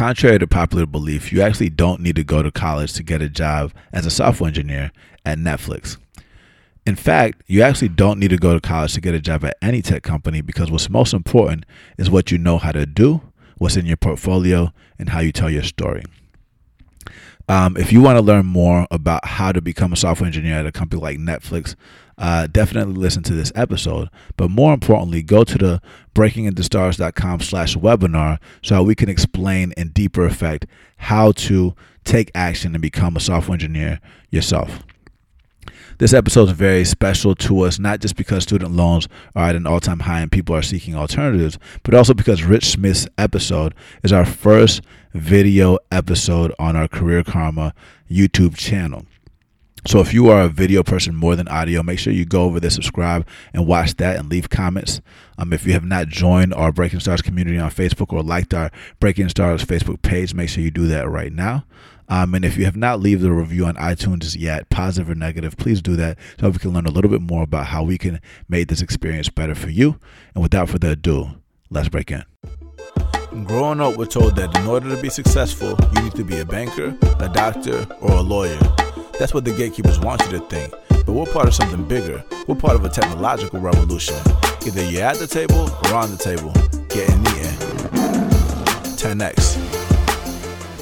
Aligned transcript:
Contrary 0.00 0.38
to 0.38 0.46
popular 0.46 0.86
belief, 0.86 1.30
you 1.30 1.42
actually 1.42 1.68
don't 1.68 2.00
need 2.00 2.16
to 2.16 2.24
go 2.24 2.42
to 2.42 2.50
college 2.50 2.94
to 2.94 3.02
get 3.02 3.20
a 3.20 3.28
job 3.28 3.70
as 3.92 4.06
a 4.06 4.10
software 4.10 4.48
engineer 4.48 4.92
at 5.26 5.36
Netflix. 5.36 5.98
In 6.86 6.96
fact, 6.96 7.42
you 7.48 7.60
actually 7.60 7.90
don't 7.90 8.18
need 8.18 8.30
to 8.30 8.38
go 8.38 8.54
to 8.54 8.66
college 8.66 8.94
to 8.94 9.02
get 9.02 9.14
a 9.14 9.20
job 9.20 9.44
at 9.44 9.58
any 9.60 9.82
tech 9.82 10.02
company 10.02 10.40
because 10.40 10.70
what's 10.70 10.88
most 10.88 11.12
important 11.12 11.66
is 11.98 12.10
what 12.10 12.30
you 12.30 12.38
know 12.38 12.56
how 12.56 12.72
to 12.72 12.86
do, 12.86 13.20
what's 13.58 13.76
in 13.76 13.84
your 13.84 13.98
portfolio, 13.98 14.72
and 14.98 15.10
how 15.10 15.20
you 15.20 15.32
tell 15.32 15.50
your 15.50 15.64
story. 15.64 16.02
Um, 17.46 17.76
if 17.76 17.92
you 17.92 18.00
want 18.00 18.16
to 18.16 18.22
learn 18.22 18.46
more 18.46 18.86
about 18.90 19.26
how 19.26 19.52
to 19.52 19.60
become 19.60 19.92
a 19.92 19.96
software 19.96 20.26
engineer 20.26 20.60
at 20.60 20.66
a 20.66 20.72
company 20.72 21.02
like 21.02 21.18
Netflix, 21.18 21.74
uh, 22.20 22.46
definitely 22.46 22.94
listen 22.94 23.22
to 23.24 23.34
this 23.34 23.50
episode. 23.56 24.10
But 24.36 24.50
more 24.50 24.74
importantly, 24.74 25.22
go 25.22 25.42
to 25.42 25.58
the 25.58 25.82
breakingintostartups.com 26.14 27.40
slash 27.40 27.76
webinar 27.76 28.38
so 28.62 28.82
we 28.82 28.94
can 28.94 29.08
explain 29.08 29.72
in 29.76 29.88
deeper 29.88 30.26
effect 30.26 30.66
how 30.98 31.32
to 31.32 31.74
take 32.04 32.30
action 32.34 32.74
and 32.74 32.82
become 32.82 33.16
a 33.16 33.20
software 33.20 33.54
engineer 33.54 34.00
yourself. 34.28 34.84
This 35.98 36.14
episode 36.14 36.48
is 36.48 36.52
very 36.52 36.84
special 36.84 37.34
to 37.34 37.60
us, 37.60 37.78
not 37.78 38.00
just 38.00 38.16
because 38.16 38.42
student 38.44 38.72
loans 38.72 39.06
are 39.34 39.48
at 39.48 39.56
an 39.56 39.66
all 39.66 39.80
time 39.80 40.00
high 40.00 40.20
and 40.20 40.32
people 40.32 40.54
are 40.54 40.62
seeking 40.62 40.94
alternatives, 40.94 41.58
but 41.82 41.94
also 41.94 42.14
because 42.14 42.42
Rich 42.42 42.70
Smith's 42.70 43.06
episode 43.18 43.74
is 44.02 44.12
our 44.12 44.24
first 44.24 44.82
video 45.12 45.78
episode 45.90 46.54
on 46.58 46.76
our 46.76 46.88
Career 46.88 47.22
Karma 47.22 47.74
YouTube 48.10 48.56
channel. 48.56 49.04
So 49.86 50.00
if 50.00 50.12
you 50.12 50.28
are 50.28 50.42
a 50.42 50.48
video 50.48 50.82
person 50.82 51.14
more 51.14 51.36
than 51.36 51.48
audio, 51.48 51.82
make 51.82 51.98
sure 51.98 52.12
you 52.12 52.24
go 52.24 52.42
over 52.42 52.60
there, 52.60 52.70
subscribe, 52.70 53.26
and 53.54 53.66
watch 53.66 53.96
that 53.96 54.16
and 54.16 54.28
leave 54.28 54.50
comments. 54.50 55.00
Um, 55.38 55.52
if 55.52 55.66
you 55.66 55.72
have 55.72 55.84
not 55.84 56.08
joined 56.08 56.52
our 56.52 56.70
Breaking 56.70 57.00
Stars 57.00 57.22
community 57.22 57.58
on 57.58 57.70
Facebook 57.70 58.12
or 58.12 58.22
liked 58.22 58.52
our 58.52 58.70
Breaking 58.98 59.28
Stars 59.28 59.64
Facebook 59.64 60.02
page, 60.02 60.34
make 60.34 60.50
sure 60.50 60.62
you 60.62 60.70
do 60.70 60.86
that 60.88 61.08
right 61.08 61.32
now. 61.32 61.64
Um, 62.08 62.34
and 62.34 62.44
if 62.44 62.56
you 62.56 62.64
have 62.64 62.76
not 62.76 63.00
left 63.00 63.22
a 63.22 63.32
review 63.32 63.66
on 63.66 63.76
iTunes 63.76 64.36
yet, 64.38 64.68
positive 64.68 65.08
or 65.08 65.14
negative, 65.14 65.56
please 65.56 65.80
do 65.80 65.94
that 65.96 66.18
so 66.40 66.50
we 66.50 66.58
can 66.58 66.72
learn 66.72 66.86
a 66.86 66.90
little 66.90 67.10
bit 67.10 67.22
more 67.22 67.44
about 67.44 67.66
how 67.66 67.84
we 67.84 67.96
can 67.98 68.20
make 68.48 68.68
this 68.68 68.82
experience 68.82 69.28
better 69.28 69.54
for 69.54 69.70
you. 69.70 69.98
And 70.34 70.42
without 70.42 70.68
further 70.68 70.90
ado, 70.90 71.30
let's 71.70 71.88
break 71.88 72.10
in. 72.10 72.24
Growing 73.44 73.80
up, 73.80 73.96
we're 73.96 74.06
told 74.06 74.34
that 74.36 74.56
in 74.58 74.66
order 74.66 74.94
to 74.94 75.00
be 75.00 75.08
successful, 75.08 75.78
you 75.94 76.02
need 76.02 76.14
to 76.16 76.24
be 76.24 76.40
a 76.40 76.44
banker, 76.44 76.98
a 77.20 77.28
doctor, 77.28 77.86
or 78.00 78.10
a 78.10 78.20
lawyer. 78.20 78.58
That's 79.20 79.34
what 79.34 79.44
the 79.44 79.52
gatekeepers 79.52 80.00
want 80.00 80.22
you 80.22 80.30
to 80.38 80.40
think. 80.46 80.72
But 80.88 81.12
we're 81.12 81.26
part 81.26 81.46
of 81.46 81.54
something 81.54 81.86
bigger. 81.86 82.24
We're 82.46 82.54
part 82.54 82.74
of 82.74 82.86
a 82.86 82.88
technological 82.88 83.60
revolution. 83.60 84.14
Either 84.66 84.82
you're 84.90 85.02
at 85.02 85.16
the 85.16 85.26
table 85.26 85.68
or 85.84 85.94
on 85.94 86.10
the 86.10 86.16
table. 86.16 86.50
Getting 86.88 87.20
eaten. 87.20 87.52
10x. 88.96 89.58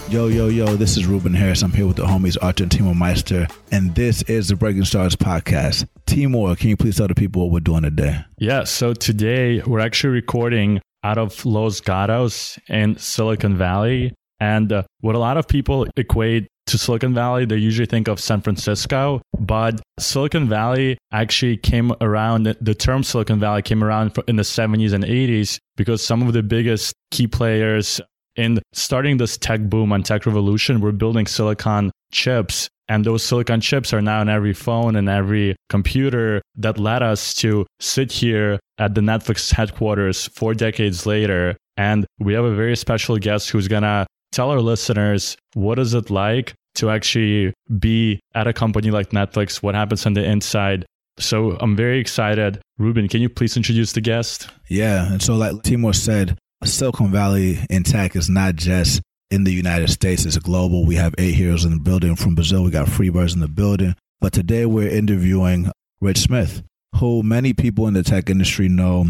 Yo, 0.09 0.29
yo, 0.29 0.47
yo, 0.47 0.77
this 0.77 0.97
is 0.97 1.05
Ruben 1.05 1.35
Harris. 1.35 1.63
I'm 1.63 1.73
here 1.73 1.89
with 1.89 1.97
the 1.97 2.05
homies 2.05 2.37
Artur 2.41 2.63
and 2.63 2.71
Timur 2.71 2.95
Meyster, 2.95 3.51
and 3.73 3.93
this 3.97 4.23
is 4.23 4.47
the 4.47 4.55
Breaking 4.55 4.85
Stars 4.85 5.17
podcast. 5.17 5.89
Timur, 6.07 6.55
can 6.55 6.69
you 6.69 6.77
please 6.77 6.97
tell 6.97 7.09
the 7.09 7.17
people 7.17 7.43
what 7.43 7.53
we're 7.53 7.59
doing 7.59 7.83
today? 7.83 8.25
Yeah, 8.39 8.63
so 8.63 8.95
today 8.95 9.63
we're 9.67 9.81
actually 9.81 10.11
recording 10.11 10.81
out 11.03 11.19
of 11.19 11.45
Los 11.45 11.81
Gatos 11.81 12.57
in 12.69 12.99
Silicon 12.99 13.57
Valley. 13.57 14.15
And 14.41 14.73
uh, 14.73 14.85
what 15.01 15.17
a 15.17 15.19
lot 15.19 15.37
of 15.37 15.49
people 15.49 15.89
equate 15.97 16.47
to 16.69 16.79
Silicon 16.79 17.15
Valley, 17.15 17.45
they 17.45 17.57
usually 17.57 17.87
think 17.87 18.09
of 18.09 18.21
San 18.21 18.41
Francisco, 18.41 19.21
but 19.39 19.81
Silicon 19.99 20.49
Valley 20.49 20.99
actually 21.13 21.57
came 21.57 21.93
around, 22.01 22.57
the 22.61 22.75
term 22.75 23.03
Silicon 23.03 23.41
Valley 23.41 23.63
came 23.63 23.83
around 23.83 24.17
in 24.29 24.37
the 24.37 24.43
70s 24.43 24.93
and 24.93 25.05
80s 25.05 25.59
because 25.77 26.05
some 26.05 26.23
of 26.23 26.33
the 26.33 26.43
biggest 26.43 26.95
key 27.11 27.27
players 27.27 28.01
in 28.37 28.61
starting 28.73 29.17
this 29.17 29.37
tech 29.37 29.61
boom 29.63 29.93
and 29.93 30.05
tech 30.05 30.25
revolution, 30.25 30.81
we're 30.81 30.93
building 30.93 31.27
silicon 31.27 31.91
chips. 32.13 32.69
And 32.91 33.05
those 33.05 33.23
silicon 33.23 33.61
chips 33.61 33.93
are 33.93 34.01
now 34.01 34.23
in 34.23 34.29
every 34.31 34.55
phone 34.55 34.97
and 34.97 35.09
every 35.09 35.57
computer 35.69 36.41
that 36.57 36.79
led 36.79 37.03
us 37.03 37.35
to 37.35 37.67
sit 37.81 38.13
here 38.13 38.61
at 38.79 38.95
the 38.95 39.03
Netflix 39.03 39.53
headquarters 39.53 40.29
four 40.29 40.55
decades 40.55 41.05
later. 41.05 41.57
And 41.77 42.07
we 42.19 42.33
have 42.33 42.45
a 42.45 42.55
very 42.55 42.77
special 42.77 43.19
guest 43.19 43.51
who's 43.51 43.69
going 43.69 43.83
to 43.83 44.07
tell 44.33 44.51
our 44.51 44.61
listeners 44.61 45.37
what 45.55 45.79
is 45.79 45.95
it 45.95 46.11
like 46.11 46.55
to 46.77 46.91
actually 46.91 47.53
be 47.79 48.21
at 48.35 48.47
a 48.47 48.53
company 48.53 48.91
like 48.91 49.11
Netflix, 49.11 49.63
what 49.63 49.75
happens 49.75 50.07
on 50.07 50.15
the 50.15 50.25
inside. 50.25 50.87
So 51.19 51.57
I'm 51.61 51.75
very 51.75 51.99
excited. 51.99 52.61
Ruben, 52.79 53.09
can 53.09 53.21
you 53.21 53.29
please 53.29 53.57
introduce 53.57 53.93
the 53.93 54.01
guest? 54.01 54.49
Yeah. 54.69 55.11
And 55.11 55.21
so, 55.21 55.35
like 55.35 55.63
Timur 55.63 55.93
said, 55.93 56.39
Silicon 56.65 57.11
Valley 57.11 57.59
in 57.69 57.83
tech 57.83 58.15
is 58.15 58.29
not 58.29 58.55
just 58.55 59.03
in 59.31 59.45
the 59.45 59.53
United 59.53 59.91
States, 59.91 60.25
it's 60.25 60.39
global. 60.39 60.87
We 60.87 60.95
have 60.95 61.15
eight 61.19 61.35
heroes 61.35 61.65
in 61.65 61.73
the 61.73 61.81
building. 61.81 62.17
From 62.17 62.35
Brazil, 62.35 62.63
we 62.63 62.71
got 62.71 62.87
Freebirds 62.87 63.35
in 63.35 63.41
the 63.41 63.49
building. 63.49 63.95
But 64.21 64.33
today 64.33 64.65
we're 64.67 64.89
interviewing 64.89 65.71
Rich 66.01 66.19
Smith, 66.19 66.63
who 66.97 67.23
many 67.23 67.53
people 67.53 67.87
in 67.87 67.95
the 67.95 68.03
tech 68.03 68.31
industry 68.31 68.69
know 68.69 69.07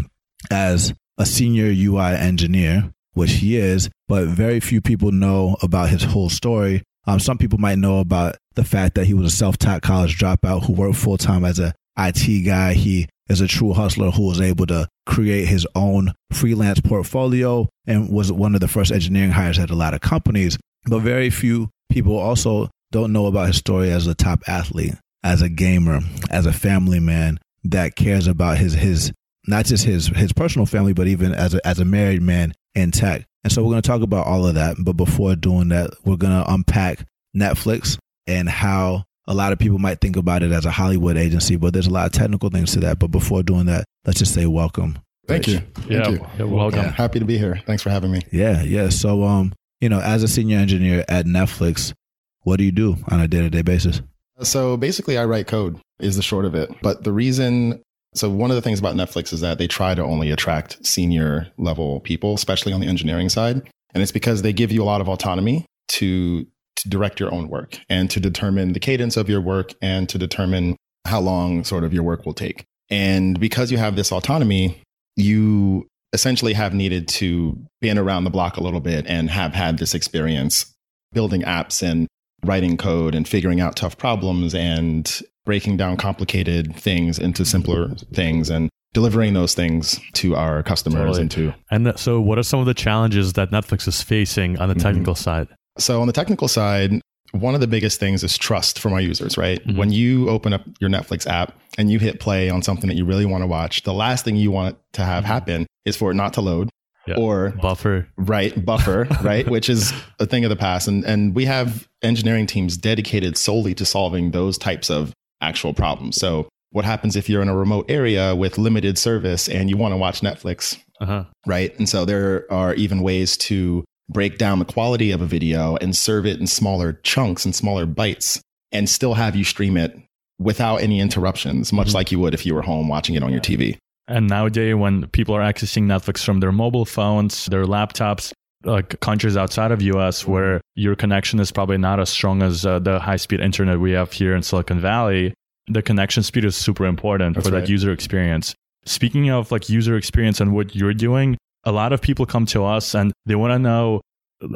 as 0.51 0.93
a 1.17 1.25
senior 1.25 1.65
UI 1.65 2.15
engineer, 2.15 2.91
which 3.13 3.33
he 3.33 3.57
is, 3.57 3.89
but 4.09 4.27
very 4.27 4.59
few 4.59 4.81
people 4.81 5.11
know 5.13 5.55
about 5.61 5.89
his 5.89 6.03
whole 6.03 6.29
story. 6.29 6.83
Um, 7.07 7.19
some 7.19 7.37
people 7.37 7.59
might 7.59 7.77
know 7.77 7.99
about 7.99 8.35
the 8.55 8.65
fact 8.65 8.95
that 8.95 9.05
he 9.05 9.13
was 9.13 9.31
a 9.31 9.35
self 9.35 9.57
taught 9.57 9.83
college 9.83 10.17
dropout 10.17 10.65
who 10.65 10.73
worked 10.73 10.97
full 10.97 11.17
time 11.17 11.45
as 11.45 11.59
a 11.59 11.73
IT 11.97 12.45
guy. 12.45 12.73
He 12.73 13.07
is 13.29 13.39
a 13.39 13.47
true 13.47 13.73
hustler 13.73 14.09
who 14.09 14.27
was 14.27 14.41
able 14.41 14.65
to 14.65 14.87
create 15.05 15.47
his 15.47 15.65
own 15.75 16.11
freelance 16.33 16.81
portfolio 16.81 17.69
and 17.87 18.09
was 18.09 18.31
one 18.31 18.55
of 18.55 18.61
the 18.61 18.67
first 18.67 18.91
engineering 18.91 19.31
hires 19.31 19.59
at 19.59 19.69
a 19.69 19.75
lot 19.75 19.93
of 19.93 20.01
companies. 20.01 20.57
But 20.85 20.99
very 20.99 21.29
few 21.29 21.69
people 21.89 22.17
also 22.17 22.69
don't 22.91 23.13
know 23.13 23.27
about 23.27 23.47
his 23.47 23.57
story 23.57 23.91
as 23.91 24.07
a 24.07 24.15
top 24.15 24.41
athlete, 24.47 24.95
as 25.23 25.43
a 25.43 25.49
gamer, 25.49 25.99
as 26.31 26.47
a 26.47 26.53
family 26.53 26.99
man 26.99 27.39
that 27.63 27.95
cares 27.95 28.25
about 28.25 28.57
his 28.57 28.73
his 28.73 29.11
not 29.45 29.65
just 29.65 29.85
his 29.85 30.07
his 30.07 30.33
personal 30.33 30.65
family, 30.65 30.93
but 30.93 31.07
even 31.07 31.31
as 31.31 31.53
a 31.53 31.65
as 31.67 31.79
a 31.79 31.85
married 31.85 32.23
man 32.23 32.53
in 32.73 32.91
tech. 32.91 33.25
And 33.43 33.51
so 33.51 33.63
we're 33.63 33.71
going 33.71 33.81
to 33.81 33.87
talk 33.87 34.01
about 34.01 34.27
all 34.27 34.45
of 34.45 34.55
that. 34.55 34.77
But 34.79 34.93
before 34.93 35.35
doing 35.35 35.69
that, 35.69 35.91
we're 36.03 36.17
going 36.17 36.33
to 36.33 36.51
unpack 36.51 37.05
Netflix 37.35 37.97
and 38.27 38.49
how 38.49 39.03
a 39.27 39.33
lot 39.33 39.53
of 39.53 39.59
people 39.59 39.77
might 39.77 40.01
think 40.01 40.17
about 40.17 40.43
it 40.43 40.51
as 40.51 40.65
a 40.65 40.71
Hollywood 40.71 41.15
agency, 41.15 41.55
but 41.55 41.71
there's 41.71 41.87
a 41.87 41.91
lot 41.91 42.07
of 42.07 42.11
technical 42.11 42.49
things 42.49 42.73
to 42.73 42.79
that. 42.81 42.99
But 42.99 43.11
before 43.11 43.43
doing 43.43 43.67
that, 43.67 43.85
let's 44.05 44.19
just 44.19 44.33
say 44.33 44.45
welcome. 44.47 44.97
Thank 45.27 45.47
you. 45.47 45.59
Thank 45.75 45.89
yeah, 45.89 46.09
you. 46.09 46.27
Yeah, 46.39 46.45
welcome. 46.45 46.79
Yeah, 46.79 46.91
happy 46.91 47.19
to 47.19 47.25
be 47.25 47.37
here. 47.37 47.61
Thanks 47.67 47.83
for 47.83 47.91
having 47.91 48.11
me. 48.11 48.21
Yeah, 48.31 48.63
yeah. 48.63 48.89
So, 48.89 49.23
um, 49.23 49.53
you 49.79 49.87
know, 49.87 49.99
as 49.99 50.23
a 50.23 50.27
senior 50.27 50.57
engineer 50.57 51.05
at 51.07 51.27
Netflix, 51.27 51.93
what 52.41 52.57
do 52.57 52.63
you 52.63 52.71
do 52.71 52.97
on 53.09 53.19
a 53.19 53.27
day 53.27 53.41
to 53.41 53.49
day 53.51 53.61
basis? 53.61 54.01
So 54.41 54.75
basically, 54.77 55.19
I 55.19 55.25
write 55.25 55.45
code 55.45 55.79
is 55.99 56.15
the 56.15 56.23
short 56.23 56.45
of 56.45 56.55
it. 56.55 56.71
But 56.81 57.03
the 57.03 57.11
reason, 57.11 57.83
so 58.15 58.29
one 58.29 58.49
of 58.49 58.55
the 58.55 58.61
things 58.61 58.79
about 58.79 58.95
Netflix 58.95 59.31
is 59.33 59.41
that 59.41 59.57
they 59.57 59.67
try 59.67 59.93
to 59.93 60.03
only 60.03 60.31
attract 60.31 60.85
senior 60.85 61.47
level 61.57 61.99
people, 62.01 62.33
especially 62.33 62.73
on 62.73 62.79
the 62.79 62.87
engineering 62.87 63.29
side. 63.29 63.61
And 63.93 64.03
it's 64.03 64.11
because 64.11 64.41
they 64.41 64.53
give 64.53 64.71
you 64.71 64.83
a 64.83 64.85
lot 64.85 65.01
of 65.01 65.09
autonomy 65.09 65.65
to 65.89 66.45
to 66.75 66.87
direct 66.87 67.19
your 67.19 67.33
own 67.33 67.49
work 67.49 67.77
and 67.89 68.09
to 68.09 68.21
determine 68.21 68.71
the 68.71 68.79
cadence 68.79 69.17
of 69.17 69.27
your 69.27 69.41
work 69.41 69.73
and 69.81 70.07
to 70.07 70.17
determine 70.17 70.77
how 71.05 71.19
long 71.19 71.63
sort 71.65 71.83
of 71.83 71.93
your 71.93 72.03
work 72.03 72.25
will 72.25 72.33
take. 72.33 72.63
And 72.89 73.37
because 73.37 73.69
you 73.69 73.77
have 73.77 73.97
this 73.97 74.13
autonomy, 74.13 74.81
you 75.17 75.87
essentially 76.13 76.53
have 76.53 76.73
needed 76.73 77.07
to 77.07 77.57
been 77.81 77.97
around 77.97 78.23
the 78.23 78.29
block 78.29 78.55
a 78.55 78.63
little 78.63 78.79
bit 78.79 79.05
and 79.07 79.29
have 79.29 79.53
had 79.53 79.77
this 79.77 79.93
experience 79.93 80.73
building 81.11 81.41
apps 81.41 81.83
and 81.83 82.07
writing 82.43 82.77
code 82.77 83.15
and 83.15 83.27
figuring 83.27 83.59
out 83.59 83.75
tough 83.75 83.97
problems 83.97 84.55
and 84.55 85.21
breaking 85.45 85.77
down 85.77 85.97
complicated 85.97 86.75
things 86.75 87.19
into 87.19 87.43
simpler 87.43 87.89
things 88.13 88.49
and 88.49 88.69
delivering 88.93 89.33
those 89.33 89.53
things 89.53 89.99
to 90.13 90.35
our 90.35 90.63
customers 90.63 91.17
totally. 91.17 91.21
and 91.21 91.31
to 91.31 91.53
and 91.69 91.99
so 91.99 92.19
what 92.19 92.37
are 92.37 92.43
some 92.43 92.59
of 92.59 92.65
the 92.65 92.73
challenges 92.73 93.33
that 93.33 93.51
netflix 93.51 93.87
is 93.87 94.01
facing 94.01 94.57
on 94.59 94.67
the 94.67 94.73
mm-hmm. 94.73 94.81
technical 94.81 95.13
mm-hmm. 95.13 95.23
side 95.23 95.47
so 95.79 96.01
on 96.01 96.07
the 96.07 96.13
technical 96.13 96.47
side, 96.47 97.01
one 97.31 97.53
of 97.53 97.61
the 97.61 97.67
biggest 97.67 97.99
things 97.99 98.23
is 98.23 98.37
trust 98.37 98.79
for 98.79 98.89
my 98.89 98.99
users, 98.99 99.37
right? 99.37 99.65
Mm-hmm. 99.65 99.77
When 99.77 99.91
you 99.91 100.29
open 100.29 100.53
up 100.53 100.61
your 100.79 100.89
Netflix 100.89 101.27
app 101.27 101.57
and 101.77 101.91
you 101.91 101.99
hit 101.99 102.19
play 102.19 102.49
on 102.49 102.61
something 102.61 102.87
that 102.87 102.95
you 102.95 103.05
really 103.05 103.25
want 103.25 103.43
to 103.43 103.47
watch, 103.47 103.83
the 103.83 103.93
last 103.93 104.25
thing 104.25 104.35
you 104.35 104.51
want 104.51 104.77
to 104.93 105.03
have 105.03 105.23
mm-hmm. 105.23 105.33
happen 105.33 105.67
is 105.85 105.95
for 105.95 106.11
it 106.11 106.15
not 106.15 106.33
to 106.33 106.41
load 106.41 106.69
yeah. 107.07 107.15
or 107.17 107.51
buffer. 107.61 108.07
Right, 108.17 108.65
buffer, 108.65 109.07
right, 109.23 109.47
which 109.47 109.69
is 109.69 109.93
a 110.19 110.25
thing 110.25 110.43
of 110.43 110.49
the 110.49 110.55
past 110.55 110.87
and 110.87 111.03
and 111.03 111.35
we 111.35 111.45
have 111.45 111.87
engineering 112.01 112.47
teams 112.47 112.77
dedicated 112.77 113.37
solely 113.37 113.73
to 113.75 113.85
solving 113.85 114.31
those 114.31 114.57
types 114.57 114.89
of 114.89 115.13
actual 115.41 115.73
problems. 115.73 116.17
So 116.17 116.47
what 116.71 116.85
happens 116.85 117.15
if 117.15 117.29
you're 117.29 117.41
in 117.41 117.49
a 117.49 117.55
remote 117.55 117.85
area 117.89 118.35
with 118.35 118.57
limited 118.57 118.97
service 118.97 119.47
and 119.47 119.69
you 119.69 119.77
want 119.77 119.93
to 119.93 119.97
watch 119.97 120.21
Netflix? 120.21 120.77
Uh-huh. 121.01 121.25
Right? 121.45 121.77
And 121.77 121.87
so 121.87 122.05
there 122.05 122.45
are 122.51 122.73
even 122.75 123.01
ways 123.01 123.37
to 123.37 123.83
break 124.09 124.37
down 124.37 124.59
the 124.59 124.65
quality 124.65 125.11
of 125.11 125.21
a 125.21 125.25
video 125.25 125.77
and 125.77 125.95
serve 125.95 126.25
it 126.25 126.39
in 126.39 126.47
smaller 126.47 126.93
chunks 127.03 127.45
and 127.45 127.55
smaller 127.55 127.85
bites 127.85 128.41
and 128.71 128.89
still 128.89 129.13
have 129.13 129.35
you 129.35 129.43
stream 129.43 129.77
it 129.77 129.97
without 130.39 130.77
any 130.77 130.99
interruptions, 130.99 131.73
much 131.73 131.87
mm-hmm. 131.87 131.95
like 131.95 132.11
you 132.11 132.19
would 132.19 132.33
if 132.33 132.45
you 132.45 132.55
were 132.55 132.61
home 132.61 132.87
watching 132.87 133.15
it 133.15 133.23
on 133.23 133.31
your 133.31 133.41
TV. 133.41 133.77
And 134.09 134.27
nowadays, 134.27 134.75
when 134.75 135.07
people 135.09 135.35
are 135.35 135.41
accessing 135.41 135.83
Netflix 135.83 136.25
from 136.25 136.39
their 136.39 136.51
mobile 136.51 136.85
phones, 136.85 137.45
their 137.45 137.65
laptops, 137.65 138.33
like 138.63 138.99
countries 138.99 139.37
outside 139.37 139.71
of 139.71 139.81
US 139.81 140.27
where 140.27 140.59
your 140.75 140.95
connection 140.95 141.39
is 141.39 141.51
probably 141.51 141.77
not 141.77 141.99
as 141.99 142.09
strong 142.09 142.41
as 142.41 142.65
uh, 142.65 142.79
the 142.79 142.99
high 142.99 143.15
speed 143.15 143.39
internet 143.39 143.79
we 143.79 143.91
have 143.91 144.11
here 144.11 144.35
in 144.35 144.43
Silicon 144.43 144.81
Valley, 144.81 145.33
the 145.67 145.81
connection 145.81 146.23
speed 146.23 146.43
is 146.43 146.57
super 146.57 146.85
important 146.85 147.35
That's 147.35 147.47
for 147.47 147.53
right. 147.53 147.61
that 147.61 147.69
user 147.69 147.91
experience. 147.91 148.55
Speaking 148.85 149.29
of 149.29 149.51
like 149.51 149.69
user 149.69 149.95
experience 149.95 150.41
and 150.41 150.53
what 150.53 150.75
you're 150.75 150.93
doing, 150.93 151.37
a 151.63 151.71
lot 151.71 151.93
of 151.93 152.01
people 152.01 152.25
come 152.25 152.45
to 152.47 152.65
us 152.65 152.95
and 152.95 153.13
they 153.27 153.35
want 153.35 153.51
to 153.51 153.59
know 153.59 154.01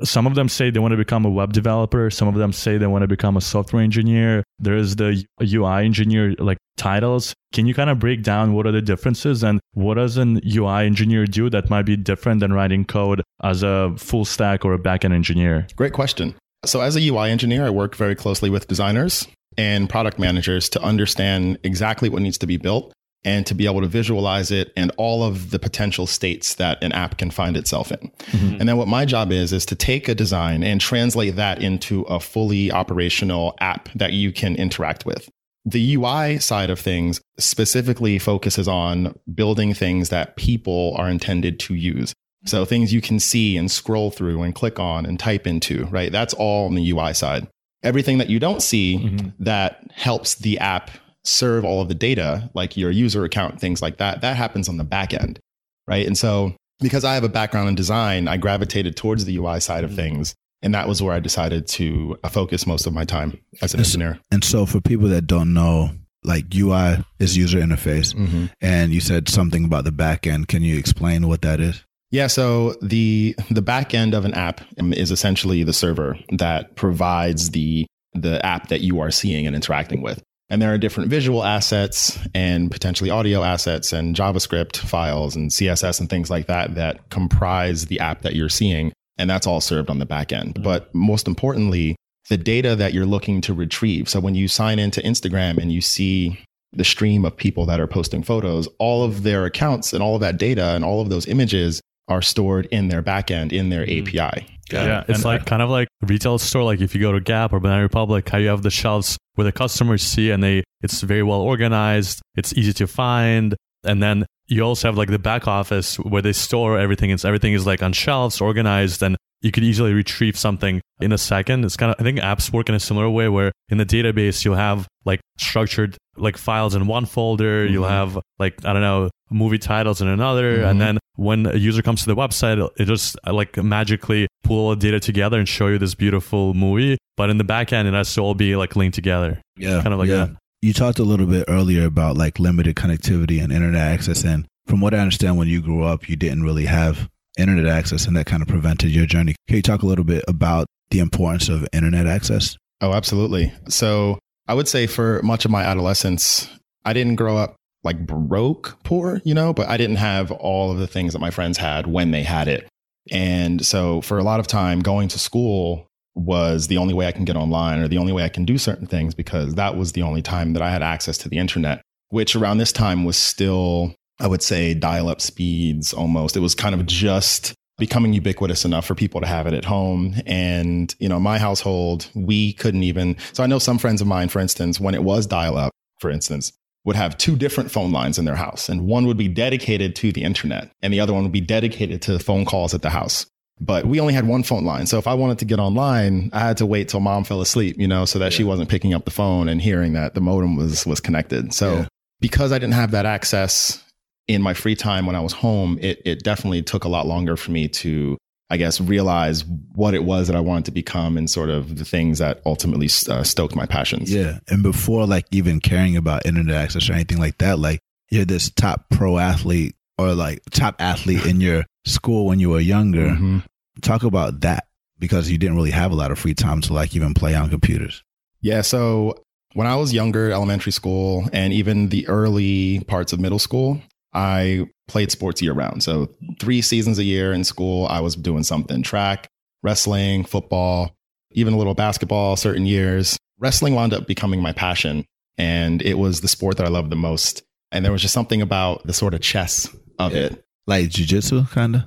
some 0.04 0.26
of 0.26 0.36
them 0.36 0.48
say 0.50 0.70
they 0.70 0.80
want 0.80 0.94
to 0.94 0.98
become 0.98 1.26
a 1.26 1.30
web 1.30 1.52
developer 1.52 2.10
some 2.10 2.30
of 2.30 2.36
them 2.36 2.54
say 2.54 2.78
they 2.78 2.88
want 2.88 3.02
to 3.02 3.08
become 3.08 3.36
a 3.36 3.42
software 3.42 3.84
engineer 3.84 4.42
there's 4.58 4.96
the 4.96 5.26
ui 5.42 5.86
engineer 5.86 6.34
like 6.40 6.58
titles 6.78 7.34
can 7.54 7.66
you 7.66 7.74
kind 7.74 7.90
of 7.90 8.00
break 8.00 8.24
down 8.24 8.54
what 8.54 8.66
are 8.66 8.72
the 8.72 8.82
differences 8.82 9.44
and 9.44 9.60
what 9.74 9.96
does 9.96 10.18
an 10.18 10.42
ui 10.56 10.86
engineer 10.86 11.26
do 11.26 11.50
that 11.50 11.70
might 11.70 11.84
be 11.84 11.96
different 11.96 12.40
than 12.40 12.52
writing 12.54 12.84
code 12.84 13.22
as 13.44 13.64
a 13.64 13.94
full 13.98 14.26
stack 14.26 14.66
or 14.66 14.74
a 14.74 14.80
backend 14.80 15.14
engineer 15.14 15.68
Great 15.76 15.94
question. 15.94 16.36
So, 16.66 16.82
as 16.82 16.96
a 16.96 17.02
UI 17.02 17.30
engineer, 17.30 17.66
I 17.66 17.70
work 17.70 17.96
very 17.96 18.16
closely 18.16 18.50
with 18.50 18.68
designers 18.68 19.28
and 19.58 19.90
product 19.90 20.18
managers 20.18 20.70
to 20.70 20.82
understand 20.82 21.60
exactly 21.64 22.10
what 22.10 22.22
needs 22.22 22.38
to 22.40 22.48
be 22.48 22.58
built 22.58 22.94
and 23.26 23.46
to 23.46 23.54
be 23.54 23.66
able 23.66 23.82
to 23.82 23.88
visualize 23.88 24.52
it 24.52 24.72
and 24.76 24.92
all 24.98 25.24
of 25.24 25.52
the 25.52 25.60
potential 25.60 26.08
states 26.08 26.56
that 26.56 26.82
an 26.84 26.92
app 26.92 27.18
can 27.18 27.32
find 27.32 27.56
itself 27.56 27.92
in. 27.92 28.12
Mm-hmm. 28.32 28.56
And 28.60 28.70
then 28.70 28.78
what 28.78 28.88
my 28.88 29.06
job 29.06 29.32
is 29.32 29.54
is 29.54 29.66
to 29.68 29.76
take 29.76 30.08
a 30.08 30.16
design 30.16 30.64
and 30.64 30.82
translate 30.82 31.36
that 31.36 31.62
into 31.62 32.02
a 32.04 32.20
fully 32.20 32.72
operational 32.72 33.56
app 33.60 33.90
that 33.94 34.14
you 34.14 34.32
can 34.32 34.56
interact 34.56 35.06
with. 35.06 35.30
The 35.66 35.96
UI 35.96 36.40
side 36.40 36.70
of 36.70 36.80
things 36.80 37.22
specifically 37.40 38.20
focuses 38.20 38.68
on 38.68 39.16
building 39.34 39.74
things 39.74 40.10
that 40.10 40.36
people 40.36 40.94
are 40.98 41.10
intended 41.10 41.60
to 41.62 41.74
use. 41.76 42.14
So 42.46 42.66
things 42.66 42.92
you 42.94 43.00
can 43.00 43.20
see 43.20 43.56
and 43.56 43.72
scroll 43.72 44.12
through 44.12 44.42
and 44.42 44.54
click 44.54 44.78
on 44.78 45.06
and 45.06 45.18
type 45.18 45.48
into, 45.48 45.86
right? 45.86 46.12
That's 46.12 46.34
all 46.34 46.66
on 46.66 46.76
the 46.76 46.90
UI 46.92 47.14
side. 47.14 47.48
Everything 47.84 48.18
that 48.18 48.30
you 48.30 48.40
don't 48.40 48.62
see 48.62 48.98
Mhm. 48.98 49.34
that 49.40 49.82
helps 49.94 50.36
the 50.36 50.60
app 50.60 50.92
serve 51.24 51.64
all 51.64 51.82
of 51.82 51.88
the 51.88 51.94
data, 51.94 52.50
like 52.54 52.76
your 52.76 52.92
user 52.92 53.24
account, 53.24 53.62
things 53.62 53.82
like 53.82 53.98
that, 53.98 54.20
that 54.22 54.36
happens 54.36 54.68
on 54.68 54.76
the 54.76 54.84
back 54.84 55.14
end, 55.14 55.40
right? 55.88 56.06
And 56.06 56.18
so 56.18 56.54
because 56.82 57.06
I 57.06 57.14
have 57.14 57.24
a 57.24 57.30
background 57.30 57.70
in 57.70 57.76
design, 57.76 58.28
I 58.28 58.36
gravitated 58.36 58.98
towards 58.98 59.24
the 59.24 59.36
UI 59.38 59.60
side 59.60 59.86
of 59.86 59.96
things. 59.96 60.34
And 60.64 60.74
that 60.74 60.88
was 60.88 61.04
where 61.04 61.14
I 61.14 61.20
decided 61.20 61.68
to 61.68 62.18
uh, 62.24 62.30
focus 62.30 62.66
most 62.66 62.88
of 62.88 62.94
my 62.94 63.04
time 63.06 63.38
as 63.62 63.74
an 63.74 63.80
Yes. 63.82 63.90
engineer. 63.90 64.20
And 64.32 64.44
so, 64.44 64.66
for 64.66 64.82
people 64.82 65.10
that 65.10 65.28
don't 65.28 65.54
know, 65.54 65.92
like 66.24 66.46
UI 66.56 67.04
is 67.20 67.36
user 67.38 67.60
interface, 67.60 68.16
Mm-hmm. 68.16 68.46
and 68.62 68.94
you 68.94 69.02
said 69.02 69.28
something 69.30 69.66
about 69.66 69.84
the 69.84 69.92
back 69.92 70.26
end. 70.26 70.48
Can 70.48 70.64
you 70.64 70.78
explain 70.80 71.28
what 71.28 71.42
that 71.42 71.60
is? 71.60 71.84
Yeah, 72.12 72.28
so 72.28 72.76
the 72.82 73.36
the 73.52 73.62
back 73.62 73.94
end 73.94 74.14
of 74.14 74.24
an 74.24 74.34
app 74.36 74.62
is 74.78 75.12
essentially 75.12 75.64
the 75.64 75.74
server 75.74 76.18
that 76.32 76.76
provides 76.76 77.50
the 77.52 77.86
the 78.14 78.44
app 78.46 78.70
that 78.70 78.82
you 78.82 79.00
are 79.00 79.10
seeing 79.12 79.46
and 79.48 79.56
interacting 79.56 80.02
with. 80.02 80.22
And 80.50 80.62
there 80.62 80.72
are 80.72 80.78
different 80.78 81.10
visual 81.10 81.44
assets 81.44 82.20
and 82.36 82.70
potentially 82.70 83.10
audio 83.10 83.42
assets 83.44 83.92
and 83.92 84.16
JavaScript 84.16 84.78
files 84.78 85.36
and 85.36 85.50
CSS 85.50 86.00
and 86.00 86.08
things 86.10 86.30
like 86.30 86.46
that 86.46 86.76
that 86.76 87.10
comprise 87.10 87.88
the 87.88 88.00
app 88.00 88.22
that 88.22 88.36
you're 88.36 88.50
seeing. 88.50 88.94
And 89.18 89.30
that's 89.30 89.46
all 89.48 89.62
served 89.62 89.90
on 89.90 90.00
the 90.00 90.06
back 90.06 90.32
end. 90.34 90.62
But 90.64 90.94
most 90.96 91.28
importantly, 91.28 91.96
the 92.30 92.38
data 92.38 92.76
that 92.76 92.94
you're 92.94 93.06
looking 93.06 93.42
to 93.42 93.54
retrieve. 93.54 94.10
So 94.10 94.20
when 94.20 94.34
you 94.36 94.48
sign 94.48 94.80
into 94.80 95.02
Instagram 95.02 95.58
and 95.58 95.72
you 95.72 95.82
see 95.82 96.40
the 96.72 96.84
stream 96.86 97.24
of 97.26 97.36
people 97.38 97.66
that 97.68 97.80
are 97.80 97.86
posting 97.88 98.24
photos, 98.24 98.68
all 98.80 99.04
of 99.04 99.24
their 99.24 99.46
accounts 99.46 99.94
and 99.94 100.02
all 100.02 100.16
of 100.16 100.22
that 100.22 100.38
data 100.38 100.74
and 100.74 100.84
all 100.84 101.02
of 101.02 101.10
those 101.10 101.28
images 101.28 101.80
are 102.08 102.22
stored 102.22 102.66
in 102.68 102.88
their 102.88 103.04
backend, 103.04 103.52
in 103.54 103.70
their 103.70 103.86
Mhm. 103.86 104.02
API. 104.08 104.46
yeah, 104.72 105.04
it's 105.08 105.20
And 105.20 105.26
like 105.26 105.46
kind 105.46 105.62
of 105.62 105.70
like 105.70 105.88
a 106.02 106.06
retail 106.08 106.38
store. 106.40 106.64
Like 106.64 106.82
if 106.82 106.96
you 106.96 107.02
go 107.02 107.12
to 107.12 107.20
Gap 107.22 107.54
or 107.54 107.60
Banana 107.60 107.84
Republic, 107.84 108.28
how 108.28 108.40
you 108.40 108.48
have 108.48 108.64
the 108.64 108.72
shelves 108.72 109.18
where 109.36 109.46
the 109.46 109.52
customers 109.52 110.02
see, 110.02 110.32
and 110.32 110.44
they 110.44 110.64
it's 110.82 111.02
very 111.02 111.24
well 111.24 111.42
organized. 111.42 112.22
It's 112.36 112.54
easy 112.54 112.74
to 112.74 112.88
find, 112.88 113.56
and 113.84 114.02
then 114.02 114.26
you 114.48 114.62
also 114.62 114.88
have 114.88 114.98
like 114.98 115.10
the 115.10 115.20
back 115.20 115.48
office 115.48 115.96
where 115.98 116.22
they 116.22 116.34
store 116.34 116.78
everything. 116.78 117.10
It's 117.10 117.26
everything 117.26 117.54
is 117.54 117.66
like 117.66 117.82
on 117.82 117.94
shelves, 117.94 118.42
organized, 118.42 119.02
and 119.02 119.16
you 119.42 119.52
could 119.52 119.64
easily 119.64 119.94
retrieve 119.94 120.38
something 120.38 120.82
in 121.02 121.12
a 121.12 121.18
second. 121.18 121.66
It's 121.66 121.76
kind 121.78 121.92
of 121.92 121.96
I 122.00 122.04
think 122.04 122.20
apps 122.20 122.52
work 122.54 122.70
in 122.70 122.76
a 122.76 122.80
similar 122.80 123.10
way 123.10 123.30
where 123.30 123.52
in 123.70 123.78
the 123.78 123.86
database 123.86 124.44
you'll 124.46 124.56
have 124.56 124.88
like 125.06 125.20
structured 125.38 125.98
like 126.16 126.38
files 126.38 126.76
in 126.76 126.88
one 126.88 127.06
folder. 127.06 127.66
You'll 127.66 127.86
Mhm. 127.86 127.90
have 127.90 128.20
like 128.40 128.64
I 128.66 128.74
don't 128.74 128.82
know 128.82 129.10
movie 129.32 129.58
titles 129.58 130.00
in 130.02 130.08
another, 130.08 130.60
Mhm. 130.60 130.70
and 130.70 130.82
then 130.82 131.00
when 131.16 131.46
a 131.48 131.56
user 131.58 131.82
comes 131.82 132.02
to 132.04 132.08
the 132.08 132.16
website, 132.16 132.54
it'll- 132.54 132.72
just 132.86 133.18
like 133.26 133.58
magically 133.58 134.28
pull 134.44 134.60
all 134.60 134.70
the 134.72 134.76
data 134.76 135.00
together 135.00 135.40
and 135.40 135.48
show 135.50 135.68
you 135.68 135.78
this 135.80 135.96
beautiful 135.96 136.54
movie. 136.54 136.98
But 137.18 137.30
in 137.30 137.38
the 137.38 137.44
back 137.44 137.74
end, 137.74 137.88
it 137.88 137.94
has 137.94 138.14
to 138.16 138.22
all 138.22 138.34
be 138.36 138.56
like 138.56 138.76
linked 138.76 138.96
together. 138.96 139.42
Yeah, 139.58 139.82
Kind 139.82 139.94
of 139.94 140.00
like 140.00 140.10
yeah. 140.10 140.16
that. 140.26 140.30
You 140.64 140.72
talked 140.72 140.98
a 140.98 141.04
little 141.04 141.26
bit 141.26 141.44
earlier 141.50 141.86
about 141.86 142.16
like 142.16 142.40
limited 142.40 142.78
connectivity 142.78 143.44
and 143.44 143.52
internet 143.52 143.82
access, 143.82 144.24
and 144.24 144.48
from 144.66 144.80
what 144.80 144.94
I 144.94 145.00
understand, 145.00 145.38
when 145.38 145.50
you 145.50 145.62
grew 145.62 145.84
up, 145.84 146.08
you 146.08 146.16
didn't 146.16 146.44
really 146.44 146.64
have 146.64 147.10
internet 147.38 147.68
access, 147.68 148.08
and 148.08 148.16
that 148.16 148.28
kind 148.28 148.42
of 148.42 148.48
prevented 148.48 148.90
your 148.92 149.06
journey. 149.06 149.36
Can 149.50 149.58
you 149.58 149.62
talk 149.62 149.82
a 149.82 149.86
little 149.86 150.06
bit 150.06 150.24
about 150.26 150.68
the 150.90 151.00
importance 151.00 151.50
of 151.50 151.68
internet 151.74 152.08
access? 152.08 152.56
Oh, 152.80 152.94
absolutely. 152.94 153.52
So 153.68 154.20
I 154.48 154.54
would 154.54 154.70
say 154.70 154.88
for 154.88 155.22
much 155.22 155.44
of 155.44 155.52
my 155.52 155.64
adolescence, 155.64 156.48
I 156.86 156.94
didn't 156.94 157.16
grow 157.16 157.36
up 157.36 157.58
like 157.84 158.08
broke 158.08 158.78
poor, 158.86 159.22
you 159.26 159.34
know, 159.34 159.52
but 159.52 159.68
I 159.68 159.76
didn't 159.76 159.98
have 159.98 160.32
all 160.32 160.72
of 160.72 160.78
the 160.78 160.88
things 160.88 161.12
that 161.12 161.20
my 161.20 161.30
friends 161.30 161.58
had 161.58 161.88
when 161.88 162.12
they 162.12 162.24
had 162.24 162.48
it. 162.48 162.70
And 163.12 163.66
so 163.66 164.00
for 164.00 164.18
a 164.18 164.24
lot 164.24 164.40
of 164.40 164.48
time, 164.48 164.80
going 164.80 165.10
to 165.10 165.20
school 165.20 165.88
was 166.16 166.68
the 166.68 166.78
only 166.78 166.94
way 166.94 167.08
I 167.08 167.12
can 167.12 167.26
get 167.26 167.36
online 167.36 167.80
or 167.80 167.88
the 167.88 167.98
only 167.98 168.14
way 168.14 168.24
I 168.24 168.30
can 168.30 168.46
do 168.46 168.58
certain 168.58 168.88
things 168.88 169.14
because 169.14 169.56
that 169.56 169.78
was 169.78 169.94
the 169.94 170.04
only 170.04 170.22
time 170.22 170.54
that 170.54 170.62
I 170.62 170.70
had 170.70 170.84
access 170.84 171.18
to 171.20 171.30
the 171.30 171.38
internet, 171.38 171.82
which 172.10 172.36
around 172.36 172.58
this 172.58 172.72
time 172.72 173.04
was 173.04 173.18
still, 173.18 173.96
I 174.20 174.28
would 174.28 174.44
say, 174.44 174.74
dial 174.74 175.10
up 175.10 175.22
speeds 175.22 175.94
almost. 175.94 176.38
It 176.38 176.42
was 176.42 176.56
kind 176.56 176.76
of 176.76 176.86
just 176.86 177.54
becoming 177.78 178.14
ubiquitous 178.14 178.66
enough 178.66 178.86
for 178.86 178.96
people 178.96 179.22
to 179.22 179.28
have 179.28 179.48
it 179.48 179.54
at 179.54 179.66
home. 179.66 180.16
And, 180.26 180.94
you 181.00 181.10
know, 181.10 181.20
my 181.20 181.40
household, 181.40 182.08
we 182.14 182.54
couldn't 182.54 182.84
even. 182.84 183.18
So 183.34 183.44
I 183.44 183.48
know 183.48 183.60
some 183.60 183.80
friends 183.80 184.00
of 184.02 184.08
mine, 184.08 184.30
for 184.30 184.40
instance, 184.40 184.80
when 184.80 184.94
it 184.94 185.04
was 185.04 185.26
dial 185.26 185.58
up, 185.58 185.72
for 186.00 186.12
instance, 186.12 186.52
would 186.86 186.96
have 186.96 187.18
two 187.18 187.36
different 187.36 187.72
phone 187.72 187.92
lines 187.92 188.20
in 188.20 188.26
their 188.26 188.36
house. 188.36 188.70
And 188.70 188.86
one 188.86 189.08
would 189.08 189.18
be 189.18 189.28
dedicated 189.28 189.96
to 189.98 190.12
the 190.12 190.24
internet, 190.24 190.70
and 190.82 190.94
the 190.94 191.00
other 191.00 191.14
one 191.14 191.24
would 191.24 191.32
be 191.32 191.42
dedicated 191.42 192.02
to 192.04 192.20
phone 192.20 192.46
calls 192.46 192.74
at 192.74 192.82
the 192.82 192.90
house. 192.90 193.26
But 193.60 193.86
we 193.86 194.00
only 194.00 194.14
had 194.14 194.28
one 194.28 194.44
phone 194.44 194.66
line. 194.66 194.88
So 194.88 194.98
if 194.98 195.08
I 195.08 195.14
wanted 195.14 195.40
to 195.40 195.46
get 195.46 195.60
online, 195.60 196.30
I 196.34 196.40
had 196.40 196.58
to 196.58 196.66
wait 196.66 196.90
till 196.90 197.00
mom 197.00 197.24
fell 197.24 197.40
asleep, 197.42 197.78
you 197.80 197.88
know, 197.88 198.06
so 198.06 198.20
that 198.20 198.34
she 198.34 198.44
wasn't 198.44 198.68
picking 198.70 198.94
up 198.94 199.06
the 199.06 199.12
phone 199.12 199.48
and 199.48 199.62
hearing 199.62 199.94
that 199.94 200.16
the 200.16 200.22
modem 200.22 200.56
was 200.56 200.86
was 200.86 201.00
connected. 201.00 201.54
So 201.54 201.74
Yeah. 201.78 201.88
because 202.20 202.52
I 202.52 202.58
didn't 202.60 202.74
have 202.74 202.92
that 202.92 203.06
access 203.06 203.82
in 204.28 204.42
my 204.42 204.54
free 204.54 204.76
time 204.76 205.06
when 205.06 205.16
I 205.16 205.20
was 205.22 205.34
home, 205.34 205.78
it 205.82 206.02
it 206.04 206.24
definitely 206.24 206.62
took 206.64 206.84
a 206.84 206.90
lot 206.90 207.08
longer 207.08 207.38
for 207.38 207.52
me 207.52 207.68
to 207.70 208.18
I 208.50 208.58
guess 208.58 208.80
realize 208.82 209.46
what 209.46 209.94
it 209.96 210.04
was 210.04 210.28
that 210.28 210.36
I 210.36 210.40
wanted 210.40 210.66
to 210.66 210.72
become 210.72 211.18
and 211.18 211.30
sort 211.30 211.50
of 211.50 211.78
the 211.78 211.86
things 211.86 212.20
that 212.20 212.42
ultimately 212.46 212.88
uh, 213.10 213.24
stoked 213.24 213.56
my 213.56 213.66
passions. 213.66 214.14
Yeah, 214.14 214.40
and 214.50 214.62
before 214.62 215.08
like 215.08 215.26
even 215.32 215.60
caring 215.60 215.96
about 215.96 216.26
internet 216.26 216.56
access 216.56 216.90
or 216.90 216.94
anything 216.94 217.18
like 217.20 217.38
that, 217.40 217.58
like 217.60 217.80
you're 218.12 218.26
this 218.26 218.50
top 218.52 218.90
pro 218.90 219.18
athlete 219.18 219.76
or 219.98 220.14
like 220.14 220.42
top 220.52 220.76
athlete 220.80 221.26
in 221.26 221.42
your 221.42 221.66
school 221.86 222.26
when 222.26 222.40
you 222.40 222.50
were 222.50 222.60
younger. 222.60 223.10
Mhm. 223.10 223.44
Talk 223.82 224.04
about 224.04 224.42
that 224.42 224.66
because 225.00 225.30
you 225.30 225.38
didn't 225.38 225.56
really 225.56 225.72
have 225.72 225.92
a 225.92 225.96
lot 225.96 226.12
of 226.12 226.20
free 226.20 226.34
time 226.34 226.62
to 226.62 226.74
like 226.74 226.96
even 226.96 227.14
play 227.14 227.36
on 227.36 227.50
computers. 227.50 228.04
Yeah. 228.42 228.62
So 228.62 229.24
when 229.54 229.68
I 229.68 229.76
was 229.76 229.94
younger, 229.94 230.32
elementary 230.32 230.72
school, 230.72 231.28
and 231.32 231.54
even 231.54 231.90
the 231.90 232.08
early 232.08 232.82
parts 232.88 233.14
of 233.14 233.20
middle 233.20 233.40
school, 233.40 233.82
I 234.14 234.68
played 234.88 235.12
sports 235.12 235.42
year 235.42 235.54
round. 235.54 235.84
So 235.84 236.10
three 236.40 236.62
seasons 236.62 237.00
a 237.00 237.04
year 237.04 237.34
in 237.34 237.44
school, 237.44 237.88
I 237.88 238.00
was 238.00 238.16
doing 238.16 238.44
something 238.44 238.84
track, 238.84 239.28
wrestling, 239.62 240.24
football, 240.24 240.96
even 241.32 241.54
a 241.54 241.58
little 241.58 241.74
basketball 241.74 242.36
certain 242.36 242.66
years. 242.66 243.18
Wrestling 243.40 243.76
wound 243.76 243.94
up 243.94 244.08
becoming 244.08 244.42
my 244.42 244.54
passion, 244.54 245.06
and 245.38 245.82
it 245.82 245.96
was 245.96 246.22
the 246.22 246.28
sport 246.28 246.58
that 246.58 246.66
I 246.66 246.70
loved 246.70 246.92
the 246.92 246.96
most. 246.96 247.44
And 247.72 247.84
there 247.84 247.92
was 247.92 248.02
just 248.02 248.14
something 248.14 248.42
about 248.42 248.86
the 248.86 248.94
sort 248.94 249.14
of 249.14 249.22
chess 249.22 249.68
of 250.00 250.14
Yeah. 250.14 250.22
it. 250.24 250.44
Like 250.68 250.90
jujitsu, 250.90 251.50
kind 251.52 251.76
of. 251.76 251.84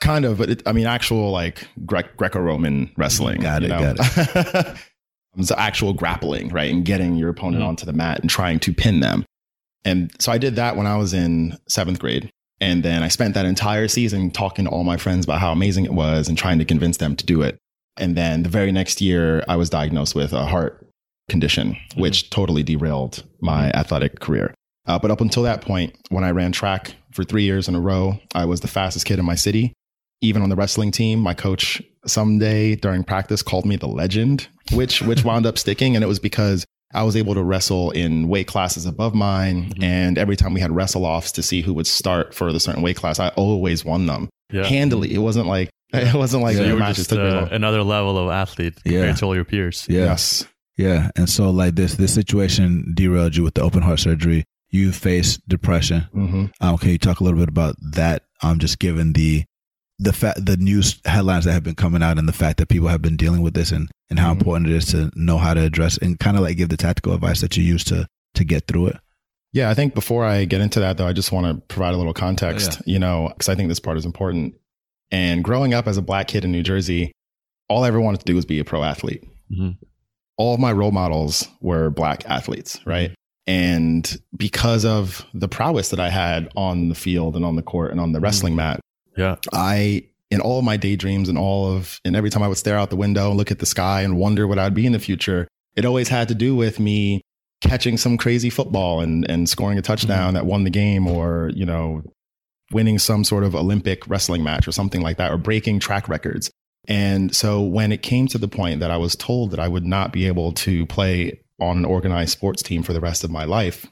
Kind 0.00 0.24
of, 0.24 0.38
but 0.38 0.50
it, 0.50 0.62
I 0.66 0.72
mean, 0.72 0.86
actual 0.86 1.30
like 1.30 1.66
Gre- 1.86 2.00
Greco-Roman 2.16 2.90
wrestling. 2.96 3.40
Got 3.40 3.62
it, 3.62 3.68
know? 3.68 3.94
got 3.94 4.76
so 5.42 5.54
actual 5.56 5.92
grappling, 5.92 6.48
right, 6.48 6.70
and 6.72 6.84
getting 6.84 7.16
your 7.16 7.30
opponent 7.30 7.62
Mhm. 7.62 7.68
onto 7.68 7.86
the 7.86 7.92
mat 7.92 8.20
and 8.20 8.28
trying 8.28 8.58
to 8.60 8.74
pin 8.74 9.00
them. 9.00 9.24
And 9.84 10.10
so 10.20 10.30
I 10.32 10.38
did 10.38 10.56
that 10.56 10.76
when 10.76 10.86
I 10.86 10.96
was 10.96 11.14
in 11.14 11.56
seventh 11.68 11.98
grade, 11.98 12.30
and 12.60 12.82
then 12.82 13.02
I 13.02 13.08
spent 13.08 13.34
that 13.34 13.46
entire 13.46 13.88
season 13.88 14.30
talking 14.30 14.64
to 14.66 14.70
all 14.70 14.84
my 14.84 14.96
friends 14.96 15.24
about 15.24 15.40
how 15.40 15.52
amazing 15.52 15.84
it 15.84 15.94
was 15.94 16.28
and 16.28 16.36
trying 16.36 16.58
to 16.58 16.64
convince 16.64 16.98
them 16.98 17.16
to 17.16 17.24
do 17.26 17.42
it. 17.42 17.58
And 17.96 18.16
then 18.16 18.42
the 18.42 18.48
very 18.48 18.72
next 18.72 19.00
year, 19.00 19.44
I 19.48 19.56
was 19.56 19.70
diagnosed 19.70 20.14
with 20.14 20.32
a 20.32 20.46
heart 20.46 20.86
condition, 21.28 21.76
which 21.96 22.30
totally 22.30 22.62
derailed 22.62 23.24
my 23.40 23.70
athletic 23.70 24.20
career. 24.20 24.54
Uh, 24.86 24.98
but 24.98 25.10
up 25.10 25.20
until 25.20 25.42
that 25.44 25.60
point, 25.60 25.94
when 26.10 26.24
I 26.24 26.30
ran 26.30 26.52
track 26.52 26.94
for 27.12 27.24
three 27.24 27.44
years 27.44 27.68
in 27.68 27.74
a 27.74 27.80
row, 27.80 28.18
I 28.34 28.44
was 28.46 28.60
the 28.60 28.68
fastest 28.68 29.06
kid 29.06 29.18
in 29.18 29.24
my 29.24 29.34
city. 29.36 29.72
even 30.24 30.40
on 30.40 30.48
the 30.50 30.54
wrestling 30.56 30.92
team, 30.92 31.18
my 31.18 31.34
coach 31.34 31.82
someday 32.06 32.76
during 32.76 33.02
practice 33.02 33.42
called 33.42 33.64
me 33.66 33.74
the 33.76 33.88
legend, 33.88 34.46
which 34.72 35.02
which 35.02 35.24
wound 35.28 35.46
up 35.46 35.58
sticking, 35.58 35.96
and 35.96 36.04
it 36.04 36.08
was 36.08 36.18
because 36.20 36.64
I 36.94 37.02
was 37.04 37.16
able 37.16 37.34
to 37.34 37.42
wrestle 37.42 37.90
in 37.90 38.28
weight 38.28 38.46
classes 38.46 38.86
above 38.86 39.14
mine, 39.14 39.70
Mhm. 39.72 39.82
and 39.82 40.18
every 40.18 40.36
time 40.36 40.54
we 40.54 40.60
had 40.60 40.70
wrestle 40.70 41.04
offs 41.04 41.32
to 41.32 41.42
see 41.42 41.62
who 41.62 41.74
would 41.74 41.86
start 41.86 42.34
for 42.34 42.52
the 42.52 42.60
certain 42.60 42.82
weight 42.82 42.96
class, 42.96 43.18
I 43.18 43.28
always 43.30 43.84
won 43.84 44.06
them 44.06 44.28
Yeah. 44.52 44.64
handily. 44.64 45.12
It 45.12 45.18
wasn't 45.18 45.46
like 45.48 45.70
it 45.92 46.14
wasn't 46.14 46.42
like 46.44 46.56
So 46.56 46.62
the 46.62 46.68
you 46.68 46.74
were 46.74 46.80
matches 46.80 46.98
just 46.98 47.10
took 47.10 47.18
uh, 47.18 47.48
another 47.50 47.82
level 47.82 48.16
of 48.18 48.30
athlete 48.30 48.74
compared 48.84 49.06
Yeah. 49.08 49.14
to 49.14 49.24
all 49.26 49.34
your 49.34 49.44
peers. 49.44 49.86
Yeah. 49.88 50.04
Yes. 50.04 50.44
Yeah. 50.78 51.10
And 51.16 51.28
so 51.28 51.50
like 51.50 51.74
this 51.74 51.94
this 51.96 52.14
situation 52.14 52.92
derailed 52.94 53.34
you 53.36 53.42
with 53.42 53.54
the 53.54 53.62
open 53.62 53.82
heart 53.82 53.98
surgery. 54.00 54.44
You 54.72 54.90
faced 54.90 55.46
depression. 55.48 56.00
hmm 56.12 56.46
Um, 56.60 56.78
can 56.78 56.90
you 56.90 56.98
talk 56.98 57.20
a 57.20 57.24
little 57.24 57.38
bit 57.38 57.48
about 57.48 57.76
that? 57.92 58.24
Um, 58.42 58.58
just 58.58 58.78
given 58.80 59.12
the 59.12 59.44
the 59.98 60.12
fact 60.12 60.44
the 60.44 60.56
news 60.56 60.98
headlines 61.04 61.44
that 61.44 61.52
have 61.52 61.62
been 61.62 61.76
coming 61.76 62.02
out 62.02 62.18
and 62.18 62.26
the 62.26 62.32
fact 62.32 62.56
that 62.58 62.68
people 62.68 62.88
have 62.88 63.02
been 63.02 63.16
dealing 63.16 63.40
with 63.42 63.54
this 63.54 63.70
and, 63.70 63.88
and 64.10 64.18
how 64.18 64.30
Mhm. 64.34 64.38
important 64.38 64.70
it 64.70 64.74
is 64.74 64.86
to 64.86 65.12
know 65.14 65.38
how 65.38 65.54
to 65.54 65.60
address 65.62 65.96
and 65.98 66.18
kind 66.18 66.36
of 66.36 66.42
like 66.42 66.56
give 66.56 66.70
the 66.70 66.76
tactical 66.76 67.12
advice 67.14 67.40
that 67.42 67.56
you 67.56 67.62
use 67.62 67.84
to 67.84 68.06
to 68.34 68.44
get 68.44 68.66
through 68.66 68.88
it. 68.88 68.96
Yeah, 69.52 69.68
I 69.70 69.74
think 69.74 69.94
before 69.94 70.24
I 70.24 70.46
get 70.46 70.62
into 70.62 70.80
that, 70.80 70.96
though, 70.96 71.06
I 71.06 71.12
just 71.12 71.30
want 71.30 71.46
to 71.46 71.62
provide 71.72 71.92
a 71.94 71.98
little 71.98 72.14
context, 72.14 72.80
you 72.86 72.98
know, 72.98 73.28
because 73.28 73.50
I 73.50 73.54
think 73.54 73.68
this 73.68 73.78
part 73.80 73.98
is 73.98 74.06
important. 74.06 74.54
And 75.10 75.44
growing 75.44 75.74
up 75.74 75.86
as 75.86 75.98
a 75.98 76.02
black 76.02 76.26
kid 76.28 76.42
in 76.46 76.50
New 76.50 76.62
Jersey, 76.62 77.12
all 77.68 77.84
I 77.84 77.88
ever 77.88 78.00
wanted 78.00 78.20
to 78.20 78.24
do 78.24 78.34
was 78.34 78.46
be 78.46 78.58
a 78.58 78.64
pro 78.64 78.82
athlete. 78.82 79.22
Mhm. 79.54 79.76
All 80.38 80.54
of 80.54 80.58
my 80.60 80.72
role 80.72 80.90
models 80.92 81.46
were 81.60 81.90
black 81.90 82.24
athletes, 82.26 82.80
right? 82.86 83.12
And 83.46 84.20
because 84.36 84.84
of 84.84 85.26
the 85.34 85.48
prowess 85.48 85.88
that 85.90 86.00
I 86.00 86.10
had 86.10 86.50
on 86.56 86.88
the 86.88 86.94
field 86.94 87.34
and 87.36 87.44
on 87.44 87.56
the 87.56 87.62
court 87.62 87.90
and 87.90 88.00
on 88.00 88.12
the 88.12 88.18
mm. 88.18 88.22
wrestling 88.22 88.56
mat, 88.56 88.80
Yeah. 89.16 89.36
I, 89.52 90.04
in 90.30 90.40
all 90.40 90.58
of 90.58 90.64
my 90.64 90.76
daydreams 90.76 91.28
and 91.28 91.36
all 91.36 91.74
of, 91.76 92.00
and 92.04 92.16
every 92.16 92.30
time 92.30 92.42
I 92.42 92.48
would 92.48 92.58
stare 92.58 92.78
out 92.78 92.90
the 92.90 92.96
window 92.96 93.28
and 93.28 93.36
look 93.36 93.50
at 93.50 93.58
the 93.58 93.66
sky 93.66 94.02
and 94.02 94.16
wonder 94.16 94.46
what 94.46 94.58
I'd 94.58 94.74
be 94.74 94.86
in 94.86 94.92
the 94.92 94.98
future, 94.98 95.48
it 95.76 95.84
always 95.84 96.08
had 96.08 96.28
to 96.28 96.34
do 96.34 96.54
with 96.54 96.78
me 96.78 97.22
catching 97.60 97.96
some 97.96 98.16
crazy 98.16 98.50
football 98.50 99.00
and, 99.00 99.28
and 99.30 99.48
scoring 99.48 99.78
a 99.78 99.80
mm-hmm. 99.80 99.86
touchdown 99.86 100.34
that 100.34 100.46
won 100.46 100.64
the 100.64 100.70
game 100.70 101.06
or, 101.06 101.50
you 101.54 101.66
know, 101.66 102.02
winning 102.70 102.98
some 102.98 103.24
sort 103.24 103.44
of 103.44 103.54
Olympic 103.54 104.08
wrestling 104.08 104.42
match 104.42 104.66
or 104.66 104.72
something 104.72 105.02
like 105.02 105.18
that 105.18 105.30
or 105.30 105.36
breaking 105.36 105.78
track 105.78 106.08
records. 106.08 106.50
And 106.88 107.34
so 107.34 107.60
when 107.60 107.92
it 107.92 108.02
came 108.02 108.26
to 108.28 108.38
the 108.38 108.48
point 108.48 108.80
that 108.80 108.90
I 108.90 108.96
was 108.96 109.14
told 109.14 109.52
that 109.52 109.60
I 109.60 109.68
would 109.68 109.84
not 109.84 110.12
be 110.12 110.26
able 110.26 110.52
to 110.52 110.86
play 110.86 111.40
on 111.62 111.78
an 111.78 111.84
organized 111.84 112.32
sports 112.32 112.62
team 112.62 112.82
for 112.82 112.92
the 112.92 113.00
rest 113.00 113.24
of 113.24 113.30
my 113.30 113.44
life, 113.44 113.86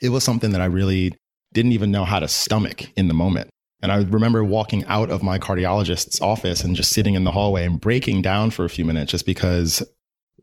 it 0.00 0.10
was 0.10 0.24
something 0.24 0.52
that 0.52 0.60
I 0.60 0.66
really 0.66 1.14
didn't 1.52 1.72
even 1.72 1.90
know 1.90 2.04
how 2.04 2.18
to 2.18 2.28
stomach 2.28 2.90
in 2.96 3.08
the 3.08 3.14
moment. 3.14 3.50
And 3.80 3.92
I 3.92 4.02
remember 4.02 4.42
walking 4.44 4.84
out 4.86 5.10
of 5.10 5.22
my 5.22 5.38
cardiologist's 5.38 6.20
office 6.20 6.64
and 6.64 6.74
just 6.74 6.92
sitting 6.92 7.14
in 7.14 7.24
the 7.24 7.30
hallway 7.30 7.64
and 7.64 7.80
breaking 7.80 8.22
down 8.22 8.50
for 8.50 8.64
a 8.64 8.70
few 8.70 8.84
minutes 8.84 9.12
just 9.12 9.26
because 9.26 9.82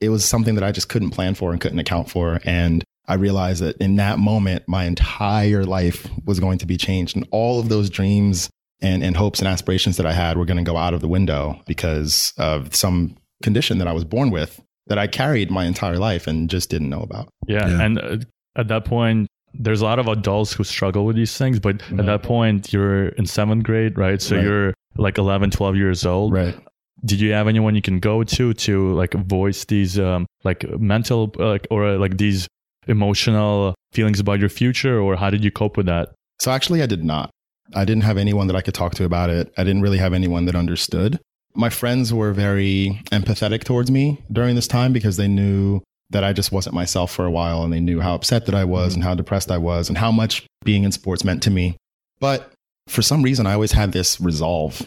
it 0.01 0.09
was 0.09 0.25
something 0.25 0.55
that 0.55 0.63
I 0.63 0.71
just 0.71 0.89
couldn't 0.89 1.11
plan 1.11 1.35
for 1.35 1.51
and 1.51 1.59
couldn't 1.59 1.79
account 1.79 2.09
for. 2.09 2.39
And 2.45 2.83
I 3.07 3.15
realized 3.15 3.61
that 3.61 3.77
in 3.77 3.97
that 3.97 4.19
moment, 4.19 4.63
my 4.67 4.85
entire 4.85 5.63
life 5.63 6.07
was 6.25 6.39
going 6.39 6.57
to 6.59 6.65
be 6.65 6.77
changed. 6.77 7.15
And 7.15 7.27
all 7.31 7.59
of 7.59 7.69
those 7.69 7.89
dreams 7.89 8.49
and, 8.81 9.03
and 9.03 9.15
hopes 9.15 9.39
and 9.39 9.47
aspirations 9.47 9.97
that 9.97 10.05
I 10.05 10.13
had 10.13 10.37
were 10.37 10.45
going 10.45 10.57
to 10.57 10.63
go 10.63 10.77
out 10.77 10.93
of 10.93 11.01
the 11.01 11.07
window 11.07 11.61
because 11.67 12.33
of 12.37 12.75
some 12.75 13.17
condition 13.43 13.77
that 13.77 13.87
I 13.87 13.93
was 13.93 14.05
born 14.05 14.31
with 14.31 14.61
that 14.87 14.97
I 14.97 15.07
carried 15.07 15.49
my 15.51 15.65
entire 15.65 15.97
life 15.97 16.27
and 16.27 16.49
just 16.49 16.69
didn't 16.69 16.89
know 16.89 17.01
about. 17.01 17.29
Yeah. 17.47 17.67
Yeah. 17.67 17.81
And 17.81 17.99
uh, 17.99 18.17
at 18.55 18.67
that 18.67 18.85
point, 18.85 19.27
there's 19.53 19.81
a 19.81 19.85
lot 19.85 19.99
of 19.99 20.07
adults 20.07 20.53
who 20.53 20.63
struggle 20.63 21.05
with 21.05 21.15
these 21.15 21.37
things, 21.37 21.59
but 21.59 21.77
Mhm. 21.79 21.99
at 21.99 22.05
that 22.05 22.23
point, 22.23 22.71
you're 22.73 23.07
in 23.09 23.25
seventh 23.25 23.63
grade, 23.63 23.97
right? 23.97 24.21
So 24.21 24.35
Right. 24.35 24.43
you're 24.43 24.73
like 24.97 25.17
11, 25.17 25.49
12 25.51 25.75
years 25.75 26.05
old. 26.05 26.33
Right. 26.33 26.55
Did 27.03 27.19
you 27.21 27.31
have 27.33 27.47
anyone 27.47 27.75
you 27.75 27.81
can 27.81 27.99
go 27.99 28.23
to 28.23 28.53
to 28.53 28.93
like 28.93 29.13
voice 29.13 29.65
these 29.65 29.97
um, 29.99 30.25
like 30.43 30.65
mental 30.79 31.31
uh, 31.39 31.47
like 31.49 31.67
or 31.69 31.85
uh, 31.87 31.97
like 31.97 32.17
these 32.17 32.47
emotional 32.87 33.75
feelings 33.93 34.19
about 34.19 34.39
your 34.39 34.49
future, 34.49 34.99
or 34.99 35.15
how 35.15 35.29
did 35.29 35.43
you 35.43 35.51
cope 35.51 35.77
with 35.77 35.85
that? 35.87 36.09
So 36.39 36.51
actually, 36.51 36.81
I 36.81 36.85
did 36.85 37.03
not. 37.03 37.29
I 37.73 37.83
didn't 37.85 38.03
have 38.03 38.17
anyone 38.17 38.47
that 38.47 38.55
I 38.55 38.61
could 38.61 38.73
talk 38.75 38.93
to 38.95 39.05
about 39.05 39.29
it. 39.29 39.51
I 39.57 39.63
didn't 39.63 39.81
really 39.81 39.97
have 39.97 40.13
anyone 40.13 40.45
that 40.45 40.55
understood. 40.55 41.19
My 41.55 41.69
friends 41.69 42.13
were 42.13 42.33
very 42.33 43.01
empathetic 43.11 43.63
towards 43.63 43.89
me 43.89 44.21
during 44.31 44.55
this 44.55 44.67
time 44.67 44.93
because 44.93 45.17
they 45.17 45.27
knew 45.27 45.81
that 46.09 46.23
I 46.23 46.33
just 46.33 46.51
wasn't 46.51 46.75
myself 46.75 47.11
for 47.11 47.25
a 47.25 47.31
while 47.31 47.63
and 47.63 47.73
they 47.73 47.79
knew 47.79 47.99
how 47.99 48.15
upset 48.15 48.45
that 48.45 48.55
I 48.55 48.65
was 48.65 48.93
and 48.93 49.03
how 49.03 49.15
depressed 49.15 49.49
I 49.49 49.57
was 49.57 49.89
and 49.89 49.97
how 49.97 50.11
much 50.11 50.45
being 50.63 50.83
in 50.83 50.91
sports 50.91 51.23
meant 51.23 51.43
to 51.43 51.51
me. 51.51 51.77
But 52.19 52.51
for 52.87 53.01
some 53.01 53.23
reason, 53.23 53.47
I 53.47 53.53
always 53.53 53.71
had 53.71 53.91
this 53.91 54.21
resolve 54.21 54.85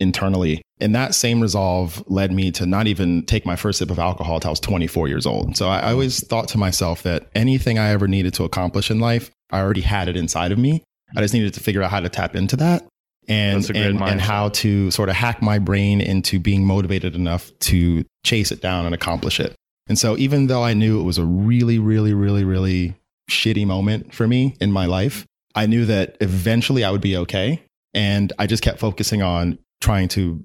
internally. 0.00 0.62
And 0.80 0.94
that 0.94 1.14
same 1.14 1.40
resolve 1.40 2.02
led 2.06 2.32
me 2.32 2.50
to 2.52 2.66
not 2.66 2.86
even 2.86 3.24
take 3.26 3.44
my 3.44 3.56
first 3.56 3.78
sip 3.78 3.90
of 3.90 3.98
alcohol 3.98 4.36
until 4.36 4.48
I 4.48 4.52
was 4.52 4.60
24 4.60 5.08
years 5.08 5.26
old. 5.26 5.56
So 5.56 5.68
I, 5.68 5.80
I 5.80 5.92
always 5.92 6.26
thought 6.26 6.48
to 6.48 6.58
myself 6.58 7.02
that 7.02 7.28
anything 7.34 7.78
I 7.78 7.90
ever 7.90 8.08
needed 8.08 8.34
to 8.34 8.44
accomplish 8.44 8.90
in 8.90 8.98
life, 8.98 9.30
I 9.50 9.60
already 9.60 9.82
had 9.82 10.08
it 10.08 10.16
inside 10.16 10.52
of 10.52 10.58
me. 10.58 10.82
I 11.16 11.20
just 11.20 11.34
needed 11.34 11.54
to 11.54 11.60
figure 11.60 11.82
out 11.82 11.90
how 11.90 12.00
to 12.00 12.08
tap 12.08 12.34
into 12.34 12.56
that 12.56 12.86
and, 13.28 13.58
That's 13.58 13.70
a 13.70 13.72
great 13.72 13.86
and, 13.86 14.02
and 14.02 14.20
how 14.20 14.50
to 14.50 14.90
sort 14.90 15.08
of 15.08 15.16
hack 15.16 15.42
my 15.42 15.58
brain 15.58 16.00
into 16.00 16.38
being 16.38 16.64
motivated 16.64 17.14
enough 17.14 17.50
to 17.60 18.04
chase 18.24 18.52
it 18.52 18.60
down 18.60 18.86
and 18.86 18.94
accomplish 18.94 19.40
it. 19.40 19.54
And 19.86 19.98
so 19.98 20.16
even 20.16 20.46
though 20.46 20.62
I 20.62 20.74
knew 20.74 21.00
it 21.00 21.04
was 21.04 21.18
a 21.18 21.24
really, 21.24 21.78
really, 21.78 22.14
really, 22.14 22.44
really 22.44 22.94
shitty 23.30 23.66
moment 23.66 24.14
for 24.14 24.26
me 24.26 24.56
in 24.60 24.72
my 24.72 24.86
life, 24.86 25.26
I 25.54 25.66
knew 25.66 25.84
that 25.86 26.16
eventually 26.20 26.84
I 26.84 26.90
would 26.90 27.00
be 27.00 27.16
okay. 27.18 27.62
And 27.92 28.32
I 28.38 28.46
just 28.46 28.62
kept 28.62 28.78
focusing 28.78 29.22
on 29.22 29.58
trying 29.80 30.08
to 30.08 30.42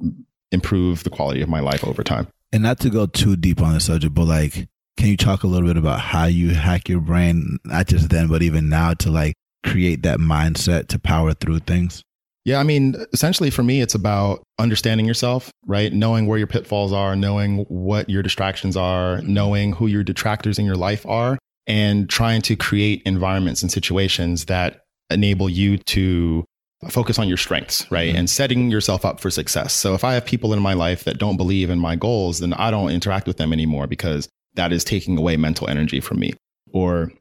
improve 0.52 1.04
the 1.04 1.10
quality 1.10 1.42
of 1.42 1.50
my 1.50 1.60
life 1.60 1.84
over 1.84 2.04
time. 2.04 2.28
And 2.52 2.64
not 2.64 2.80
to 2.80 2.90
go 2.90 3.06
too 3.06 3.36
deep 3.36 3.62
on 3.62 3.74
the 3.74 3.80
subject, 3.80 4.14
but 4.14 4.26
like, 4.26 4.68
can 4.98 5.08
you 5.08 5.18
talk 5.18 5.44
a 5.44 5.48
little 5.48 5.68
bit 5.68 5.78
about 5.78 6.00
how 6.00 6.26
you 6.26 6.54
hack 6.54 6.90
your 6.90 7.00
brain, 7.00 7.58
not 7.64 7.88
just 7.88 8.10
then, 8.10 8.28
but 8.28 8.42
even 8.42 8.70
now 8.70 8.94
to 8.96 9.10
like 9.10 9.36
create 9.66 10.04
that 10.04 10.20
mindset 10.20 10.88
to 10.90 11.00
power 11.00 11.34
through 11.34 11.60
things? 11.60 12.04
Yeah, 12.46 12.60
I 12.60 12.64
mean, 12.64 12.96
essentially 13.14 13.50
for 13.50 13.64
me, 13.64 13.82
it's 13.82 13.96
about 13.96 14.44
understanding 14.58 15.06
yourself, 15.06 15.52
right? 15.66 15.92
Knowing 15.92 16.26
where 16.26 16.38
your 16.38 16.48
pitfalls 16.48 16.94
are, 16.94 17.16
knowing 17.16 17.66
what 17.68 18.10
your 18.10 18.24
distractions 18.24 18.78
are, 18.78 19.22
knowing 19.22 19.74
who 19.74 19.88
your 19.88 20.04
detractors 20.04 20.58
in 20.58 20.66
your 20.66 20.76
life 20.78 21.06
are, 21.06 21.38
and 21.68 22.10
trying 22.10 22.42
to 22.44 22.56
create 22.56 23.02
environments 23.06 23.62
and 23.62 23.72
situations 23.72 24.46
that 24.46 24.82
enable 25.12 25.50
you 25.50 25.78
to 25.78 26.46
focus 26.90 27.20
on 27.20 27.28
your 27.28 27.38
strengths, 27.38 27.86
right? 27.92 28.14
Mhm. 28.14 28.20
And 28.20 28.30
setting 28.30 28.72
yourself 28.72 29.04
up 29.04 29.20
for 29.20 29.30
success. 29.30 29.74
So 29.74 29.94
if 29.94 30.04
I 30.04 30.14
have 30.14 30.26
people 30.26 30.54
in 30.54 30.60
my 30.62 30.74
life 30.74 31.04
that 31.04 31.20
don't 31.20 31.36
believe 31.36 31.70
in 31.70 31.78
my 31.78 31.96
goals, 31.98 32.40
then 32.40 32.54
I 32.54 32.72
don't 32.72 32.90
interact 32.90 33.28
with 33.28 33.38
them 33.38 33.52
anymore 33.52 33.86
because 33.86 34.30
that 34.56 34.72
is 34.72 34.84
taking 34.84 35.18
away 35.18 35.36
mental 35.36 35.70
energy 35.70 36.00
from 36.00 36.20
me. 36.20 36.34
Or 36.72 37.12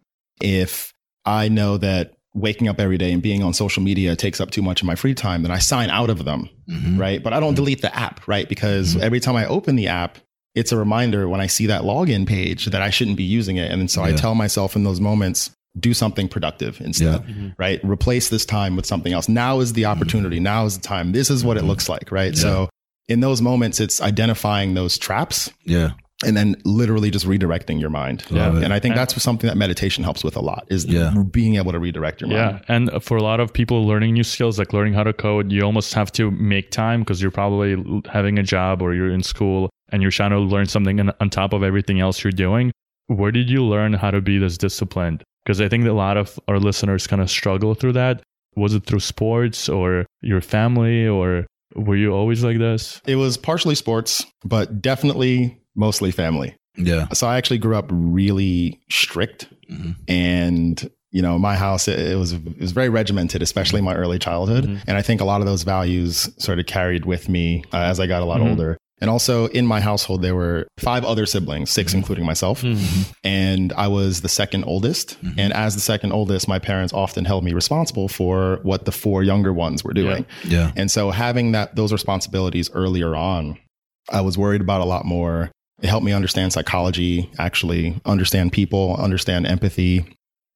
if 0.40 0.92
I 1.24 1.48
know 1.48 1.76
that 1.78 2.12
waking 2.34 2.68
up 2.68 2.78
every 2.78 2.98
day 2.98 3.12
and 3.12 3.22
being 3.22 3.42
on 3.42 3.52
social 3.54 3.82
media 3.82 4.14
takes 4.14 4.40
up 4.40 4.50
too 4.50 4.62
much 4.62 4.80
of 4.82 4.86
my 4.86 4.94
free 4.94 5.14
time, 5.14 5.42
then 5.42 5.50
I 5.50 5.58
sign 5.58 5.90
out 5.90 6.10
of 6.10 6.24
them, 6.24 6.48
Mm-hmm. 6.68 6.98
right? 7.00 7.22
But 7.22 7.32
I 7.32 7.40
don't 7.40 7.54
delete 7.54 7.80
the 7.82 7.94
app, 7.96 8.26
right? 8.28 8.48
Because 8.48 8.94
Mhm. 8.94 9.00
every 9.00 9.20
time 9.20 9.34
I 9.36 9.46
open 9.46 9.76
the 9.76 9.88
app, 9.88 10.18
it's 10.54 10.70
a 10.72 10.76
reminder 10.76 11.28
when 11.28 11.40
I 11.40 11.46
see 11.46 11.66
that 11.66 11.82
login 11.82 12.26
page 12.26 12.66
that 12.66 12.82
I 12.82 12.90
shouldn't 12.90 13.16
be 13.16 13.22
using 13.24 13.56
it. 13.56 13.70
And 13.72 13.90
so 13.90 14.02
I 14.02 14.12
tell 14.12 14.34
myself 14.34 14.76
in 14.76 14.84
those 14.84 15.00
moments, 15.00 15.50
do 15.78 15.94
something 15.94 16.28
productive 16.28 16.80
instead, 16.80 17.22
Yeah. 17.28 17.50
right? 17.58 17.80
Replace 17.84 18.28
this 18.30 18.44
time 18.44 18.74
with 18.76 18.84
something 18.84 19.12
else. 19.12 19.28
Now 19.28 19.60
is 19.60 19.72
the 19.74 19.84
opportunity. 19.84 20.40
Now 20.40 20.66
is 20.66 20.76
the 20.76 20.82
time. 20.82 21.12
This 21.12 21.30
is 21.30 21.44
what 21.44 21.56
it 21.56 21.62
Mhm. 21.64 21.68
looks 21.68 21.88
like, 21.88 22.10
right? 22.10 22.34
Yeah. 22.34 22.40
So 22.42 22.68
in 23.08 23.20
those 23.20 23.40
moments, 23.40 23.78
it's 23.80 24.00
identifying 24.02 24.74
those 24.74 24.98
traps 24.98 25.50
Yeah. 25.64 25.90
And 26.26 26.36
then 26.36 26.56
literally 26.64 27.10
just 27.10 27.26
redirecting 27.26 27.80
your 27.80 27.90
mind. 27.90 28.24
Love 28.30 28.56
it. 28.56 28.64
And 28.64 28.72
I 28.72 28.78
think 28.80 28.92
And- 28.92 29.00
that's 29.00 29.20
something 29.22 29.46
that 29.46 29.56
meditation 29.56 30.02
helps 30.04 30.24
with 30.24 30.36
a 30.36 30.40
lot 30.40 30.66
is 30.68 30.84
Yeah. 30.84 31.14
being 31.30 31.54
able 31.56 31.72
to 31.72 31.78
redirect 31.78 32.20
your 32.20 32.28
mind. 32.30 32.60
Yeah, 32.68 32.74
and 32.74 32.90
for 33.02 33.16
a 33.16 33.22
lot 33.22 33.38
of 33.40 33.52
people 33.52 33.86
learning 33.86 34.14
new 34.14 34.24
skills, 34.24 34.58
like 34.58 34.72
learning 34.72 34.94
how 34.94 35.04
to 35.04 35.12
code, 35.12 35.52
you 35.52 35.62
almost 35.62 35.94
have 35.94 36.10
to 36.12 36.30
make 36.32 36.70
time 36.70 37.00
because 37.00 37.22
you're 37.22 37.30
probably 37.30 37.76
having 38.10 38.38
a 38.38 38.42
job 38.42 38.82
or 38.82 38.94
you're 38.94 39.10
in 39.10 39.22
school 39.22 39.70
and 39.92 40.02
you're 40.02 40.10
trying 40.10 40.30
to 40.30 40.38
learn 40.40 40.66
something 40.66 40.98
on- 41.00 41.12
on 41.20 41.30
top 41.30 41.52
of 41.52 41.62
everything 41.62 42.00
else 42.00 42.22
you're 42.24 42.32
doing. 42.32 42.72
Where 43.06 43.30
did 43.32 43.48
you 43.48 43.64
learn 43.64 43.94
how 43.94 44.10
to 44.10 44.20
be 44.20 44.38
this 44.38 44.58
disciplined? 44.58 45.22
Because 45.46 45.60
I 45.60 45.68
think 45.68 45.84
that 45.84 45.92
a 45.92 45.94
lot 45.94 46.16
of 46.18 46.38
our 46.48 46.58
listeners 46.58 47.06
kind 47.06 47.22
of 47.22 47.30
struggle 47.30 47.74
through 47.74 47.92
that. 47.94 48.22
Was 48.56 48.74
it 48.74 48.84
through 48.84 49.00
sports 49.00 49.68
or 49.68 50.04
your 50.20 50.40
family, 50.40 51.06
or 51.06 51.46
were 51.76 51.96
you 51.96 52.12
always 52.12 52.42
like 52.44 52.58
this? 52.58 53.00
It 53.06 53.16
was 53.16 53.36
partially 53.38 53.76
sports, 53.76 54.26
but 54.44 54.82
definitely 54.82 55.58
mostly 55.78 56.10
family. 56.10 56.54
Yeah. 56.76 57.08
So 57.14 57.26
I 57.26 57.36
actually 57.38 57.58
grew 57.58 57.76
up 57.76 57.86
really 57.90 58.78
strict 58.90 59.48
Mhm. 59.70 59.96
and 60.08 60.90
you 61.10 61.22
know 61.22 61.38
my 61.38 61.56
house 61.56 61.88
it, 61.88 61.98
it 61.98 62.16
was 62.16 62.32
it 62.34 62.60
was 62.60 62.72
very 62.72 62.88
regimented 62.90 63.42
especially 63.42 63.80
my 63.80 63.94
early 63.94 64.18
childhood 64.18 64.64
Mhm. 64.64 64.80
and 64.86 64.96
i 64.98 65.02
think 65.02 65.20
a 65.22 65.24
lot 65.24 65.40
of 65.40 65.46
those 65.46 65.62
values 65.62 66.28
sort 66.38 66.58
of 66.58 66.66
carried 66.66 67.04
with 67.06 67.28
me 67.30 67.62
uh, 67.72 67.78
as 67.78 67.98
i 68.00 68.06
got 68.06 68.20
a 68.22 68.26
lot 68.26 68.40
Mhm. 68.40 68.50
older 68.50 68.76
And 69.00 69.08
also 69.10 69.46
in 69.58 69.64
my 69.64 69.80
household, 69.80 70.22
there 70.22 70.34
were 70.34 70.66
five 70.76 71.04
other 71.04 71.24
siblings, 71.24 71.70
6 71.70 71.92
Mm-hmm. 71.92 71.98
including 71.98 72.26
myself. 72.26 72.64
And 73.22 73.72
I 73.76 73.86
was 73.86 74.22
the 74.22 74.28
second 74.28 74.64
oldest. 74.64 75.16
Mm-hmm. 75.22 75.38
And 75.38 75.52
as 75.52 75.74
the 75.76 75.80
second 75.80 76.10
oldest, 76.12 76.48
my 76.48 76.58
parents 76.58 76.92
often 76.92 77.24
held 77.24 77.44
me 77.44 77.52
responsible 77.52 78.08
for 78.08 78.58
what 78.64 78.86
the 78.86 78.90
four 78.92 79.22
younger 79.22 79.52
ones 79.52 79.84
were 79.84 79.94
doing. 79.94 80.26
Yeah. 80.44 80.72
And 80.74 80.90
so 80.90 81.12
having 81.12 81.52
that 81.52 81.76
those 81.76 81.92
responsibilities 81.92 82.70
earlier 82.74 83.14
on, 83.14 83.56
I 84.10 84.20
was 84.20 84.36
worried 84.36 84.60
about 84.60 84.80
a 84.80 84.84
lot 84.84 85.04
more. 85.04 85.50
It 85.82 85.88
helped 85.88 86.04
me 86.04 86.12
understand 86.12 86.52
psychology, 86.52 87.30
actually 87.38 88.00
understand 88.04 88.52
people, 88.52 88.96
understand 88.96 89.46
empathy, 89.46 90.04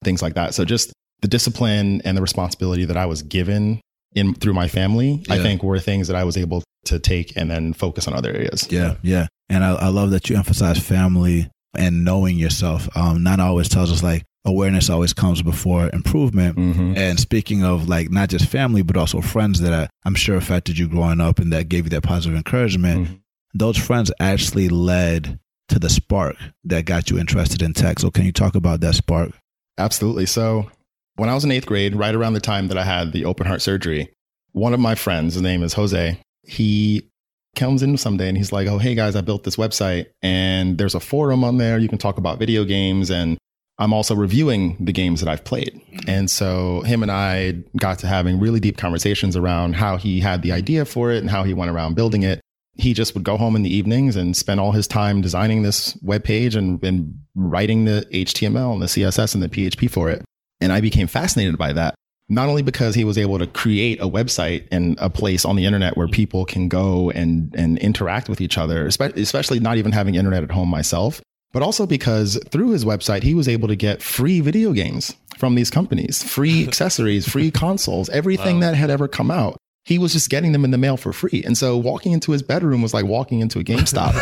things 0.05 0.21
like 0.23 0.35
that. 0.35 0.55
So 0.55 0.65
just 0.65 0.93
the 1.21 1.29
discipline 1.29 2.03
and 2.05 2.17
the 2.17 2.23
responsibility 2.23 2.85
that 2.87 2.97
I 2.97 3.07
was 3.07 3.23
given 3.23 3.81
in 4.15 4.35
through 4.35 4.55
my 4.55 4.69
family, 4.69 5.23
I 5.31 5.39
think 5.39 5.63
were 5.63 5.79
things 5.79 6.09
that 6.09 6.17
I 6.17 6.25
was 6.25 6.37
able 6.37 6.63
to 6.87 6.99
take 6.99 7.37
and 7.37 7.51
then 7.51 7.73
focus 7.73 8.09
on 8.09 8.15
other 8.15 8.31
areas. 8.31 8.67
Yeah, 8.71 8.97
yeah. 9.03 9.29
And 9.49 9.63
I, 9.65 9.75
I 9.75 9.89
love 9.89 10.11
that 10.11 10.29
you 10.29 10.37
emphasize 10.37 10.79
family 10.79 11.49
and 11.79 12.05
knowing 12.05 12.37
yourself. 12.37 12.89
Um, 12.97 13.23
Nana 13.23 13.45
always 13.45 13.69
tells 13.69 13.93
us 13.93 14.03
like 14.03 14.25
awareness 14.45 14.91
always 14.91 15.13
comes 15.13 15.41
before 15.41 15.89
improvement. 15.93 16.57
Mhm. 16.57 16.97
And 16.97 17.21
speaking 17.21 17.63
of 17.65 17.89
like 17.89 18.11
not 18.11 18.29
just 18.29 18.47
family, 18.47 18.83
but 18.83 18.97
also 18.97 19.21
friends 19.21 19.61
that 19.61 19.73
I, 19.73 19.89
I'm 20.05 20.17
sure 20.17 20.35
affected 20.37 20.77
you 20.77 20.89
growing 20.89 21.21
up 21.21 21.39
and 21.39 21.53
that 21.53 21.69
gave 21.69 21.85
you 21.85 21.91
that 21.91 22.03
positive 22.03 22.37
encouragement, 22.37 23.07
Mhm. 23.09 23.19
Those 23.55 23.77
friends 23.77 24.11
actually 24.21 24.69
led 24.69 25.39
to 25.69 25.79
the 25.79 25.91
spark 25.91 26.37
that 26.65 26.85
got 26.85 27.11
you 27.11 27.19
interested 27.19 27.63
in 27.63 27.73
tech. 27.73 27.99
So 27.99 28.11
can 28.11 28.25
you 28.25 28.33
talk 28.33 28.55
about 28.55 28.81
that 28.81 28.95
spark? 28.95 29.31
Absolutely. 29.79 30.27
So 30.27 30.71
when 31.17 31.29
I 31.29 31.35
was 31.35 31.45
in 31.45 31.51
eighth 31.51 31.67
grade, 31.67 31.95
right 31.95 32.15
around 32.15 32.35
the 32.35 32.41
time 32.41 32.69
that 32.69 32.79
I 32.79 32.85
had 32.85 33.13
the 33.13 33.25
open 33.25 33.47
heart 33.47 33.63
surgery, 33.63 34.13
one 34.53 34.75
of 34.75 34.81
my 34.81 34.95
friends, 34.95 35.35
his 35.35 35.43
name 35.43 35.63
is 35.63 35.73
Jose, 35.75 36.19
he 36.43 37.09
comes 37.57 37.83
in 37.83 37.97
someday 37.97 38.29
and 38.29 38.37
he's 38.37 38.53
like, 38.53 38.67
Oh, 38.67 38.79
hey 38.79 38.95
guys, 38.95 39.17
I 39.17 39.21
built 39.21 39.45
this 39.45 39.57
website 39.57 40.07
and 40.23 40.79
there's 40.79 40.95
a 40.95 41.01
forum 41.01 41.45
on 41.45 41.59
there. 41.59 41.79
You 41.79 41.89
can 41.89 41.99
talk 41.99 42.19
about 42.19 42.39
video 42.39 42.65
games. 42.65 43.11
And 43.11 43.39
I'm 43.79 43.93
also 43.93 44.15
reviewing 44.15 44.77
the 44.85 44.93
games 44.93 45.21
that 45.21 45.29
I've 45.29 45.45
played. 45.45 45.81
And 46.07 46.31
so 46.31 46.83
him 46.83 47.03
and 47.03 47.11
I 47.11 47.53
got 47.77 47.99
to 48.01 48.07
having 48.07 48.41
really 48.41 48.61
deep 48.61 48.77
conversations 48.77 49.37
around 49.37 49.75
how 49.75 49.97
he 49.97 50.21
had 50.21 50.43
the 50.43 50.53
idea 50.53 50.85
for 50.85 51.11
it 51.11 51.19
and 51.19 51.31
how 51.31 51.45
he 51.45 51.55
went 51.55 51.71
around 51.71 51.95
building 51.95 52.23
it. 52.23 52.41
He 52.75 52.95
just 52.95 53.15
would 53.15 53.25
go 53.25 53.37
home 53.37 53.55
in 53.55 53.63
the 53.63 53.75
evenings 53.75 54.17
and 54.17 54.37
spend 54.37 54.59
all 54.59 54.73
his 54.73 54.87
time 54.89 55.21
designing 55.21 55.63
this 55.63 55.97
web 56.03 56.25
page 56.25 56.57
and, 56.57 56.83
and 56.83 57.19
writing 57.35 57.85
the 57.85 58.07
HTML 58.13 58.73
and 58.73 58.81
the 58.83 58.87
CSS 58.87 59.35
and 59.35 59.43
the 59.43 59.49
PHP 59.49 59.91
for 59.91 60.09
it. 60.11 60.25
And 60.61 60.73
I 60.73 60.81
became 60.81 61.07
fascinated 61.07 61.59
by 61.59 61.73
that. 61.75 61.95
Not 62.29 62.49
only 62.49 62.63
because 62.63 62.95
he 62.95 63.05
was 63.05 63.19
able 63.19 63.39
to 63.39 63.47
create 63.47 64.01
a 64.01 64.09
website 64.09 64.67
and 64.71 64.97
a 65.01 65.11
place 65.11 65.45
on 65.45 65.57
the 65.57 65.67
internet 65.67 65.97
where 65.99 66.09
people 66.09 66.47
can 66.47 66.69
go 66.69 67.11
and, 67.11 67.55
and 67.55 67.79
interact 67.79 68.29
with 68.31 68.41
each 68.41 68.57
other, 68.57 68.87
especially 68.87 69.61
not 69.61 69.77
even 69.77 69.93
having 69.93 70.15
internet 70.15 70.43
at 70.43 70.51
home 70.51 70.69
myself, 70.71 71.21
but 71.53 71.63
also 71.63 71.85
because 71.87 72.39
through 72.49 72.71
his 72.71 72.87
website, 72.87 73.23
he 73.23 73.35
was 73.35 73.49
able 73.49 73.69
to 73.69 73.77
get 73.77 74.01
free 74.01 74.41
video 74.41 74.73
games 74.73 75.15
from 75.37 75.57
these 75.57 75.69
companies, 75.69 76.23
free 76.23 76.67
accessories, 76.67 77.29
free 77.29 77.51
consoles, 77.51 78.09
everything 78.09 78.61
Wow. 78.61 78.71
that 78.71 78.77
had 78.77 78.89
ever 78.89 79.09
come 79.09 79.31
out. 79.31 79.59
He 79.85 79.99
was 79.99 80.13
just 80.13 80.31
getting 80.31 80.53
them 80.53 80.65
in 80.65 80.71
the 80.71 80.79
mail 80.79 80.97
for 80.97 81.13
free. 81.13 81.43
And 81.45 81.59
so 81.59 81.77
walking 81.77 82.13
into 82.13 82.31
his 82.31 82.43
bedroom 82.43 82.83
was 82.83 82.95
like 82.95 83.05
walking 83.05 83.41
into 83.41 83.59
a 83.59 83.65
GameStop. 83.65 84.15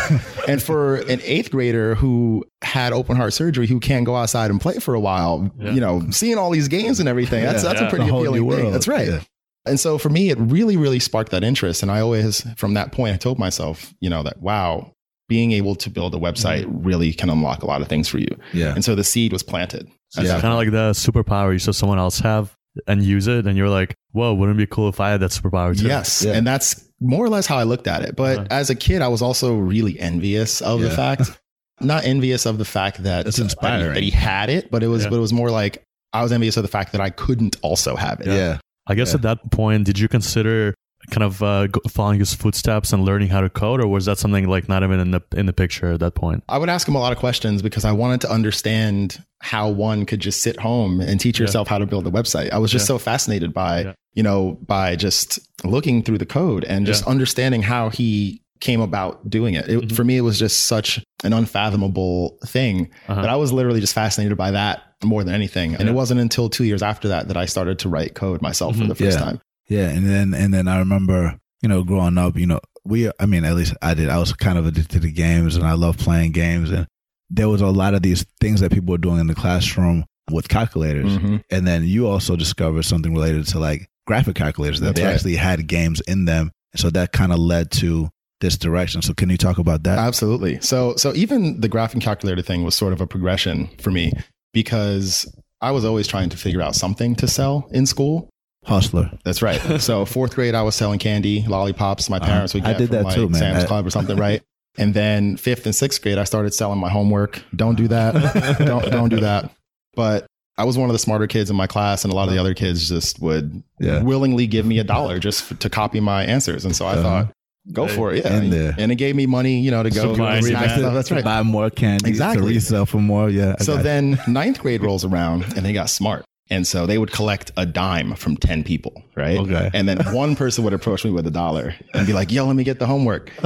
and 0.47 0.61
for 0.61 0.95
an 0.95 1.21
eighth 1.23 1.51
grader 1.51 1.93
who 1.93 2.43
had 2.63 2.93
open 2.93 3.15
heart 3.15 3.33
surgery, 3.33 3.67
who 3.67 3.79
can't 3.79 4.05
go 4.05 4.15
outside 4.15 4.49
and 4.49 4.59
play 4.59 4.79
for 4.79 4.95
a 4.95 4.99
while, 4.99 5.51
Yeah. 5.59 5.71
you 5.71 5.81
know, 5.81 6.01
seeing 6.09 6.37
all 6.39 6.49
these 6.49 6.67
games 6.67 6.99
and 6.99 7.07
everything, 7.07 7.43
that's, 7.43 7.63
Yeah. 7.63 7.69
that's 7.69 7.81
Yeah. 7.81 7.87
a 7.87 7.89
pretty 7.91 8.05
The 8.05 8.15
appealing 8.15 8.47
new 8.47 8.55
thing. 8.55 8.71
That's 8.71 8.87
right. 8.87 9.07
Yeah. 9.07 9.19
And 9.67 9.79
so 9.79 9.99
for 9.99 10.09
me, 10.09 10.31
it 10.31 10.39
really, 10.39 10.77
really 10.77 10.99
sparked 10.99 11.31
that 11.31 11.43
interest. 11.43 11.83
And 11.83 11.91
I 11.91 12.01
always, 12.01 12.41
from 12.57 12.73
that 12.73 12.91
point, 12.91 13.13
I 13.13 13.17
told 13.17 13.37
myself, 13.37 13.93
you 13.99 14.09
know, 14.09 14.23
that 14.23 14.41
wow, 14.41 14.93
being 15.29 15.51
able 15.51 15.75
to 15.75 15.89
build 15.91 16.15
a 16.15 16.17
website 16.17 16.65
mm-hmm. 16.65 16.83
really 16.83 17.13
can 17.13 17.29
unlock 17.29 17.61
a 17.61 17.67
lot 17.67 17.81
of 17.81 17.87
things 17.87 18.07
for 18.07 18.17
you. 18.17 18.35
Yeah. 18.51 18.73
And 18.73 18.83
so 18.83 18.95
the 18.95 19.03
seed 19.03 19.31
was 19.31 19.43
planted. 19.43 19.87
Yeah. 20.17 20.23
that 20.23 20.41
Kind 20.41 20.53
of 20.53 20.57
like 20.57 20.71
the 20.71 20.91
superpower 20.91 21.53
you 21.53 21.59
saw 21.59 21.71
someone 21.71 21.99
else 21.99 22.19
have 22.19 22.57
and 22.87 23.03
use 23.03 23.27
it, 23.27 23.47
and 23.47 23.57
you're 23.57 23.69
like, 23.69 23.95
whoa, 24.11 24.33
wouldn't 24.33 24.57
it 24.57 24.61
be 24.63 24.67
cool 24.67 24.89
if 24.89 24.99
I 24.99 25.09
had 25.11 25.19
that 25.21 25.31
superpower 25.31 25.77
too? 25.77 25.87
Yes. 25.87 26.23
Yeah. 26.23 26.33
And 26.33 26.45
that's 26.47 26.83
more 26.99 27.25
or 27.25 27.29
less 27.29 27.45
how 27.47 27.57
I 27.57 27.63
looked 27.63 27.87
at 27.87 28.03
it. 28.03 28.15
But 28.15 28.37
Uh-huh. 28.37 28.47
as 28.51 28.69
a 28.69 28.75
kid, 28.75 29.01
I 29.01 29.07
was 29.09 29.21
also 29.21 29.55
really 29.55 29.99
envious 29.99 30.61
of 30.61 30.81
the 30.81 30.89
fact, 30.89 31.39
not 31.81 32.05
envious 32.05 32.45
of 32.45 32.57
the 32.57 32.65
fact 32.65 33.03
that, 33.03 33.25
That's 33.25 33.37
that 33.37 33.41
he- 33.41 33.45
inspiring. 33.45 33.93
that 33.93 34.03
he 34.03 34.11
had 34.11 34.49
it, 34.49 34.69
but 34.71 34.83
it 34.83 34.87
was, 34.87 35.03
Yeah. 35.03 35.09
but 35.09 35.15
it 35.17 35.19
was 35.21 35.33
more 35.33 35.49
like 35.51 35.83
I 36.13 36.23
was 36.23 36.31
envious 36.31 36.57
of 36.57 36.63
the 36.63 36.69
fact 36.69 36.91
that 36.91 37.01
I 37.01 37.09
couldn't 37.09 37.55
also 37.61 37.95
have 37.95 38.21
it. 38.21 38.27
yeah. 38.27 38.59
I 38.87 38.95
guess 38.95 39.09
Yeah. 39.09 39.15
at 39.15 39.21
that 39.23 39.51
point, 39.51 39.85
did 39.85 39.99
you 39.99 40.07
consider 40.07 40.73
kind 41.09 41.23
of 41.23 41.41
uh, 41.41 41.67
following 41.89 42.19
his 42.19 42.33
footsteps 42.33 42.93
and 42.93 43.03
learning 43.03 43.29
how 43.29 43.41
to 43.41 43.49
code, 43.49 43.81
or 43.81 43.87
was 43.87 44.05
that 44.05 44.17
something 44.17 44.47
like 44.47 44.69
not 44.69 44.83
even 44.83 44.99
in 44.99 45.11
the 45.11 45.21
in 45.35 45.45
the 45.47 45.53
picture 45.53 45.91
at 45.93 45.99
that 46.01 46.15
point? 46.15 46.43
I 46.47 46.57
would 46.57 46.69
ask 46.69 46.87
him 46.87 46.95
a 46.95 46.99
lot 46.99 47.11
of 47.11 47.17
questions 47.17 47.61
because 47.61 47.83
I 47.85 47.91
wanted 47.91 48.21
to 48.21 48.31
understand 48.31 49.23
how 49.39 49.69
one 49.69 50.05
could 50.05 50.19
just 50.19 50.41
sit 50.41 50.59
home 50.59 51.01
and 51.01 51.19
teach 51.19 51.39
Yeah. 51.39 51.45
yourself 51.45 51.67
how 51.67 51.79
to 51.79 51.85
build 51.87 52.05
a 52.05 52.11
website. 52.11 52.51
I 52.51 52.59
was 52.59 52.71
just 52.71 52.83
Yeah. 52.83 52.87
so 52.95 52.97
fascinated 52.99 53.53
by, 53.53 53.81
Yeah. 53.85 53.93
you 54.13 54.21
know, 54.23 54.59
by 54.67 54.95
just 54.95 55.39
looking 55.63 56.03
through 56.03 56.19
the 56.19 56.25
code 56.27 56.63
and 56.65 56.85
just 56.85 57.05
Yeah. 57.05 57.11
understanding 57.11 57.63
how 57.63 57.89
he 57.89 58.41
came 58.59 58.79
about 58.81 59.27
doing 59.27 59.55
it. 59.55 59.67
it 59.67 59.79
Mhm. 59.87 59.91
For 59.95 60.03
me, 60.03 60.17
it 60.17 60.21
was 60.21 60.37
just 60.37 60.65
such 60.67 60.99
an 61.23 61.33
unfathomable 61.33 62.37
thing 62.45 62.89
Uh-huh. 63.07 63.21
that 63.21 63.29
I 63.29 63.35
was 63.35 63.51
literally 63.51 63.79
just 63.81 63.95
fascinated 63.95 64.37
by 64.37 64.51
that 64.51 64.81
more 65.03 65.23
than 65.23 65.33
anything. 65.33 65.73
And 65.73 65.85
Yeah. 65.85 65.89
it 65.89 65.93
wasn't 65.95 66.19
until 66.19 66.47
two 66.47 66.63
years 66.63 66.83
after 66.83 67.07
that 67.07 67.27
that 67.29 67.37
I 67.37 67.45
started 67.45 67.79
to 67.79 67.89
write 67.89 68.13
code 68.13 68.41
myself 68.43 68.75
for 68.75 68.83
Mhm. 68.83 68.89
the 68.89 68.95
first 68.95 69.17
Yeah. 69.17 69.25
time. 69.25 69.39
Yeah, 69.71 69.87
and 69.89 70.05
then 70.05 70.33
and 70.33 70.53
then 70.53 70.67
I 70.67 70.79
remember, 70.79 71.39
you 71.61 71.69
know, 71.69 71.83
growing 71.83 72.17
up, 72.17 72.37
you 72.37 72.45
know, 72.45 72.59
we 72.83 73.09
I 73.19 73.25
mean, 73.25 73.45
at 73.45 73.55
least 73.55 73.73
I 73.81 73.93
did. 73.93 74.09
I 74.09 74.17
was 74.19 74.33
kind 74.33 74.57
of 74.57 74.65
addicted 74.65 75.01
to 75.03 75.11
games 75.11 75.55
and 75.55 75.65
I 75.65 75.73
love 75.73 75.97
playing 75.97 76.33
games 76.33 76.71
and 76.71 76.87
there 77.29 77.47
was 77.47 77.61
a 77.61 77.67
lot 77.67 77.93
of 77.93 78.01
these 78.01 78.25
things 78.41 78.59
that 78.59 78.71
people 78.71 78.91
were 78.91 78.97
doing 78.97 79.19
in 79.19 79.27
the 79.27 79.35
classroom 79.35 80.03
with 80.29 80.49
calculators. 80.49 81.17
Mhm. 81.17 81.41
And 81.49 81.65
then 81.65 81.85
you 81.85 82.07
also 82.07 82.35
discovered 82.35 82.83
something 82.83 83.13
related 83.13 83.47
to 83.47 83.59
like 83.59 83.87
graphic 84.05 84.35
calculators 84.35 84.81
that 84.81 84.87
That's 84.87 84.99
they 84.99 85.05
right. 85.05 85.13
actually 85.13 85.35
had 85.37 85.67
games 85.67 86.01
in 86.01 86.25
them. 86.25 86.51
So 86.75 86.89
that 86.89 87.13
kind 87.13 87.31
of 87.31 87.39
led 87.39 87.71
to 87.71 88.09
this 88.41 88.57
direction. 88.57 89.01
So 89.01 89.13
can 89.13 89.29
you 89.29 89.37
talk 89.37 89.57
about 89.59 89.83
that? 89.83 89.97
Absolutely. 89.99 90.59
So 90.61 90.95
so 90.97 91.13
even 91.15 91.61
the 91.61 91.69
graphing 91.69 92.01
calculator 92.01 92.41
thing 92.41 92.63
was 92.63 92.75
sort 92.75 92.91
of 92.91 92.99
a 92.99 93.07
progression 93.07 93.69
for 93.79 93.91
me 93.91 94.11
because 94.53 95.25
I 95.61 95.71
was 95.71 95.85
always 95.85 96.07
trying 96.07 96.29
to 96.29 96.37
figure 96.37 96.61
out 96.61 96.75
something 96.75 97.15
to 97.15 97.27
sell 97.27 97.69
in 97.71 97.85
school. 97.85 98.27
Hustler. 98.65 99.11
That's 99.23 99.41
right. 99.41 99.59
So 99.81 100.05
fourth 100.05 100.35
grade, 100.35 100.55
I 100.55 100.61
was 100.61 100.75
selling 100.75 100.99
candy, 100.99 101.43
lollipops. 101.47 102.09
My 102.09 102.17
Uh-huh. 102.17 102.25
parents 102.27 102.53
would 102.53 102.63
I 102.63 102.73
did 102.73 102.89
that 102.91 103.03
like 103.05 103.15
too, 103.15 103.27
man. 103.29 103.39
Sam's 103.39 103.63
I- 103.63 103.67
Club 103.67 103.85
or 103.85 103.89
something, 103.89 104.17
right? 104.27 104.41
And 104.77 104.93
then 104.93 105.35
fifth 105.37 105.65
and 105.65 105.75
sixth 105.75 106.01
grade, 106.01 106.17
I 106.17 106.23
started 106.23 106.53
selling 106.53 106.79
my 106.79 106.89
homework. 106.89 107.43
Don't 107.55 107.75
do 107.75 107.87
that. 107.89 108.57
don't 108.59 108.89
don't 108.89 109.09
do 109.09 109.19
that. 109.19 109.51
But 109.95 110.25
I 110.57 110.63
was 110.63 110.77
one 110.77 110.89
of 110.89 110.93
the 110.93 110.99
smarter 110.99 111.27
kids 111.27 111.49
in 111.49 111.55
my 111.57 111.67
class, 111.67 112.03
and 112.05 112.13
a 112.13 112.15
lot 112.15 112.27
of 112.29 112.33
the 112.33 112.39
other 112.39 112.53
kids 112.53 112.87
just 112.87 113.19
would 113.21 113.63
Yeah. 113.79 114.01
willingly 114.03 114.47
give 114.47 114.65
me 114.65 114.79
a 114.79 114.83
dollar 114.83 115.19
just 115.19 115.51
f- 115.51 115.59
to 115.59 115.69
copy 115.69 115.99
my 115.99 116.23
answers. 116.23 116.63
And 116.63 116.73
so 116.75 116.85
I 116.85 116.93
Uh-huh. 116.93 117.01
thought, 117.01 117.27
go 117.73 117.87
for 117.87 118.13
it, 118.13 118.23
yeah. 118.23 118.39
there. 118.41 118.75
And 118.77 118.91
it 118.91 118.95
gave 118.95 119.15
me 119.15 119.25
money, 119.25 119.59
you 119.59 119.71
know, 119.71 119.83
to 119.83 119.89
go 119.89 120.13
and 120.13 120.45
snack 120.45 120.69
stuff. 120.77 120.93
That's 120.93 121.11
right. 121.11 121.23
buy 121.23 121.41
more 121.43 121.69
candy. 121.69 122.07
Exactly. 122.09 122.47
To 122.47 122.53
resell 122.53 122.85
for 122.85 122.99
more. 122.99 123.29
Yeah. 123.29 123.55
I 123.59 123.63
So 123.63 123.73
got 123.73 123.79
it. 123.81 123.83
then 123.83 124.19
ninth 124.27 124.59
grade 124.59 124.81
rolls 124.83 125.03
around 125.03 125.43
and 125.57 125.65
they 125.65 125.73
got 125.73 125.89
smart. 125.89 126.23
And 126.51 126.67
so 126.67 126.85
they 126.85 126.97
would 126.99 127.11
collect 127.11 127.49
a 127.57 127.65
dime 127.65 128.13
from 128.13 128.37
10 128.37 128.63
people, 128.65 129.01
right? 129.15 129.39
Okay. 129.39 129.71
And 129.73 129.87
then 129.89 129.97
one 130.13 130.35
person 130.35 130.63
would 130.65 130.73
approach 130.73 131.03
me 131.03 131.09
with 131.09 131.25
a 131.25 131.31
dollar 131.31 131.73
and 131.95 132.05
be 132.05 132.13
like, 132.13 132.31
yo, 132.31 132.45
let 132.45 132.55
me 132.55 132.63
get 132.63 132.77
the 132.77 132.85
homework. 132.85 133.31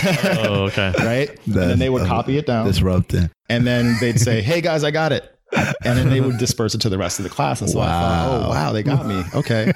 Oh, 0.00 0.64
okay. 0.66 0.92
right? 0.98 1.28
and 1.46 1.54
then 1.54 1.78
they 1.80 1.88
would 1.90 2.02
That's- 2.02 2.08
copy 2.16 2.38
it 2.38 2.46
down. 2.46 2.66
disrupting. 2.66 3.30
And 3.48 3.66
then 3.66 3.96
they'd 4.00 4.20
say, 4.20 4.42
hey 4.42 4.60
guys, 4.60 4.84
I 4.84 4.90
got 4.92 5.10
it. 5.12 5.24
And 5.52 5.98
then 5.98 6.10
they 6.10 6.20
would 6.20 6.38
disperse 6.44 6.74
it 6.74 6.80
to 6.82 6.88
the 6.88 6.98
rest 6.98 7.18
of 7.18 7.22
the 7.24 7.30
class. 7.30 7.60
And 7.60 7.68
so 7.70 7.80
I 7.80 7.86
thought, 7.86 8.28
oh, 8.28 8.40
Wow. 8.40 8.46
oh, 8.46 8.50
wow, 8.50 8.72
they 8.72 8.82
got 8.82 9.06
me. 9.06 9.22
Okay. 9.34 9.72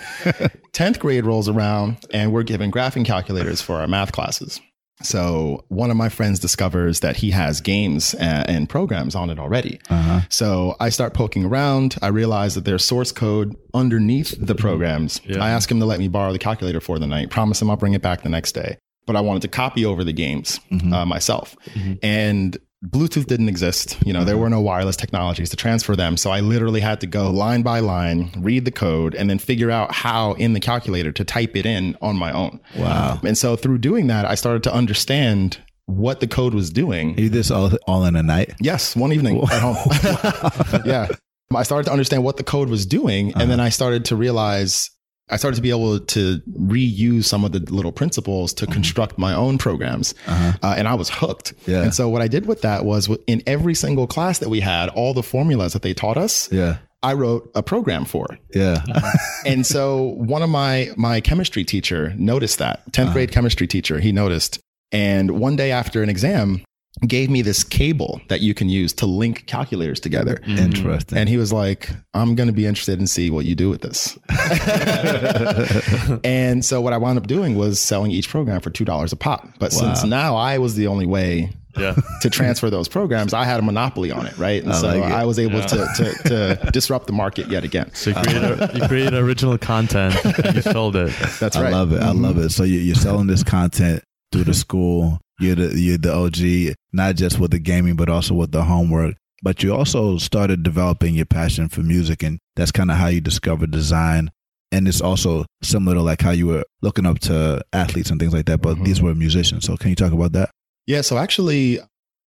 10th 0.72 0.98
grade 1.00 1.24
rolls 1.26 1.48
around 1.48 1.96
and 2.12 2.32
we're 2.32 2.42
given 2.44 2.70
graphing 2.70 3.04
calculators 3.04 3.60
for 3.60 3.76
our 3.76 3.88
math 3.88 4.12
classes. 4.12 4.60
So 5.02 5.64
one 5.68 5.90
of 5.90 5.96
my 5.96 6.08
friends 6.08 6.38
discovers 6.38 7.00
that 7.00 7.16
he 7.16 7.30
has 7.30 7.60
games 7.60 8.14
uh, 8.14 8.44
and 8.48 8.68
programs 8.68 9.14
on 9.14 9.30
it 9.30 9.38
already. 9.38 9.80
Uh-huh. 9.90 10.20
So 10.28 10.76
I 10.80 10.88
start 10.90 11.14
poking 11.14 11.44
around. 11.44 11.96
I 12.02 12.08
realize 12.08 12.54
that 12.54 12.64
there's 12.64 12.84
source 12.84 13.12
code 13.12 13.56
underneath 13.74 14.34
the 14.38 14.54
programs. 14.54 15.20
Yeah. 15.24 15.42
I 15.42 15.50
ask 15.50 15.70
him 15.70 15.80
to 15.80 15.86
let 15.86 15.98
me 15.98 16.08
borrow 16.08 16.32
the 16.32 16.38
calculator 16.38 16.80
for 16.80 16.98
the 16.98 17.06
night, 17.06 17.30
promise 17.30 17.60
him 17.62 17.70
I'll 17.70 17.76
bring 17.76 17.94
it 17.94 18.02
back 18.02 18.22
the 18.22 18.28
next 18.28 18.52
day. 18.52 18.78
But 19.06 19.16
I 19.16 19.20
wanted 19.20 19.42
to 19.42 19.48
copy 19.48 19.84
over 19.84 20.04
the 20.04 20.12
games 20.12 20.60
Mhm. 20.70 20.92
uh, 20.92 21.04
myself. 21.06 21.56
Mhm. 21.74 21.98
And 22.02 22.56
Bluetooth 22.84 23.26
didn't 23.26 23.48
exist. 23.48 23.96
You 24.04 24.12
know, 24.12 24.24
there 24.24 24.34
mm-hmm. 24.34 24.42
were 24.42 24.50
no 24.50 24.60
wireless 24.60 24.96
technologies 24.96 25.50
to 25.50 25.56
transfer 25.56 25.94
them. 25.94 26.16
So 26.16 26.30
I 26.30 26.40
literally 26.40 26.80
had 26.80 27.00
to 27.02 27.06
go 27.06 27.30
line 27.30 27.62
by 27.62 27.78
line, 27.78 28.32
read 28.38 28.64
the 28.64 28.72
code, 28.72 29.14
and 29.14 29.30
then 29.30 29.38
figure 29.38 29.70
out 29.70 29.94
how 29.94 30.32
in 30.34 30.52
the 30.52 30.60
calculator 30.60 31.12
to 31.12 31.24
type 31.24 31.56
it 31.56 31.64
in 31.64 31.96
on 32.02 32.16
my 32.16 32.32
own. 32.32 32.60
Wow. 32.76 33.20
And 33.24 33.38
so 33.38 33.54
through 33.54 33.78
doing 33.78 34.08
that, 34.08 34.24
I 34.24 34.34
started 34.34 34.64
to 34.64 34.74
understand 34.74 35.58
what 35.86 36.20
the 36.20 36.26
code 36.26 36.54
was 36.54 36.70
doing. 36.70 37.10
You 37.10 37.28
did 37.28 37.32
this 37.32 37.50
all, 37.50 37.70
all 37.86 38.04
in 38.04 38.16
a 38.16 38.22
night? 38.22 38.54
Yes, 38.60 38.96
one 38.96 39.12
evening 39.12 39.42
at 39.44 39.60
home. 39.60 40.82
yeah. 40.84 41.08
I 41.54 41.62
started 41.64 41.84
to 41.84 41.92
understand 41.92 42.24
what 42.24 42.36
the 42.36 42.44
code 42.44 42.68
was 42.68 42.86
doing. 42.86 43.28
And 43.28 43.36
uh-huh. 43.36 43.46
then 43.46 43.60
I 43.60 43.68
started 43.68 44.06
to 44.06 44.16
realize 44.16 44.90
I 45.32 45.36
started 45.36 45.56
to 45.56 45.62
be 45.62 45.70
able 45.70 45.98
to 45.98 46.40
reuse 46.52 47.24
some 47.24 47.44
of 47.44 47.52
the 47.52 47.60
little 47.60 47.90
principles 47.90 48.52
to 48.54 48.66
mm-hmm. 48.66 48.74
construct 48.74 49.18
my 49.18 49.32
own 49.32 49.56
programs. 49.56 50.14
Uh-huh. 50.26 50.52
Uh, 50.62 50.74
and 50.76 50.86
I 50.86 50.94
was 50.94 51.08
hooked. 51.08 51.54
Yeah. 51.66 51.82
And 51.82 51.94
so 51.94 52.08
what 52.10 52.20
I 52.20 52.28
did 52.28 52.44
with 52.46 52.60
that 52.62 52.84
was 52.84 53.08
in 53.26 53.42
every 53.46 53.74
single 53.74 54.06
class 54.06 54.38
that 54.40 54.50
we 54.50 54.60
had, 54.60 54.90
all 54.90 55.14
the 55.14 55.22
formulas 55.22 55.72
that 55.72 55.82
they 55.82 55.94
taught 55.94 56.18
us, 56.18 56.52
Yeah. 56.52 56.78
I 57.04 57.14
wrote 57.14 57.50
a 57.56 57.64
program 57.64 58.04
for. 58.04 58.38
Yeah. 58.54 58.84
And 59.44 59.66
so 59.66 60.14
one 60.18 60.42
of 60.42 60.50
my 60.50 60.90
my 60.96 61.20
chemistry 61.20 61.64
teacher 61.64 62.14
noticed 62.16 62.58
that 62.58 62.84
10th 62.92 63.04
uh-huh. 63.06 63.12
grade 63.12 63.32
chemistry 63.32 63.66
teacher, 63.66 63.98
he 63.98 64.12
noticed. 64.12 64.60
And 64.92 65.32
one 65.32 65.56
day 65.56 65.72
after 65.72 66.02
an 66.02 66.08
exam, 66.08 66.62
gave 67.06 67.30
me 67.30 67.42
this 67.42 67.64
cable 67.64 68.20
that 68.28 68.40
you 68.42 68.54
can 68.54 68.68
use 68.68 68.92
to 68.92 69.06
link 69.06 69.46
calculators 69.46 69.98
together. 69.98 70.36
Mm. 70.46 70.58
Interesting. 70.58 71.18
And 71.18 71.28
he 71.28 71.36
was 71.36 71.52
like, 71.52 71.90
I'm 72.14 72.34
going 72.34 72.48
to 72.48 72.52
be 72.52 72.66
interested 72.66 73.00
in 73.00 73.06
see 73.06 73.30
what 73.30 73.44
you 73.46 73.54
do 73.54 73.70
with 73.70 73.80
this. 73.80 74.18
and 76.24 76.64
so 76.64 76.80
what 76.80 76.92
I 76.92 76.98
wound 76.98 77.18
up 77.18 77.26
doing 77.26 77.56
was 77.56 77.80
selling 77.80 78.10
each 78.10 78.28
program 78.28 78.60
for 78.60 78.70
$2 78.70 79.12
a 79.12 79.16
pop. 79.16 79.48
But 79.58 79.72
since 79.72 80.04
now 80.04 80.36
I 80.36 80.58
was 80.58 80.74
the 80.74 80.86
only 80.86 81.06
way 81.06 81.50
Yeah. 81.76 81.94
to 82.20 82.28
transfer 82.30 82.68
those 82.68 82.88
programs, 82.88 83.32
I 83.32 83.44
had 83.44 83.58
a 83.58 83.62
monopoly 83.62 84.10
on 84.12 84.26
it, 84.26 84.36
right? 84.36 84.62
And 84.62 84.72
I 84.72 84.76
so 84.80 84.98
like. 84.98 85.12
I 85.12 85.24
was 85.24 85.38
able 85.38 85.62
to, 85.62 85.88
to, 85.96 86.14
to 86.28 86.70
disrupt 86.72 87.06
the 87.06 87.14
market 87.14 87.48
yet 87.48 87.64
again. 87.64 87.90
So 87.94 88.10
you 88.10 88.16
created, 88.16 88.74
you 88.74 88.88
created 88.88 89.14
original 89.14 89.56
content 89.58 90.14
and 90.24 90.56
you 90.56 90.62
sold 90.62 90.94
it. 90.96 91.12
That's 91.40 91.56
right. 91.56 91.66
I 91.66 91.70
love 91.70 91.92
it. 91.92 92.02
I 92.02 92.12
love 92.12 92.36
it. 92.38 92.50
So 92.50 92.64
you, 92.64 92.78
you're 92.80 92.94
selling 92.94 93.26
this 93.26 93.42
content 93.42 94.04
through 94.30 94.44
the 94.44 94.54
school. 94.64 95.18
You're 95.42 95.56
the 95.56 95.78
you're 95.78 95.98
the 95.98 96.12
OG, 96.14 96.74
not 96.92 97.16
just 97.16 97.38
with 97.38 97.50
the 97.50 97.58
gaming, 97.58 97.96
but 97.96 98.08
also 98.08 98.34
with 98.34 98.52
the 98.52 98.62
homework. 98.64 99.16
But 99.42 99.62
you 99.62 99.74
also 99.74 100.18
started 100.18 100.62
developing 100.62 101.14
your 101.14 101.26
passion 101.26 101.68
for 101.68 101.80
music, 101.80 102.22
and 102.22 102.38
that's 102.54 102.70
kind 102.70 102.90
of 102.90 102.96
how 102.96 103.08
you 103.08 103.20
discovered 103.20 103.70
design. 103.72 104.30
And 104.70 104.86
it's 104.88 105.00
also 105.00 105.44
similar 105.62 105.96
to 105.96 106.02
like 106.02 106.22
how 106.22 106.30
you 106.30 106.46
were 106.46 106.64
looking 106.80 107.04
up 107.06 107.18
to 107.20 107.62
athletes 107.72 108.10
and 108.10 108.18
things 108.20 108.32
like 108.32 108.46
that. 108.46 108.62
But 108.62 108.76
Mhm. 108.78 108.84
these 108.84 109.02
were 109.02 109.14
musicians. 109.14 109.64
So 109.64 109.76
can 109.76 109.90
you 109.90 109.96
talk 109.96 110.12
about 110.12 110.32
that? 110.32 110.50
Yeah. 110.86 111.00
So 111.02 111.18
actually, 111.18 111.80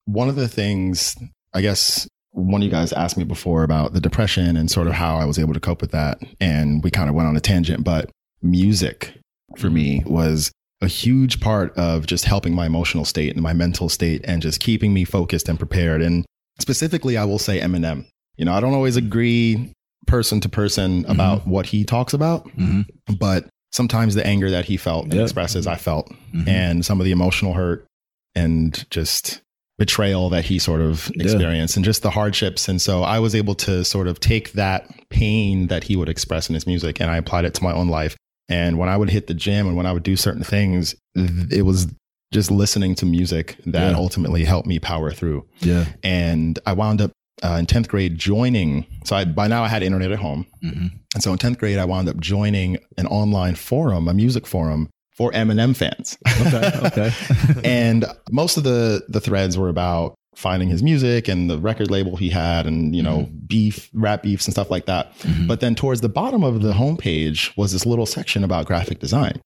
one 0.05 0.27
of 0.27 0.35
the 0.35 0.47
things, 0.49 1.15
I 1.53 1.61
guess, 1.61 2.07
one 2.31 2.61
of 2.61 2.65
you 2.65 2.71
guys 2.71 2.91
asked 2.93 3.15
me 3.15 3.23
before 3.23 3.63
about 3.63 3.93
the 3.93 4.01
depression 4.01 4.57
and 4.57 4.69
sort 4.69 4.87
of 4.87 4.93
how 4.93 5.17
I 5.17 5.25
was 5.25 5.37
able 5.37 5.53
to 5.53 5.59
cope 5.59 5.81
with 5.81 5.91
that. 5.91 6.17
And 6.41 6.83
we 6.83 6.89
kind 6.89 7.07
of 7.09 7.15
went 7.15 7.29
on 7.29 7.37
a 7.37 7.39
tangent, 7.39 7.83
but 7.83 8.09
music 8.41 9.13
for 9.57 9.69
me 9.69 10.01
was 10.05 10.51
a 10.83 10.87
huge 10.87 11.39
part 11.39 11.75
of 11.77 12.05
just 12.05 12.25
helping 12.25 12.53
my 12.53 12.65
emotional 12.65 13.05
state 13.05 13.33
and 13.33 13.41
my 13.41 13.53
mental 13.53 13.89
state 13.89 14.21
and 14.25 14.41
just 14.41 14.59
keeping 14.59 14.93
me 14.93 15.03
focused 15.05 15.49
and 15.49 15.57
prepared. 15.57 16.01
And 16.01 16.25
specifically, 16.59 17.17
I 17.17 17.25
will 17.25 17.39
say 17.39 17.59
Eminem. 17.59 18.05
You 18.37 18.45
know, 18.45 18.53
I 18.53 18.59
don't 18.59 18.73
always 18.73 18.95
agree 18.97 19.71
person 20.07 20.39
to 20.41 20.49
person 20.49 21.05
about 21.07 21.47
what 21.47 21.65
he 21.67 21.83
talks 21.85 22.13
about, 22.13 22.45
Mm-hmm. 22.57 23.13
but 23.15 23.47
sometimes 23.71 24.15
the 24.15 24.25
anger 24.25 24.49
that 24.51 24.65
he 24.65 24.77
felt 24.77 25.05
and 25.05 25.13
Yep. 25.13 25.23
expresses, 25.23 25.65
I 25.65 25.75
felt 25.77 26.11
Mhm. 26.35 26.47
and 26.47 26.85
some 26.85 26.99
of 26.99 27.05
the 27.05 27.11
emotional 27.11 27.53
hurt 27.53 27.85
and 28.35 28.85
just 28.89 29.41
betrayal 29.79 30.29
that 30.29 30.45
he 30.45 30.59
sort 30.59 30.81
of 30.81 31.11
Yeah. 31.15 31.23
experienced 31.23 31.75
and 31.75 31.83
just 31.85 32.03
the 32.03 32.11
hardships. 32.11 32.67
And 32.69 32.81
so 32.81 33.03
I 33.03 33.19
was 33.19 33.33
able 33.33 33.55
to 33.55 33.83
sort 33.83 34.07
of 34.07 34.19
take 34.19 34.51
that 34.53 34.87
pain 35.09 35.67
that 35.67 35.83
he 35.85 35.95
would 35.95 36.09
express 36.09 36.49
in 36.49 36.53
his 36.53 36.67
music 36.67 36.99
and 37.01 37.09
I 37.09 37.17
applied 37.17 37.45
it 37.45 37.53
to 37.55 37.63
my 37.63 37.73
own 37.73 37.87
life. 37.87 38.15
And 38.49 38.77
when 38.77 38.89
I 38.89 38.97
would 38.97 39.09
hit 39.09 39.27
the 39.27 39.33
gym 39.33 39.67
and 39.67 39.75
when 39.77 39.85
I 39.85 39.93
would 39.93 40.03
do 40.03 40.15
certain 40.15 40.43
things, 40.43 40.95
it 41.15 41.65
was 41.65 41.87
just 42.33 42.49
listening 42.51 42.95
to 42.95 43.05
music 43.05 43.57
that 43.65 43.91
Yeah. 43.91 43.95
ultimately 43.97 44.43
helped 44.43 44.67
me 44.67 44.79
power 44.79 45.11
through. 45.11 45.45
Yeah. 45.59 45.85
And 46.03 46.59
I 46.65 46.73
wound 46.73 46.99
up 47.01 47.11
uh, 47.43 47.57
in 47.59 47.65
10th 47.65 47.87
grade 47.87 48.17
joining. 48.17 48.85
So 49.05 49.15
I, 49.15 49.25
by 49.25 49.47
now 49.47 49.63
I 49.63 49.67
had 49.67 49.83
internet 49.83 50.11
at 50.11 50.19
home. 50.19 50.45
hmm 50.61 50.87
And 51.13 51.21
so 51.23 51.31
in 51.31 51.37
10th 51.37 51.57
grade, 51.57 51.77
I 51.77 51.85
wound 51.85 52.09
up 52.09 52.17
joining 52.17 52.77
an 52.97 53.07
online 53.07 53.55
forum, 53.55 54.07
a 54.07 54.13
music 54.13 54.45
forum 54.47 54.89
for 55.15 55.31
Eminem 55.31 55.75
fans. 55.75 56.17
Okay. 56.41 56.71
Okay. 56.87 57.11
and 57.63 58.05
most 58.31 58.57
of 58.57 58.63
the 58.63 59.03
the 59.09 59.19
threads 59.19 59.57
were 59.57 59.69
about 59.69 60.15
finding 60.35 60.69
his 60.69 60.81
music 60.83 61.27
and 61.27 61.49
the 61.49 61.57
record 61.59 61.89
label 61.91 62.15
he 62.17 62.29
had 62.29 62.65
and 62.65 62.95
you 62.95 63.01
know 63.03 63.29
beef 63.47 63.89
rap 63.93 64.23
beefs 64.23 64.45
and 64.45 64.53
stuff 64.53 64.69
like 64.71 64.85
that. 64.85 65.17
Mhm. 65.19 65.47
but 65.47 65.59
then 65.59 65.75
towards 65.75 66.01
the 66.01 66.09
bottom 66.09 66.43
of 66.43 66.61
the 66.61 66.73
homepage 66.73 67.55
was 67.57 67.71
this 67.71 67.85
little 67.85 68.05
section 68.05 68.43
about 68.43 68.65
graphic 68.65 68.99
design. 68.99 69.39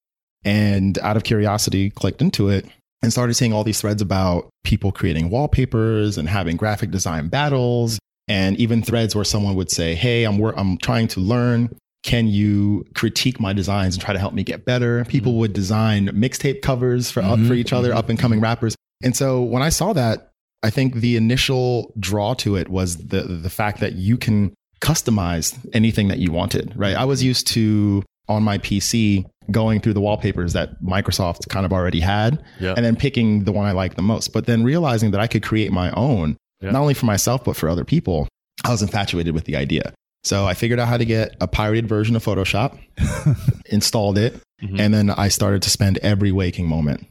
And 0.46 0.98
out 1.00 1.18
of 1.18 1.24
curiosity 1.24 1.90
clicked 1.90 2.22
into 2.22 2.50
it 2.50 2.66
and 3.02 3.12
started 3.12 3.34
seeing 3.36 3.54
all 3.54 3.64
these 3.64 3.82
threads 3.82 4.02
about 4.02 4.50
people 4.64 4.92
creating 4.92 5.30
wallpapers 5.30 6.18
and 6.18 6.30
having 6.30 6.56
graphic 6.58 6.92
design 6.92 7.28
battles. 7.28 8.00
And 8.30 8.58
even 8.58 8.82
threads 8.82 9.16
where 9.16 9.24
someone 9.24 9.56
would 9.56 9.72
say 9.72 9.96
hey 9.96 10.24
i'm 10.24 10.38
wor- 10.38 10.58
i'm 10.58 10.78
trying 10.78 11.08
to 11.10 11.20
learn. 11.20 11.70
Can 12.04 12.28
you 12.28 12.86
critique 12.94 13.40
my 13.40 13.52
designs 13.54 13.96
and 13.96 14.04
try 14.04 14.14
to 14.14 14.20
help 14.20 14.34
me 14.34 14.44
get 14.44 14.64
better? 14.64 15.04
People 15.06 15.34
would 15.40 15.52
design 15.52 16.08
mixtape 16.10 16.62
covers 16.62 17.12
for 17.12 17.22
up 17.22 17.40
for 17.40 17.54
Mhm. 17.54 17.58
each 17.58 17.74
other 17.74 17.94
up 17.94 18.08
and 18.10 18.18
coming 18.18 18.40
rappers. 18.40 18.76
And 19.04 19.16
so 19.16 19.42
when 19.42 19.62
i 19.62 19.70
saw 19.70 19.94
that 19.94 20.27
i 20.64 20.70
think 20.70 20.96
the 20.96 21.16
initial 21.18 21.94
draw 22.00 22.34
to 22.34 22.56
it 22.56 22.70
was 22.70 22.98
the 22.98 23.22
the 23.24 23.50
fact 23.50 23.80
that 23.80 23.94
you 23.94 24.18
can 24.18 24.54
customize 24.82 25.58
anything 25.74 26.08
that 26.08 26.20
you 26.20 26.32
wanted 26.32 26.72
right 26.76 26.96
i 26.96 27.04
was 27.06 27.24
used 27.24 27.48
to 27.48 28.04
on 28.30 28.44
my 28.44 28.58
pc 28.58 29.26
going 29.50 29.80
through 29.80 29.94
the 29.94 30.02
wallpapers 30.02 30.54
that 30.54 30.82
microsoft 30.84 31.48
kind 31.50 31.66
of 31.66 31.72
already 31.74 32.00
had 32.00 32.44
Yeah. 32.60 32.74
and 32.76 32.86
then 32.86 32.96
picking 32.96 33.44
the 33.46 33.52
one 33.52 33.66
i 33.66 33.72
liked 33.72 33.96
the 33.96 34.02
most 34.02 34.34
but 34.34 34.46
then 34.46 34.64
realizing 34.64 35.12
that 35.12 35.22
i 35.22 35.28
could 35.28 35.44
create 35.44 35.72
my 35.72 35.92
own 35.92 36.38
Yeah. 36.62 36.72
not 36.72 36.82
only 36.82 36.94
for 36.94 37.06
myself 37.06 37.44
but 37.44 37.56
for 37.56 37.70
other 37.70 37.86
people 37.86 38.28
i 38.66 38.70
was 38.72 38.82
infatuated 38.82 39.34
with 39.34 39.46
the 39.46 39.56
idea 39.56 39.94
so 40.24 40.46
i 40.46 40.54
figured 40.54 40.80
out 40.80 40.88
how 40.88 40.98
to 40.98 41.06
get 41.06 41.36
a 41.42 41.48
pirated 41.48 41.88
version 41.88 42.16
of 42.16 42.24
photoshop 42.26 42.78
installed 43.70 44.18
it 44.18 44.40
Mhm. 44.64 44.80
and 44.80 44.94
then 44.94 45.10
i 45.12 45.28
started 45.28 45.62
to 45.62 45.70
spend 45.70 45.98
every 46.00 46.32
waking 46.32 46.68
moment 46.68 47.06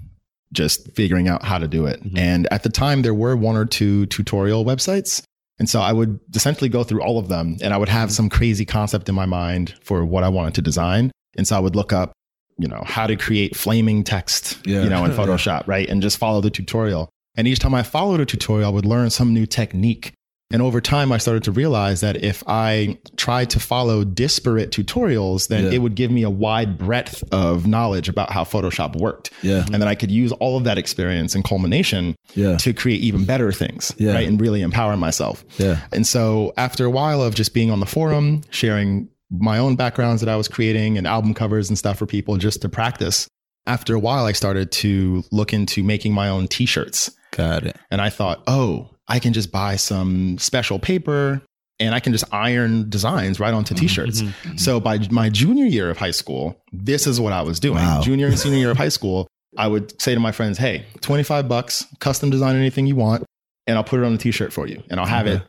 just 0.53 0.91
figuring 0.95 1.29
out 1.29 1.43
how 1.45 1.59
to 1.59 1.67
do 1.69 1.87
it. 1.87 2.03
Mhm. 2.03 2.19
and 2.19 2.49
at 2.53 2.63
the 2.63 2.69
time 2.69 3.03
there 3.03 3.15
were 3.15 3.37
one 3.37 3.57
or 3.57 3.65
two 3.65 4.07
tutorial 4.07 4.65
websites. 4.65 5.23
And 5.59 5.69
so 5.69 5.81
i 5.81 5.93
would 5.93 6.19
essentially 6.35 6.69
go 6.69 6.85
through 6.85 7.03
all 7.03 7.19
of 7.19 7.29
them 7.29 7.57
and 7.63 7.73
i 7.73 7.77
would 7.77 7.89
have 7.89 8.13
some 8.13 8.29
crazy 8.29 8.65
concept 8.65 9.09
in 9.09 9.15
my 9.15 9.27
mind 9.27 9.75
for 9.83 10.05
what 10.05 10.23
i 10.25 10.29
wanted 10.29 10.55
to 10.55 10.63
design. 10.63 11.11
And 11.37 11.47
so 11.49 11.57
i 11.57 11.59
would 11.61 11.75
look 11.77 11.93
up 11.93 12.13
you 12.59 12.69
know 12.69 12.83
how 12.87 13.07
to 13.07 13.17
create 13.17 13.55
flaming 13.57 14.03
text 14.05 14.59
Yeah. 14.67 14.83
you 14.83 14.89
know 14.91 15.05
in 15.05 15.11
photoshop 15.21 15.67
right? 15.67 15.89
And 15.89 16.01
just 16.03 16.17
follow 16.19 16.41
the 16.41 16.51
tutorial. 16.51 17.09
And 17.37 17.47
each 17.49 17.59
time 17.59 17.75
i 17.75 17.83
followed 17.83 18.21
a 18.21 18.27
tutorial 18.27 18.69
i 18.71 18.73
would 18.73 18.87
learn 18.87 19.11
some 19.11 19.33
new 19.35 19.47
technique 19.47 20.13
and 20.53 20.63
over 20.63 20.81
time 20.81 21.11
i 21.13 21.19
started 21.19 21.43
to 21.43 21.51
realize 21.53 22.01
that 22.01 22.23
if 22.23 22.43
i 22.47 22.97
tried 23.17 23.51
to 23.51 23.59
follow 23.61 24.05
disparate 24.05 24.71
tutorials 24.71 25.49
then 25.49 25.65
Yeah. 25.65 25.71
it 25.73 25.79
would 25.79 25.95
give 25.95 26.11
me 26.11 26.23
a 26.23 26.31
wide 26.31 26.79
breadth 26.79 27.25
of 27.33 27.67
knowledge 27.67 28.09
about 28.09 28.31
how 28.31 28.45
photoshop 28.45 28.97
worked 28.97 29.31
Yeah. 29.43 29.65
and 29.67 29.75
then 29.75 29.89
i 29.89 29.95
could 29.95 30.11
use 30.11 30.33
all 30.33 30.57
of 30.57 30.65
that 30.65 30.79
experience 30.79 31.35
and 31.35 31.43
culmination 31.45 32.15
Yeah. 32.35 32.57
to 32.59 32.73
create 32.73 33.01
even 33.01 33.25
better 33.25 33.51
things 33.53 33.93
Yeah. 33.99 34.13
right 34.15 34.27
and 34.29 34.41
really 34.41 34.63
empower 34.63 34.97
myself 34.97 35.45
Yeah. 35.59 35.81
and 35.93 36.07
so 36.07 36.53
after 36.57 36.85
a 36.85 36.91
while 36.91 37.23
of 37.23 37.35
just 37.35 37.53
being 37.55 37.71
on 37.71 37.81
the 37.81 37.87
forum, 37.87 38.43
sharing 38.51 39.09
my 39.31 39.59
own 39.59 39.75
backgrounds 39.75 40.21
that 40.23 40.29
I 40.29 40.37
was 40.37 40.47
creating 40.47 40.97
and 40.99 41.07
album 41.07 41.35
covers 41.35 41.69
and 41.69 41.77
stuff 41.77 41.99
for 41.99 42.07
people 42.07 42.37
just 42.37 42.63
to 42.63 42.69
practice, 42.69 43.27
after 43.67 43.95
a 43.95 43.99
while 43.99 44.25
I 44.25 44.33
started 44.33 44.71
to 44.73 45.25
look 45.33 45.53
into 45.53 45.83
making 45.83 46.13
my 46.15 46.29
own 46.29 46.47
t-shirts. 46.47 47.11
Got 47.33 47.65
it. 47.67 47.77
And 47.91 48.01
I 48.01 48.09
thought, 48.09 48.43
"Oh, 48.47 48.91
I 49.09 49.19
can 49.19 49.33
just 49.33 49.53
buy 49.53 49.77
some 49.77 50.39
special 50.39 50.79
paper 50.79 51.43
and 51.79 51.95
I 51.95 52.01
can 52.01 52.13
just 52.13 52.25
iron 52.33 52.89
designs 52.89 53.39
right 53.39 53.53
onto 53.55 53.75
t-shirts." 53.75 54.23
Mhm. 54.23 54.59
So 54.59 54.81
by 54.81 54.99
my 55.11 55.29
junior 55.29 55.67
year 55.67 55.91
of 55.91 55.99
high 55.99 56.11
school, 56.11 56.57
this 56.73 57.07
is 57.07 57.21
what 57.21 57.33
I 57.33 57.43
was 57.43 57.61
doing. 57.61 57.77
Wow. 57.77 58.01
Junior 58.03 58.27
and 58.29 58.39
senior 58.39 58.59
year 58.59 58.71
of 58.71 58.79
high 58.79 58.89
school, 58.89 59.27
I 59.59 59.69
would 59.69 60.01
say 60.01 60.15
to 60.15 60.21
my 60.21 60.33
friends, 60.33 60.59
"Hey, 60.59 60.85
25 61.03 61.49
bucks, 61.49 61.87
custom 62.01 62.31
design 62.31 62.57
anything 62.57 62.87
you 62.87 62.97
want, 62.97 63.25
and 63.67 63.77
I'll 63.77 63.85
put 63.85 64.01
it 64.01 64.05
on 64.07 64.15
a 64.15 64.19
t-shirt 64.19 64.53
for 64.53 64.67
you 64.67 64.83
and 64.91 64.99
I'll 65.01 65.07
have 65.07 65.27
Okay. 65.27 65.37
it, 65.37 65.43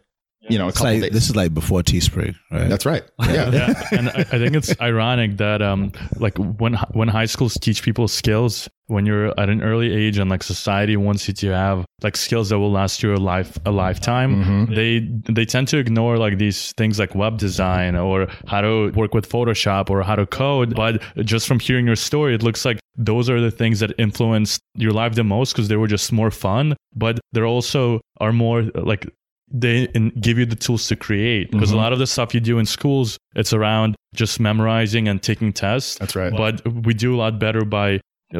you 0.50 0.58
know, 0.58 0.66
a 0.66 0.70
It's 0.70 0.78
couple 0.78 0.94
like, 0.94 1.02
days." 1.04 1.12
this 1.12 1.30
is 1.30 1.36
like 1.36 1.54
before 1.54 1.82
Teespring, 1.84 2.36
right? 2.52 2.70
That's 2.70 2.86
right. 2.86 3.04
Yeah. 3.22 3.50
yeah, 3.52 3.88
and 3.92 4.10
I, 4.10 4.20
I 4.20 4.24
think 4.40 4.56
it's 4.56 4.74
ironic 4.82 5.38
that 5.38 5.62
um, 5.62 5.92
like 6.18 6.38
when 6.38 6.74
when 6.92 7.08
high 7.08 7.26
schools 7.26 7.56
teach 7.56 7.84
people 7.84 8.08
skills 8.08 8.70
when 8.90 9.06
you're 9.06 9.38
at 9.38 9.50
an 9.50 9.62
early 9.62 9.92
age 9.94 10.18
and 10.18 10.30
like 10.30 10.42
society 10.42 10.96
wants 10.96 11.28
you 11.28 11.34
to 11.34 11.48
have 11.54 11.86
like 12.02 12.16
skills 12.16 12.48
that 12.50 12.58
will 12.60 12.72
last 12.72 13.04
you 13.04 13.14
a 13.14 13.18
life 13.18 13.58
a 13.66 13.72
lifetime, 13.72 14.44
Mhm. 14.44 14.76
they 14.76 15.34
they 15.34 15.46
tend 15.46 15.68
to 15.70 15.78
ignore 15.78 16.18
like 16.18 16.38
these 16.38 16.72
things 16.78 16.98
like 16.98 17.14
web 17.14 17.38
design 17.38 17.96
or 17.98 18.28
how 18.48 18.62
to 18.62 18.92
work 18.92 19.14
with 19.14 19.28
Photoshop 19.30 19.90
or 19.90 20.04
how 20.04 20.16
to 20.16 20.26
code. 20.26 20.74
But 20.76 21.02
just 21.26 21.48
from 21.48 21.60
hearing 21.60 21.86
your 21.86 21.98
story, 21.98 22.34
it 22.36 22.44
looks 22.44 22.64
like 22.64 22.80
those 22.96 23.30
are 23.30 23.42
the 23.42 23.52
things 23.52 23.80
that 23.82 23.92
influenced 24.00 24.62
your 24.76 24.92
life 24.92 25.16
the 25.16 25.24
most 25.24 25.52
because 25.54 25.68
they 25.68 25.76
were 25.76 25.88
just 25.88 26.12
more 26.14 26.32
fun. 26.32 26.76
But 26.96 27.20
there 27.34 27.46
also 27.46 28.00
are 28.22 28.32
more 28.32 28.64
like 28.74 29.06
they 29.52 29.88
give 30.20 30.38
you 30.38 30.46
the 30.46 30.56
tools 30.56 30.88
to 30.88 30.96
create 30.96 31.52
because 31.52 31.72
Mhm. 31.72 31.76
a 31.76 31.78
lot 31.78 31.94
of 31.94 32.00
the 32.00 32.08
stuff 32.08 32.34
you 32.34 32.40
do 32.42 32.60
in 32.60 32.66
schools 32.66 33.18
it's 33.36 33.54
around 33.54 33.96
just 34.14 34.40
memorizing 34.40 35.08
and 35.08 35.22
taking 35.22 35.54
tests 35.54 35.98
That's 36.00 36.16
right. 36.16 36.34
but 36.36 36.62
we 36.86 36.94
do 36.94 37.16
a 37.16 37.18
lot 37.18 37.40
better 37.40 37.64
by 37.64 38.00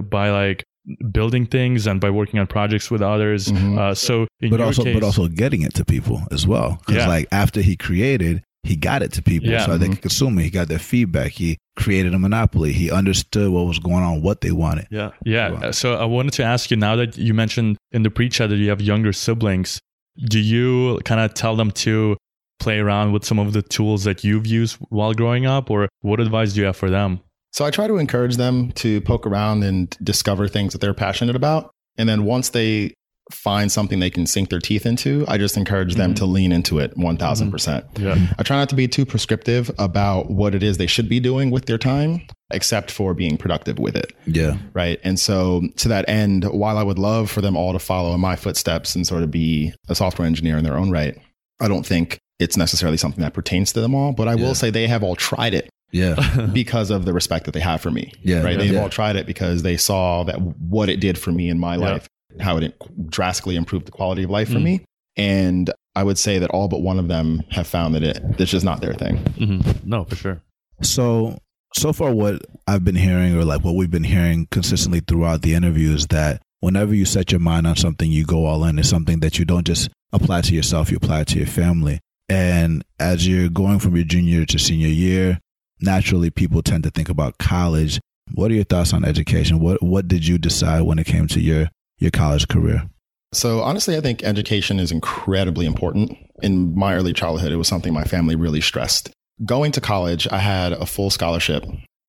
by 0.10 0.32
like 0.32 0.64
building 1.12 1.46
things 1.46 1.86
and 1.88 2.00
by 2.00 2.10
working 2.10 2.40
on 2.40 2.48
projects 2.48 2.90
with 2.92 3.02
others 3.02 3.48
Mhm. 3.48 3.78
uh, 3.78 3.94
so 3.94 4.28
in 4.42 4.50
but 4.50 4.60
your 4.60 4.66
also 4.68 4.84
case, 4.84 4.94
but 4.94 5.04
also 5.04 5.28
getting 5.28 5.62
it 5.62 5.74
to 5.76 5.86
people 5.86 6.22
as 6.32 6.46
well 6.48 6.78
because 6.86 7.04
Yeah. 7.04 7.08
like 7.08 7.28
after 7.32 7.62
he 7.62 7.76
created 7.76 8.42
he 8.64 8.76
got 8.76 9.02
it 9.02 9.14
to 9.14 9.22
people 9.22 9.50
Yeah. 9.50 9.66
so 9.66 9.78
they 9.78 9.88
Mhm. 9.88 9.92
could 9.94 10.02
consume 10.02 10.38
it 10.40 10.44
he 10.44 10.50
got 10.50 10.68
their 10.68 10.80
feedback 10.80 11.32
he 11.34 11.58
created 11.78 12.14
a 12.16 12.20
monopoly. 12.20 12.74
He 12.74 12.90
understood 12.92 13.50
what 13.52 13.68
was 13.68 13.78
going 13.80 14.02
on, 14.04 14.24
what 14.24 14.42
they 14.42 14.52
wanted. 14.52 14.88
Yeah. 14.90 15.12
Yeah. 15.24 15.70
So 15.72 15.94
I 15.94 16.06
wanted 16.06 16.34
to 16.34 16.44
ask 16.44 16.72
you 16.72 16.76
now 16.76 16.96
that 16.96 17.18
you 17.20 17.36
mentioned 17.36 17.78
in 17.92 18.02
the 18.02 18.10
pre 18.10 18.30
chat 18.30 18.50
that 18.50 18.56
you 18.58 18.68
have 18.70 18.82
younger 18.82 19.14
siblings, 19.14 19.80
do 20.26 20.40
you 20.40 21.00
kind 21.06 21.22
of 21.22 21.34
tell 21.34 21.56
them 21.56 21.72
to 21.72 22.18
play 22.60 22.80
around 22.80 23.12
with 23.12 23.24
some 23.24 23.40
of 23.40 23.54
the 23.54 23.62
tools 23.62 24.04
that 24.04 24.24
you've 24.24 24.48
used 24.48 24.78
while 24.90 25.14
growing 25.14 25.46
up, 25.46 25.70
or 25.70 25.90
what 26.02 26.20
advice 26.20 26.54
do 26.54 26.62
you 26.62 26.66
have 26.66 26.78
for 26.78 26.90
them? 26.90 27.20
So 27.52 27.66
I 27.66 27.72
try 27.72 27.88
to 27.88 27.98
encourage 27.98 28.36
them 28.36 28.72
to 28.74 29.02
poke 29.02 29.26
around 29.26 29.64
and 29.64 29.96
discover 30.04 30.48
things 30.48 30.74
that 30.74 30.80
they're 30.80 30.94
passionate 30.94 31.36
about. 31.36 31.72
And 31.98 32.08
then 32.08 32.26
once 32.26 32.50
they 32.50 32.94
find 33.32 33.72
something 33.72 34.00
they 34.00 34.10
can 34.10 34.26
sink 34.26 34.50
their 34.50 34.60
teeth 34.60 34.86
into, 34.86 35.26
I 35.28 35.38
just 35.38 35.58
encourage 35.58 35.96
them 35.96 36.12
Mm-hmm. 36.12 36.16
to 36.16 36.26
lean 36.26 36.52
into 36.52 36.80
it 36.80 36.96
1000%. 36.98 37.52
percent 37.52 37.86
Yeah. 38.00 38.18
I 38.40 38.44
try 38.44 38.56
not 38.58 38.70
to 38.70 38.76
be 38.76 38.88
too 38.88 39.06
prescriptive 39.06 39.70
about 39.78 40.32
what 40.32 40.56
it 40.56 40.64
is 40.64 40.78
they 40.78 40.88
should 40.88 41.10
be 41.10 41.20
doing 41.20 41.52
with 41.52 41.66
their 41.66 41.78
time, 41.78 42.22
except 42.52 42.90
for 42.92 43.14
being 43.14 43.38
productive 43.38 43.80
with 43.80 43.96
it. 43.96 44.14
Yeah. 44.26 44.58
Right. 44.74 45.00
And 45.04 45.20
so, 45.20 45.64
to 45.78 45.88
that 45.90 46.08
end, 46.08 46.46
while 46.46 46.78
I 46.78 46.84
would 46.84 47.00
love 47.00 47.30
for 47.30 47.42
them 47.42 47.58
all 47.58 47.74
to 47.74 47.80
follow 47.80 48.14
in 48.14 48.22
my 48.22 48.36
footsteps 48.36 48.96
and 48.96 49.06
sort 49.06 49.24
of 49.24 49.32
be 49.32 49.74
a 49.90 49.96
software 49.96 50.26
engineer 50.26 50.58
in 50.58 50.64
their 50.64 50.78
own 50.78 50.90
right, 50.92 51.18
I 51.60 51.68
don't 51.68 51.86
think 51.86 52.20
it's 52.40 52.56
necessarily 52.56 52.98
something 52.98 53.22
that 53.22 53.34
pertains 53.34 53.74
to 53.74 53.82
them 53.82 53.94
all. 53.96 54.14
But 54.14 54.28
I 54.28 54.36
Yeah. 54.36 54.44
will 54.46 54.56
say 54.56 54.70
they 54.70 54.88
have 54.88 55.04
all 55.04 55.16
tried 55.16 55.54
it 55.54 55.70
Yeah. 55.92 56.48
because 56.54 56.92
of 56.92 57.04
the 57.06 57.12
respect 57.14 57.46
that 57.46 57.52
they 57.54 57.60
have 57.60 57.82
for 57.82 57.92
me. 57.92 58.14
Yeah. 58.24 58.42
Right. 58.42 58.52
Yeah. 58.54 58.58
They've 58.58 58.74
Yeah. 58.74 58.82
all 58.84 58.90
tried 58.90 59.16
it 59.18 59.26
because 59.26 59.64
they 59.64 59.76
saw 59.76 60.24
that 60.24 60.40
what 60.40 60.88
it 60.90 61.00
did 61.02 61.18
for 61.18 61.32
me 61.32 61.50
in 61.50 61.58
my 61.60 61.76
Yeah. 61.76 61.92
life, 61.94 62.08
how 62.40 62.58
it 62.58 62.74
drastically 63.10 63.56
improved 63.56 63.86
the 63.88 63.92
quality 63.92 64.24
of 64.24 64.30
life 64.30 64.50
for 64.50 64.60
Mm. 64.60 64.64
me. 64.64 64.82
And 65.16 65.72
I 65.96 66.04
would 66.04 66.18
say 66.18 66.38
that 66.40 66.50
all 66.52 66.68
but 66.68 66.82
one 66.82 67.00
of 67.00 67.08
them 67.08 67.42
have 67.50 67.66
found 67.68 67.96
that 67.96 68.04
it, 68.04 68.20
it's 68.38 68.52
just 68.52 68.66
not 68.66 68.82
their 68.82 68.94
thing. 68.94 69.18
Mm-hmm. 69.18 69.90
No, 69.90 70.04
for 70.06 70.16
sure. 70.16 70.42
So 70.82 71.40
so 71.76 71.92
far 71.94 72.14
what 72.14 72.42
I've 72.68 72.84
been 72.84 72.96
hearing 72.96 73.36
or 73.36 73.44
like 73.44 73.64
what 73.64 73.76
we've 73.76 73.92
been 73.92 74.04
hearing 74.04 74.48
consistently 74.52 75.02
throughout 75.02 75.42
the 75.42 75.54
interview 75.54 75.94
is 75.94 76.08
that 76.08 76.42
whenever 76.60 76.94
you 76.94 77.06
set 77.06 77.32
your 77.32 77.40
mind 77.42 77.68
on 77.68 77.76
something 77.76 78.12
you 78.12 78.26
go 78.26 78.46
all 78.46 78.64
in. 78.66 78.80
It's 78.80 78.90
something 78.90 79.20
that 79.20 79.38
you 79.38 79.46
don't 79.46 79.66
just 79.66 79.90
apply 80.14 80.42
to 80.42 80.56
yourself, 80.56 80.90
you 80.92 80.98
apply 80.98 81.22
it 81.22 81.28
to 81.30 81.38
your 81.40 81.48
family. 81.48 82.00
And 82.30 82.84
as 83.00 83.28
you're 83.28 83.50
going 83.50 83.80
from 83.80 83.96
your 83.96 84.06
junior 84.06 84.46
to 84.46 84.60
senior 84.60 84.88
year, 84.88 85.40
naturally 85.82 86.30
people 86.30 86.62
tend 86.62 86.84
to 86.84 86.90
think 86.92 87.10
about 87.10 87.38
college. 87.38 88.00
What 88.34 88.52
are 88.52 88.56
your 88.56 88.64
thoughts 88.66 88.94
on 88.94 89.04
education? 89.06 89.60
What 89.60 89.82
what 89.82 90.08
did 90.08 90.28
you 90.28 90.38
decide 90.38 90.82
when 90.82 91.00
it 91.00 91.06
came 91.08 91.28
to 91.30 91.40
your 91.40 91.70
your 92.00 92.12
college 92.12 92.48
career? 92.48 92.90
So 93.34 93.62
honestly, 93.62 93.98
I 93.98 94.02
think 94.02 94.24
education 94.24 94.80
is 94.80 94.92
incredibly 94.92 95.66
important. 95.66 96.18
In 96.42 96.78
my 96.78 96.96
early 96.96 97.14
childhood, 97.14 97.52
it 97.52 97.58
was 97.58 97.68
something 97.68 97.94
my 97.94 98.04
family 98.04 98.36
really 98.36 98.62
stressed. 98.62 99.12
Going 99.46 99.72
to 99.74 99.82
college, 99.82 100.28
I 100.32 100.40
had 100.40 100.72
a 100.72 100.86
full 100.86 101.10
scholarship 101.10 101.64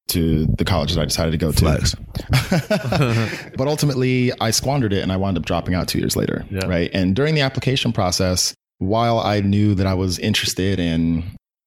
to 0.09 0.47
the 0.47 0.65
college 0.65 0.95
that 0.95 1.01
I 1.01 1.05
decided 1.05 1.33
to 1.33 1.37
go 1.37 1.53
to. 1.53 3.53
But 3.57 3.69
ultimately, 3.69 4.33
I 4.41 4.51
squandered 4.51 4.93
it 4.93 5.03
and 5.03 5.13
I 5.13 5.17
wound 5.17 5.37
up 5.37 5.45
dropping 5.45 5.75
out 5.75 5.89
two 5.89 5.99
years 5.99 6.17
later. 6.17 6.47
Yeah. 6.51 6.67
Right. 6.67 6.91
And 6.95 7.15
during 7.15 7.35
the 7.35 7.43
application 7.43 7.93
process, 7.93 8.55
while 8.79 9.19
I 9.19 9.41
knew 9.41 9.75
that 9.75 9.87
I 9.87 9.95
was 9.95 10.19
interested 10.19 10.81
in 10.81 11.25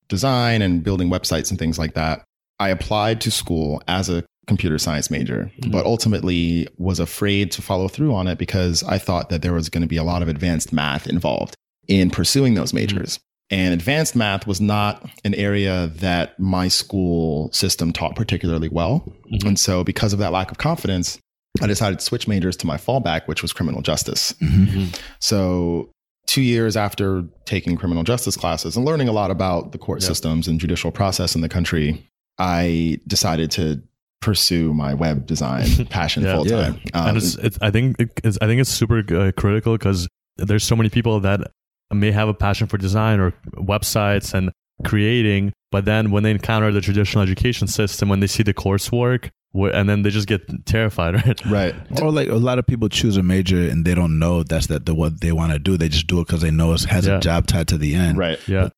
design 0.08 0.62
and 0.62 0.84
building 0.84 1.10
websites 1.10 1.50
and 1.50 1.60
things 1.60 1.78
like 1.78 1.94
that, 1.94 2.24
I 2.60 2.70
applied 2.70 3.22
to 3.22 3.32
school 3.32 3.82
as 3.88 4.10
a 4.10 4.24
computer 4.52 4.78
science 4.78 5.10
major, 5.10 5.42
Mhm. 5.62 5.72
but 5.72 5.86
ultimately 5.86 6.68
was 6.78 7.00
afraid 7.00 7.52
to 7.52 7.62
follow 7.62 7.88
through 7.88 8.14
on 8.14 8.28
it 8.28 8.38
because 8.38 8.84
I 8.84 8.98
thought 8.98 9.30
that 9.30 9.42
there 9.42 9.54
was 9.54 9.70
going 9.70 9.82
to 9.82 9.88
be 9.88 9.98
a 9.98 10.04
lot 10.04 10.22
of 10.22 10.28
advanced 10.28 10.74
math 10.74 11.08
involved 11.08 11.54
in 11.88 12.10
pursuing 12.10 12.54
those 12.56 12.74
majors. 12.74 13.20
And 13.50 13.74
advanced 13.74 14.16
math 14.16 14.48
was 14.48 14.60
not 14.62 14.94
an 15.26 15.34
area 15.36 15.92
that 16.08 16.40
my 16.40 16.68
school 16.70 17.50
system 17.54 17.92
taught 17.92 18.16
particularly 18.16 18.70
well. 18.70 18.94
Mhm. 19.34 19.46
And 19.48 19.60
so, 19.60 19.84
because 19.84 20.14
of 20.14 20.20
that 20.20 20.32
lack 20.32 20.52
of 20.52 20.58
confidence, 20.58 21.18
I 21.62 21.68
decided 21.68 22.00
to 22.00 22.06
switch 22.06 22.28
majors 22.28 22.56
to 22.58 22.68
my 22.68 22.78
fallback, 22.78 23.22
which 23.28 23.42
was 23.42 23.52
criminal 23.54 23.82
justice. 23.82 24.34
hmm 24.40 24.86
So, 25.20 25.90
two 26.28 26.42
years 26.42 26.78
after 26.78 27.26
taking 27.46 27.76
criminal 27.76 28.04
justice 28.04 28.38
classes 28.38 28.78
and 28.78 28.86
learning 28.86 29.10
a 29.10 29.12
lot 29.12 29.32
about 29.32 29.72
the 29.74 29.78
court 29.78 30.02
Yeah. 30.02 30.08
systems 30.10 30.48
and 30.48 30.60
judicial 30.60 30.92
process 30.92 31.36
in 31.36 31.42
the 31.42 31.50
country, 31.50 32.06
I 32.40 33.00
decided 33.06 33.52
to 33.52 33.82
pursue 34.22 34.74
my 34.74 34.94
web 34.94 35.26
design 35.26 35.68
passion 35.90 36.24
Yeah. 36.24 36.36
full 36.36 36.46
time. 36.46 36.80
Um, 36.94 37.08
and 37.10 37.18
it's, 37.18 37.36
it's, 37.36 37.58
I 37.62 37.72
think 37.72 37.96
it's, 38.24 38.38
I 38.42 38.46
think 38.48 38.62
it's 38.62 38.70
super 38.70 39.00
uh, 39.14 39.32
critical 39.36 39.74
because 39.78 40.08
there's 40.38 40.64
so 40.64 40.76
many 40.76 40.90
people 40.90 41.20
that 41.22 41.52
may 41.94 42.12
have 42.12 42.30
a 42.30 42.34
passion 42.34 42.68
for 42.68 42.78
design 42.78 43.20
or 43.20 43.34
websites 43.56 44.34
and 44.34 44.52
creating, 44.86 45.54
but 45.72 45.86
then 45.86 46.12
when 46.12 46.24
they 46.24 46.32
encounter 46.32 46.72
the 46.72 46.82
traditional 46.82 47.24
education 47.24 47.68
system, 47.68 48.10
when 48.10 48.20
they 48.20 48.28
see 48.28 48.44
the 48.44 48.54
coursework, 48.54 49.30
and 49.54 49.90
then 49.90 50.02
they 50.04 50.10
just 50.10 50.28
get 50.28 50.42
terrified, 50.66 51.14
right? 51.26 51.46
right. 51.48 51.76
Or 52.02 52.10
like 52.12 52.30
a 52.30 52.36
lot 52.36 52.58
of 52.58 52.66
people 52.66 52.88
choose 52.90 53.18
a 53.18 53.24
major 53.24 53.60
and 53.70 53.84
they 53.86 53.94
don't 53.94 54.18
know 54.18 54.44
that's 54.44 54.68
that 54.68 54.86
the 54.86 54.96
what 54.96 55.20
they 55.20 55.32
want 55.34 55.52
to 55.52 55.60
do. 55.60 55.76
They 55.78 55.90
just 55.90 56.08
do 56.08 56.22
it 56.22 56.28
because 56.28 56.42
they 56.42 56.52
know 56.52 56.74
it 56.74 56.84
has 56.84 57.06
Yeah. 57.06 57.18
a 57.18 57.20
job 57.20 57.48
tied 57.48 57.68
to 57.70 57.78
the 57.78 57.94
end. 57.96 58.18
Right. 58.18 58.40
Yeah. 58.48 58.64
But 58.64 58.74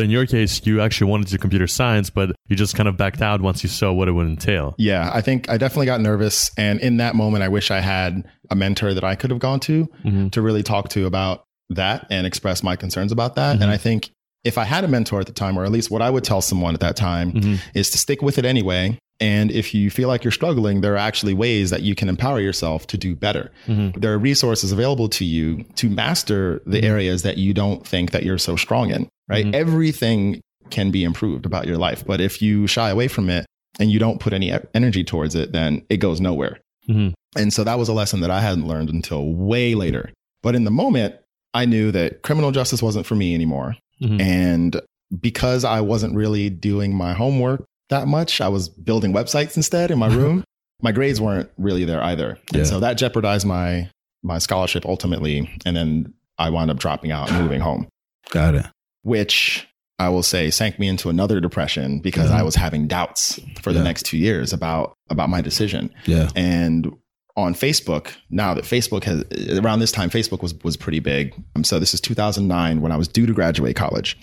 in 0.00 0.10
your 0.10 0.26
case, 0.26 0.60
you 0.64 0.80
actually 0.80 1.10
wanted 1.10 1.26
to 1.28 1.32
do 1.32 1.38
computer 1.38 1.66
science, 1.66 2.10
but 2.10 2.30
you 2.48 2.56
just 2.56 2.74
kind 2.74 2.88
of 2.88 2.96
backed 2.96 3.22
out 3.22 3.40
once 3.40 3.62
you 3.62 3.68
saw 3.68 3.92
what 3.92 4.08
it 4.08 4.12
would 4.12 4.26
entail. 4.26 4.74
Yeah, 4.78 5.10
I 5.12 5.20
think 5.20 5.48
I 5.50 5.56
definitely 5.56 5.86
got 5.86 6.00
nervous. 6.00 6.50
And 6.56 6.80
in 6.80 6.98
that 6.98 7.14
moment, 7.14 7.42
I 7.42 7.48
wish 7.48 7.70
I 7.70 7.80
had 7.80 8.24
a 8.50 8.54
mentor 8.54 8.94
that 8.94 9.04
I 9.04 9.14
could 9.14 9.30
have 9.30 9.40
gone 9.40 9.60
to 9.60 9.88
Mhm. 10.04 10.30
to 10.32 10.42
really 10.42 10.62
talk 10.62 10.88
to 10.90 11.06
about 11.06 11.44
that 11.70 12.06
and 12.10 12.26
express 12.26 12.62
my 12.62 12.76
concerns 12.76 13.10
about 13.12 13.34
that. 13.36 13.58
Mhm. 13.58 13.62
And 13.62 13.70
I 13.70 13.76
think 13.76 14.10
if 14.44 14.56
I 14.58 14.64
had 14.64 14.84
a 14.84 14.88
mentor 14.88 15.18
at 15.20 15.26
the 15.26 15.32
time, 15.32 15.58
or 15.58 15.64
at 15.64 15.72
least 15.72 15.90
what 15.90 16.02
I 16.02 16.10
would 16.10 16.22
tell 16.22 16.40
someone 16.40 16.74
at 16.74 16.80
that 16.80 16.94
time, 16.94 17.32
Mhm. 17.32 17.58
is 17.74 17.90
to 17.90 17.98
stick 17.98 18.22
with 18.22 18.38
it 18.38 18.44
anyway. 18.44 18.96
And 19.18 19.50
if 19.50 19.74
you 19.74 19.90
feel 19.90 20.08
like 20.08 20.22
you're 20.22 20.30
struggling, 20.30 20.82
there 20.82 20.92
are 20.94 20.98
actually 20.98 21.32
ways 21.34 21.70
that 21.70 21.82
you 21.82 21.94
can 21.94 22.08
empower 22.08 22.38
yourself 22.38 22.86
to 22.88 22.98
do 22.98 23.16
better. 23.16 23.50
Mhm. 23.66 24.00
There 24.00 24.12
are 24.12 24.18
resources 24.18 24.70
available 24.72 25.08
to 25.08 25.24
you 25.24 25.64
to 25.76 25.88
master 25.88 26.60
the 26.66 26.84
areas 26.84 27.22
that 27.22 27.38
you 27.38 27.54
don't 27.54 27.84
think 27.84 28.10
that 28.12 28.24
you're 28.24 28.38
so 28.38 28.56
strong 28.56 28.90
in, 28.90 29.08
right? 29.28 29.46
Mhm. 29.46 29.54
Everything 29.54 30.40
can 30.70 30.90
be 30.90 31.04
improved 31.04 31.46
about 31.46 31.66
your 31.66 31.78
life. 31.78 32.04
But 32.06 32.20
if 32.20 32.42
you 32.42 32.66
shy 32.66 32.90
away 32.90 33.08
from 33.08 33.30
it 33.30 33.46
and 33.78 33.90
you 33.90 33.98
don't 33.98 34.18
put 34.20 34.32
any 34.32 34.52
energy 34.74 35.04
towards 35.04 35.34
it, 35.34 35.52
then 35.52 35.82
it 35.88 35.98
goes 35.98 36.20
nowhere. 36.20 36.58
Mhm. 36.88 37.12
And 37.36 37.52
so 37.52 37.62
that 37.64 37.78
was 37.78 37.88
a 37.88 37.92
lesson 37.92 38.20
that 38.20 38.30
I 38.30 38.40
hadn't 38.40 38.66
learned 38.66 38.90
until 38.90 39.32
way 39.32 39.74
later. 39.74 40.10
But 40.42 40.54
in 40.54 40.64
the 40.64 40.70
moment, 40.70 41.14
I 41.54 41.64
knew 41.66 41.90
that 41.92 42.22
criminal 42.22 42.50
justice 42.52 42.82
wasn't 42.82 43.06
for 43.06 43.14
me 43.14 43.34
anymore. 43.34 43.76
Mhm. 44.02 44.20
And 44.20 44.80
because 45.20 45.64
I 45.64 45.80
wasn't 45.80 46.14
really 46.14 46.50
doing 46.50 46.94
my 46.94 47.12
homework 47.14 47.64
that 47.90 48.08
much, 48.08 48.40
I 48.40 48.48
was 48.48 48.68
building 48.68 49.12
websites 49.12 49.56
instead 49.56 49.90
in 49.90 49.98
my 49.98 50.08
room. 50.14 50.42
my 50.82 50.92
grades 50.92 51.20
weren't 51.22 51.48
really 51.56 51.86
there 51.86 52.02
either. 52.02 52.36
Yeah. 52.52 52.58
And 52.58 52.66
so 52.66 52.80
that 52.80 52.98
jeopardized 52.98 53.46
my 53.46 53.88
my 54.22 54.36
scholarship 54.38 54.84
ultimately. 54.84 55.48
And 55.64 55.74
then 55.76 56.12
I 56.38 56.50
wound 56.50 56.70
up 56.70 56.78
dropping 56.78 57.12
out 57.12 57.30
and 57.30 57.40
moving 57.40 57.60
home, 57.60 57.86
Got 58.30 58.56
it. 58.56 58.66
Which 59.06 59.66
I 59.98 60.08
will 60.10 60.22
say 60.22 60.50
sank 60.50 60.78
me 60.78 60.88
into 60.88 61.08
another 61.08 61.40
depression 61.40 62.00
because 62.00 62.28
Yeah. 62.30 62.38
I 62.38 62.42
was 62.42 62.54
having 62.56 62.86
doubts 62.86 63.40
for 63.62 63.72
the 63.72 63.78
Yeah. 63.78 63.84
next 63.84 64.04
two 64.04 64.18
years 64.18 64.52
about 64.52 64.92
about 65.08 65.30
my 65.30 65.40
decision. 65.40 65.90
Yeah. 66.04 66.28
And 66.36 66.90
on 67.36 67.54
Facebook, 67.54 68.08
now 68.30 68.54
that 68.54 68.64
Facebook 68.64 69.04
has 69.04 69.22
around 69.58 69.78
this 69.80 69.92
time, 69.92 70.10
Facebook 70.10 70.42
was 70.42 70.52
was 70.64 70.76
pretty 70.76 70.98
big. 71.00 71.32
Um, 71.54 71.64
so 71.64 71.78
this 71.78 71.94
is 71.94 72.00
2009 72.00 72.80
when 72.82 72.92
I 72.92 72.96
was 72.96 73.08
due 73.08 73.26
to 73.26 73.32
graduate 73.32 73.76
college, 73.76 74.18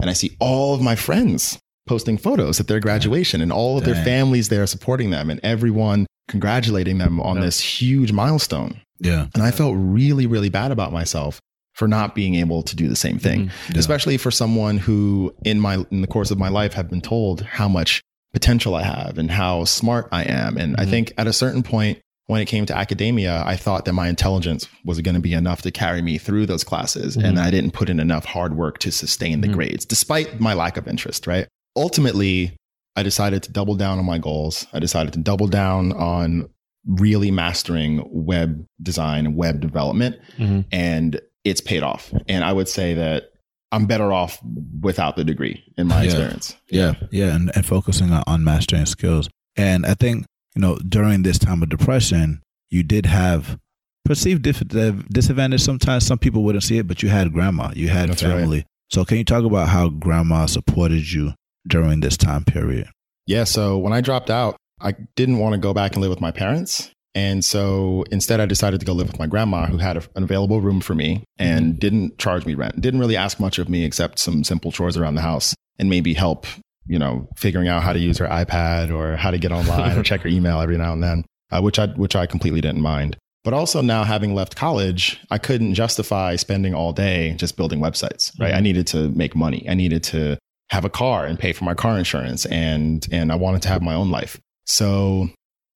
and 0.00 0.08
I 0.08 0.14
see 0.14 0.36
all 0.40 0.74
of 0.74 0.80
my 0.80 0.94
friends 0.94 1.58
posting 1.86 2.16
photos 2.18 2.60
at 2.60 2.68
their 2.68 2.78
graduation 2.80 3.40
and 3.40 3.50
all 3.52 3.76
of 3.76 3.84
their 3.84 3.96
families 4.04 4.48
there 4.48 4.66
supporting 4.66 5.10
them 5.10 5.28
and 5.28 5.40
everyone 5.42 6.06
congratulating 6.28 6.98
them 6.98 7.20
on 7.20 7.36
Yeah. 7.36 7.42
this 7.46 7.58
huge 7.60 8.12
milestone. 8.12 8.80
Yeah. 9.00 9.26
And 9.34 9.42
I 9.42 9.50
felt 9.50 9.74
really, 9.76 10.26
really 10.26 10.50
bad 10.50 10.70
about 10.70 10.92
myself 10.92 11.40
for 11.80 11.88
not 11.88 12.14
being 12.14 12.34
able 12.34 12.62
to 12.62 12.76
do 12.76 12.88
the 12.88 12.94
same 13.06 13.18
thing 13.18 13.44
Yeah. 13.72 13.78
especially 13.78 14.18
for 14.18 14.30
someone 14.30 14.76
who 14.76 15.34
in 15.46 15.58
my 15.58 15.74
in 15.90 16.02
the 16.02 16.06
course 16.06 16.30
of 16.30 16.38
my 16.38 16.50
life 16.50 16.74
have 16.74 16.90
been 16.90 17.00
told 17.00 17.40
how 17.40 17.68
much 17.68 18.02
potential 18.34 18.74
I 18.74 18.82
have 18.82 19.16
and 19.16 19.30
how 19.30 19.64
smart 19.64 20.06
I 20.12 20.24
am 20.24 20.58
and 20.58 20.76
I 20.78 20.84
Mhm. 20.84 20.90
think 20.90 21.12
at 21.16 21.26
a 21.26 21.32
certain 21.32 21.62
point 21.62 21.98
when 22.26 22.42
it 22.42 22.44
came 22.44 22.66
to 22.66 22.76
academia 22.76 23.42
I 23.46 23.56
thought 23.56 23.86
that 23.86 23.94
my 23.94 24.08
intelligence 24.08 24.68
was 24.84 25.00
going 25.00 25.14
to 25.14 25.20
be 25.22 25.32
enough 25.32 25.62
to 25.62 25.70
carry 25.70 26.02
me 26.02 26.18
through 26.18 26.44
those 26.46 26.64
classes 26.64 27.16
and 27.16 27.38
Mhm. 27.38 27.44
I 27.46 27.50
didn't 27.50 27.72
put 27.72 27.88
in 27.88 27.98
enough 27.98 28.26
hard 28.26 28.52
work 28.62 28.78
to 28.80 28.92
sustain 28.92 29.40
the 29.40 29.48
Mhm. 29.48 29.54
grades 29.54 29.86
despite 29.86 30.38
my 30.38 30.52
lack 30.52 30.76
of 30.76 30.86
interest 30.86 31.26
right 31.26 31.46
ultimately 31.84 32.52
I 32.94 33.02
decided 33.02 33.42
to 33.44 33.50
double 33.52 33.74
down 33.76 33.98
on 33.98 34.04
my 34.04 34.18
goals 34.18 34.66
I 34.74 34.80
decided 34.80 35.14
to 35.14 35.18
double 35.20 35.48
down 35.48 35.92
on 35.92 36.46
really 36.86 37.30
mastering 37.30 38.02
web 38.10 38.64
design 38.82 39.24
and 39.26 39.34
web 39.36 39.60
development 39.60 40.16
Mhm. 40.38 40.64
and 40.72 41.20
it's 41.44 41.60
paid 41.60 41.82
off. 41.82 42.12
And 42.28 42.44
I 42.44 42.52
would 42.52 42.68
say 42.68 42.94
that 42.94 43.30
I'm 43.72 43.86
better 43.86 44.12
off 44.12 44.38
without 44.80 45.16
the 45.16 45.24
degree 45.24 45.62
in 45.78 45.86
my 45.86 46.00
Yeah. 46.02 46.04
experience. 46.06 46.56
Yeah, 46.70 46.94
yeah, 47.10 47.34
and, 47.34 47.50
and 47.54 47.64
focusing 47.64 48.10
on, 48.12 48.22
on 48.26 48.44
mastering 48.44 48.86
skills. 48.86 49.28
And 49.56 49.86
I 49.86 49.94
think 49.94 50.26
you 50.56 50.62
know 50.62 50.76
during 50.88 51.22
this 51.22 51.38
time 51.38 51.62
of 51.62 51.68
depression, 51.68 52.42
you 52.68 52.82
did 52.82 53.06
have 53.06 53.58
perceived 54.04 54.42
dif- 54.42 54.62
uh, 54.74 54.92
disadvantage. 55.12 55.60
Sometimes 55.62 56.04
some 56.06 56.18
people 56.18 56.42
wouldn't 56.42 56.64
see 56.64 56.78
it, 56.78 56.86
but 56.88 57.02
you 57.02 57.08
had 57.10 57.32
grandma, 57.32 57.70
you 57.74 57.88
had 57.88 58.08
That's 58.10 58.22
right. 58.22 58.36
family. 58.38 58.66
So 58.90 59.04
can 59.04 59.18
you 59.18 59.24
talk 59.24 59.44
about 59.44 59.68
how 59.68 59.88
grandma 59.88 60.46
supported 60.46 61.12
you 61.12 61.34
during 61.68 62.00
this 62.00 62.16
time 62.16 62.44
period? 62.44 62.88
Yeah. 63.26 63.44
So 63.44 63.78
when 63.78 63.92
I 63.92 64.00
dropped 64.00 64.30
out, 64.30 64.56
I 64.80 64.94
didn't 65.14 65.38
want 65.38 65.52
to 65.52 65.58
go 65.60 65.72
back 65.72 65.92
and 65.92 66.00
live 66.00 66.10
with 66.10 66.20
my 66.20 66.32
parents. 66.32 66.90
And 67.14 67.44
so 67.44 68.04
instead, 68.10 68.40
I 68.40 68.46
decided 68.46 68.80
to 68.80 68.86
go 68.86 68.92
live 68.92 69.08
with 69.08 69.18
my 69.18 69.26
grandma, 69.26 69.66
who 69.66 69.78
had 69.78 69.96
a, 69.96 70.02
an 70.14 70.22
available 70.22 70.60
room 70.60 70.80
for 70.80 70.94
me 70.94 71.24
and 71.38 71.78
didn't 71.78 72.18
charge 72.18 72.46
me 72.46 72.54
rent. 72.54 72.80
Didn't 72.80 73.00
really 73.00 73.16
ask 73.16 73.40
much 73.40 73.58
of 73.58 73.68
me 73.68 73.84
except 73.84 74.18
some 74.18 74.44
simple 74.44 74.70
chores 74.70 74.96
around 74.96 75.16
the 75.16 75.20
house 75.20 75.54
and 75.78 75.90
maybe 75.90 76.14
help, 76.14 76.46
you 76.86 76.98
know, 76.98 77.28
figuring 77.36 77.66
out 77.66 77.82
how 77.82 77.92
to 77.92 77.98
use 77.98 78.18
her 78.18 78.26
iPad 78.26 78.94
or 78.94 79.16
how 79.16 79.30
to 79.30 79.38
get 79.38 79.50
online 79.50 79.98
or 79.98 80.02
check 80.02 80.20
her 80.20 80.28
email 80.30 80.60
every 80.60 80.78
now 80.78 80.92
and 80.92 81.02
then, 81.02 81.24
uh, 81.50 81.60
which 81.60 81.78
I 81.78 81.86
which 81.86 82.14
I 82.14 82.26
completely 82.26 82.60
didn't 82.60 82.82
mind. 82.82 83.16
But 83.42 83.54
also 83.54 83.80
now 83.80 84.04
having 84.04 84.34
left 84.34 84.54
college, 84.54 85.18
I 85.30 85.38
couldn't 85.38 85.74
justify 85.74 86.36
spending 86.36 86.74
all 86.74 86.92
day 86.92 87.34
just 87.38 87.56
building 87.56 87.80
websites, 87.80 88.38
right? 88.38 88.54
I 88.54 88.60
needed 88.60 88.86
to 88.88 89.08
make 89.08 89.34
money. 89.34 89.66
I 89.68 89.74
needed 89.74 90.04
to 90.04 90.38
have 90.68 90.84
a 90.84 90.90
car 90.90 91.24
and 91.24 91.38
pay 91.38 91.52
for 91.52 91.64
my 91.64 91.74
car 91.74 91.98
insurance 91.98 92.46
and 92.46 93.06
and 93.10 93.32
I 93.32 93.34
wanted 93.34 93.62
to 93.62 93.68
have 93.68 93.82
my 93.82 93.94
own 93.94 94.10
life. 94.10 94.38
So 94.66 95.30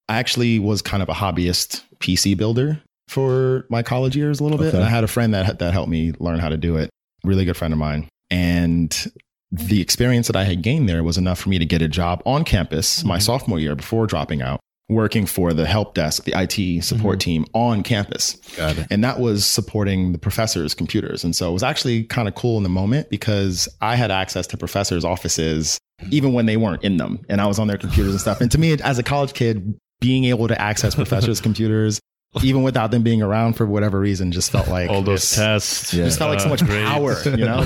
I 0.07 0.17
actually 0.17 0.59
was 0.59 0.81
kind 0.81 1.01
of 1.01 1.09
a 1.09 1.13
hobbyist 1.13 1.83
PC 1.99 2.37
builder 2.37 2.81
for 3.07 3.65
my 3.69 3.83
college 3.83 4.15
years 4.15 4.39
a 4.39 4.43
little 4.43 4.57
bit. 4.57 4.69
Okay. 4.69 4.77
And 4.77 4.85
I 4.85 4.89
had 4.89 5.03
a 5.03 5.07
friend 5.07 5.33
that 5.33 5.59
that 5.59 5.73
helped 5.73 5.89
me 5.89 6.13
learn 6.19 6.39
how 6.39 6.49
to 6.49 6.57
do 6.57 6.77
it. 6.77 6.89
Really 7.23 7.45
good 7.45 7.57
friend 7.57 7.73
of 7.73 7.79
mine. 7.79 8.07
And 8.29 9.11
the 9.51 9.81
experience 9.81 10.27
that 10.27 10.35
I 10.35 10.43
had 10.43 10.61
gained 10.61 10.89
there 10.89 11.03
was 11.03 11.17
enough 11.17 11.39
for 11.39 11.49
me 11.49 11.59
to 11.59 11.65
get 11.65 11.81
a 11.81 11.87
job 11.87 12.21
on 12.25 12.43
campus 12.43 13.03
my 13.03 13.15
mm-hmm. 13.15 13.21
sophomore 13.21 13.59
year 13.59 13.75
before 13.75 14.07
dropping 14.07 14.41
out, 14.41 14.59
working 14.89 15.25
for 15.25 15.53
the 15.53 15.65
help 15.65 15.93
desk, 15.93 16.23
the 16.23 16.33
IT 16.35 16.83
support 16.83 17.19
mm-hmm. 17.19 17.25
team 17.25 17.45
on 17.53 17.83
campus. 17.83 18.35
Got 18.57 18.77
it. 18.77 18.87
And 18.89 19.03
that 19.03 19.19
was 19.19 19.45
supporting 19.45 20.11
the 20.11 20.17
professors' 20.17 20.73
computers. 20.73 21.23
And 21.23 21.35
so 21.35 21.49
it 21.49 21.53
was 21.53 21.63
actually 21.63 22.03
kind 22.05 22.27
of 22.27 22.35
cool 22.35 22.57
in 22.57 22.63
the 22.63 22.69
moment 22.69 23.09
because 23.09 23.69
I 23.81 23.95
had 23.95 24.11
access 24.11 24.45
to 24.47 24.57
professors' 24.57 25.05
offices 25.05 25.79
even 26.11 26.33
when 26.33 26.45
they 26.45 26.57
weren't 26.57 26.83
in 26.83 26.97
them. 26.97 27.19
And 27.29 27.39
I 27.39 27.45
was 27.45 27.57
on 27.57 27.67
their 27.67 27.77
computers 27.77 28.11
and 28.11 28.21
stuff. 28.21 28.41
And 28.41 28.51
to 28.51 28.57
me, 28.57 28.73
as 28.81 28.99
a 28.99 29.03
college 29.03 29.33
kid, 29.33 29.77
being 29.99 30.25
able 30.25 30.47
to 30.47 30.59
access 30.59 30.95
professors' 31.03 31.41
computers, 31.41 31.99
even 32.43 32.63
without 32.63 32.91
them 32.91 33.03
being 33.03 33.21
around 33.21 33.53
for 33.53 33.65
whatever 33.65 33.99
reason, 33.99 34.31
just 34.31 34.51
felt 34.51 34.67
like 34.67 34.89
All 34.89 35.01
those 35.01 35.21
this- 35.21 35.35
tests. 35.35 35.93
Yeah. 35.93 36.05
just 36.05 36.19
felt 36.19 36.31
like 36.31 36.41
so 36.41 36.49
much 36.49 36.65
grades. 36.65 36.89
power, 36.89 37.21
you 37.23 37.45
know? 37.45 37.57
All 37.59 37.63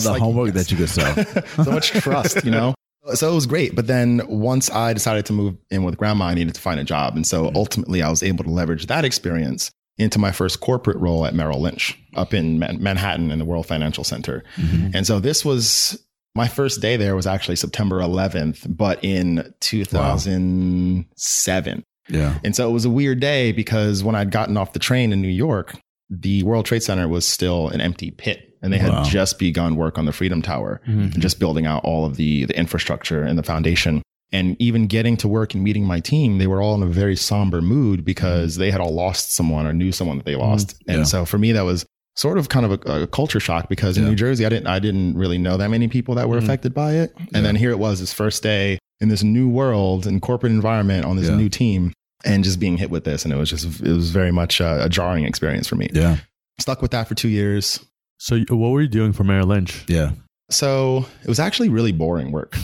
the 0.00 0.08
like- 0.10 0.20
homework 0.20 0.54
that 0.54 0.70
you 0.70 0.76
could 0.76 0.88
sell. 0.88 1.24
so 1.64 1.70
much 1.70 1.90
trust, 1.90 2.44
you 2.44 2.50
know? 2.50 2.74
So 3.14 3.30
it 3.30 3.34
was 3.34 3.46
great. 3.46 3.74
But 3.74 3.88
then 3.88 4.22
once 4.28 4.70
I 4.70 4.92
decided 4.92 5.26
to 5.26 5.32
move 5.32 5.56
in 5.70 5.82
with 5.82 5.96
grandma, 5.96 6.26
I 6.26 6.34
needed 6.34 6.54
to 6.54 6.60
find 6.60 6.78
a 6.78 6.84
job. 6.84 7.16
And 7.16 7.26
so 7.26 7.46
mm-hmm. 7.46 7.56
ultimately, 7.56 8.02
I 8.02 8.08
was 8.08 8.22
able 8.22 8.44
to 8.44 8.50
leverage 8.50 8.86
that 8.86 9.04
experience 9.04 9.70
into 9.98 10.18
my 10.18 10.32
first 10.32 10.60
corporate 10.60 10.96
role 10.98 11.26
at 11.26 11.34
Merrill 11.34 11.60
Lynch 11.60 11.98
up 12.14 12.32
in 12.32 12.58
Man- 12.58 12.82
Manhattan 12.82 13.30
in 13.30 13.38
the 13.38 13.44
World 13.44 13.66
Financial 13.66 14.04
Center. 14.04 14.44
Mm-hmm. 14.56 14.90
And 14.94 15.06
so 15.06 15.20
this 15.20 15.44
was 15.44 16.02
my 16.34 16.48
first 16.48 16.80
day 16.80 16.96
there 16.96 17.14
was 17.16 17.26
actually 17.26 17.56
September 17.56 18.00
11th, 18.00 18.64
but 18.68 19.02
in 19.04 19.52
2007. 19.60 21.84
Yeah. 22.08 22.38
And 22.44 22.54
so 22.56 22.68
it 22.68 22.72
was 22.72 22.84
a 22.84 22.90
weird 22.90 23.20
day 23.20 23.52
because 23.52 24.02
when 24.02 24.14
I'd 24.14 24.30
gotten 24.30 24.56
off 24.56 24.72
the 24.72 24.78
train 24.78 25.12
in 25.12 25.20
New 25.22 25.28
York, 25.28 25.76
the 26.10 26.42
World 26.42 26.66
Trade 26.66 26.82
Center 26.82 27.08
was 27.08 27.26
still 27.26 27.68
an 27.68 27.80
empty 27.80 28.10
pit. 28.10 28.48
And 28.62 28.72
they 28.72 28.78
had 28.78 28.90
Wow. 28.92 29.02
just 29.04 29.38
begun 29.40 29.74
work 29.76 29.98
on 29.98 30.04
the 30.04 30.12
Freedom 30.12 30.40
Tower 30.40 30.80
Mhm. 30.86 31.14
and 31.14 31.20
just 31.22 31.40
building 31.40 31.66
out 31.66 31.84
all 31.84 32.04
of 32.04 32.16
the, 32.16 32.44
the 32.44 32.56
infrastructure 32.56 33.22
and 33.24 33.36
the 33.38 33.42
foundation. 33.42 34.02
And 34.30 34.56
even 34.60 34.86
getting 34.86 35.16
to 35.18 35.28
work 35.28 35.54
and 35.54 35.64
meeting 35.64 35.84
my 35.84 35.98
team, 36.00 36.38
they 36.38 36.46
were 36.46 36.62
all 36.62 36.74
in 36.76 36.82
a 36.82 36.86
very 36.86 37.16
somber 37.16 37.60
mood 37.60 38.04
because 38.04 38.56
they 38.56 38.70
had 38.70 38.80
all 38.80 38.94
lost 38.94 39.34
someone 39.34 39.66
or 39.66 39.72
knew 39.72 39.90
someone 39.90 40.18
that 40.18 40.26
they 40.26 40.36
lost. 40.36 40.76
And 40.86 40.98
Yeah. 40.98 41.04
so 41.04 41.24
for 41.24 41.38
me, 41.38 41.52
that 41.52 41.64
was 41.64 41.84
sort 42.16 42.38
of 42.38 42.48
kind 42.48 42.66
of 42.66 42.72
a, 42.86 43.02
a 43.02 43.06
culture 43.06 43.40
shock 43.40 43.68
because 43.68 43.96
in 43.96 44.04
Yeah. 44.04 44.10
New 44.10 44.16
Jersey, 44.16 44.44
I 44.46 44.48
didn't 44.48 44.66
I 44.66 44.78
didn't 44.78 45.16
really 45.16 45.38
know 45.38 45.56
that 45.56 45.68
many 45.70 45.88
people 45.88 46.14
that 46.16 46.28
were 46.28 46.38
Mhm. 46.40 46.44
affected 46.44 46.74
by 46.74 46.94
it. 46.94 47.14
And 47.34 47.44
then 47.44 47.56
here 47.56 47.70
it 47.70 47.78
was, 47.78 48.00
this 48.00 48.12
first 48.12 48.42
day 48.42 48.78
in 49.00 49.08
this 49.08 49.22
new 49.22 49.48
world 49.48 50.06
and 50.06 50.20
corporate 50.22 50.52
environment 50.52 51.04
on 51.04 51.16
this 51.16 51.28
Yeah. 51.28 51.36
new 51.36 51.48
team, 51.48 51.92
and 52.24 52.44
just 52.44 52.60
being 52.60 52.76
hit 52.76 52.90
with 52.90 53.04
this, 53.04 53.24
and 53.24 53.32
it 53.32 53.36
was 53.36 53.50
just 53.50 53.64
it 53.80 53.92
was 53.92 54.10
very 54.10 54.30
much 54.30 54.60
a, 54.60 54.84
a 54.84 54.88
jarring 54.88 55.24
experience 55.24 55.66
for 55.66 55.76
me. 55.76 55.88
Yeah. 55.92 56.18
Stuck 56.60 56.82
with 56.82 56.90
that 56.92 57.08
for 57.08 57.14
two 57.14 57.28
years. 57.28 57.80
So, 58.18 58.38
what 58.50 58.68
were 58.68 58.82
you 58.82 58.88
doing 58.88 59.12
for 59.12 59.24
Merrill 59.24 59.48
Lynch? 59.48 59.84
Yeah. 59.88 60.12
So 60.50 61.06
it 61.22 61.28
was 61.28 61.40
actually 61.40 61.70
really 61.70 61.92
boring 61.92 62.30
work. 62.30 62.56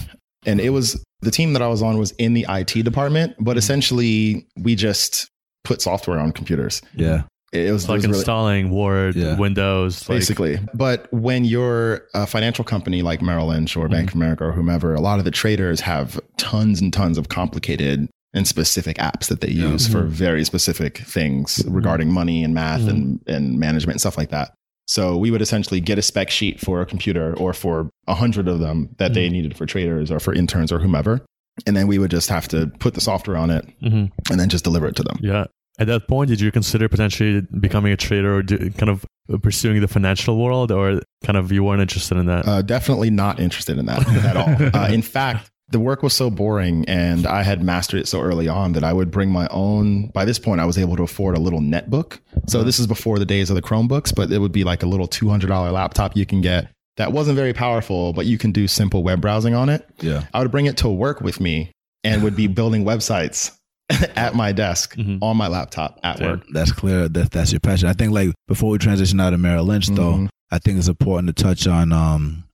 And 0.46 0.60
it 0.60 0.70
was 0.70 1.02
the 1.22 1.30
team 1.32 1.54
that 1.54 1.62
I 1.62 1.68
was 1.68 1.82
on 1.82 1.98
was 1.98 2.12
in 2.12 2.34
the 2.34 2.46
IT 2.48 2.82
department, 2.84 3.34
but 3.40 3.56
essentially 3.56 4.46
we 4.56 4.74
just 4.76 5.28
put 5.64 5.80
software 5.82 6.18
on 6.20 6.30
computers. 6.32 6.80
Yeah. 6.94 7.22
It 7.52 7.72
was, 7.72 7.82
It's 7.82 7.84
it 7.84 7.88
like 7.88 7.96
was 7.96 8.06
really- 8.06 8.18
installing 8.18 8.70
Word, 8.70 9.16
Yeah. 9.16 9.36
Windows, 9.36 10.08
like, 10.08 10.18
basically. 10.18 10.58
But 10.74 11.10
when 11.12 11.44
you're 11.44 12.02
a 12.14 12.26
financial 12.26 12.64
company 12.64 13.02
like 13.02 13.22
Merrill 13.22 13.46
Lynch 13.48 13.76
or 13.76 13.88
Bank 13.88 14.10
mhm. 14.10 14.12
of 14.12 14.14
America 14.16 14.44
or 14.44 14.52
whomever, 14.52 14.94
a 14.94 15.00
lot 15.00 15.18
of 15.18 15.24
the 15.24 15.30
traders 15.30 15.80
have 15.80 16.20
tons 16.36 16.80
and 16.80 16.92
tons 16.92 17.16
of 17.16 17.28
complicated 17.28 18.08
and 18.34 18.46
specific 18.46 18.98
apps 18.98 19.28
that 19.28 19.40
they 19.40 19.48
Yeah. 19.48 19.70
use 19.70 19.86
for 19.88 20.02
mm-hmm. 20.02 20.10
very 20.10 20.44
specific 20.44 20.98
things 20.98 21.64
regarding 21.66 22.12
money 22.12 22.44
and 22.44 22.52
math 22.52 22.86
and, 22.86 23.20
mm-hmm. 23.20 23.32
and 23.34 23.58
management 23.58 23.94
and 23.94 24.00
stuff 24.00 24.18
like 24.18 24.28
that. 24.30 24.52
So 24.86 25.16
we 25.16 25.30
would 25.30 25.40
essentially 25.42 25.80
get 25.80 25.98
a 25.98 26.02
spec 26.02 26.28
sheet 26.30 26.60
for 26.60 26.80
a 26.82 26.86
computer 26.86 27.34
or 27.38 27.54
for 27.54 27.88
a 28.06 28.14
hundred 28.14 28.48
of 28.48 28.58
them 28.60 28.90
that 28.98 29.14
they 29.14 29.26
mm-hmm. 29.26 29.32
needed 29.32 29.56
for 29.56 29.64
traders 29.64 30.10
or 30.10 30.20
for 30.20 30.34
interns 30.34 30.70
or 30.70 30.78
whomever. 30.78 31.22
And 31.66 31.76
then 31.76 31.86
we 31.86 31.98
would 31.98 32.10
just 32.10 32.28
have 32.28 32.46
to 32.48 32.66
put 32.78 32.94
the 32.94 33.00
software 33.00 33.36
on 33.36 33.50
it 33.50 33.66
Mhm. 33.82 34.10
and 34.30 34.38
then 34.38 34.48
just 34.48 34.62
deliver 34.64 34.86
it 34.86 34.94
to 34.96 35.02
them. 35.02 35.18
Yeah. 35.22 35.46
At 35.78 35.86
that 35.86 36.08
point, 36.08 36.28
did 36.28 36.40
you 36.40 36.50
consider 36.50 36.88
potentially 36.88 37.42
becoming 37.60 37.92
a 37.92 37.96
trader 37.96 38.36
or 38.36 38.42
do, 38.42 38.70
kind 38.72 38.90
of 38.90 39.04
pursuing 39.42 39.80
the 39.80 39.88
financial 39.88 40.42
world, 40.42 40.72
or 40.72 41.00
kind 41.24 41.36
of 41.36 41.52
you 41.52 41.62
weren't 41.62 41.80
interested 41.80 42.18
in 42.18 42.26
that? 42.26 42.46
Uh, 42.48 42.62
definitely 42.62 43.10
not 43.10 43.38
interested 43.38 43.78
in 43.78 43.86
that 43.86 44.08
at 44.08 44.36
all. 44.36 44.48
Uh, 44.78 44.88
in 44.92 45.02
fact, 45.02 45.50
the 45.70 45.78
work 45.78 46.02
was 46.02 46.14
so 46.14 46.30
boring 46.30 46.84
and 46.88 47.26
I 47.26 47.42
had 47.42 47.62
mastered 47.62 48.00
it 48.00 48.08
so 48.08 48.20
early 48.20 48.48
on 48.48 48.72
that 48.72 48.84
I 48.84 48.92
would 48.92 49.10
bring 49.10 49.30
my 49.30 49.46
own. 49.50 50.08
By 50.08 50.24
this 50.24 50.38
point, 50.38 50.60
I 50.60 50.64
was 50.64 50.78
able 50.78 50.96
to 50.96 51.02
afford 51.02 51.36
a 51.36 51.40
little 51.40 51.60
netbook. 51.60 52.20
So 52.46 52.62
this 52.64 52.78
is 52.78 52.86
before 52.86 53.18
the 53.18 53.26
days 53.26 53.50
of 53.50 53.56
the 53.56 53.62
Chromebooks, 53.62 54.14
but 54.14 54.32
it 54.32 54.38
would 54.38 54.52
be 54.52 54.64
like 54.64 54.82
a 54.82 54.86
little 54.86 55.08
$200 55.08 55.72
laptop 55.72 56.16
you 56.16 56.26
can 56.26 56.40
get 56.40 56.68
that 56.98 57.12
wasn't 57.12 57.36
very 57.36 57.52
powerful, 57.52 58.12
but 58.12 58.26
you 58.26 58.36
can 58.38 58.52
do 58.52 58.68
simple 58.68 59.02
web 59.02 59.20
browsing 59.20 59.54
on 59.54 59.68
it. 59.68 59.88
Yeah. 60.00 60.24
I 60.34 60.40
would 60.40 60.50
bring 60.50 60.66
it 60.66 60.76
to 60.78 60.88
work 60.88 61.20
with 61.20 61.40
me 61.40 61.70
and 62.04 62.22
would 62.22 62.36
be 62.36 62.46
building 62.48 62.84
websites 62.84 63.56
at 64.16 64.34
my 64.34 64.52
desk 64.52 64.96
Mhm. 64.96 65.18
on 65.22 65.36
my 65.36 65.48
laptop 65.48 65.98
at 66.02 66.18
Damn. 66.18 66.28
work. 66.30 66.44
That's 66.52 66.72
clear. 66.72 67.08
That 67.08 67.30
that's 67.30 67.52
your 67.52 67.60
passion. 67.60 67.88
I 67.88 67.92
think 67.94 68.12
like 68.12 68.34
before 68.46 68.70
we 68.70 68.78
transition 68.78 69.20
out 69.20 69.32
of 69.32 69.40
Merrill 69.40 69.64
Lynch, 69.64 69.86
though, 69.88 70.14
Mhm. 70.14 70.28
I 70.50 70.58
think 70.58 70.78
it's 70.78 70.88
important 70.88 71.34
to 71.34 71.42
touch 71.42 71.66
on. 71.66 71.92
Um, 71.92 72.44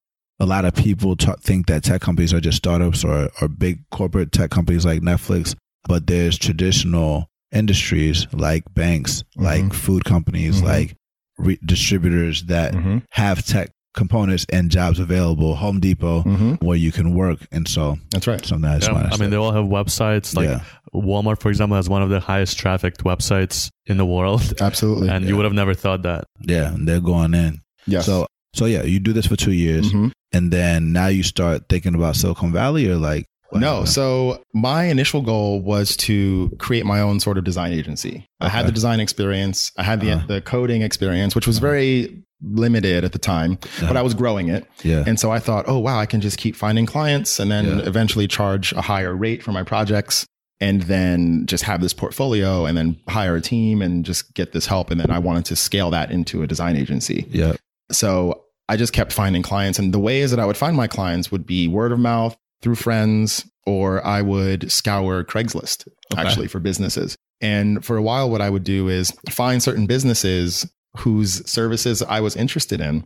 a 0.41 0.47
lot 0.47 0.65
of 0.65 0.75
people 0.75 1.17
ta 1.17 1.35
think 1.41 1.67
that 1.67 1.83
tech 1.85 2.01
companies 2.01 2.33
are 2.35 2.41
just 2.41 2.59
startups 2.59 3.05
or 3.05 3.31
or 3.41 3.49
big 3.49 3.81
corporate 3.91 4.33
tech 4.33 4.51
companies 4.51 4.85
like 4.85 5.01
Netflix, 5.03 5.55
but 5.89 6.07
there's 6.07 6.39
traditional 6.39 7.27
industries 7.53 8.27
like 8.33 8.65
banks, 8.75 9.23
like 9.37 9.73
food 9.73 10.05
companies, 10.05 10.61
Mhm. 10.61 10.65
like 10.65 10.95
re- 11.39 11.59
distributors 11.65 12.45
that 12.45 12.75
Mhm. 12.75 13.03
have 13.13 13.45
tech 13.45 13.71
components 13.95 14.45
and 14.53 14.71
jobs 14.71 14.99
available. 14.99 15.55
Home 15.57 15.81
Depot, 15.81 16.23
Mhm. 16.23 16.63
where 16.63 16.77
you 16.77 16.93
can 16.93 17.15
work, 17.15 17.39
and 17.53 17.67
so 17.67 17.97
That's 18.11 18.27
right. 18.27 18.45
something 18.45 18.69
I 18.69 18.77
just 18.79 18.89
Yeah, 18.89 18.95
wanted 18.95 19.09
to 19.11 19.15
I 19.15 19.19
mean, 19.19 19.31
they 19.31 19.37
all 19.37 19.53
have 19.53 19.65
websites. 19.65 20.35
Like 20.37 20.49
yeah, 20.49 20.61
Walmart, 20.95 21.41
for 21.41 21.49
example, 21.49 21.77
has 21.77 21.89
one 21.89 22.03
of 22.03 22.11
the 22.11 22.21
highest 22.21 22.59
trafficked 22.59 23.05
websites 23.05 23.69
in 23.87 23.97
the 23.97 24.07
world, 24.07 24.43
Absolutely. 24.61 25.09
and 25.09 25.27
you 25.27 25.37
would 25.37 25.45
have 25.45 25.55
never 25.55 25.75
thought 25.75 26.03
that. 26.03 26.25
yeah, 26.43 26.75
and 26.75 26.87
they're 26.89 27.01
going 27.01 27.35
in. 27.35 27.61
Yeah. 27.87 28.01
So 28.01 28.27
so 28.55 28.67
yeah, 28.67 28.83
you 28.85 29.01
do 29.01 29.13
this 29.13 29.27
for 29.27 29.37
two 29.37 29.53
years, 29.53 29.91
Mhm. 29.93 30.13
and 30.33 30.53
then 30.53 30.93
now 30.93 31.09
you 31.09 31.23
start 31.23 31.65
thinking 31.69 31.95
about 31.95 32.17
Silicon 32.17 32.53
Valley, 32.53 32.89
or 32.89 32.97
like 32.97 33.25
what 33.51 33.61
No. 33.61 33.85
So 33.85 34.41
my 34.55 34.85
initial 34.85 35.23
goal 35.23 35.61
was 35.61 35.97
to 35.99 36.53
create 36.59 36.87
my 36.87 37.01
own 37.01 37.21
sort 37.21 37.37
of 37.39 37.45
design 37.45 37.73
agency. 37.73 38.27
I 38.41 38.49
had 38.49 38.67
the 38.67 38.73
design 38.73 39.01
experience. 39.01 39.71
I 39.77 39.83
had 39.83 40.01
the 40.01 40.13
Uh-huh. 40.13 40.27
the 40.29 40.41
coding 40.41 40.83
experience, 40.83 41.35
which 41.35 41.47
was 41.47 41.59
very 41.59 42.23
limited 42.53 43.05
at 43.05 43.13
the 43.13 43.19
time, 43.19 43.59
but 43.61 43.83
Uh-huh. 43.85 43.99
I 43.99 44.03
was 44.03 44.15
growing 44.15 44.49
it. 44.49 44.67
yeah, 44.83 45.05
And 45.07 45.19
so 45.19 45.31
I 45.31 45.39
thought, 45.39 45.65
oh 45.69 45.79
wow, 45.79 45.99
I 45.99 46.07
can 46.07 46.21
just 46.21 46.39
keep 46.39 46.57
finding 46.57 46.87
clients 46.87 47.39
and 47.41 47.51
then 47.51 47.65
Yeah. 47.79 47.85
eventually 47.87 48.27
charge 48.29 48.73
a 48.73 48.81
higher 48.83 49.15
rate 49.15 49.43
for 49.43 49.53
my 49.53 49.63
projects 49.63 50.27
and 50.61 50.83
then 50.83 51.47
just 51.47 51.65
have 51.65 51.81
this 51.81 51.93
portfolio 51.93 52.65
and 52.67 52.77
then 52.77 52.97
hire 53.09 53.37
a 53.37 53.41
team 53.41 53.83
and 53.83 54.05
just 54.05 54.35
get 54.35 54.53
this 54.53 54.67
help. 54.67 54.91
And 54.91 55.01
then 55.01 55.11
I 55.11 55.19
wanted 55.19 55.45
to 55.47 55.57
scale 55.57 55.91
that 55.91 56.11
into 56.11 56.43
a 56.43 56.47
design 56.47 56.77
agency. 56.77 57.27
yeah, 57.31 57.55
So 57.91 58.43
I 58.69 58.77
just 58.77 58.93
kept 58.93 59.13
finding 59.13 59.43
clients. 59.43 59.79
And 59.79 59.93
the 59.93 59.99
ways 59.99 60.31
that 60.31 60.41
I 60.41 60.47
would 60.47 60.57
find 60.57 60.77
my 60.77 60.87
clients 60.87 61.31
would 61.33 61.45
be 61.47 61.69
word 61.69 61.93
of 61.93 61.99
mouth 61.99 62.37
through 62.63 62.77
friends, 62.77 63.45
or 63.67 64.05
I 64.07 64.23
would 64.23 64.71
scour 64.73 65.23
Craigslist 65.25 65.87
Okay. 66.13 66.23
actually 66.23 66.47
for 66.49 66.61
businesses. 66.61 67.17
And 67.43 67.85
for 67.85 67.97
a 67.99 68.03
while, 68.03 68.31
what 68.31 68.41
I 68.41 68.49
would 68.49 68.65
do 68.65 68.89
is 68.89 69.13
find 69.29 69.63
certain 69.63 69.85
businesses 69.87 70.67
whose 70.99 71.49
services 71.49 72.03
I 72.03 72.21
was 72.21 72.37
interested 72.37 72.81
in, 72.81 73.05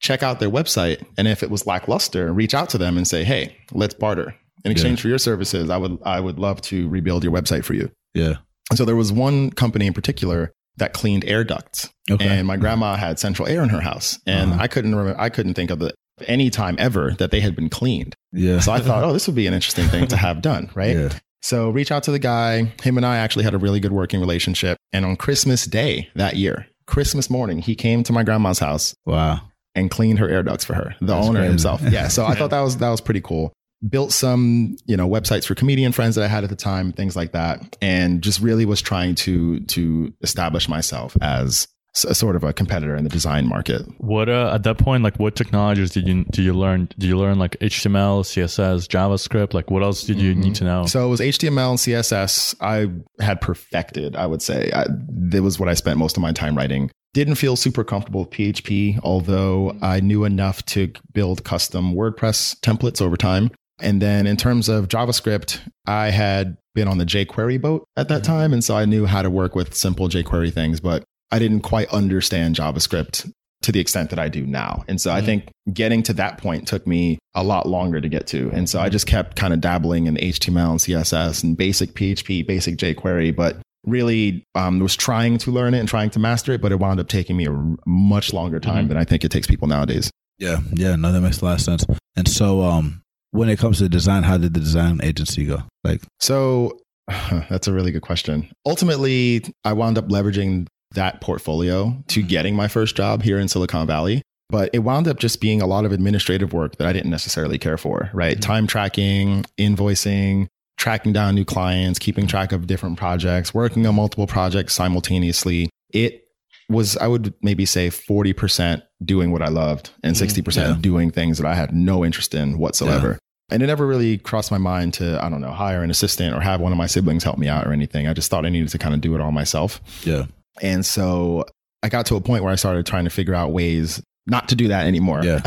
check 0.00 0.22
out 0.22 0.40
their 0.40 0.50
website. 0.50 1.04
And 1.18 1.26
if 1.28 1.42
it 1.42 1.50
was 1.50 1.66
lackluster, 1.66 2.32
reach 2.32 2.54
out 2.54 2.68
to 2.70 2.78
them 2.78 2.96
and 2.96 3.06
say, 3.06 3.24
hey, 3.24 3.56
let's 3.72 3.94
barter. 3.94 4.34
In 4.64 4.72
exchange 4.72 5.00
for 5.00 5.08
your 5.08 5.18
services, 5.18 5.70
I 5.70 5.76
would, 5.76 5.98
I 6.04 6.18
would 6.20 6.38
love 6.38 6.60
to 6.62 6.88
rebuild 6.88 7.22
your 7.22 7.32
website 7.32 7.64
for 7.64 7.74
you. 7.74 7.90
yeah. 8.14 8.34
And 8.68 8.76
so 8.76 8.84
there 8.84 8.96
was 8.96 9.12
one 9.12 9.50
company 9.50 9.86
in 9.86 9.92
particular 9.92 10.50
that 10.78 10.92
cleaned 10.92 11.24
air 11.24 11.44
ducts 11.44 11.88
Okay. 12.10 12.26
and 12.26 12.48
my 12.48 12.56
grandma 12.56 12.96
had 12.96 13.20
central 13.20 13.46
air 13.46 13.62
in 13.62 13.68
her 13.68 13.80
house 13.80 14.18
and 14.26 14.52
Uh-huh. 14.54 14.62
i 14.62 14.66
couldn't 14.66 14.94
remember 14.94 15.18
i 15.20 15.28
couldn't 15.30 15.54
think 15.54 15.70
of 15.70 15.78
the 15.78 15.94
any 16.26 16.50
time 16.50 16.74
ever 16.80 17.12
that 17.18 17.30
they 17.30 17.40
had 17.40 17.54
been 17.54 17.68
cleaned. 17.68 18.14
Yeah. 18.32 18.58
So 18.60 18.72
I 18.72 18.80
thought, 18.80 19.04
oh, 19.04 19.12
this 19.12 19.26
would 19.28 19.36
be 19.36 19.46
an 19.46 19.54
interesting 19.54 19.86
thing 19.86 20.06
to 20.08 20.16
have 20.16 20.42
done, 20.42 20.68
right? 20.74 20.96
Yeah. 20.96 21.08
So 21.42 21.68
reach 21.70 21.92
out 21.92 22.02
to 22.04 22.10
the 22.10 22.18
guy. 22.18 22.72
Him 22.82 22.96
and 22.96 23.04
I 23.06 23.18
actually 23.18 23.44
had 23.44 23.52
a 23.54 23.58
really 23.58 23.80
good 23.80 23.92
working 23.92 24.18
relationship. 24.18 24.78
And 24.94 25.04
on 25.04 25.16
Christmas 25.16 25.64
Day 25.66 26.08
that 26.14 26.34
year, 26.36 26.66
Christmas 26.86 27.28
morning, 27.30 27.58
he 27.58 27.74
came 27.74 28.02
to 28.04 28.12
my 28.12 28.22
grandma's 28.22 28.58
house 28.58 28.94
Wow. 29.04 29.40
and 29.74 29.90
cleaned 29.90 30.18
her 30.18 30.28
air 30.28 30.42
ducts 30.42 30.64
for 30.64 30.74
her, 30.74 30.94
the 31.00 31.06
That's 31.06 31.26
owner 31.26 31.40
crazy. 31.40 31.48
himself. 31.50 31.82
Yeah. 31.82 32.08
So 32.08 32.24
I 32.24 32.34
thought 32.38 32.50
that 32.50 32.60
was 32.60 32.76
that 32.78 32.90
was 32.90 33.00
pretty 33.00 33.20
cool. 33.20 33.52
Built 33.86 34.10
some, 34.10 34.76
you 34.86 34.96
know, 34.96 35.06
websites 35.08 35.44
for 35.46 35.54
comedian 35.54 35.92
friends 35.92 36.14
that 36.14 36.24
I 36.24 36.28
had 36.28 36.44
at 36.44 36.50
the 36.50 36.56
time, 36.56 36.92
things 36.92 37.14
like 37.14 37.32
that, 37.32 37.76
and 37.82 38.22
just 38.22 38.40
really 38.40 38.64
was 38.64 38.80
trying 38.80 39.14
to 39.16 39.60
to 39.60 40.12
establish 40.22 40.68
myself 40.68 41.16
as 41.20 41.68
a 42.04 42.14
sort 42.14 42.36
of 42.36 42.44
a 42.44 42.52
competitor 42.52 42.94
in 42.96 43.04
the 43.04 43.10
design 43.10 43.46
market. 43.46 43.82
What 43.98 44.28
uh, 44.28 44.52
at 44.54 44.62
that 44.64 44.78
point, 44.78 45.02
like, 45.02 45.16
what 45.18 45.36
technologies 45.36 45.90
did 45.90 46.06
you 46.06 46.24
did 46.24 46.44
you 46.44 46.52
learn? 46.52 46.88
Did 46.98 47.04
you 47.04 47.18
learn 47.18 47.38
like 47.38 47.56
HTML, 47.60 48.22
CSS, 48.22 48.86
JavaScript? 48.88 49.54
Like, 49.54 49.70
what 49.70 49.82
else 49.82 50.04
did 50.04 50.20
you 50.20 50.34
need 50.34 50.54
to 50.56 50.64
know? 50.64 50.86
So 50.86 51.04
it 51.06 51.08
was 51.08 51.20
HTML 51.20 51.70
and 51.70 51.78
CSS. 51.78 52.54
I 52.60 52.88
had 53.22 53.40
perfected, 53.40 54.16
I 54.16 54.26
would 54.26 54.42
say. 54.42 54.70
I, 54.74 54.86
that 55.08 55.42
was 55.42 55.58
what 55.58 55.68
I 55.68 55.74
spent 55.74 55.98
most 55.98 56.16
of 56.16 56.22
my 56.22 56.32
time 56.32 56.56
writing. 56.56 56.90
Didn't 57.14 57.36
feel 57.36 57.56
super 57.56 57.82
comfortable 57.82 58.20
with 58.20 58.30
PHP, 58.30 59.00
although 59.02 59.74
I 59.80 60.00
knew 60.00 60.24
enough 60.24 60.64
to 60.66 60.92
build 61.14 61.44
custom 61.44 61.94
WordPress 61.94 62.60
templates 62.60 63.00
over 63.00 63.16
time. 63.16 63.50
And 63.80 64.00
then 64.00 64.26
in 64.26 64.36
terms 64.36 64.68
of 64.68 64.88
JavaScript, 64.88 65.60
I 65.86 66.10
had 66.10 66.56
been 66.74 66.88
on 66.88 66.98
the 66.98 67.04
jQuery 67.04 67.60
boat 67.60 67.84
at 67.96 68.08
that 68.08 68.24
time. 68.24 68.52
And 68.52 68.62
so 68.62 68.76
I 68.76 68.84
knew 68.84 69.06
how 69.06 69.22
to 69.22 69.30
work 69.30 69.54
with 69.54 69.74
simple 69.74 70.08
jQuery 70.08 70.52
things, 70.52 70.80
but 70.80 71.04
I 71.30 71.38
didn't 71.38 71.60
quite 71.60 71.88
understand 71.92 72.56
JavaScript 72.56 73.30
to 73.62 73.72
the 73.72 73.80
extent 73.80 74.10
that 74.10 74.18
I 74.18 74.28
do 74.28 74.46
now. 74.46 74.84
And 74.86 75.00
so 75.00 75.10
I 75.10 75.20
Mhm. 75.20 75.24
think 75.24 75.50
getting 75.72 76.02
to 76.04 76.12
that 76.14 76.38
point 76.38 76.68
took 76.68 76.86
me 76.86 77.18
a 77.34 77.42
lot 77.42 77.66
longer 77.68 78.00
to 78.00 78.08
get 78.08 78.26
to. 78.28 78.50
And 78.52 78.68
so 78.68 78.78
I 78.80 78.88
just 78.88 79.06
kept 79.06 79.34
kind 79.36 79.52
of 79.52 79.60
dabbling 79.60 80.06
in 80.06 80.16
HTML 80.18 80.70
and 80.72 80.80
CSS 80.80 81.42
and 81.42 81.56
basic 81.56 81.94
PHP, 81.94 82.42
basic 82.42 82.76
jQuery, 82.76 83.34
but 83.34 83.58
really 83.84 84.44
um, 84.54 84.78
was 84.80 84.94
trying 84.96 85.38
to 85.38 85.50
learn 85.50 85.72
it 85.74 85.78
and 85.80 85.88
trying 85.88 86.10
to 86.10 86.18
master 86.18 86.52
it, 86.52 86.60
but 86.60 86.70
it 86.72 86.78
wound 86.78 87.00
up 87.00 87.08
taking 87.08 87.36
me 87.36 87.46
a 87.46 87.52
r- 87.52 87.76
much 87.86 88.32
longer 88.32 88.60
time 88.60 88.84
Mhm. 88.84 88.88
than 88.88 88.96
I 88.98 89.04
think 89.04 89.24
it 89.24 89.30
takes 89.30 89.46
people 89.46 89.68
nowadays. 89.68 90.10
Yeah. 90.38 90.58
Yeah. 90.74 90.96
No, 90.96 91.10
that 91.12 91.20
makes 91.20 91.40
a 91.40 91.44
lot 91.44 91.54
of 91.54 91.60
sense. 91.62 91.84
And 92.14 92.28
so, 92.28 92.62
um, 92.62 93.00
when 93.30 93.48
it 93.48 93.58
comes 93.58 93.78
to 93.78 93.88
design, 93.88 94.22
how 94.22 94.36
did 94.38 94.54
the 94.54 94.60
design 94.60 95.00
agency 95.02 95.44
go? 95.46 95.62
Like, 95.82 96.02
So 96.20 96.78
that's 97.48 97.68
a 97.68 97.72
really 97.72 97.90
good 97.92 98.02
question. 98.02 98.48
Ultimately, 98.66 99.42
I 99.64 99.72
wound 99.72 99.96
up 99.98 100.08
leveraging 100.08 100.66
that 100.96 101.20
portfolio 101.20 102.02
to 102.08 102.22
getting 102.22 102.54
my 102.56 102.68
first 102.68 102.96
job 102.96 103.22
here 103.22 103.38
in 103.38 103.48
Silicon 103.48 103.86
Valley. 103.86 104.20
But 104.50 104.70
it 104.72 104.80
wound 104.80 105.08
up 105.08 105.18
just 105.18 105.40
being 105.40 105.62
a 105.62 105.66
lot 105.66 105.84
of 105.84 105.92
administrative 105.92 106.52
work 106.52 106.76
that 106.76 106.86
I 106.86 106.92
didn't 106.92 107.10
necessarily 107.10 107.58
care 107.58 107.76
for, 107.78 108.10
right? 108.12 108.36
Mhm. 108.36 108.40
Time 108.42 108.66
tracking, 108.66 109.44
invoicing, 109.58 110.46
tracking 110.78 111.12
down 111.12 111.34
new 111.34 111.44
clients, 111.44 111.98
keeping 111.98 112.26
track 112.26 112.52
of 112.52 112.66
different 112.66 112.96
projects, 112.98 113.54
working 113.54 113.86
on 113.86 113.94
multiple 113.94 114.26
projects 114.26 114.74
simultaneously. 114.74 115.68
It 115.92 116.22
was, 116.68 116.96
I 116.98 117.06
would 117.06 117.32
maybe 117.42 117.64
say 117.64 117.90
40% 117.90 118.82
doing 119.04 119.30
what 119.32 119.42
I 119.42 119.48
loved 119.48 119.90
and 120.02 120.14
Mhm. 120.14 120.18
60% 120.18 120.68
Yeah. 120.68 120.76
doing 120.80 121.10
things 121.10 121.38
that 121.38 121.46
I 121.46 121.54
had 121.54 121.72
no 121.72 122.04
interest 122.04 122.34
in 122.34 122.58
whatsoever. 122.58 123.18
And 123.50 123.62
it 123.62 123.66
never 123.68 123.86
really 123.86 124.18
crossed 124.18 124.50
my 124.50 124.58
mind 124.58 124.92
to, 124.94 125.24
I 125.24 125.28
don't 125.28 125.40
know, 125.40 125.52
hire 125.52 125.82
an 125.82 125.90
assistant 125.90 126.34
or 126.34 126.40
have 126.40 126.60
one 126.60 126.72
of 126.72 126.78
my 126.78 126.86
siblings 126.86 127.22
help 127.24 127.38
me 127.38 127.48
out 127.48 127.66
or 127.66 127.72
anything. 127.72 128.08
I 128.08 128.12
just 128.12 128.28
thought 128.30 128.44
I 128.44 128.48
needed 128.48 128.68
to 128.70 128.78
kind 128.78 128.94
of 128.94 129.00
do 129.00 129.14
it 129.14 129.20
all 129.20 129.32
myself. 129.32 129.80
yeah. 130.04 130.24
And 130.62 130.84
so 130.84 131.44
I 131.82 131.88
got 131.88 132.06
to 132.06 132.16
a 132.16 132.20
point 132.20 132.42
where 132.44 132.52
I 132.52 132.56
started 132.56 132.86
trying 132.86 133.04
to 133.04 133.10
figure 133.10 133.34
out 133.34 133.52
ways 133.52 134.02
not 134.26 134.48
to 134.48 134.54
do 134.56 134.68
that 134.68 134.86
anymore. 134.86 135.22
Yeah. 135.24 135.40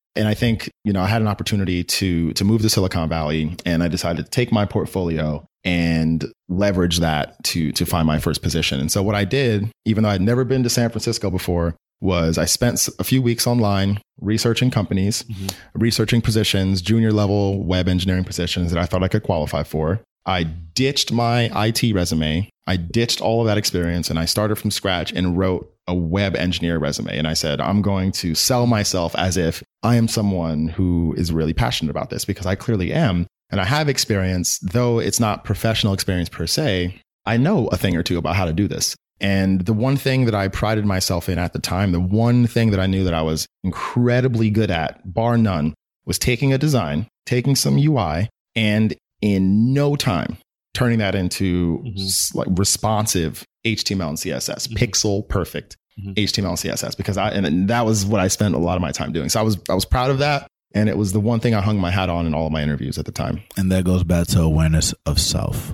and 0.16 0.26
I 0.28 0.34
think, 0.34 0.70
you 0.84 0.92
know, 0.92 1.00
I 1.02 1.06
had 1.06 1.22
an 1.22 1.28
opportunity 1.28 1.84
to 1.84 2.32
to 2.32 2.44
move 2.44 2.62
to 2.62 2.70
Silicon 2.70 3.08
Valley 3.08 3.56
and 3.64 3.82
I 3.82 3.88
decided 3.88 4.24
to 4.24 4.30
take 4.30 4.50
my 4.52 4.64
portfolio 4.66 5.44
and 5.64 6.24
leverage 6.48 6.98
that 6.98 7.42
to 7.44 7.72
to 7.72 7.86
find 7.86 8.06
my 8.06 8.18
first 8.18 8.42
position. 8.42 8.80
And 8.80 8.90
so 8.90 9.02
what 9.02 9.14
I 9.14 9.24
did, 9.24 9.70
even 9.84 10.02
though 10.04 10.10
I'd 10.10 10.20
never 10.20 10.44
been 10.44 10.62
to 10.64 10.70
San 10.70 10.90
Francisco 10.90 11.30
before, 11.30 11.74
was 12.00 12.36
I 12.38 12.44
spent 12.44 12.86
a 12.98 13.04
few 13.04 13.22
weeks 13.22 13.46
online 13.46 13.98
researching 14.20 14.70
companies, 14.70 15.22
Mhm. 15.22 15.54
researching 15.74 16.20
positions, 16.20 16.82
junior 16.82 17.12
level 17.12 17.62
web 17.64 17.88
engineering 17.88 18.24
positions 18.24 18.72
that 18.72 18.80
I 18.80 18.84
thought 18.86 19.02
I 19.02 19.08
could 19.08 19.22
qualify 19.22 19.62
for. 19.62 20.00
I 20.26 20.42
ditched 20.42 21.12
my 21.12 21.50
IT 21.66 21.92
resume. 21.94 22.48
I 22.66 22.76
ditched 22.76 23.20
all 23.20 23.40
of 23.40 23.46
that 23.46 23.58
experience 23.58 24.10
and 24.10 24.18
I 24.18 24.24
started 24.24 24.56
from 24.56 24.70
scratch 24.70 25.12
and 25.12 25.36
wrote 25.36 25.70
a 25.86 25.94
web 25.94 26.34
engineer 26.34 26.78
resume. 26.78 27.16
And 27.16 27.28
I 27.28 27.34
said, 27.34 27.60
I'm 27.60 27.82
going 27.82 28.12
to 28.12 28.34
sell 28.34 28.66
myself 28.66 29.14
as 29.16 29.36
if 29.36 29.62
I 29.82 29.96
am 29.96 30.08
someone 30.08 30.68
who 30.68 31.14
is 31.16 31.32
really 31.32 31.52
passionate 31.52 31.90
about 31.90 32.10
this 32.10 32.24
because 32.24 32.46
I 32.46 32.54
clearly 32.54 32.92
am. 32.92 33.26
And 33.50 33.60
I 33.60 33.64
have 33.64 33.88
experience, 33.88 34.58
though 34.60 34.98
it's 34.98 35.20
not 35.20 35.44
professional 35.44 35.92
experience 35.92 36.28
per 36.28 36.46
se. 36.46 37.00
I 37.26 37.36
know 37.36 37.68
a 37.68 37.76
thing 37.76 37.96
or 37.96 38.02
two 38.02 38.18
about 38.18 38.36
how 38.36 38.46
to 38.46 38.52
do 38.52 38.66
this. 38.66 38.96
And 39.20 39.60
the 39.60 39.72
one 39.72 39.96
thing 39.96 40.24
that 40.24 40.34
I 40.34 40.48
prided 40.48 40.84
myself 40.84 41.28
in 41.28 41.38
at 41.38 41.52
the 41.52 41.58
time, 41.58 41.92
the 41.92 42.00
one 42.00 42.46
thing 42.46 42.70
that 42.70 42.80
I 42.80 42.86
knew 42.86 43.04
that 43.04 43.14
I 43.14 43.22
was 43.22 43.46
incredibly 43.62 44.50
good 44.50 44.70
at, 44.70 45.12
bar 45.12 45.38
none, 45.38 45.74
was 46.04 46.18
taking 46.18 46.52
a 46.52 46.58
design, 46.58 47.06
taking 47.24 47.54
some 47.54 47.78
UI, 47.78 48.28
and 48.56 48.94
in 49.22 49.72
no 49.72 49.96
time 49.96 50.36
turning 50.74 50.98
that 50.98 51.14
into 51.14 51.82
Mhm. 51.86 52.00
s- 52.04 52.30
like 52.34 52.48
responsive 52.58 53.44
HTML 53.64 54.08
and 54.10 54.18
CSS, 54.18 54.66
Mhm. 54.66 54.76
pixel 54.76 55.26
perfect 55.28 55.76
Mhm. 56.04 56.14
HTML 56.18 56.50
and 56.50 56.58
CSS. 56.58 56.94
Because 56.94 57.16
I 57.16 57.30
and 57.30 57.68
that 57.68 57.86
was 57.86 58.04
what 58.04 58.20
I 58.20 58.28
spent 58.28 58.54
a 58.54 58.58
lot 58.58 58.76
of 58.76 58.82
my 58.82 58.92
time 58.92 59.12
doing. 59.12 59.28
So 59.28 59.40
I 59.40 59.42
was 59.42 59.56
I 59.70 59.74
was 59.74 59.84
proud 59.84 60.10
of 60.10 60.18
that, 60.18 60.46
and 60.74 60.88
it 60.88 60.98
was 60.98 61.12
the 61.12 61.20
one 61.20 61.40
thing 61.40 61.54
I 61.54 61.60
hung 61.62 61.78
my 61.78 61.90
hat 61.90 62.10
on 62.10 62.26
in 62.26 62.34
all 62.34 62.46
of 62.46 62.52
my 62.52 62.62
interviews 62.62 62.98
at 62.98 63.04
the 63.06 63.12
time. 63.12 63.40
And 63.56 63.70
that 63.72 63.84
goes 63.84 64.04
back 64.04 64.26
to 64.28 64.42
awareness 64.42 64.92
of 65.06 65.20
self. 65.20 65.72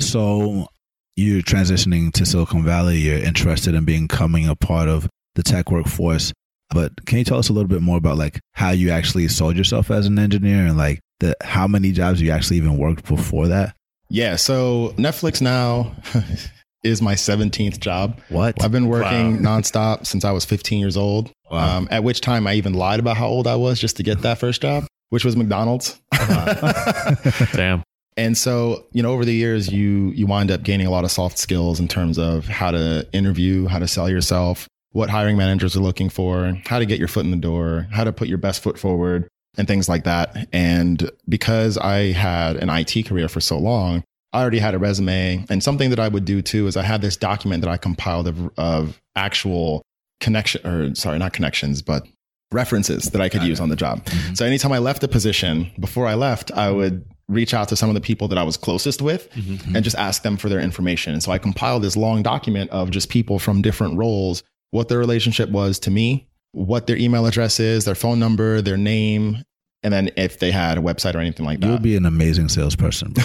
So 0.00 0.68
you're 1.16 1.42
transitioning 1.42 2.12
to 2.12 2.24
Silicon 2.24 2.64
Valley. 2.64 2.98
You're 2.98 3.18
interested 3.18 3.74
in 3.74 3.84
becoming 3.84 4.46
a 4.48 4.54
part 4.56 4.88
of 4.88 5.08
the 5.34 5.42
tech 5.42 5.70
workforce. 5.70 6.32
But 6.70 6.92
can 7.06 7.18
you 7.18 7.24
tell 7.24 7.38
us 7.38 7.48
a 7.48 7.52
little 7.52 7.68
bit 7.68 7.80
more 7.82 7.96
about 7.96 8.18
like 8.18 8.40
how 8.52 8.70
you 8.70 8.90
actually 8.90 9.26
sold 9.28 9.56
yourself 9.56 9.90
as 9.90 10.06
an 10.06 10.18
engineer 10.18 10.66
and 10.66 10.76
like 10.76 11.00
the 11.20 11.34
how 11.42 11.66
many 11.66 11.92
jobs 11.92 12.20
you 12.20 12.30
actually 12.30 12.58
even 12.58 12.76
worked 12.78 13.06
before 13.06 13.48
that? 13.48 13.74
Yeah. 14.08 14.36
So 14.36 14.94
Netflix 14.96 15.40
now 15.40 15.92
is 16.82 17.02
my 17.02 17.14
17th 17.14 17.80
job. 17.80 18.20
What? 18.28 18.62
I've 18.62 18.72
been 18.72 18.88
working 18.88 19.38
nonstop 19.38 20.06
since 20.06 20.24
I 20.24 20.32
was 20.32 20.44
15 20.44 20.80
years 20.80 20.96
old. 20.96 21.30
Wow. 21.50 21.78
Um, 21.78 21.88
at 21.90 22.04
which 22.04 22.20
time 22.20 22.46
I 22.46 22.54
even 22.54 22.74
lied 22.74 23.00
about 23.00 23.16
how 23.16 23.26
old 23.26 23.46
I 23.46 23.56
was 23.56 23.80
just 23.80 23.96
to 23.96 24.02
get 24.02 24.22
that 24.22 24.38
first 24.38 24.62
job, 24.62 24.84
which 25.10 25.24
was 25.24 25.36
McDonald's. 25.36 26.00
Damn. 27.52 27.82
And 28.16 28.36
so, 28.36 28.84
you 28.92 29.02
know, 29.02 29.12
over 29.12 29.24
the 29.24 29.32
years, 29.32 29.70
you 29.72 30.10
you 30.10 30.26
wind 30.26 30.50
up 30.50 30.64
gaining 30.64 30.88
a 30.88 30.90
lot 30.90 31.04
of 31.04 31.10
soft 31.10 31.38
skills 31.38 31.78
in 31.78 31.86
terms 31.86 32.18
of 32.18 32.46
how 32.48 32.72
to 32.72 33.06
interview, 33.12 33.68
how 33.68 33.78
to 33.78 33.86
sell 33.86 34.10
yourself, 34.10 34.66
what 34.90 35.08
hiring 35.08 35.36
managers 35.36 35.76
are 35.76 35.80
looking 35.80 36.08
for, 36.08 36.58
how 36.66 36.80
to 36.80 36.86
get 36.86 36.98
your 36.98 37.06
foot 37.06 37.24
in 37.24 37.30
the 37.30 37.36
door, 37.36 37.86
how 37.92 38.02
to 38.02 38.12
put 38.12 38.26
your 38.26 38.38
best 38.38 38.60
foot 38.60 38.76
forward, 38.76 39.28
and 39.58 39.68
things 39.68 39.88
like 39.88 40.04
that. 40.04 40.48
And 40.52 41.10
because 41.28 41.76
I 41.76 42.12
had 42.12 42.56
an 42.56 42.70
IT 42.70 43.06
career 43.06 43.28
for 43.28 43.40
so 43.40 43.58
long, 43.58 44.04
I 44.32 44.40
already 44.40 44.58
had 44.58 44.74
a 44.74 44.78
resume. 44.78 45.44
And 45.50 45.62
something 45.62 45.90
that 45.90 45.98
I 45.98 46.08
would 46.08 46.24
do 46.24 46.40
too 46.42 46.66
is 46.66 46.76
I 46.76 46.82
had 46.82 47.02
this 47.02 47.16
document 47.16 47.62
that 47.62 47.70
I 47.70 47.76
compiled 47.76 48.28
of, 48.28 48.50
of 48.58 49.00
actual 49.16 49.82
connection, 50.20 50.66
or 50.66 50.94
sorry, 50.94 51.18
not 51.18 51.32
connections, 51.32 51.82
but 51.82 52.06
references 52.52 53.10
that 53.10 53.20
I 53.20 53.28
could 53.28 53.42
use 53.42 53.60
on 53.60 53.68
the 53.68 53.76
job. 53.76 54.04
Mhm. 54.06 54.36
So 54.36 54.46
anytime 54.46 54.72
I 54.72 54.78
left 54.78 55.02
a 55.04 55.08
position, 55.08 55.70
before 55.78 56.06
I 56.06 56.14
left, 56.14 56.50
I 56.52 56.70
would 56.70 57.04
reach 57.28 57.52
out 57.52 57.68
to 57.68 57.76
some 57.76 57.90
of 57.90 57.94
the 57.94 58.00
people 58.00 58.26
that 58.28 58.38
I 58.38 58.42
was 58.42 58.56
closest 58.56 59.02
with 59.02 59.30
Mhm. 59.34 59.74
and 59.74 59.84
just 59.84 59.96
ask 59.96 60.22
them 60.22 60.38
for 60.38 60.48
their 60.48 60.60
information. 60.60 61.12
And 61.12 61.22
so 61.22 61.30
I 61.30 61.36
compiled 61.36 61.82
this 61.82 61.94
long 61.94 62.22
document 62.22 62.70
of 62.70 62.90
just 62.90 63.10
people 63.10 63.38
from 63.38 63.60
different 63.60 63.96
roles, 63.96 64.42
what 64.70 64.88
their 64.88 64.98
relationship 64.98 65.50
was 65.50 65.78
to 65.80 65.90
me, 65.90 66.26
what 66.52 66.86
their 66.86 66.96
email 66.96 67.26
address 67.26 67.60
is, 67.60 67.84
their 67.84 67.94
phone 67.94 68.18
number, 68.18 68.62
their 68.62 68.78
name, 68.78 69.42
and 69.82 69.92
then 69.92 70.10
if 70.16 70.38
they 70.40 70.50
had 70.50 70.76
a 70.78 70.80
website 70.80 71.14
or 71.14 71.18
anything 71.18 71.46
like 71.46 71.60
that, 71.60 71.66
You 71.66 71.72
that. 71.72 71.76
would 71.76 71.82
be 71.82 71.96
an 71.96 72.06
amazing 72.06 72.48
salesperson. 72.48 73.12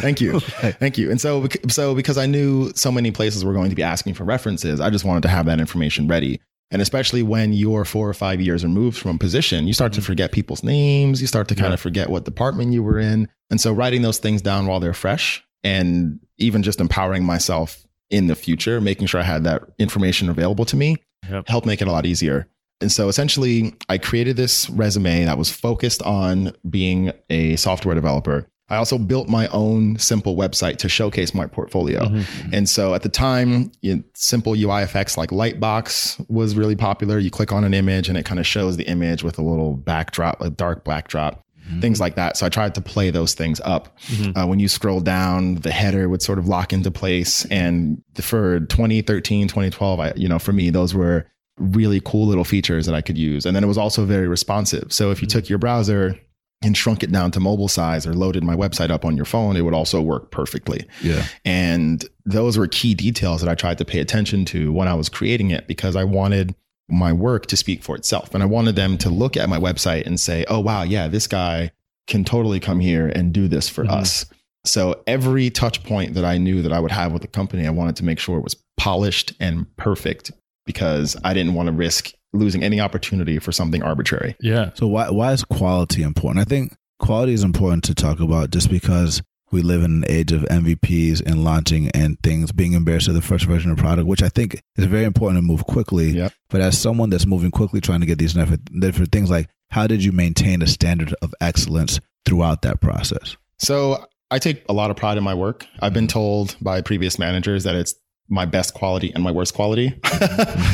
Thank 0.00 0.20
you. 0.20 0.40
Thank 0.40 0.98
you. 0.98 1.10
And 1.10 1.20
so, 1.20 1.46
so 1.68 1.94
because 1.94 2.18
I 2.18 2.26
knew 2.26 2.72
so 2.74 2.92
many 2.92 3.10
places 3.10 3.44
were 3.44 3.52
going 3.54 3.70
to 3.70 3.76
be 3.76 3.82
asking 3.82 4.14
for 4.14 4.24
references, 4.24 4.80
I 4.80 4.90
just 4.90 5.04
wanted 5.04 5.22
to 5.22 5.28
have 5.28 5.46
that 5.46 5.60
information 5.60 6.08
ready. 6.08 6.40
And 6.70 6.80
especially 6.80 7.22
when 7.22 7.52
you're 7.52 7.84
four 7.84 8.08
or 8.08 8.14
five 8.14 8.40
years 8.40 8.64
removed 8.64 8.98
from 8.98 9.16
a 9.16 9.18
position, 9.18 9.66
you 9.66 9.74
start 9.74 9.92
to 9.94 10.00
mm-hmm. 10.00 10.06
forget 10.06 10.32
people's 10.32 10.62
names. 10.62 11.20
You 11.20 11.26
start 11.26 11.48
to 11.48 11.54
kind 11.54 11.68
Yeah. 11.70 11.74
of 11.74 11.80
forget 11.80 12.08
what 12.08 12.24
department 12.24 12.72
you 12.72 12.82
were 12.82 12.98
in. 12.98 13.28
And 13.50 13.60
so 13.60 13.72
writing 13.72 14.02
those 14.02 14.18
things 14.18 14.40
down 14.40 14.66
while 14.66 14.80
they're 14.80 14.94
fresh 14.94 15.44
and 15.62 16.18
even 16.38 16.62
just 16.62 16.80
empowering 16.80 17.24
myself 17.24 17.86
in 18.10 18.26
the 18.26 18.34
future, 18.34 18.80
making 18.80 19.06
sure 19.06 19.20
I 19.20 19.24
had 19.24 19.44
that 19.44 19.62
information 19.78 20.28
available 20.28 20.64
to 20.66 20.76
me 20.76 20.96
Yep. 21.30 21.48
helped 21.48 21.66
make 21.68 21.80
it 21.80 21.86
a 21.88 21.92
lot 21.92 22.04
easier. 22.04 22.48
And 22.82 22.92
so 22.92 23.08
essentially, 23.08 23.74
I 23.88 23.98
created 23.98 24.36
this 24.36 24.68
resume 24.70 25.24
that 25.24 25.38
was 25.38 25.50
focused 25.50 26.02
on 26.02 26.54
being 26.68 27.12
a 27.30 27.56
software 27.56 27.94
developer. 27.94 28.46
I 28.68 28.76
also 28.76 28.96
built 28.96 29.28
my 29.28 29.48
own 29.48 29.98
simple 29.98 30.34
website 30.34 30.78
to 30.78 30.88
showcase 30.88 31.34
my 31.34 31.46
portfolio. 31.46 32.06
Mm-hmm. 32.06 32.54
And 32.54 32.68
so 32.68 32.94
at 32.94 33.02
the 33.02 33.10
time, 33.10 33.70
you 33.82 33.96
know, 33.96 34.02
simple 34.14 34.54
UI 34.54 34.82
effects 34.82 35.18
like 35.18 35.30
Lightbox 35.30 36.24
was 36.30 36.54
really 36.54 36.76
popular. 36.76 37.18
You 37.18 37.30
click 37.30 37.52
on 37.52 37.64
an 37.64 37.74
image 37.74 38.08
and 38.08 38.16
it 38.16 38.24
kind 38.24 38.40
of 38.40 38.46
shows 38.46 38.78
the 38.78 38.84
image 38.84 39.22
with 39.22 39.38
a 39.38 39.42
little 39.42 39.74
backdrop, 39.74 40.40
a 40.40 40.48
dark 40.48 40.84
backdrop, 40.84 41.44
things 41.80 42.00
like 42.00 42.16
that. 42.16 42.36
So 42.36 42.46
I 42.46 42.48
tried 42.48 42.74
to 42.74 42.80
play 42.80 43.10
those 43.10 43.34
things 43.34 43.60
up. 43.64 43.96
Uh, 44.36 44.46
when 44.46 44.58
you 44.58 44.68
scroll 44.68 45.00
down, 45.00 45.56
the 45.56 45.70
header 45.70 46.08
would 46.08 46.22
sort 46.22 46.38
of 46.38 46.48
lock 46.48 46.72
into 46.72 46.90
place. 46.90 47.44
And 47.46 48.02
for 48.14 48.60
2013, 48.60 49.48
2012, 49.48 50.00
I, 50.00 50.12
you 50.16 50.28
know, 50.28 50.38
for 50.38 50.52
me, 50.52 50.70
those 50.70 50.94
were 50.94 51.26
really 51.58 52.00
cool 52.04 52.26
little 52.26 52.44
features 52.44 52.86
that 52.86 52.94
I 52.94 53.00
could 53.00 53.18
use. 53.18 53.44
And 53.46 53.54
then 53.54 53.62
it 53.62 53.68
was 53.68 53.78
also 53.78 54.04
very 54.04 54.28
responsive. 54.28 54.92
So 54.92 55.10
if 55.10 55.20
you 55.20 55.28
took 55.28 55.48
your 55.48 55.58
browser 55.58 56.18
and 56.64 56.76
shrunk 56.76 57.02
it 57.02 57.10
down 57.12 57.30
to 57.32 57.40
mobile 57.40 57.68
size 57.68 58.06
or 58.06 58.14
loaded 58.14 58.44
my 58.44 58.54
website 58.54 58.90
up 58.90 59.04
on 59.04 59.16
your 59.16 59.24
phone, 59.24 59.56
it 59.56 59.62
would 59.62 59.74
also 59.74 60.00
work 60.00 60.30
perfectly. 60.30 60.86
Yeah. 61.02 61.26
And 61.44 62.04
those 62.24 62.56
were 62.56 62.68
key 62.68 62.94
details 62.94 63.40
that 63.42 63.50
I 63.50 63.54
tried 63.54 63.78
to 63.78 63.84
pay 63.84 63.98
attention 63.98 64.44
to 64.46 64.72
when 64.72 64.88
I 64.88 64.94
was 64.94 65.08
creating 65.08 65.50
it 65.50 65.66
because 65.66 65.96
I 65.96 66.04
wanted 66.04 66.54
my 66.88 67.12
work 67.12 67.46
to 67.46 67.56
speak 67.56 67.82
for 67.82 67.96
itself. 67.96 68.32
And 68.34 68.42
I 68.42 68.46
wanted 68.46 68.76
them 68.76 68.96
to 68.98 69.10
look 69.10 69.36
at 69.36 69.48
my 69.48 69.58
website 69.58 70.06
and 70.06 70.18
say, 70.20 70.44
oh, 70.48 70.60
wow, 70.60 70.82
yeah, 70.82 71.08
this 71.08 71.26
guy 71.26 71.70
can 72.06 72.24
totally 72.24 72.60
come 72.60 72.80
here 72.80 73.08
and 73.08 73.32
do 73.32 73.48
this 73.48 73.68
for 73.68 73.84
Mhm. 73.84 73.90
us. 73.92 74.26
So 74.64 75.02
every 75.06 75.50
touch 75.50 75.82
point 75.82 76.14
that 76.14 76.24
I 76.24 76.38
knew 76.38 76.62
that 76.62 76.72
I 76.72 76.80
would 76.80 76.92
have 76.92 77.12
with 77.12 77.22
the 77.22 77.28
company, 77.28 77.66
I 77.66 77.70
wanted 77.70 77.96
to 77.96 78.04
make 78.04 78.18
sure 78.18 78.38
it 78.38 78.44
was 78.44 78.56
polished 78.76 79.32
and 79.40 79.66
perfect 79.76 80.30
because 80.64 81.16
I 81.24 81.34
didn't 81.34 81.54
want 81.54 81.66
to 81.68 81.72
risk 81.72 82.12
losing 82.32 82.62
any 82.62 82.80
opportunity 82.80 83.38
for 83.38 83.52
something 83.52 83.82
arbitrary. 83.82 84.36
Yeah. 84.40 84.70
So 84.74 84.86
why 84.86 85.10
why 85.10 85.32
is 85.32 85.44
quality 85.44 86.02
important? 86.02 86.40
I 86.40 86.48
think 86.48 86.74
quality 86.98 87.32
is 87.32 87.44
important 87.44 87.84
to 87.84 87.94
talk 87.94 88.20
about 88.20 88.50
just 88.50 88.70
because 88.70 89.22
we 89.52 89.60
live 89.60 89.82
in 89.82 90.02
an 90.02 90.04
age 90.08 90.32
of 90.32 90.42
MVPs 90.42 91.20
and 91.24 91.44
launching 91.44 91.90
and 91.90 92.18
things 92.22 92.52
being 92.52 92.72
embarrassed 92.72 93.08
of 93.08 93.14
the 93.14 93.20
first 93.20 93.44
version 93.44 93.70
of 93.70 93.76
the 93.76 93.82
product, 93.82 94.08
which 94.08 94.22
I 94.22 94.30
think 94.30 94.62
is 94.76 94.86
very 94.86 95.04
important 95.04 95.38
to 95.38 95.42
move 95.42 95.66
quickly. 95.66 96.10
Yep. 96.10 96.32
But 96.48 96.62
as 96.62 96.78
someone 96.78 97.10
that's 97.10 97.26
moving 97.26 97.50
quickly, 97.50 97.80
trying 97.80 98.00
to 98.00 98.06
get 98.06 98.18
these 98.18 98.32
different, 98.32 98.64
different 98.80 99.12
things, 99.12 99.30
like 99.30 99.50
how 99.70 99.86
did 99.86 100.02
you 100.02 100.10
maintain 100.10 100.62
a 100.62 100.66
standard 100.66 101.14
of 101.20 101.34
excellence 101.40 102.00
throughout 102.24 102.62
that 102.62 102.80
process? 102.80 103.36
So 103.58 104.06
I 104.30 104.38
take 104.38 104.64
a 104.68 104.72
lot 104.72 104.90
of 104.90 104.96
pride 104.96 105.18
in 105.18 105.24
my 105.24 105.34
work. 105.34 105.66
I've 105.80 105.92
been 105.92 106.08
told 106.08 106.56
by 106.60 106.80
previous 106.80 107.18
managers 107.18 107.64
that 107.64 107.74
it's 107.74 107.94
my 108.28 108.44
best 108.44 108.74
quality 108.74 109.12
and 109.12 109.22
my 109.22 109.30
worst 109.30 109.54
quality. 109.54 109.98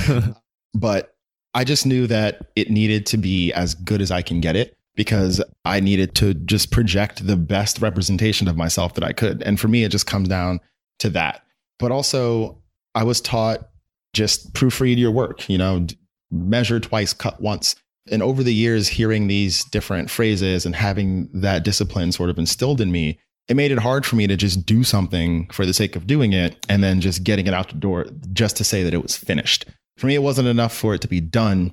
but 0.75 1.15
I 1.55 1.65
just 1.65 1.87
knew 1.87 2.07
that 2.07 2.51
it 2.57 2.71
needed 2.71 3.07
to 3.07 3.17
be 3.17 3.53
as 3.53 3.75
good 3.75 4.01
as 4.01 4.11
I 4.11 4.23
can 4.23 4.41
get 4.41 4.57
it 4.57 4.77
because 4.95 5.43
I 5.65 5.81
needed 5.81 6.15
to 6.17 6.35
just 6.35 6.71
project 6.71 7.27
the 7.27 7.37
best 7.37 7.81
representation 7.81 8.49
of 8.49 8.57
myself 8.57 8.95
that 8.95 9.05
I 9.05 9.13
could. 9.13 9.43
And 9.43 9.59
for 9.59 9.69
me, 9.69 9.85
it 9.85 9.91
just 9.91 10.07
comes 10.07 10.29
down 10.29 10.61
to 10.99 11.11
that. 11.11 11.45
But 11.79 11.93
also, 11.93 12.61
I 12.95 13.05
was 13.05 13.21
taught 13.21 13.69
just 14.13 14.53
proofread 14.55 14.99
your 14.99 15.13
work, 15.13 15.49
you 15.49 15.59
know, 15.59 15.87
measure 16.31 16.81
twice, 16.81 17.13
cut 17.13 17.41
once. 17.41 17.77
And 18.11 18.23
over 18.23 18.43
the 18.43 18.55
years, 18.55 18.89
hearing 18.89 19.29
these 19.29 19.65
different 19.65 20.11
phrases 20.11 20.67
and 20.67 20.75
having 20.75 21.29
that 21.33 21.63
discipline 21.63 22.11
sort 22.13 22.31
of 22.31 22.39
instilled 22.39 22.81
in 22.81 22.91
me, 22.91 23.21
it 23.49 23.57
made 23.57 23.73
it 23.73 23.79
hard 23.79 24.05
for 24.05 24.17
me 24.17 24.27
to 24.27 24.37
just 24.37 24.67
do 24.67 24.85
something 24.85 25.49
for 25.51 25.65
the 25.65 25.73
sake 25.73 25.97
of 25.97 26.07
doing 26.07 26.33
it 26.33 26.65
and 26.69 26.83
then 26.85 27.01
just 27.01 27.25
getting 27.25 27.47
it 27.47 27.55
out 27.55 27.69
the 27.69 27.75
door 27.75 28.07
just 28.33 28.57
to 28.59 28.65
say 28.65 28.83
that 28.83 28.95
it 28.95 29.03
was 29.03 29.17
finished. 29.17 29.65
For 29.97 30.07
me, 30.07 30.15
it 30.15 30.23
wasn't 30.23 30.49
enough 30.49 30.77
for 30.77 30.95
it 30.95 31.01
to 31.01 31.09
be 31.09 31.21
done. 31.21 31.73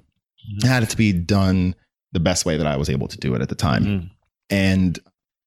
It 0.58 0.66
had 0.66 0.84
it 0.84 0.90
to 0.92 0.98
be 0.98 1.12
done 1.12 1.76
the 2.14 2.20
best 2.20 2.46
way 2.46 2.58
that 2.58 2.66
I 2.68 2.78
was 2.78 2.90
able 2.90 3.08
to 3.10 3.18
do 3.18 3.36
it 3.36 3.42
at 3.42 3.50
the 3.50 3.56
time. 3.56 3.86
Mhm. 3.86 4.10
And 4.50 5.00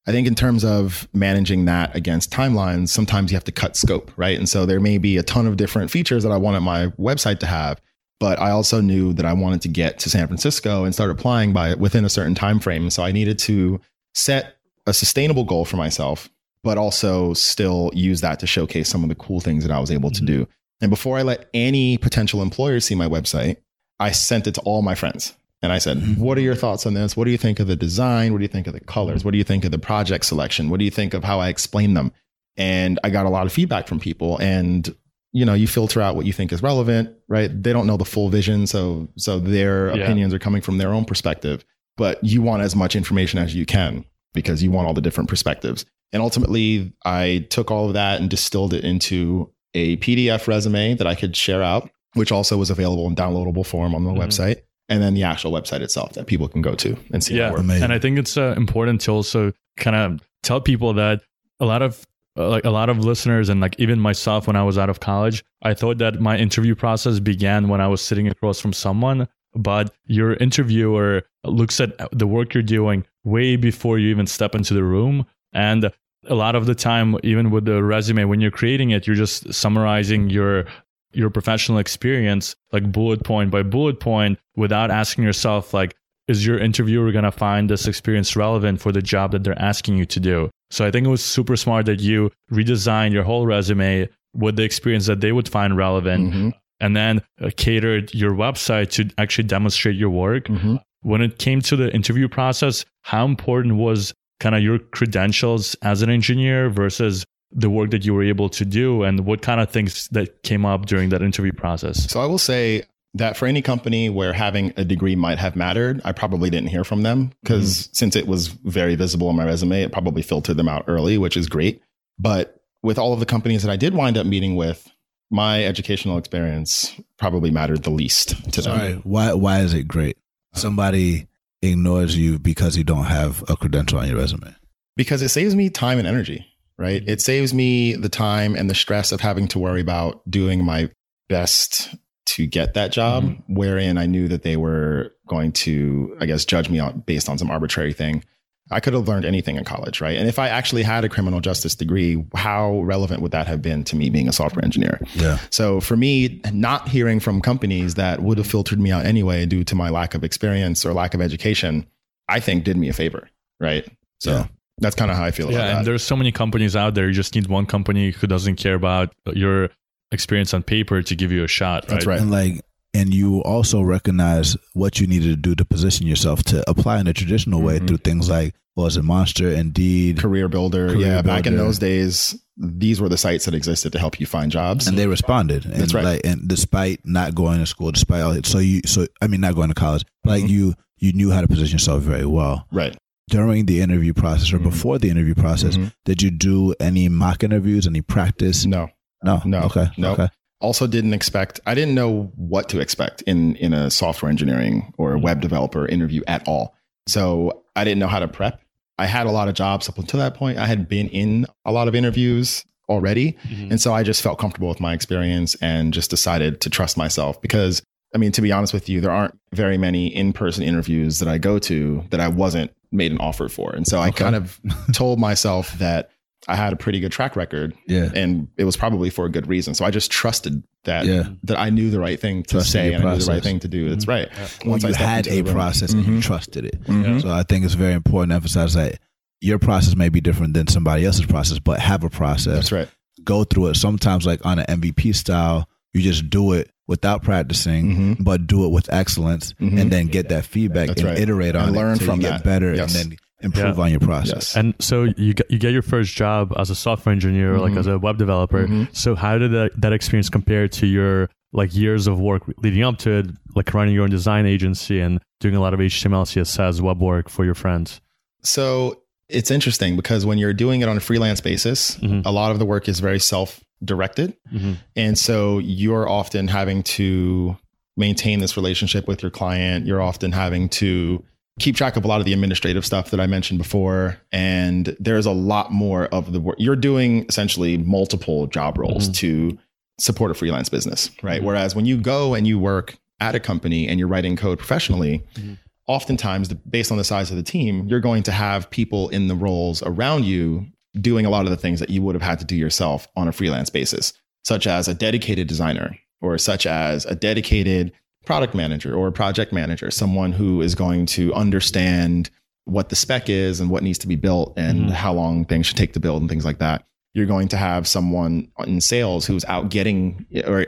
I 0.06 0.12
think 0.12 0.26
in 0.26 0.34
terms 0.34 0.64
of 0.64 1.08
managing 1.12 1.64
that 1.64 1.94
against 1.96 2.30
timelines, 2.30 2.88
sometimes 2.88 3.30
you 3.30 3.36
have 3.36 3.44
to 3.44 3.52
cut 3.52 3.76
scope, 3.76 4.10
right? 4.16 4.38
And 4.38 4.48
so 4.48 4.66
there 4.66 4.80
may 4.80 4.98
be 4.98 5.16
a 5.16 5.22
ton 5.22 5.46
of 5.46 5.56
different 5.56 5.90
features 5.90 6.22
that 6.24 6.32
I 6.32 6.36
wanted 6.36 6.60
my 6.60 6.88
website 6.98 7.38
to 7.40 7.46
have, 7.46 7.80
but 8.20 8.38
I 8.38 8.50
also 8.50 8.80
knew 8.80 9.12
that 9.14 9.24
I 9.24 9.32
wanted 9.32 9.62
to 9.62 9.68
get 9.68 9.98
to 10.00 10.10
San 10.10 10.26
Francisco 10.26 10.84
and 10.84 10.94
start 10.94 11.10
applying 11.10 11.52
by 11.52 11.74
within 11.74 12.04
a 12.04 12.08
certain 12.10 12.34
time 12.34 12.60
frame. 12.60 12.90
So 12.90 13.02
I 13.02 13.12
needed 13.12 13.38
to 13.40 13.80
set 14.14 14.57
a 14.88 14.92
sustainable 14.94 15.44
goal 15.44 15.64
for 15.64 15.76
myself, 15.76 16.28
but 16.64 16.78
also 16.78 17.34
still 17.34 17.90
use 17.94 18.20
that 18.22 18.40
to 18.40 18.46
showcase 18.46 18.88
some 18.88 19.02
of 19.02 19.08
the 19.08 19.14
cool 19.14 19.40
things 19.40 19.64
that 19.64 19.72
I 19.72 19.78
was 19.78 19.90
able 19.90 20.10
to 20.10 20.22
Mhm. 20.22 20.26
do. 20.26 20.48
And 20.80 20.90
before 20.90 21.18
I 21.18 21.22
let 21.22 21.48
any 21.54 21.98
potential 21.98 22.42
employers 22.42 22.84
see 22.84 22.94
my 22.94 23.08
website, 23.08 23.56
I 24.00 24.10
sent 24.12 24.46
it 24.46 24.54
to 24.54 24.60
all 24.62 24.82
my 24.82 24.94
friends. 24.94 25.34
And 25.60 25.72
I 25.72 25.78
said, 25.78 25.98
Mhm. 25.98 26.18
What 26.18 26.38
are 26.38 26.40
your 26.42 26.54
thoughts 26.54 26.86
on 26.86 26.94
this? 26.94 27.16
What 27.16 27.24
do 27.24 27.32
you 27.32 27.38
think 27.38 27.58
of 27.58 27.66
the 27.66 27.74
design? 27.74 28.32
What 28.32 28.38
do 28.38 28.44
you 28.44 28.48
think 28.48 28.68
of 28.68 28.72
the 28.74 28.80
colors? 28.80 29.24
What 29.24 29.32
do 29.32 29.38
you 29.38 29.44
think 29.44 29.64
of 29.64 29.72
the 29.72 29.78
project 29.78 30.24
selection? 30.24 30.70
What 30.70 30.78
do 30.78 30.84
you 30.84 30.90
think 30.90 31.14
of 31.14 31.24
how 31.24 31.40
I 31.40 31.48
explain 31.48 31.94
them? 31.94 32.12
And 32.56 32.98
I 33.02 33.10
got 33.10 33.26
a 33.26 33.28
lot 33.28 33.46
of 33.46 33.52
feedback 33.52 33.88
from 33.88 33.98
people. 34.00 34.38
And 34.38 34.94
you 35.34 35.44
know, 35.44 35.52
you 35.52 35.66
filter 35.66 36.00
out 36.00 36.16
what 36.16 36.24
you 36.24 36.32
think 36.32 36.52
is 36.52 36.62
relevant, 36.62 37.10
right? 37.28 37.50
They 37.62 37.72
don't 37.74 37.86
know 37.86 37.98
the 37.98 38.04
full 38.06 38.30
vision, 38.30 38.66
so 38.66 39.08
so 39.16 39.38
their 39.38 39.94
Yeah. 39.94 40.04
opinions 40.04 40.32
are 40.32 40.38
coming 40.38 40.62
from 40.62 40.78
their 40.78 40.94
own 40.94 41.04
perspective. 41.04 41.64
But 41.98 42.22
you 42.24 42.40
want 42.40 42.62
as 42.62 42.74
much 42.74 42.96
information 42.96 43.38
as 43.38 43.54
you 43.54 43.66
can 43.66 44.04
because 44.34 44.62
you 44.62 44.70
want 44.70 44.86
all 44.86 44.94
the 44.94 45.00
different 45.00 45.28
perspectives. 45.28 45.84
And 46.12 46.22
ultimately, 46.22 46.92
I 47.04 47.46
took 47.50 47.70
all 47.70 47.86
of 47.88 47.94
that 47.94 48.20
and 48.20 48.30
distilled 48.30 48.72
it 48.74 48.84
into 48.84 49.52
a 49.74 49.96
PDF 49.98 50.48
resume 50.48 50.94
that 50.94 51.06
I 51.06 51.14
could 51.14 51.36
share 51.36 51.62
out, 51.62 51.90
which 52.14 52.32
also 52.32 52.56
was 52.56 52.70
available 52.70 53.06
in 53.06 53.14
downloadable 53.14 53.66
form 53.66 53.94
on 53.94 54.04
the 54.04 54.10
Mhm. 54.12 54.18
website, 54.18 54.56
and 54.88 55.02
then 55.02 55.12
the 55.14 55.22
actual 55.24 55.52
website 55.52 55.80
itself 55.82 56.14
that 56.14 56.26
people 56.26 56.48
can 56.48 56.62
go 56.62 56.74
to 56.76 56.96
and 57.12 57.22
see 57.22 57.36
yeah 57.36 57.48
my 57.48 57.52
work. 57.52 57.60
Amazing. 57.60 57.82
and 57.84 57.92
i 57.92 57.98
think 57.98 58.18
it's 58.18 58.38
uh, 58.38 58.54
important 58.56 59.02
to 59.02 59.10
also 59.12 59.52
kind 59.76 59.94
of 59.94 60.20
tell 60.42 60.60
people 60.62 60.94
that 60.94 61.20
a 61.60 61.66
lot 61.66 61.82
of 61.82 62.06
uh, 62.38 62.48
like 62.48 62.64
a 62.64 62.70
lot 62.70 62.88
of 62.88 62.98
listeners 63.04 63.50
and 63.50 63.60
like 63.60 63.74
even 63.78 64.00
myself 64.00 64.46
when 64.46 64.56
i 64.56 64.62
was 64.62 64.78
out 64.78 64.88
of 64.88 65.00
college 65.00 65.44
i 65.62 65.74
thought 65.74 65.98
that 65.98 66.20
my 66.20 66.38
interview 66.38 66.74
process 66.74 67.20
began 67.20 67.68
when 67.68 67.82
i 67.82 67.86
was 67.86 68.00
sitting 68.00 68.26
across 68.28 68.58
from 68.60 68.72
someone 68.72 69.28
but 69.58 69.92
your 70.06 70.34
interviewer 70.34 71.22
looks 71.44 71.80
at 71.80 71.90
the 72.12 72.26
work 72.26 72.54
you're 72.54 72.62
doing 72.62 73.04
way 73.24 73.56
before 73.56 73.98
you 73.98 74.08
even 74.08 74.26
step 74.26 74.54
into 74.54 74.72
the 74.72 74.82
room. 74.84 75.26
And 75.52 75.90
a 76.26 76.34
lot 76.34 76.54
of 76.54 76.66
the 76.66 76.74
time 76.74 77.16
even 77.22 77.50
with 77.50 77.64
the 77.64 77.82
resume 77.82 78.24
when 78.24 78.40
you're 78.40 78.50
creating 78.50 78.90
it 78.90 79.06
you're 79.06 79.16
just 79.16 79.52
summarizing 79.54 80.28
your 80.28 80.66
your 81.12 81.30
professional 81.30 81.78
experience 81.78 82.56
like 82.72 82.90
bullet 82.90 83.22
point 83.24 83.50
by 83.50 83.62
bullet 83.62 84.00
point 84.00 84.38
without 84.56 84.90
asking 84.90 85.24
yourself 85.24 85.72
like 85.72 85.94
is 86.26 86.44
your 86.44 86.58
interviewer 86.58 87.10
going 87.12 87.24
to 87.24 87.32
find 87.32 87.70
this 87.70 87.86
experience 87.86 88.36
relevant 88.36 88.80
for 88.80 88.92
the 88.92 89.00
job 89.00 89.32
that 89.32 89.44
they're 89.44 89.58
asking 89.62 89.96
you 89.96 90.04
to 90.04 90.20
do? 90.20 90.50
So 90.70 90.84
i 90.84 90.90
think 90.90 91.06
it 91.06 91.10
was 91.10 91.24
super 91.24 91.56
smart 91.56 91.86
that 91.86 92.00
you 92.00 92.30
redesigned 92.52 93.12
your 93.12 93.22
whole 93.24 93.46
resume 93.46 94.08
with 94.34 94.56
the 94.56 94.64
experience 94.64 95.06
that 95.06 95.20
they 95.20 95.32
would 95.32 95.48
find 95.48 95.76
relevant. 95.76 96.34
Mhm, 96.34 96.52
and 96.80 96.96
then 96.96 97.22
uh, 97.40 97.50
catered 97.56 98.12
your 98.14 98.32
website 98.32 98.90
to 98.90 99.08
actually 99.18 99.44
demonstrate 99.44 99.96
your 99.96 100.10
work 100.10 100.46
mhm. 100.46 100.80
when 101.02 101.20
it 101.20 101.38
came 101.38 101.60
to 101.60 101.76
the 101.76 101.92
interview 101.94 102.28
process 102.28 102.84
how 103.02 103.24
important 103.24 103.76
was 103.76 104.14
kind 104.40 104.54
of 104.54 104.62
your 104.62 104.78
credentials 104.78 105.74
as 105.82 106.02
an 106.02 106.10
engineer 106.10 106.70
versus 106.70 107.24
the 107.50 107.70
work 107.70 107.90
that 107.90 108.04
you 108.04 108.12
were 108.12 108.22
able 108.22 108.48
to 108.48 108.64
do 108.64 109.02
and 109.02 109.20
what 109.24 109.42
kind 109.42 109.60
of 109.60 109.70
things 109.70 110.06
that 110.08 110.42
came 110.42 110.66
up 110.66 110.86
during 110.86 111.08
that 111.08 111.22
interview 111.22 111.52
process 111.52 112.10
So 112.10 112.20
I 112.20 112.26
will 112.26 112.38
say 112.38 112.84
that 113.14 113.36
for 113.36 113.46
any 113.46 113.62
company 113.62 114.10
where 114.10 114.32
having 114.32 114.72
a 114.76 114.84
degree 114.84 115.16
might 115.16 115.38
have 115.38 115.56
mattered, 115.56 116.00
I 116.04 116.12
probably 116.12 116.50
didn't 116.50 116.68
hear 116.68 116.84
from 116.84 117.02
them 117.02 117.32
because 117.42 117.88
since 117.92 118.14
it 118.16 118.26
was 118.26 118.48
very 118.48 118.94
visible 118.96 119.28
on 119.28 119.36
my 119.36 119.44
resume, 119.44 119.82
it 119.82 119.92
probably 119.92 120.22
filtered 120.22 120.56
them 120.56 120.68
out 120.68 120.84
early, 120.88 121.16
which 121.18 121.36
is 121.36 121.48
great. 121.48 121.82
But 122.18 122.60
with 122.82 122.98
all 122.98 123.12
of 123.12 123.20
the 123.20 123.26
companies 123.26 123.62
that 123.62 123.70
I 123.70 123.76
did 123.76 123.94
wind 123.94 124.18
up 124.18 124.26
meeting 124.26 124.56
with, 124.56 124.88
my 125.30 125.64
educational 125.64 126.18
experience 126.18 126.94
probably 127.18 127.50
mattered 127.50 127.82
the 127.82 127.90
least 127.90 128.30
to 128.52 128.62
them. 128.62 128.78
Sorry, 128.78 128.92
why 129.04 129.32
why 129.34 129.60
is 129.60 129.74
it 129.74 129.84
great? 129.88 130.16
Somebody 130.54 131.26
ignores 131.62 132.16
you 132.16 132.38
because 132.38 132.76
you 132.76 132.84
don't 132.84 133.04
have 133.04 133.44
a 133.48 133.56
credential 133.56 133.98
on 133.98 134.08
your 134.08 134.16
resume. 134.18 134.54
because 134.98 135.22
it 135.22 135.28
saves 135.28 135.54
me 135.54 135.70
time 135.70 135.98
and 135.98 136.08
energy, 136.08 136.44
right? 136.76 137.02
It 137.06 137.20
saves 137.22 137.54
me 137.54 137.94
the 137.94 138.08
time 138.08 138.56
and 138.56 138.68
the 138.68 138.74
stress 138.74 139.12
of 139.12 139.20
having 139.20 139.46
to 139.48 139.58
worry 139.58 139.80
about 139.80 140.28
doing 140.28 140.64
my 140.64 140.90
best 141.28 141.94
to 142.26 142.46
get 142.46 142.74
that 142.74 142.90
job, 142.92 143.24
mm-hmm. 143.24 143.54
wherein 143.54 143.96
I 143.96 144.06
knew 144.06 144.28
that 144.28 144.42
they 144.42 144.56
were 144.56 145.14
going 145.28 145.52
to, 145.52 146.16
I 146.20 146.26
guess, 146.26 146.44
judge 146.44 146.68
me 146.68 146.80
on 146.80 147.00
based 147.06 147.28
on 147.28 147.38
some 147.38 147.50
arbitrary 147.50 147.92
thing. 147.92 148.24
I 148.70 148.80
could 148.80 148.92
have 148.92 149.08
learned 149.08 149.24
anything 149.24 149.56
in 149.56 149.64
college, 149.64 150.00
right? 150.00 150.16
And 150.16 150.28
if 150.28 150.38
I 150.38 150.48
actually 150.48 150.82
had 150.82 151.04
a 151.04 151.08
criminal 151.08 151.40
justice 151.40 151.74
degree, 151.74 152.22
how 152.34 152.80
relevant 152.82 153.22
would 153.22 153.32
that 153.32 153.46
have 153.46 153.62
been 153.62 153.82
to 153.84 153.96
me 153.96 154.10
being 154.10 154.28
a 154.28 154.32
software 154.32 154.64
engineer? 154.64 155.00
Yeah. 155.14 155.38
So 155.50 155.80
for 155.80 155.96
me, 155.96 156.40
not 156.52 156.88
hearing 156.88 157.18
from 157.20 157.40
companies 157.40 157.94
that 157.94 158.20
would 158.22 158.38
have 158.38 158.46
filtered 158.46 158.78
me 158.78 158.90
out 158.90 159.06
anyway 159.06 159.46
due 159.46 159.64
to 159.64 159.74
my 159.74 159.88
lack 159.88 160.14
of 160.14 160.22
experience 160.24 160.84
or 160.84 160.92
lack 160.92 161.14
of 161.14 161.20
education, 161.20 161.86
I 162.28 162.40
think 162.40 162.64
did 162.64 162.76
me 162.76 162.88
a 162.88 162.92
favor, 162.92 163.28
right? 163.58 163.86
So 164.20 164.32
Yeah. 164.32 164.46
that's 164.78 164.94
kind 164.96 165.10
of 165.10 165.16
how 165.16 165.24
I 165.24 165.30
feel 165.30 165.50
yeah 165.50 165.58
about 165.58 165.68
and 165.68 165.78
that. 165.78 165.84
there's 165.90 166.02
so 166.02 166.14
many 166.16 166.30
companies 166.32 166.76
out 166.76 166.94
there 166.94 167.06
you 167.08 167.14
just 167.14 167.34
need 167.34 167.46
one 167.46 167.66
company 167.66 168.10
who 168.10 168.26
doesn't 168.26 168.56
care 168.56 168.74
about 168.74 169.12
your 169.32 169.70
experience 170.12 170.52
on 170.54 170.62
paper 170.62 171.02
to 171.02 171.14
give 171.16 171.32
you 171.32 171.42
a 171.44 171.48
shot 171.48 171.84
right 171.84 171.88
That's 171.94 172.06
right. 172.06 172.20
And 172.20 172.30
like 172.30 172.60
and 172.94 173.12
you 173.12 173.40
also 173.42 173.82
recognize 173.82 174.56
what 174.74 174.98
you 175.00 175.06
needed 175.06 175.28
to 175.28 175.36
do 175.36 175.54
to 175.54 175.64
position 175.64 176.06
yourself 176.06 176.42
to 176.44 176.68
apply 176.70 177.00
in 177.00 177.06
a 177.06 177.12
traditional 177.12 177.60
way 177.62 177.78
Mhm. 177.78 177.86
through 177.88 177.96
things 177.98 178.28
like 178.28 178.54
what 178.74 178.84
was 178.84 178.96
it 178.96 179.02
Monster, 179.02 179.50
Indeed, 179.50 180.18
CareerBuilder. 180.18 180.92
Career 180.92 180.96
yeah, 181.06 181.22
back 181.22 181.46
in 181.48 181.56
those 181.56 181.78
days, 181.80 182.36
these 182.56 183.00
were 183.00 183.08
the 183.08 183.16
sites 183.16 183.44
that 183.46 183.54
existed 183.54 183.92
to 183.92 183.98
help 183.98 184.20
you 184.20 184.26
find 184.26 184.52
jobs. 184.52 184.86
and 184.86 184.96
they 184.96 185.06
responded. 185.08 185.64
And 185.64 185.74
That's 185.74 185.94
right. 185.94 186.04
Like, 186.04 186.20
and 186.24 186.46
despite 186.48 187.00
not 187.04 187.34
going 187.34 187.58
to 187.58 187.66
school, 187.66 187.90
despite 187.90 188.22
all, 188.22 188.36
so 188.44 188.58
you, 188.58 188.82
so 188.86 189.06
I 189.20 189.26
mean, 189.26 189.40
not 189.40 189.54
going 189.56 189.68
to 189.68 189.74
college, 189.74 190.04
like 190.24 190.44
Mhm. 190.44 190.48
you, 190.50 190.74
you 190.98 191.12
knew 191.12 191.30
how 191.32 191.40
to 191.40 191.48
position 191.48 191.74
yourself 191.74 192.02
very 192.04 192.24
well 192.26 192.66
right. 192.72 192.96
during 193.30 193.66
the 193.66 193.80
interview 193.80 194.12
process 194.12 194.52
or 194.52 194.60
Mhm. 194.60 194.64
before 194.64 194.98
the 194.98 195.10
interview 195.10 195.34
process. 195.34 195.76
Mhm. 195.76 195.92
Did 196.04 196.22
you 196.22 196.30
do 196.30 196.72
any 196.80 197.08
mock 197.08 197.42
interviews, 197.42 197.86
any 197.86 198.00
practice? 198.00 198.64
No. 198.64 198.88
No, 199.24 199.42
No. 199.44 199.58
Okay, 199.62 199.88
No. 199.98 200.12
okay, 200.12 200.28
Also 200.60 200.86
didn't 200.86 201.14
expect 201.14 201.60
I 201.66 201.74
didn't 201.74 201.94
know 201.94 202.32
what 202.34 202.68
to 202.70 202.80
expect 202.80 203.22
in 203.22 203.56
in 203.56 203.72
a 203.72 203.90
software 203.90 204.30
engineering 204.30 204.92
or 204.98 205.14
a 205.14 205.18
web 205.18 205.40
developer 205.40 205.86
interview 205.86 206.22
at 206.26 206.46
all. 206.48 206.74
So 207.06 207.64
I 207.76 207.84
didn't 207.84 208.00
know 208.00 208.08
how 208.08 208.18
to 208.18 208.28
prep. 208.28 208.60
I 208.98 209.06
had 209.06 209.26
a 209.26 209.30
lot 209.30 209.48
of 209.48 209.54
jobs 209.54 209.88
up 209.88 209.98
until 209.98 210.18
that 210.18 210.34
point. 210.34 210.58
I 210.58 210.66
had 210.66 210.88
been 210.88 211.08
in 211.08 211.46
a 211.64 211.70
lot 211.70 211.86
of 211.86 211.94
interviews 211.94 212.64
already. 212.88 213.36
Mhm. 213.48 213.70
And 213.70 213.80
so 213.80 213.94
I 213.94 214.02
just 214.02 214.22
felt 214.22 214.38
comfortable 214.38 214.68
with 214.68 214.80
my 214.80 214.92
experience 214.94 215.54
and 215.56 215.92
just 215.94 216.10
decided 216.10 216.60
to 216.62 216.70
trust 216.70 216.96
myself 216.96 217.40
because 217.40 217.82
I 218.14 218.18
mean, 218.18 218.32
to 218.32 218.40
be 218.42 218.50
honest 218.50 218.72
with 218.72 218.88
you, 218.88 219.02
there 219.02 219.10
aren't 219.10 219.38
very 219.52 219.76
many 219.76 220.06
in 220.06 220.32
person 220.32 220.64
interviews 220.64 221.18
that 221.18 221.28
I 221.28 221.36
go 221.36 221.58
to 221.60 222.02
that 222.10 222.20
I 222.20 222.28
wasn't 222.28 222.72
made 222.90 223.12
an 223.12 223.18
offer 223.18 223.48
for. 223.48 223.74
And 223.74 223.86
so 223.86 224.00
I 224.00 224.10
kind 224.10 224.34
of 224.34 224.58
told 224.92 225.18
myself 225.20 225.78
that 225.78 226.10
I 226.48 226.56
had 226.56 226.72
a 226.72 226.76
pretty 226.76 226.98
good 226.98 227.12
track 227.12 227.36
record 227.36 227.74
yeah, 227.86 228.10
and 228.14 228.48
it 228.56 228.64
was 228.64 228.76
probably 228.76 229.10
for 229.10 229.26
a 229.26 229.30
good 229.30 229.46
reason. 229.46 229.74
So 229.74 229.84
I 229.84 229.90
just 229.90 230.10
trusted 230.10 230.62
that 230.84 231.04
yeah. 231.06 231.28
that 231.44 231.58
I 231.58 231.68
knew 231.70 231.90
the 231.90 232.00
right 232.00 232.18
thing 232.18 232.42
to 232.44 232.48
Trusted 232.56 232.72
say 232.72 232.86
your 232.90 233.00
and 233.00 233.08
I 233.08 233.14
knew 233.14 233.20
the 233.20 233.32
right 233.32 233.42
thing 233.42 233.60
to 233.60 233.68
do. 233.68 233.90
That's 233.90 234.08
right. 234.08 234.28
When 234.62 234.70
Once 234.70 234.84
I 234.84 234.88
you 234.88 234.94
stepped 234.94 235.08
had 235.08 235.26
a 235.26 235.30
the 235.30 235.42
room. 235.42 235.54
process 235.54 235.92
and 235.92 236.06
you 236.06 236.12
Mhm. 236.14 236.22
trusted 236.22 236.64
it. 236.64 236.82
Mhm. 236.84 237.20
So 237.22 237.30
I 237.30 237.42
think 237.42 237.64
it's 237.66 237.74
very 237.74 237.92
important 237.92 238.30
to 238.30 238.36
emphasize 238.36 238.74
that 238.74 238.98
your 239.40 239.58
process 239.58 239.94
may 239.94 240.08
be 240.08 240.20
different 240.20 240.54
than 240.54 240.66
somebody 240.68 241.04
else's 241.04 241.26
process, 241.26 241.58
but 241.58 241.78
have 241.80 242.02
a 242.02 242.10
process. 242.10 242.54
That's 242.54 242.72
right. 242.72 242.88
Go 243.24 243.44
through 243.44 243.68
it. 243.68 243.76
Sometimes, 243.76 244.24
like 244.24 244.44
on 244.46 244.58
an 244.58 244.64
MVP 244.68 245.12
style, 245.12 245.68
you 245.92 246.00
just 246.00 246.30
do 246.30 246.52
it 246.54 246.70
without 246.86 247.22
practicing, 247.22 248.16
Mhm. 248.16 248.24
but 248.24 248.46
do 248.46 248.64
it 248.64 248.70
with 248.70 248.90
excellence, 248.92 249.52
Mhm. 249.60 249.78
and 249.78 249.90
then 249.92 250.06
get 250.06 250.30
that 250.30 250.46
feedback 250.46 250.86
That's 250.88 251.02
and 251.02 251.10
right. 251.10 251.18
iterate 251.18 251.54
on 251.54 251.64
it. 251.64 251.66
And 251.68 251.76
it 251.76 251.78
learn 251.78 251.98
till 251.98 252.06
from 252.06 252.20
you 252.22 252.28
that. 252.28 252.38
get 252.38 252.44
better, 252.44 252.74
Yes. 252.74 252.94
and 252.94 253.10
then 253.12 253.18
improve 253.40 253.76
Yeah. 253.78 253.84
on 253.84 253.90
your 253.90 254.00
process. 254.00 254.34
Yes. 254.34 254.56
And 254.56 254.74
so 254.80 255.04
you 255.16 255.34
get, 255.34 255.50
you 255.50 255.58
get 255.58 255.72
your 255.72 255.82
first 255.82 256.14
job 256.14 256.52
as 256.56 256.70
a 256.70 256.74
software 256.74 257.12
engineer, 257.12 257.54
or 257.54 257.58
like 257.60 257.76
as 257.76 257.86
a 257.86 257.98
web 257.98 258.18
developer. 258.18 258.66
Mhm. 258.66 258.94
So 258.94 259.14
how 259.14 259.38
did 259.38 259.52
that, 259.52 259.70
that 259.80 259.92
experience 259.92 260.28
compare 260.28 260.66
to 260.68 260.86
your 260.86 261.28
like 261.52 261.74
years 261.74 262.06
of 262.06 262.18
work 262.20 262.42
leading 262.58 262.82
up 262.82 262.98
to 262.98 263.10
it, 263.18 263.26
like 263.54 263.72
running 263.72 263.94
your 263.94 264.04
own 264.04 264.10
design 264.10 264.44
agency 264.44 265.00
and 265.00 265.20
doing 265.40 265.54
a 265.54 265.60
lot 265.60 265.72
of 265.72 265.80
HTML, 265.80 266.24
CSS, 266.26 266.80
web 266.80 267.00
work 267.00 267.28
for 267.28 267.44
your 267.44 267.54
friends? 267.54 268.00
So 268.42 269.00
it's 269.28 269.50
interesting 269.50 269.96
because 269.96 270.26
when 270.26 270.38
you're 270.38 270.52
doing 270.52 270.80
it 270.80 270.88
on 270.88 270.96
a 270.96 271.00
freelance 271.00 271.40
basis, 271.40 271.96
Mhm. 272.02 272.22
a 272.26 272.30
lot 272.32 272.50
of 272.50 272.58
the 272.58 272.64
work 272.66 272.88
is 272.88 273.00
very 273.00 273.18
self 273.20 273.60
directed. 273.84 274.34
Mm-hmm. 274.52 274.72
And 274.96 275.16
so 275.16 275.58
you're 275.58 276.08
often 276.08 276.48
having 276.48 276.82
to 276.82 277.56
maintain 277.96 278.40
this 278.40 278.56
relationship 278.56 279.06
with 279.08 279.22
your 279.22 279.30
client. 279.30 279.86
You're 279.86 280.02
often 280.02 280.32
having 280.32 280.68
to 280.70 281.24
keep 281.58 281.76
track 281.76 281.96
of 281.96 282.04
a 282.04 282.08
lot 282.08 282.20
of 282.20 282.26
the 282.26 282.32
administrative 282.32 282.84
stuff 282.86 283.10
that 283.10 283.20
I 283.20 283.26
mentioned 283.26 283.58
before. 283.58 284.16
And 284.32 284.96
there's 285.00 285.26
a 285.26 285.32
lot 285.32 285.72
more 285.72 286.06
of 286.06 286.32
the 286.32 286.40
work. 286.40 286.56
You're 286.58 286.76
doing 286.76 287.24
essentially 287.28 287.76
multiple 287.78 288.46
job 288.46 288.78
roles 288.78 289.08
Mhm. 289.08 289.14
to 289.16 289.58
support 289.98 290.30
a 290.30 290.34
freelance 290.34 290.68
business, 290.68 291.10
right? 291.22 291.40
Mhm. 291.42 291.44
Whereas 291.44 291.74
when 291.74 291.84
you 291.86 291.96
go 291.96 292.34
and 292.34 292.46
you 292.46 292.58
work 292.58 292.96
at 293.20 293.34
a 293.34 293.40
company 293.40 293.88
and 293.88 293.98
you're 293.98 294.08
writing 294.08 294.36
code 294.36 294.58
professionally, 294.58 295.22
Mhm. 295.34 295.58
oftentimes, 295.88 296.48
based 296.70 296.92
on 296.92 296.98
the 296.98 297.04
size 297.04 297.30
of 297.30 297.36
the 297.36 297.42
team, 297.42 297.86
you're 297.88 297.98
going 298.00 298.22
to 298.24 298.32
have 298.32 298.70
people 298.70 299.08
in 299.08 299.26
the 299.28 299.34
roles 299.34 299.82
around 299.82 300.24
you 300.24 300.66
doing 301.00 301.26
a 301.26 301.30
lot 301.30 301.44
of 301.44 301.50
the 301.50 301.56
things 301.56 301.80
that 301.80 301.90
you 301.90 302.02
would 302.02 302.14
have 302.14 302.22
had 302.22 302.38
to 302.38 302.44
do 302.44 302.54
yourself 302.56 303.08
on 303.16 303.26
a 303.28 303.32
freelance 303.32 303.70
basis, 303.70 304.12
such 304.44 304.66
as 304.66 304.86
a 304.88 304.94
dedicated 304.94 305.46
designer 305.48 305.96
or 306.20 306.36
such 306.38 306.66
as 306.66 307.04
a 307.06 307.14
dedicated 307.14 307.92
product 308.26 308.54
manager 308.54 308.94
or 308.94 309.08
a 309.08 309.12
project 309.12 309.52
manager, 309.52 309.90
someone 309.90 310.32
who 310.32 310.60
is 310.60 310.74
going 310.74 311.06
to 311.06 311.32
understand 311.34 312.30
what 312.64 312.90
the 312.90 312.96
spec 312.96 313.28
is 313.30 313.60
and 313.60 313.70
what 313.70 313.82
needs 313.82 313.98
to 313.98 314.06
be 314.06 314.16
built 314.16 314.52
and 314.58 314.86
Mhm. 314.86 314.90
how 314.90 315.12
long 315.12 315.44
things 315.46 315.66
should 315.66 315.76
take 315.78 315.94
to 315.94 316.00
build 316.00 316.20
and 316.20 316.28
things 316.28 316.44
like 316.44 316.58
that. 316.58 316.84
You're 317.14 317.24
going 317.26 317.48
to 317.48 317.56
have 317.56 317.88
someone 317.88 318.48
in 318.66 318.80
sales 318.82 319.24
who's 319.26 319.44
out 319.46 319.70
getting, 319.70 320.26
or 320.46 320.66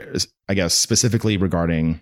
I 0.49 0.53
guess 0.55 0.73
specifically 0.73 1.37
regarding 1.37 1.99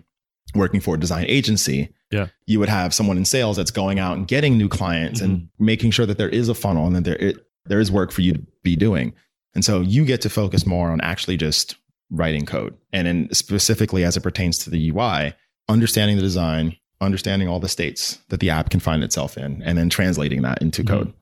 working 0.54 0.80
for 0.80 0.94
a 0.94 0.98
design 0.98 1.26
agency. 1.28 1.90
Yeah. 2.10 2.28
You 2.46 2.58
would 2.58 2.70
have 2.70 2.94
someone 2.94 3.18
in 3.18 3.24
sales 3.26 3.56
that's 3.58 3.70
going 3.70 3.98
out 3.98 4.16
and 4.16 4.26
getting 4.26 4.56
new 4.56 4.68
clients 4.68 5.20
and 5.20 5.48
making 5.58 5.90
sure 5.92 6.06
that 6.06 6.18
there 6.18 6.28
is 6.30 6.48
a 6.48 6.54
funnel 6.54 6.86
and 6.86 6.96
that 6.96 7.04
there 7.04 7.16
it, 7.16 7.36
there 7.66 7.78
is 7.78 7.92
work 7.92 8.10
for 8.10 8.22
you 8.22 8.32
to 8.32 8.42
be 8.64 8.74
doing. 8.74 9.12
And 9.54 9.64
so 9.64 9.80
you 9.82 10.04
get 10.04 10.22
to 10.22 10.30
focus 10.30 10.64
more 10.66 10.90
on 10.90 11.00
actually 11.02 11.36
just 11.36 11.76
writing 12.10 12.46
code. 12.46 12.76
And 12.92 13.06
then 13.06 13.28
specifically 13.32 14.04
as 14.04 14.16
it 14.16 14.20
pertains 14.22 14.58
to 14.58 14.70
the 14.70 14.90
UI, 14.90 15.34
understanding 15.68 16.16
the 16.16 16.22
design, 16.22 16.76
understanding 17.00 17.48
all 17.48 17.60
the 17.60 17.68
states 17.68 18.18
that 18.28 18.40
the 18.40 18.50
app 18.50 18.70
can 18.70 18.80
find 18.80 19.02
itself 19.02 19.38
in, 19.38 19.62
and 19.62 19.78
then 19.78 19.88
translating 19.88 20.42
that 20.42 20.60
into 20.60 20.82
Mhm. 20.82 20.88
code. 20.88 21.12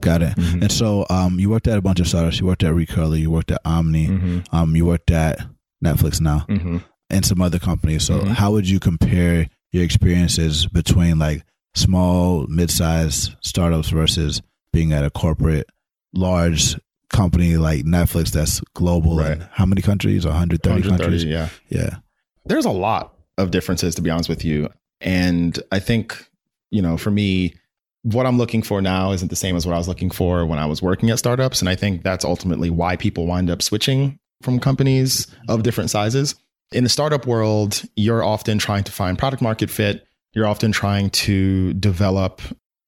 Got 0.00 0.22
it. 0.22 0.36
Mhm. 0.36 0.62
And 0.62 0.72
so, 0.72 1.06
um, 1.10 1.38
you 1.40 1.50
worked 1.50 1.66
at 1.68 1.76
a 1.76 1.82
bunch 1.82 2.00
of 2.00 2.08
startups. 2.08 2.40
You 2.40 2.46
worked 2.46 2.62
at 2.64 2.72
Recurly. 2.74 3.20
You 3.20 3.30
worked 3.30 3.50
at 3.50 3.60
Omni. 3.64 4.06
Mhm. 4.08 4.44
Um, 4.52 4.74
you 4.76 4.84
worked 4.86 5.10
at 5.10 5.44
Netflix 5.84 6.20
now 6.20 6.46
Mhm. 6.48 6.82
and 7.10 7.24
some 7.26 7.40
other 7.42 7.58
companies. 7.58 8.04
So, 8.04 8.20
Mhm. 8.20 8.28
how 8.28 8.52
would 8.52 8.68
you 8.68 8.78
compare 8.80 9.48
your 9.72 9.82
experiences 9.84 10.66
between 10.66 11.18
like 11.18 11.44
small, 11.74 12.46
mid-sized 12.48 13.34
startups 13.42 13.90
versus 13.90 14.40
being 14.72 14.92
at 14.92 15.04
a 15.04 15.10
corporate, 15.10 15.66
large 16.14 16.76
company 17.10 17.56
like 17.56 17.84
Netflix 17.84 18.30
that's 18.30 18.60
global? 18.74 19.16
Right. 19.16 19.32
in 19.32 19.40
how 19.52 19.66
many 19.66 19.82
countries? 19.82 20.24
130, 20.26 20.68
130, 20.88 21.02
countries. 21.02 21.24
yeah. 21.24 21.48
Yeah. 21.68 21.98
there's 22.44 22.64
a 22.64 22.70
lot 22.70 23.14
of 23.36 23.50
differences 23.50 23.94
to 23.94 24.02
be 24.02 24.10
honest 24.10 24.28
with 24.28 24.44
you 24.44 24.68
and 25.00 25.62
i 25.70 25.78
think 25.78 26.28
you 26.70 26.82
know 26.82 26.96
for 26.96 27.10
me 27.12 27.54
what 28.02 28.26
i'm 28.26 28.36
looking 28.36 28.62
for 28.62 28.82
now 28.82 29.12
isn't 29.12 29.28
the 29.28 29.36
same 29.36 29.54
as 29.54 29.64
what 29.64 29.74
i 29.74 29.78
was 29.78 29.86
looking 29.86 30.10
for 30.10 30.44
when 30.44 30.58
i 30.58 30.66
was 30.66 30.82
working 30.82 31.08
at 31.10 31.18
startups 31.20 31.60
and 31.60 31.68
i 31.68 31.76
think 31.76 32.02
that's 32.02 32.24
ultimately 32.24 32.68
why 32.68 32.96
people 32.96 33.26
wind 33.26 33.48
up 33.48 33.62
switching 33.62 34.18
from 34.42 34.58
companies 34.58 35.28
of 35.48 35.62
different 35.62 35.88
sizes 35.88 36.34
in 36.72 36.82
the 36.82 36.90
startup 36.90 37.26
world 37.26 37.82
you're 37.94 38.24
often 38.24 38.58
trying 38.58 38.82
to 38.82 38.90
find 38.90 39.16
product 39.18 39.40
market 39.40 39.70
fit 39.70 40.04
you're 40.34 40.46
often 40.46 40.72
trying 40.72 41.08
to 41.10 41.72
develop 41.74 42.40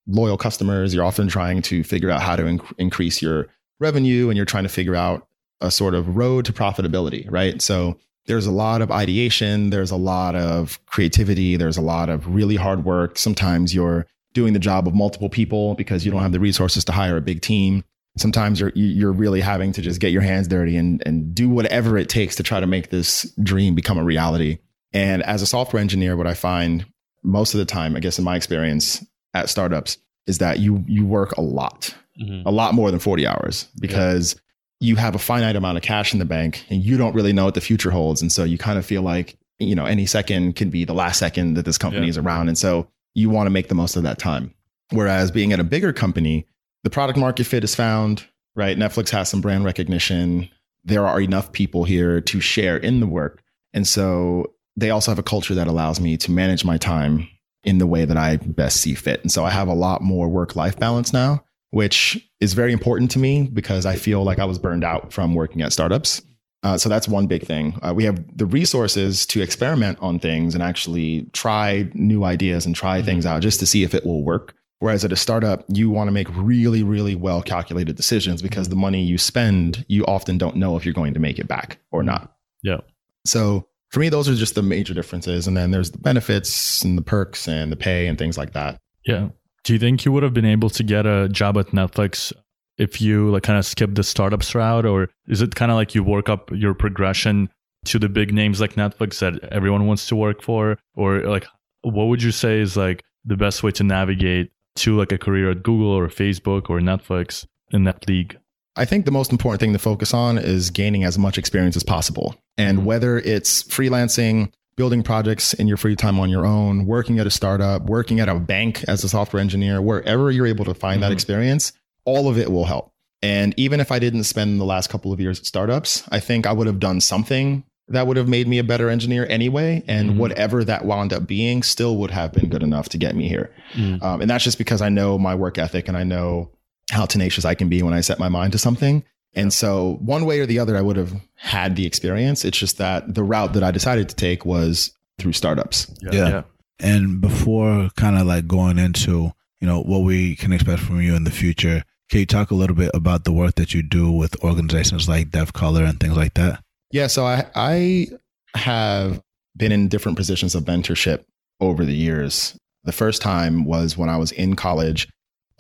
loyal 0.09 0.37
customers 0.37 0.93
you're 0.93 1.05
often 1.05 1.29
trying 1.29 1.63
to 1.63 1.85
figure 1.85 2.11
out 2.11 2.21
how 2.23 2.35
to 2.35 2.43
inc- 2.43 2.73
increase 2.77 3.23
your 3.23 3.47
revenue 3.81 4.29
and 4.29 4.37
you're 4.37 4.47
trying 4.47 4.65
to 4.65 4.69
figure 4.69 4.95
out 4.95 5.27
a 5.61 5.71
sort 5.71 5.95
of 5.95 6.17
road 6.17 6.45
to 6.45 6.53
profitability 6.53 7.31
right? 7.31 7.61
So 7.61 7.99
there's 8.27 8.47
a 8.47 8.53
lot 8.53 8.83
of 8.83 8.91
ideation 8.91 9.71
there's 9.71 9.91
a 9.91 9.97
lot 9.97 10.37
of 10.37 10.79
creativity 10.87 11.57
there's 11.57 11.77
a 11.77 11.83
lot 11.83 12.09
of 12.09 12.27
really 12.29 12.57
hard 12.57 12.85
work. 12.85 13.19
Sometimes 13.19 13.75
you're 13.75 14.07
doing 14.33 14.53
the 14.53 14.59
job 14.59 14.87
of 14.87 14.95
multiple 14.95 15.29
people 15.29 15.75
because 15.75 16.05
you 16.05 16.13
don't 16.13 16.23
have 16.23 16.33
the 16.33 16.41
resources 16.41 16.85
to 16.85 16.93
hire 16.93 17.17
a 17.17 17.21
big 17.21 17.41
team. 17.41 17.83
Sometimes 18.17 18.61
you're 18.61 18.73
you're 18.75 19.13
really 19.13 19.41
having 19.41 19.73
to 19.73 19.83
just 19.83 20.01
get 20.01 20.13
your 20.13 20.23
hands 20.23 20.49
dirty 20.49 20.77
and 20.77 21.03
and 21.07 21.35
do 21.35 21.49
whatever 21.49 21.97
it 21.97 22.09
takes 22.09 22.37
to 22.37 22.43
try 22.43 22.61
to 22.61 22.67
make 22.67 22.91
this 22.91 23.23
dream 23.43 23.75
become 23.75 23.99
a 23.99 24.05
reality. 24.05 24.59
And 24.93 25.23
as 25.23 25.43
a 25.43 25.47
software 25.47 25.81
engineer 25.81 26.17
what 26.17 26.27
i 26.27 26.35
find 26.35 26.85
most 27.23 27.55
of 27.55 27.59
the 27.59 27.65
time 27.65 27.97
i 27.97 28.01
guess 28.01 28.19
in 28.19 28.25
my 28.25 28.37
experience 28.37 29.05
at 29.35 29.49
startups 29.49 29.99
is 30.27 30.39
that 30.39 30.59
you 30.59 30.85
you 30.87 31.05
work 31.07 31.33
a 31.33 31.41
lot 31.41 31.95
Mhm. 32.21 32.43
a 32.47 32.51
lot 32.51 32.75
more 32.75 32.91
than 32.91 33.01
40 33.01 33.27
hours 33.27 33.69
because 33.81 34.37
you 34.81 34.97
have 34.97 35.15
a 35.15 35.19
finite 35.19 35.57
amount 35.57 35.77
of 35.77 35.83
cash 35.83 36.13
in 36.13 36.19
the 36.19 36.25
bank 36.25 36.65
and 36.71 36.83
you 36.83 36.97
don't 36.97 37.15
really 37.15 37.33
know 37.33 37.45
what 37.45 37.55
the 37.55 37.61
future 37.61 37.91
holds. 37.91 38.23
And 38.23 38.33
so 38.33 38.45
you 38.45 38.57
kind 38.59 38.79
of 38.79 38.87
feel 38.87 39.03
like, 39.03 39.37
you 39.59 39.75
know, 39.75 39.85
any 39.85 40.07
second 40.07 40.57
can 40.57 40.71
be 40.71 40.85
the 40.85 40.95
last 40.95 41.19
second 41.19 41.55
that 41.55 41.65
this 41.67 41.77
company 41.79 42.07
Yeah. 42.07 42.11
is 42.11 42.19
around. 42.19 42.49
And 42.49 42.57
so 42.57 42.89
you 43.15 43.29
want 43.29 43.47
to 43.47 43.51
make 43.51 43.69
the 43.69 43.75
most 43.75 43.97
of 43.97 44.03
that 44.05 44.19
time. 44.19 44.55
Whereas 44.91 45.31
being 45.31 45.53
at 45.53 45.61
a 45.61 45.65
bigger 45.65 45.93
company, 45.93 46.47
the 46.83 46.91
product 46.91 47.19
market 47.19 47.45
fit 47.45 47.63
is 47.63 47.75
found, 47.75 48.25
right? 48.57 48.77
Netflix 48.79 49.11
has 49.11 49.29
some 49.29 49.41
brand 49.43 49.65
recognition. 49.65 50.49
There 50.85 51.07
are 51.07 51.21
enough 51.21 51.53
people 51.53 51.85
here 51.85 52.21
to 52.23 52.41
share 52.41 52.77
in 52.79 53.01
the 53.01 53.07
work. 53.07 53.43
And 53.75 53.87
so 53.87 54.47
they 54.77 54.91
also 54.91 55.11
have 55.11 55.19
a 55.19 55.23
culture 55.23 55.55
that 55.55 55.69
allows 55.69 56.01
me 56.01 56.17
to 56.17 56.31
manage 56.31 56.65
my 56.65 56.79
time 56.79 57.29
in 57.65 57.77
the 57.79 57.87
way 57.87 58.07
that 58.07 58.17
I 58.17 58.37
best 58.37 58.79
see 58.81 58.95
fit. 58.95 59.21
And 59.21 59.31
so 59.31 59.45
I 59.45 59.51
have 59.51 59.69
a 59.69 59.75
lot 59.75 60.01
more 60.01 60.29
work 60.29 60.57
life 60.57 60.79
balance 60.79 61.13
now, 61.13 61.45
which 61.71 62.31
is 62.41 62.53
very 62.55 62.73
important 62.73 63.11
to 63.13 63.19
me 63.19 63.45
because 63.45 63.87
I 63.87 63.97
feel 63.97 64.23
like 64.23 64.39
I 64.39 64.45
was 64.45 64.59
burned 64.59 64.85
out 64.85 65.13
from 65.13 65.35
working 65.35 65.63
at 65.63 65.73
startups. 65.73 66.23
Uh, 66.63 66.77
so 66.77 66.89
that's 66.89 67.09
one 67.09 67.27
big 67.27 67.47
thing. 67.47 67.79
Uh, 67.83 67.95
we 67.95 68.05
have 68.05 68.23
the 68.37 68.45
resources 68.45 69.25
to 69.27 69.41
experiment 69.41 69.99
on 70.01 70.19
things 70.19 70.55
and 70.55 70.63
actually 70.63 71.23
try 71.33 71.89
new 71.95 72.25
ideas 72.25 72.67
and 72.67 72.77
try 72.77 73.01
things 73.01 73.25
out 73.25 73.41
just 73.41 73.61
to 73.61 73.67
see 73.67 73.83
if 73.83 73.95
it 73.95 74.05
will 74.05 74.23
work. 74.23 74.55
Whereas 74.79 75.05
at 75.05 75.13
a 75.13 75.17
startup, 75.17 75.65
you 75.69 75.91
want 75.91 76.09
to 76.09 76.13
make 76.13 76.29
really, 76.35 76.83
really 76.83 77.15
well 77.15 77.43
calculated 77.43 77.97
decisions 77.97 78.43
because 78.43 78.69
the 78.69 78.77
money 78.77 79.03
you 79.03 79.19
spend, 79.19 79.85
you 79.89 80.05
often 80.07 80.39
don't 80.39 80.57
know 80.57 80.77
if 80.77 80.85
you're 80.85 80.95
going 80.95 81.15
to 81.15 81.21
make 81.21 81.39
it 81.39 81.49
back 81.49 81.79
or 81.91 82.03
not. 82.03 82.35
Yeah. 82.63 82.79
So 83.27 83.69
for 83.91 84.01
me, 84.01 84.09
those 84.09 84.29
are 84.29 84.35
just 84.35 84.55
the 84.55 84.63
major 84.63 84.95
differences. 84.95 85.47
And 85.47 85.57
then 85.57 85.71
there's 85.71 85.91
the 85.91 85.99
benefits 85.99 86.83
and 86.83 86.97
the 86.97 87.03
perks 87.03 87.47
and 87.47 87.71
the 87.71 87.77
pay 87.77 88.07
and 88.07 88.19
things 88.19 88.39
like 88.39 88.53
that. 88.53 88.81
Yeah. 89.05 89.29
Do 89.65 89.73
you 89.73 89.79
think 89.79 90.05
you 90.05 90.13
would 90.13 90.23
have 90.23 90.35
been 90.35 90.45
able 90.47 90.71
to 90.71 90.83
get 90.83 91.07
a 91.07 91.29
job 91.29 91.59
at 91.59 91.69
Netflix 91.69 92.33
if 92.79 93.01
you 93.01 93.31
like 93.31 93.43
kind 93.43 93.59
of 93.59 93.67
skip 93.67 93.95
the 93.95 94.03
startups 94.03 94.55
route, 94.55 94.87
or 94.87 95.09
is 95.29 95.43
it 95.43 95.55
kind 95.55 95.71
of 95.71 95.77
like 95.77 95.95
you 95.95 96.03
work 96.03 96.29
up 96.29 96.51
your 96.53 96.73
progression 96.75 97.51
to 97.85 97.99
the 97.99 98.09
big 98.09 98.33
names 98.33 98.61
like 98.61 98.75
Netflix 98.75 99.19
that 99.21 99.43
everyone 99.53 99.87
wants 99.87 100.07
to 100.09 100.17
work 100.17 100.43
for, 100.43 100.79
or 100.95 101.21
like 101.21 101.47
what 101.83 102.05
would 102.05 102.23
you 102.23 102.31
say 102.33 102.61
is 102.61 102.77
like 102.77 103.03
the 103.25 103.37
best 103.37 103.63
way 103.63 103.71
to 103.73 103.85
navigate 103.85 104.51
to 104.77 104.97
like 104.97 105.13
a 105.13 105.19
career 105.19 105.51
at 105.51 105.63
Google 105.63 105.91
or 105.91 106.09
Facebook 106.09 106.71
or 106.71 106.81
Netflix 106.81 107.47
in 107.71 107.85
that 107.85 108.09
league? 108.09 108.39
I 108.77 108.85
think 108.85 109.05
the 109.05 109.11
most 109.11 109.33
important 109.33 109.61
thing 109.61 109.73
to 109.73 109.79
focus 109.79 110.15
on 110.15 110.39
is 110.39 110.71
gaining 110.71 111.05
as 111.05 111.19
much 111.19 111.37
experience 111.37 111.77
as 111.77 111.83
possible. 111.83 112.35
And 112.57 112.79
Mm-hmm. 112.79 112.87
whether 112.87 113.19
it's 113.19 113.63
freelancing, 113.65 114.53
building 114.81 115.03
projects 115.03 115.53
in 115.53 115.69
your 115.69 115.77
free 115.77 115.95
time 115.95 116.19
on 116.19 116.31
your 116.31 116.47
own, 116.47 116.87
working 116.87 117.19
at 117.19 117.27
a 117.27 117.31
startup, 117.31 117.83
working 117.83 118.19
at 118.19 118.31
a 118.31 118.35
bank 118.37 118.83
as 118.89 119.05
a 119.05 119.11
software 119.11 119.39
engineer, 119.39 119.83
wherever 119.83 120.31
you're 120.31 120.47
able 120.47 120.65
to 120.65 120.73
find 120.73 121.03
that 121.03 121.11
Mhm. 121.11 121.17
experience, 121.17 121.75
all 122.07 122.31
of 122.31 122.39
it 122.39 122.51
will 122.51 122.65
help. 122.65 122.91
And 123.21 123.53
even 123.59 123.79
if 123.79 123.93
I 123.93 123.99
didn't 123.99 124.25
spend 124.25 124.59
the 124.59 124.65
last 124.65 124.89
couple 124.89 125.13
of 125.13 125.21
years 125.21 125.39
at 125.39 125.45
startups, 125.45 126.05
I 126.09 126.19
think 126.19 126.47
I 126.47 126.55
would 126.55 126.67
have 126.67 126.81
done 126.81 127.03
something 127.03 127.63
that 127.89 128.07
would 128.07 128.17
have 128.17 128.27
made 128.27 128.49
me 128.49 128.57
a 128.57 128.65
better 128.65 128.89
engineer 128.89 129.27
anyway. 129.29 129.83
And 129.87 130.13
Mhm. 130.13 130.17
whatever 130.17 130.65
that 130.65 130.87
wound 130.87 131.13
up 131.13 131.27
being 131.27 131.63
still 131.63 131.99
would 131.99 132.13
have 132.13 132.33
been 132.33 132.49
good 132.49 132.63
enough 132.63 132.89
to 132.89 132.97
get 132.97 133.15
me 133.15 133.29
here. 133.29 133.51
Mm. 133.75 134.03
Um, 134.03 134.23
and 134.23 134.31
that's 134.31 134.45
just 134.45 134.57
because 134.57 134.81
I 134.81 134.89
know 134.89 135.19
my 135.19 135.35
work 135.35 135.59
ethic 135.59 135.89
and 135.89 135.97
I 135.99 136.05
know 136.05 136.49
how 136.91 137.05
tenacious 137.05 137.45
I 137.45 137.55
can 137.55 137.69
be 137.69 137.83
when 137.83 137.93
I 137.93 138.01
set 138.01 138.19
my 138.19 138.31
mind 138.31 138.53
to 138.53 138.59
something. 138.59 139.03
And 139.35 139.53
so, 139.53 139.99
one 140.01 140.25
way 140.25 140.41
or 140.41 140.47
the 140.47 140.59
other, 140.59 140.77
I 140.77 140.81
would 140.81 140.97
have 140.97 141.15
had 141.37 141.77
the 141.77 141.87
experience. 141.87 142.45
It's 142.45 142.59
just 142.59 142.79
that 142.79 143.15
the 143.15 143.23
route 143.23 143.53
that 143.53 143.63
I 143.63 143.71
decided 143.71 144.09
to 144.09 144.17
take 144.17 144.45
was 144.45 144.93
through 145.19 145.33
startups. 145.33 145.93
Yeah. 146.11 146.43
And 146.81 147.21
before 147.21 147.91
kind 147.97 148.19
of 148.19 148.27
like 148.27 148.47
going 148.47 148.79
into, 148.79 149.33
you 149.61 149.67
know, 149.67 149.83
what 149.83 150.01
we 150.01 150.35
can 150.35 150.53
expect 150.53 150.81
from 150.81 151.01
you 151.01 151.15
in 151.15 151.25
the 151.25 151.31
future, 151.31 151.85
can 152.09 152.21
you 152.21 152.27
talk 152.27 152.51
a 152.51 152.55
little 152.55 152.75
bit 152.75 152.91
about 152.93 153.25
the 153.25 153.33
work 153.33 153.55
that 153.57 153.73
you 153.73 153.83
do 153.83 154.11
with 154.11 154.43
organizations 154.43 155.09
like 155.09 155.31
Dev 155.31 155.53
Color 155.53 155.85
and 155.85 156.01
things 156.01 156.17
like 156.17 156.35
that? 156.35 156.63
Yeah. 156.91 157.07
So, 157.07 157.25
I, 157.25 157.47
I 157.55 158.09
have 158.55 159.23
been 159.57 159.71
in 159.71 159.89
different 159.89 160.19
positions 160.19 160.55
of 160.55 160.65
mentorship 160.65 161.25
over 161.61 161.85
the 161.85 161.95
years. 161.95 162.59
The 162.85 162.93
first 162.93 163.23
time 163.23 163.65
was 163.65 163.97
when 163.97 164.09
I 164.09 164.17
was 164.17 164.33
in 164.33 164.57
college. 164.57 165.09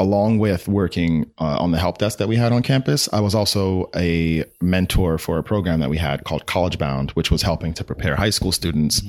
Along 0.01 0.39
with 0.39 0.67
working 0.67 1.31
uh, 1.39 1.59
on 1.59 1.73
the 1.73 1.79
help 1.79 1.99
desk 1.99 2.19
that 2.19 2.27
we 2.27 2.37
had 2.37 2.53
on 2.53 2.63
campus, 2.63 3.07
I 3.13 3.21
was 3.21 3.35
also 3.35 3.91
a 3.95 4.45
mentor 4.61 5.19
for 5.19 5.37
a 5.37 5.43
program 5.43 5.81
that 5.81 5.91
we 5.91 5.99
had 5.99 6.25
called 6.25 6.47
College 6.47 6.79
Bound, 6.79 7.11
which 7.11 7.31
was 7.31 7.43
helping 7.43 7.75
to 7.75 7.85
prepare 7.85 8.17
high 8.17 8.31
school 8.31 8.51
students 8.51 9.03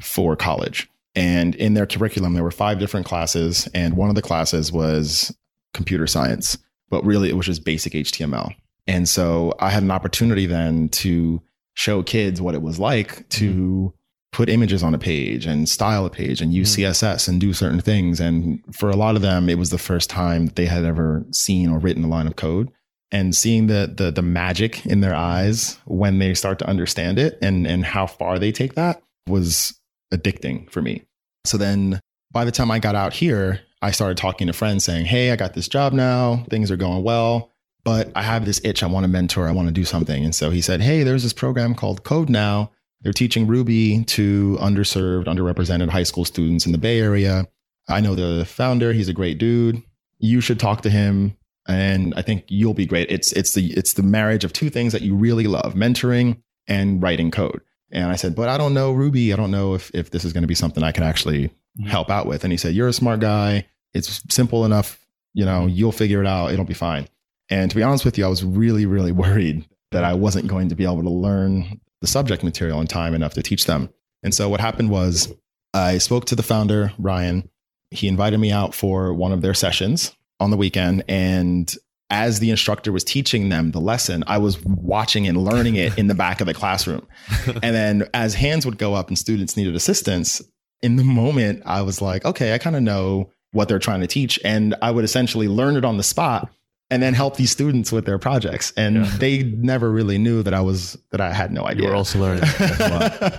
for 0.00 0.34
college. 0.36 0.90
And 1.14 1.54
in 1.54 1.74
their 1.74 1.86
curriculum, 1.86 2.32
there 2.32 2.42
were 2.42 2.50
five 2.50 2.78
different 2.78 3.04
classes, 3.04 3.68
and 3.74 3.94
one 3.94 4.08
of 4.08 4.14
the 4.14 4.22
classes 4.22 4.72
was 4.72 5.36
computer 5.74 6.06
science, 6.06 6.56
but 6.88 7.04
really 7.04 7.28
it 7.28 7.36
was 7.36 7.46
just 7.46 7.64
basic 7.64 7.92
HTML. 7.92 8.54
And 8.86 9.06
so 9.06 9.52
I 9.60 9.68
had 9.68 9.82
an 9.82 9.90
opportunity 9.90 10.46
then 10.46 10.88
to 10.90 11.42
show 11.74 12.02
kids 12.02 12.40
what 12.40 12.54
it 12.54 12.62
was 12.62 12.78
like 12.78 13.28
to 13.28 13.92
put 14.38 14.48
images 14.48 14.84
on 14.84 14.94
a 14.94 14.98
page 14.98 15.46
and 15.46 15.68
style 15.68 16.06
a 16.06 16.10
page 16.10 16.40
and 16.40 16.54
use 16.54 16.72
hmm. 16.72 16.82
CSS 16.82 17.26
and 17.26 17.40
do 17.40 17.52
certain 17.52 17.80
things. 17.80 18.20
And 18.20 18.62
for 18.72 18.88
a 18.88 18.94
lot 18.94 19.16
of 19.16 19.22
them, 19.22 19.48
it 19.48 19.58
was 19.58 19.70
the 19.70 19.78
first 19.78 20.08
time 20.08 20.46
that 20.46 20.54
they 20.54 20.66
had 20.66 20.84
ever 20.84 21.26
seen 21.32 21.68
or 21.68 21.80
written 21.80 22.04
a 22.04 22.08
line 22.08 22.28
of 22.28 22.36
code. 22.36 22.70
And 23.10 23.34
seeing 23.34 23.66
the 23.66 23.92
the 23.92 24.12
the 24.12 24.22
magic 24.22 24.86
in 24.86 25.00
their 25.00 25.14
eyes 25.14 25.78
when 25.86 26.20
they 26.20 26.34
start 26.34 26.60
to 26.60 26.68
understand 26.68 27.18
it 27.18 27.36
and 27.42 27.66
and 27.66 27.84
how 27.84 28.06
far 28.06 28.38
they 28.38 28.52
take 28.52 28.74
that 28.74 29.02
was 29.26 29.76
addicting 30.14 30.70
for 30.70 30.82
me. 30.82 31.02
So 31.44 31.56
then 31.56 31.98
by 32.30 32.44
the 32.44 32.52
time 32.52 32.70
I 32.70 32.78
got 32.78 32.94
out 32.94 33.14
here, 33.14 33.60
I 33.82 33.90
started 33.90 34.18
talking 34.18 34.46
to 34.46 34.52
friends 34.52 34.84
saying, 34.84 35.06
Hey, 35.06 35.32
I 35.32 35.36
got 35.36 35.54
this 35.54 35.66
job 35.66 35.92
now. 35.92 36.44
Things 36.48 36.70
are 36.70 36.76
going 36.76 37.02
well, 37.02 37.50
but 37.82 38.12
I 38.14 38.22
have 38.22 38.44
this 38.44 38.60
itch. 38.62 38.84
I 38.84 38.86
want 38.86 39.02
to 39.02 39.08
mentor. 39.08 39.48
I 39.48 39.52
want 39.52 39.66
to 39.66 39.74
do 39.74 39.84
something. 39.84 40.22
And 40.22 40.34
so 40.34 40.50
he 40.50 40.60
said, 40.60 40.80
Hey, 40.80 41.02
there's 41.02 41.24
this 41.24 41.32
program 41.32 41.74
called 41.74 42.04
CodeNow. 42.04 42.68
They're 43.02 43.12
teaching 43.12 43.46
Ruby 43.46 44.04
to 44.04 44.58
underserved, 44.60 45.26
underrepresented 45.26 45.88
high 45.88 46.02
school 46.02 46.24
students 46.24 46.66
in 46.66 46.72
the 46.72 46.78
Bay 46.78 47.00
Area. 47.00 47.46
I 47.88 48.00
know 48.00 48.14
the 48.14 48.44
founder. 48.44 48.92
He's 48.92 49.08
a 49.08 49.14
great 49.14 49.38
dude. 49.38 49.82
You 50.18 50.40
should 50.40 50.58
talk 50.58 50.82
to 50.82 50.90
him. 50.90 51.36
And 51.68 52.14
I 52.16 52.22
think 52.22 52.44
you'll 52.48 52.74
be 52.74 52.86
great. 52.86 53.10
It's 53.10 53.32
it's 53.32 53.52
the 53.52 53.72
it's 53.72 53.92
the 53.92 54.02
marriage 54.02 54.42
of 54.42 54.52
two 54.52 54.70
things 54.70 54.92
that 54.94 55.02
you 55.02 55.14
really 55.14 55.46
love: 55.46 55.74
mentoring 55.74 56.42
and 56.66 57.02
writing 57.02 57.30
code. 57.30 57.60
And 57.90 58.04
I 58.04 58.16
said, 58.16 58.34
but 58.34 58.48
I 58.48 58.58
don't 58.58 58.74
know 58.74 58.92
Ruby. 58.92 59.32
I 59.32 59.36
don't 59.36 59.50
know 59.50 59.74
if 59.74 59.90
if 59.94 60.10
this 60.10 60.24
is 60.24 60.32
going 60.32 60.42
to 60.42 60.48
be 60.48 60.54
something 60.54 60.82
I 60.82 60.92
can 60.92 61.04
actually 61.04 61.48
mm-hmm. 61.48 61.86
help 61.86 62.10
out 62.10 62.26
with. 62.26 62.44
And 62.44 62.52
he 62.52 62.56
said, 62.56 62.74
You're 62.74 62.88
a 62.88 62.92
smart 62.92 63.20
guy. 63.20 63.66
It's 63.94 64.22
simple 64.30 64.64
enough. 64.64 64.98
You 65.34 65.44
know, 65.44 65.66
you'll 65.66 65.92
figure 65.92 66.20
it 66.20 66.26
out. 66.26 66.52
It'll 66.52 66.64
be 66.64 66.74
fine. 66.74 67.08
And 67.50 67.70
to 67.70 67.76
be 67.76 67.82
honest 67.82 68.04
with 68.04 68.18
you, 68.18 68.24
I 68.24 68.28
was 68.28 68.44
really, 68.44 68.86
really 68.86 69.12
worried 69.12 69.66
that 69.90 70.04
I 70.04 70.14
wasn't 70.14 70.48
going 70.48 70.68
to 70.68 70.74
be 70.74 70.84
able 70.84 71.02
to 71.02 71.10
learn 71.10 71.80
the 72.00 72.06
subject 72.06 72.42
material 72.42 72.80
in 72.80 72.86
time 72.86 73.14
enough 73.14 73.34
to 73.34 73.42
teach 73.42 73.66
them. 73.66 73.90
And 74.22 74.34
so 74.34 74.48
what 74.48 74.60
happened 74.60 74.90
was 74.90 75.32
I 75.74 75.98
spoke 75.98 76.26
to 76.26 76.36
the 76.36 76.42
founder, 76.42 76.92
Ryan. 76.98 77.48
He 77.90 78.08
invited 78.08 78.38
me 78.38 78.52
out 78.52 78.74
for 78.74 79.14
one 79.14 79.32
of 79.32 79.42
their 79.42 79.54
sessions 79.54 80.14
on 80.40 80.50
the 80.50 80.56
weekend. 80.56 81.04
And 81.08 81.72
as 82.10 82.40
the 82.40 82.50
instructor 82.50 82.92
was 82.92 83.04
teaching 83.04 83.48
them 83.48 83.72
the 83.72 83.80
lesson, 83.80 84.24
I 84.26 84.38
was 84.38 84.62
watching 84.64 85.26
and 85.26 85.36
learning 85.44 85.76
it 85.76 85.98
in 85.98 86.06
the 86.06 86.14
back 86.16 86.40
of 86.40 86.46
the 86.46 86.54
classroom. 86.54 87.06
and 87.46 87.74
then 87.74 88.08
as 88.14 88.34
hands 88.34 88.64
would 88.64 88.78
go 88.78 88.94
up 88.94 89.08
and 89.08 89.18
students 89.18 89.56
needed 89.56 89.74
assistance, 89.74 90.42
in 90.80 90.96
the 90.96 91.04
moment, 91.04 91.62
I 91.66 91.82
was 91.82 92.00
like, 92.00 92.24
okay, 92.24 92.54
I 92.54 92.58
kind 92.58 92.76
of 92.76 92.82
know 92.82 93.30
what 93.52 93.68
they're 93.68 93.78
trying 93.78 94.00
to 94.00 94.06
teach. 94.06 94.38
And 94.44 94.74
I 94.80 94.90
would 94.90 95.04
essentially 95.04 95.48
learn 95.48 95.76
it 95.76 95.84
on 95.84 95.96
the 95.96 96.02
spot 96.02 96.50
and 96.90 97.02
then 97.02 97.14
help 97.14 97.36
these 97.36 97.50
students 97.50 97.92
with 97.92 98.06
their 98.06 98.18
projects. 98.18 98.72
And 98.76 98.96
Yeah. 98.96 99.16
they 99.18 99.42
never 99.42 99.90
really 99.90 100.18
knew 100.18 100.42
that 100.42 100.54
I 100.54 100.60
was, 100.60 100.96
that 101.10 101.20
I 101.20 101.32
had 101.32 101.52
no 101.52 101.66
idea. 101.66 101.84
You 101.84 101.88
were 101.90 101.96
also 101.96 102.18
learning. 102.18 102.44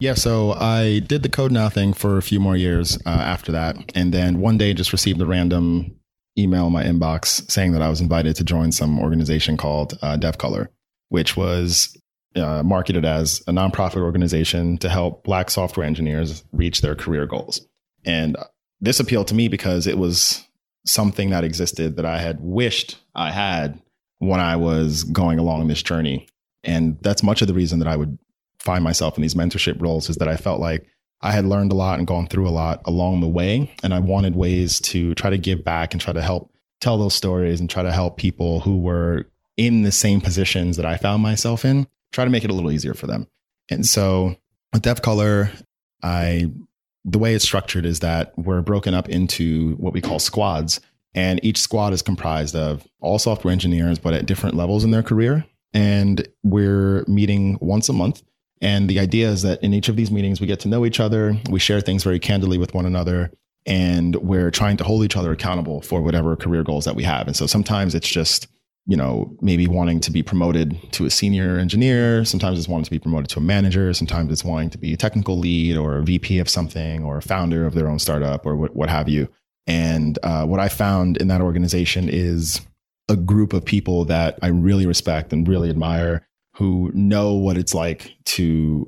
yeah, 0.00 0.14
so 0.14 0.52
I 0.52 1.00
did 1.00 1.22
the 1.22 1.28
CodeNow 1.28 1.72
thing 1.72 1.92
for 1.92 2.16
a 2.18 2.22
few 2.22 2.38
more 2.40 2.56
years 2.56 2.96
uh, 3.04 3.08
after 3.08 3.52
that. 3.52 3.76
And 3.94 4.14
then 4.14 4.40
one 4.40 4.58
day 4.58 4.72
just 4.74 4.92
received 4.92 5.20
a 5.20 5.26
random 5.26 5.96
email 6.38 6.68
in 6.68 6.72
my 6.72 6.84
inbox 6.84 7.50
saying 7.50 7.72
that 7.72 7.82
I 7.82 7.88
was 7.88 8.00
invited 8.00 8.36
to 8.36 8.44
join 8.44 8.70
some 8.70 9.00
organization 9.00 9.56
called 9.56 9.98
uh, 10.02 10.16
Dev 10.16 10.38
Color, 10.38 10.70
which 11.08 11.36
was 11.36 11.96
uh, 12.36 12.62
marketed 12.62 13.04
as 13.04 13.40
a 13.48 13.50
nonprofit 13.50 14.02
organization 14.02 14.78
to 14.78 14.88
help 14.88 15.24
Black 15.24 15.50
software 15.50 15.84
engineers 15.84 16.44
reach 16.52 16.80
their 16.80 16.94
career 16.94 17.26
goals. 17.26 17.66
And 18.04 18.36
this 18.80 19.00
appealed 19.00 19.26
to 19.28 19.34
me 19.34 19.48
because 19.48 19.88
it 19.88 19.98
was 19.98 20.46
something 20.88 21.30
that 21.30 21.44
existed 21.44 21.96
that 21.96 22.04
I 22.04 22.18
had 22.18 22.38
wished 22.40 22.98
I 23.14 23.30
had 23.30 23.80
when 24.18 24.40
I 24.40 24.56
was 24.56 25.04
going 25.04 25.38
along 25.38 25.68
this 25.68 25.82
journey. 25.82 26.26
And 26.64 26.98
that's 27.02 27.22
much 27.22 27.42
of 27.42 27.48
the 27.48 27.54
reason 27.54 27.78
that 27.78 27.88
I 27.88 27.96
would 27.96 28.18
find 28.58 28.82
myself 28.82 29.16
in 29.16 29.22
these 29.22 29.34
mentorship 29.34 29.80
roles 29.80 30.08
is 30.08 30.16
that 30.16 30.28
I 30.28 30.36
felt 30.36 30.60
like 30.60 30.86
I 31.20 31.32
had 31.32 31.44
learned 31.44 31.72
a 31.72 31.76
lot 31.76 31.98
and 31.98 32.06
gone 32.06 32.26
through 32.26 32.48
a 32.48 32.50
lot 32.50 32.82
along 32.84 33.20
the 33.20 33.28
way. 33.28 33.72
And 33.82 33.94
I 33.94 34.00
wanted 34.00 34.34
ways 34.34 34.80
to 34.80 35.14
try 35.14 35.30
to 35.30 35.38
give 35.38 35.64
back 35.64 35.92
and 35.92 36.00
try 36.00 36.12
to 36.12 36.22
help 36.22 36.52
tell 36.80 36.98
those 36.98 37.14
stories 37.14 37.60
and 37.60 37.68
try 37.68 37.82
to 37.82 37.92
help 37.92 38.16
people 38.16 38.60
who 38.60 38.78
were 38.78 39.26
in 39.56 39.82
the 39.82 39.92
same 39.92 40.20
positions 40.20 40.76
that 40.76 40.86
I 40.86 40.96
found 40.96 41.22
myself 41.22 41.64
in, 41.64 41.86
try 42.12 42.24
to 42.24 42.30
make 42.30 42.44
it 42.44 42.50
a 42.50 42.54
little 42.54 42.70
easier 42.70 42.94
for 42.94 43.06
them. 43.06 43.26
And 43.70 43.84
so 43.84 44.36
with 44.72 44.82
Dev 44.82 45.02
Color, 45.02 45.50
I 46.02 46.50
the 47.10 47.18
way 47.18 47.34
it's 47.34 47.44
structured 47.44 47.86
is 47.86 48.00
that 48.00 48.32
we're 48.36 48.60
broken 48.60 48.94
up 48.94 49.08
into 49.08 49.74
what 49.76 49.92
we 49.92 50.00
call 50.00 50.18
squads. 50.18 50.80
And 51.14 51.42
each 51.42 51.58
squad 51.58 51.92
is 51.92 52.02
comprised 52.02 52.54
of 52.54 52.86
all 53.00 53.18
software 53.18 53.50
engineers, 53.50 53.98
but 53.98 54.12
at 54.12 54.26
different 54.26 54.56
levels 54.56 54.84
in 54.84 54.90
their 54.90 55.02
career. 55.02 55.44
And 55.72 56.26
we're 56.42 57.04
meeting 57.08 57.58
once 57.60 57.88
a 57.88 57.92
month. 57.92 58.22
And 58.60 58.90
the 58.90 59.00
idea 59.00 59.28
is 59.30 59.42
that 59.42 59.62
in 59.62 59.72
each 59.72 59.88
of 59.88 59.96
these 59.96 60.10
meetings, 60.10 60.40
we 60.40 60.46
get 60.46 60.60
to 60.60 60.68
know 60.68 60.84
each 60.84 61.00
other. 61.00 61.36
We 61.50 61.60
share 61.60 61.80
things 61.80 62.04
very 62.04 62.18
candidly 62.18 62.58
with 62.58 62.74
one 62.74 62.86
another. 62.86 63.30
And 63.64 64.16
we're 64.16 64.50
trying 64.50 64.76
to 64.78 64.84
hold 64.84 65.04
each 65.04 65.16
other 65.16 65.32
accountable 65.32 65.80
for 65.80 66.02
whatever 66.02 66.36
career 66.36 66.62
goals 66.62 66.84
that 66.84 66.96
we 66.96 67.04
have. 67.04 67.26
And 67.26 67.36
so 67.36 67.46
sometimes 67.46 67.94
it's 67.94 68.08
just, 68.08 68.48
you 68.88 68.96
know, 68.96 69.30
maybe 69.42 69.66
wanting 69.68 70.00
to 70.00 70.10
be 70.10 70.22
promoted 70.22 70.76
to 70.92 71.04
a 71.04 71.10
senior 71.10 71.58
engineer. 71.58 72.24
Sometimes 72.24 72.58
it's 72.58 72.66
wanting 72.66 72.86
to 72.86 72.90
be 72.90 72.98
promoted 72.98 73.28
to 73.28 73.38
a 73.38 73.42
manager. 73.42 73.92
Sometimes 73.92 74.32
it's 74.32 74.42
wanting 74.42 74.70
to 74.70 74.78
be 74.78 74.94
a 74.94 74.96
technical 74.96 75.38
lead 75.38 75.76
or 75.76 75.98
a 75.98 76.02
VP 76.02 76.38
of 76.38 76.48
something 76.48 77.04
or 77.04 77.18
a 77.18 77.22
founder 77.22 77.66
of 77.66 77.74
their 77.74 77.86
own 77.86 77.98
startup 77.98 78.46
or 78.46 78.56
what, 78.56 78.74
what 78.74 78.88
have 78.88 79.06
you. 79.06 79.28
And 79.66 80.18
uh, 80.22 80.46
what 80.46 80.58
I 80.58 80.68
found 80.70 81.18
in 81.18 81.28
that 81.28 81.42
organization 81.42 82.08
is 82.08 82.62
a 83.10 83.16
group 83.16 83.52
of 83.52 83.62
people 83.62 84.06
that 84.06 84.38
I 84.40 84.46
really 84.48 84.86
respect 84.86 85.34
and 85.34 85.46
really 85.46 85.68
admire 85.68 86.26
who 86.54 86.90
know 86.94 87.34
what 87.34 87.58
it's 87.58 87.74
like 87.74 88.12
to 88.24 88.86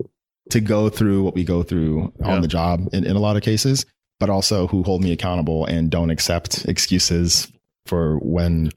to 0.48 0.60
go 0.60 0.88
through 0.88 1.22
what 1.22 1.34
we 1.34 1.44
go 1.44 1.62
through 1.62 2.10
Yeah. 2.18 2.34
on 2.34 2.40
the 2.40 2.48
job 2.48 2.88
in, 2.94 3.04
in 3.04 3.14
a 3.16 3.20
lot 3.20 3.36
of 3.36 3.42
cases, 3.42 3.84
but 4.18 4.30
also 4.30 4.66
who 4.66 4.82
hold 4.82 5.04
me 5.04 5.12
accountable 5.12 5.66
and 5.66 5.90
don't 5.90 6.10
accept 6.10 6.64
excuses 6.64 7.52
for 7.86 8.18
when 8.18 8.70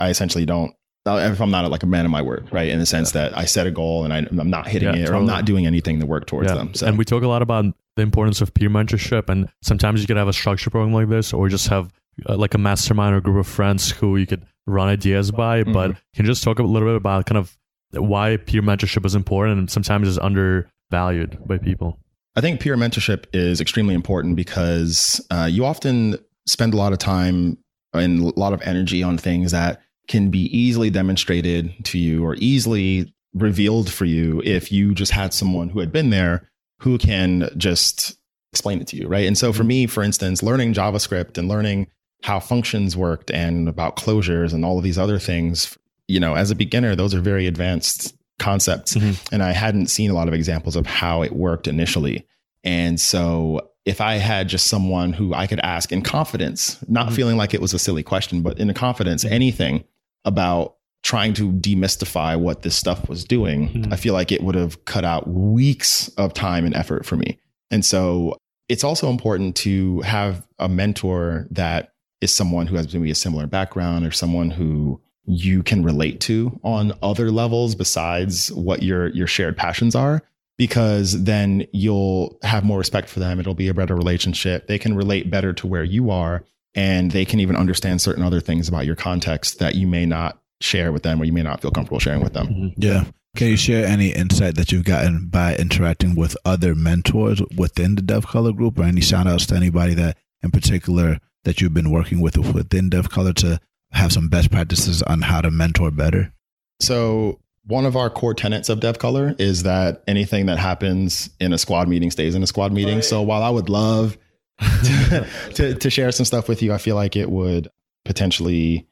I 0.00 0.08
essentially 0.08 0.46
don't 0.46 0.74
if 1.06 1.40
I'm 1.40 1.50
not 1.50 1.70
like 1.70 1.82
a 1.82 1.86
man 1.86 2.04
of 2.04 2.10
my 2.10 2.22
word, 2.22 2.48
right? 2.52 2.68
In 2.68 2.78
the 2.78 2.86
sense 2.86 3.12
that 3.12 3.36
I 3.36 3.44
set 3.44 3.66
a 3.66 3.70
goal 3.70 4.04
and 4.04 4.12
I, 4.12 4.18
I'm 4.18 4.50
not 4.50 4.66
hitting 4.66 4.94
Yeah, 4.94 5.02
it 5.02 5.08
or 5.08 5.14
I'm 5.14 5.26
not 5.26 5.44
doing 5.44 5.66
anything 5.66 5.98
to 6.00 6.06
work 6.06 6.26
towards 6.26 6.52
them. 6.52 6.74
So 6.74 6.86
And 6.86 6.98
we 6.98 7.04
talk 7.04 7.22
a 7.22 7.28
lot 7.28 7.42
about 7.42 7.64
the 7.96 8.02
importance 8.02 8.40
of 8.40 8.52
peer 8.52 8.68
mentorship. 8.68 9.28
And 9.28 9.48
sometimes 9.62 10.02
you 10.02 10.06
can 10.06 10.18
have 10.18 10.28
a 10.28 10.32
structure 10.32 10.68
program 10.70 10.92
like 10.92 11.08
this 11.08 11.32
or 11.32 11.48
just 11.48 11.68
have 11.68 11.90
uh, 12.28 12.36
like 12.36 12.54
a 12.54 12.58
mastermind 12.58 13.14
or 13.14 13.20
group 13.20 13.38
of 13.38 13.46
friends 13.46 13.90
who 13.90 14.16
you 14.18 14.26
could 14.26 14.44
run 14.66 14.88
ideas 14.88 15.30
by. 15.30 15.62
Mhm. 15.62 15.72
But 15.72 15.90
can 16.14 16.24
you 16.24 16.30
just 16.30 16.44
talk 16.44 16.58
a 16.58 16.62
little 16.62 16.88
bit 16.88 16.96
about 16.96 17.24
kind 17.26 17.38
of 17.38 17.56
why 17.92 18.36
peer 18.36 18.62
mentorship 18.62 19.06
is 19.06 19.14
important 19.14 19.58
and 19.58 19.70
sometimes 19.70 20.06
is 20.06 20.18
undervalued 20.18 21.38
by 21.46 21.58
people? 21.58 21.98
I 22.36 22.40
think 22.40 22.60
peer 22.60 22.76
mentorship 22.76 23.24
is 23.32 23.60
extremely 23.60 23.94
important 23.94 24.36
because 24.36 25.24
uh, 25.30 25.48
you 25.50 25.64
often 25.64 26.18
spend 26.46 26.74
a 26.74 26.76
lot 26.76 26.92
of 26.92 26.98
time 26.98 27.58
and 27.92 28.20
a 28.20 28.38
lot 28.38 28.52
of 28.52 28.62
energy 28.62 29.02
on 29.02 29.18
things 29.18 29.50
that 29.50 29.80
can 30.08 30.30
be 30.30 30.44
easily 30.56 30.90
demonstrated 30.90 31.72
to 31.84 31.98
you 31.98 32.24
or 32.24 32.34
easily 32.36 33.12
revealed 33.34 33.90
for 33.90 34.04
you 34.04 34.42
if 34.44 34.72
you 34.72 34.94
just 34.94 35.12
had 35.12 35.32
someone 35.32 35.68
who 35.68 35.80
had 35.80 35.92
been 35.92 36.10
there 36.10 36.50
who 36.80 36.98
can 36.98 37.48
just 37.56 38.16
explain 38.52 38.80
it 38.80 38.86
to 38.88 38.96
you, 38.96 39.06
right? 39.06 39.26
And 39.26 39.38
so 39.38 39.52
for 39.52 39.62
me, 39.62 39.86
for 39.86 40.02
instance, 40.02 40.42
learning 40.42 40.74
JavaScript 40.74 41.38
and 41.38 41.48
learning 41.48 41.86
how 42.22 42.40
functions 42.40 42.96
worked 42.96 43.30
and 43.30 43.68
about 43.68 43.96
closures 43.96 44.52
and 44.52 44.64
all 44.64 44.78
of 44.78 44.84
these 44.84 44.98
other 44.98 45.18
things, 45.18 45.78
you 46.08 46.18
know, 46.18 46.34
as 46.34 46.50
a 46.50 46.56
beginner, 46.56 46.96
those 46.96 47.14
are 47.14 47.20
very 47.20 47.46
advanced 47.46 48.14
concepts. 48.38 48.94
Mhm. 48.94 49.16
And 49.30 49.42
I 49.42 49.52
hadn't 49.52 49.86
seen 49.86 50.10
a 50.10 50.14
lot 50.14 50.26
of 50.26 50.34
examples 50.34 50.74
of 50.74 50.86
how 50.86 51.22
it 51.22 51.36
worked 51.36 51.68
initially. 51.68 52.26
And 52.64 53.00
so 53.00 53.68
if 53.86 54.00
I 54.00 54.14
had 54.16 54.48
just 54.48 54.66
someone 54.66 55.12
who 55.12 55.32
I 55.32 55.46
could 55.46 55.60
ask 55.60 55.90
in 55.92 56.02
confidence, 56.02 56.76
not 56.88 57.08
Mhm. 57.08 57.12
feeling 57.14 57.36
like 57.36 57.54
it 57.54 57.60
was 57.62 57.72
a 57.72 57.78
silly 57.78 58.02
question, 58.02 58.42
but 58.42 58.58
in 58.58 58.72
confidence, 58.74 59.24
Mhm. 59.24 59.30
anything 59.30 59.84
about 60.24 60.74
trying 61.02 61.32
to 61.32 61.50
demystify 61.50 62.38
what 62.38 62.60
this 62.62 62.76
stuff 62.76 63.08
was 63.08 63.24
doing, 63.24 63.68
Mhm. 63.70 63.92
I 63.92 63.96
feel 63.96 64.12
like 64.12 64.30
it 64.30 64.42
would 64.44 64.54
have 64.54 64.84
cut 64.84 65.04
out 65.04 65.26
weeks 65.28 66.08
of 66.18 66.34
time 66.34 66.66
and 66.66 66.74
effort 66.76 67.06
for 67.06 67.16
me. 67.16 67.38
And 67.70 67.84
so 67.84 68.36
it's 68.68 68.84
also 68.84 69.08
important 69.08 69.56
to 69.56 70.00
have 70.02 70.46
a 70.58 70.68
mentor 70.68 71.46
that 71.50 71.92
is 72.20 72.34
someone 72.34 72.66
who 72.66 72.76
has 72.76 72.92
maybe 72.92 73.10
a 73.10 73.14
similar 73.14 73.46
background 73.46 74.06
or 74.06 74.10
someone 74.10 74.50
who 74.50 75.00
you 75.26 75.62
can 75.62 75.82
relate 75.82 76.20
to 76.20 76.60
on 76.62 76.92
other 77.02 77.30
levels 77.30 77.74
besides 77.74 78.52
what 78.52 78.82
your 78.82 79.08
your 79.08 79.26
shared 79.26 79.56
passions 79.56 79.94
are 79.94 80.22
because 80.60 81.24
then 81.24 81.66
you'll 81.72 82.38
have 82.42 82.64
more 82.64 82.76
respect 82.76 83.08
for 83.08 83.18
them 83.18 83.40
it'll 83.40 83.54
be 83.54 83.68
a 83.68 83.74
better 83.74 83.96
relationship 83.96 84.66
they 84.66 84.78
can 84.78 84.94
relate 84.94 85.30
better 85.30 85.54
to 85.54 85.66
where 85.66 85.84
you 85.84 86.10
are 86.10 86.44
and 86.74 87.12
they 87.12 87.24
can 87.24 87.40
even 87.40 87.56
understand 87.56 88.00
certain 88.00 88.22
other 88.22 88.40
things 88.40 88.68
about 88.68 88.84
your 88.84 88.94
context 88.94 89.58
that 89.58 89.74
you 89.74 89.86
may 89.86 90.04
not 90.04 90.38
share 90.60 90.92
with 90.92 91.02
them 91.02 91.20
or 91.20 91.24
you 91.24 91.32
may 91.32 91.42
not 91.42 91.62
feel 91.62 91.70
comfortable 91.70 91.98
sharing 91.98 92.22
with 92.22 92.34
them 92.34 92.46
Mhm. 92.48 92.74
Yeah. 92.76 93.04
Can 93.36 93.48
you 93.48 93.56
share 93.56 93.86
any 93.86 94.08
insight 94.10 94.56
that 94.56 94.70
you've 94.70 94.84
gotten 94.84 95.28
by 95.28 95.56
interacting 95.56 96.14
with 96.14 96.36
other 96.44 96.74
mentors 96.74 97.40
within 97.56 97.94
the 97.94 98.02
Dev 98.02 98.26
Color 98.26 98.52
group 98.52 98.78
or 98.78 98.82
any 98.82 99.00
shout 99.00 99.26
outs 99.26 99.46
to 99.46 99.54
anybody 99.56 99.94
that 99.94 100.18
in 100.42 100.50
particular 100.50 101.20
that 101.44 101.60
you've 101.60 101.72
been 101.74 101.90
working 101.90 102.20
with 102.20 102.36
within 102.36 102.90
Dev 102.90 103.08
Color 103.08 103.32
to 103.34 103.58
have 103.92 104.12
some 104.12 104.28
best 104.28 104.50
practices 104.50 105.00
on 105.02 105.22
how 105.22 105.40
to 105.40 105.50
mentor 105.50 105.90
better? 105.90 106.32
So 106.80 107.39
one 107.66 107.84
of 107.86 107.94
our 107.96 108.08
core 108.10 108.34
tenets 108.34 108.68
of 108.68 108.80
Dev 108.80 108.98
Color 108.98 109.34
is 109.38 109.62
that 109.64 110.02
anything 110.08 110.46
that 110.46 110.58
happens 110.58 111.30
in 111.40 111.52
a 111.52 111.58
squad 111.58 111.88
meeting 111.88 112.10
stays 112.10 112.34
in 112.34 112.42
a 112.42 112.46
squad 112.46 112.72
meeting. 112.72 113.02
So 113.02 113.22
while 113.22 113.42
I 113.42 113.50
would 113.50 113.68
love 113.68 114.16
to, 114.60 115.26
to, 115.54 115.74
to 115.74 115.90
share 115.90 116.10
some 116.12 116.24
stuff 116.26 116.48
with 116.48 116.62
you, 116.62 116.72
I 116.72 116.78
feel 116.78 116.96
like 116.96 117.16
it 117.16 117.30
would 117.30 117.68
potentially, 118.04 118.88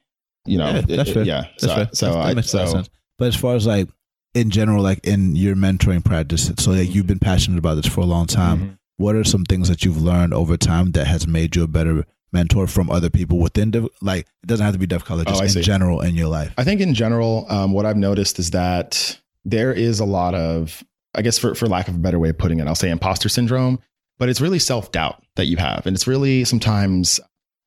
you 0.46 0.58
know, 0.58 0.66
Yeah, 0.86 0.96
that's 0.96 1.10
it- 1.10 1.14
fair. 1.14 1.22
yeah. 1.24 1.40
That's 1.42 1.62
so 1.62 1.68
fair. 1.74 1.88
so 1.92 2.06
That's- 2.06 2.22
that 2.24 2.30
I 2.30 2.34
makes 2.34 2.54
a 2.54 2.56
lot 2.58 2.64
of 2.80 2.86
so. 2.86 2.92
But 3.18 3.28
as 3.28 3.36
far 3.36 3.56
as 3.56 3.66
like 3.66 3.88
in 4.34 4.50
general, 4.50 4.82
like 4.82 5.00
in 5.04 5.34
your 5.34 5.56
mentoring 5.56 6.04
practice, 6.04 6.52
so 6.58 6.70
like 6.70 6.94
you've 6.94 7.06
been 7.06 7.18
passionate 7.18 7.58
about 7.58 7.74
this 7.76 7.86
for 7.86 8.02
a 8.02 8.06
long 8.06 8.26
time. 8.26 8.58
Mhm. 8.60 8.78
What 8.98 9.16
are 9.16 9.24
some 9.24 9.44
things 9.44 9.68
that 9.68 9.84
you've 9.84 10.00
learned 10.02 10.34
over 10.34 10.56
time 10.56 10.92
that 10.92 11.06
has 11.06 11.26
made 11.26 11.56
you 11.56 11.62
a 11.64 11.68
better 11.68 12.04
mentor 12.32 12.66
from 12.66 12.90
other 12.90 13.10
people 13.10 13.38
within 13.38 13.70
Dev? 13.70 13.88
Like 14.02 14.26
it 14.42 14.46
doesn't 14.46 14.64
have 14.64 14.74
to 14.74 14.78
be 14.78 14.86
Dev 14.86 15.04
Color, 15.04 15.24
Oh, 15.26 15.30
just 15.30 15.42
I 15.42 15.44
in 15.44 15.50
see. 15.50 15.60
general 15.62 16.00
in 16.00 16.14
your 16.14 16.28
life. 16.28 16.52
I 16.58 16.64
think 16.64 16.80
in 16.80 16.94
general, 16.94 17.46
um, 17.48 17.72
what 17.72 17.86
I've 17.86 17.96
noticed 17.96 18.38
is 18.38 18.50
that 18.50 19.18
there 19.44 19.72
is 19.72 20.00
a 20.00 20.04
lot 20.04 20.34
of, 20.34 20.84
I 21.14 21.22
guess, 21.22 21.38
for, 21.38 21.54
for 21.54 21.66
lack 21.66 21.88
of 21.88 21.94
a 21.94 21.98
better 21.98 22.18
way 22.18 22.28
of 22.28 22.38
putting 22.38 22.58
it, 22.60 22.66
I'll 22.68 22.74
say 22.74 22.90
imposter 22.90 23.28
syndrome, 23.28 23.78
but 24.18 24.28
it's 24.28 24.40
really 24.40 24.58
self 24.58 24.92
doubt 24.92 25.22
that 25.36 25.46
you 25.46 25.56
have. 25.56 25.86
And 25.86 25.94
it's 25.96 26.06
really 26.06 26.44
sometimes 26.44 27.18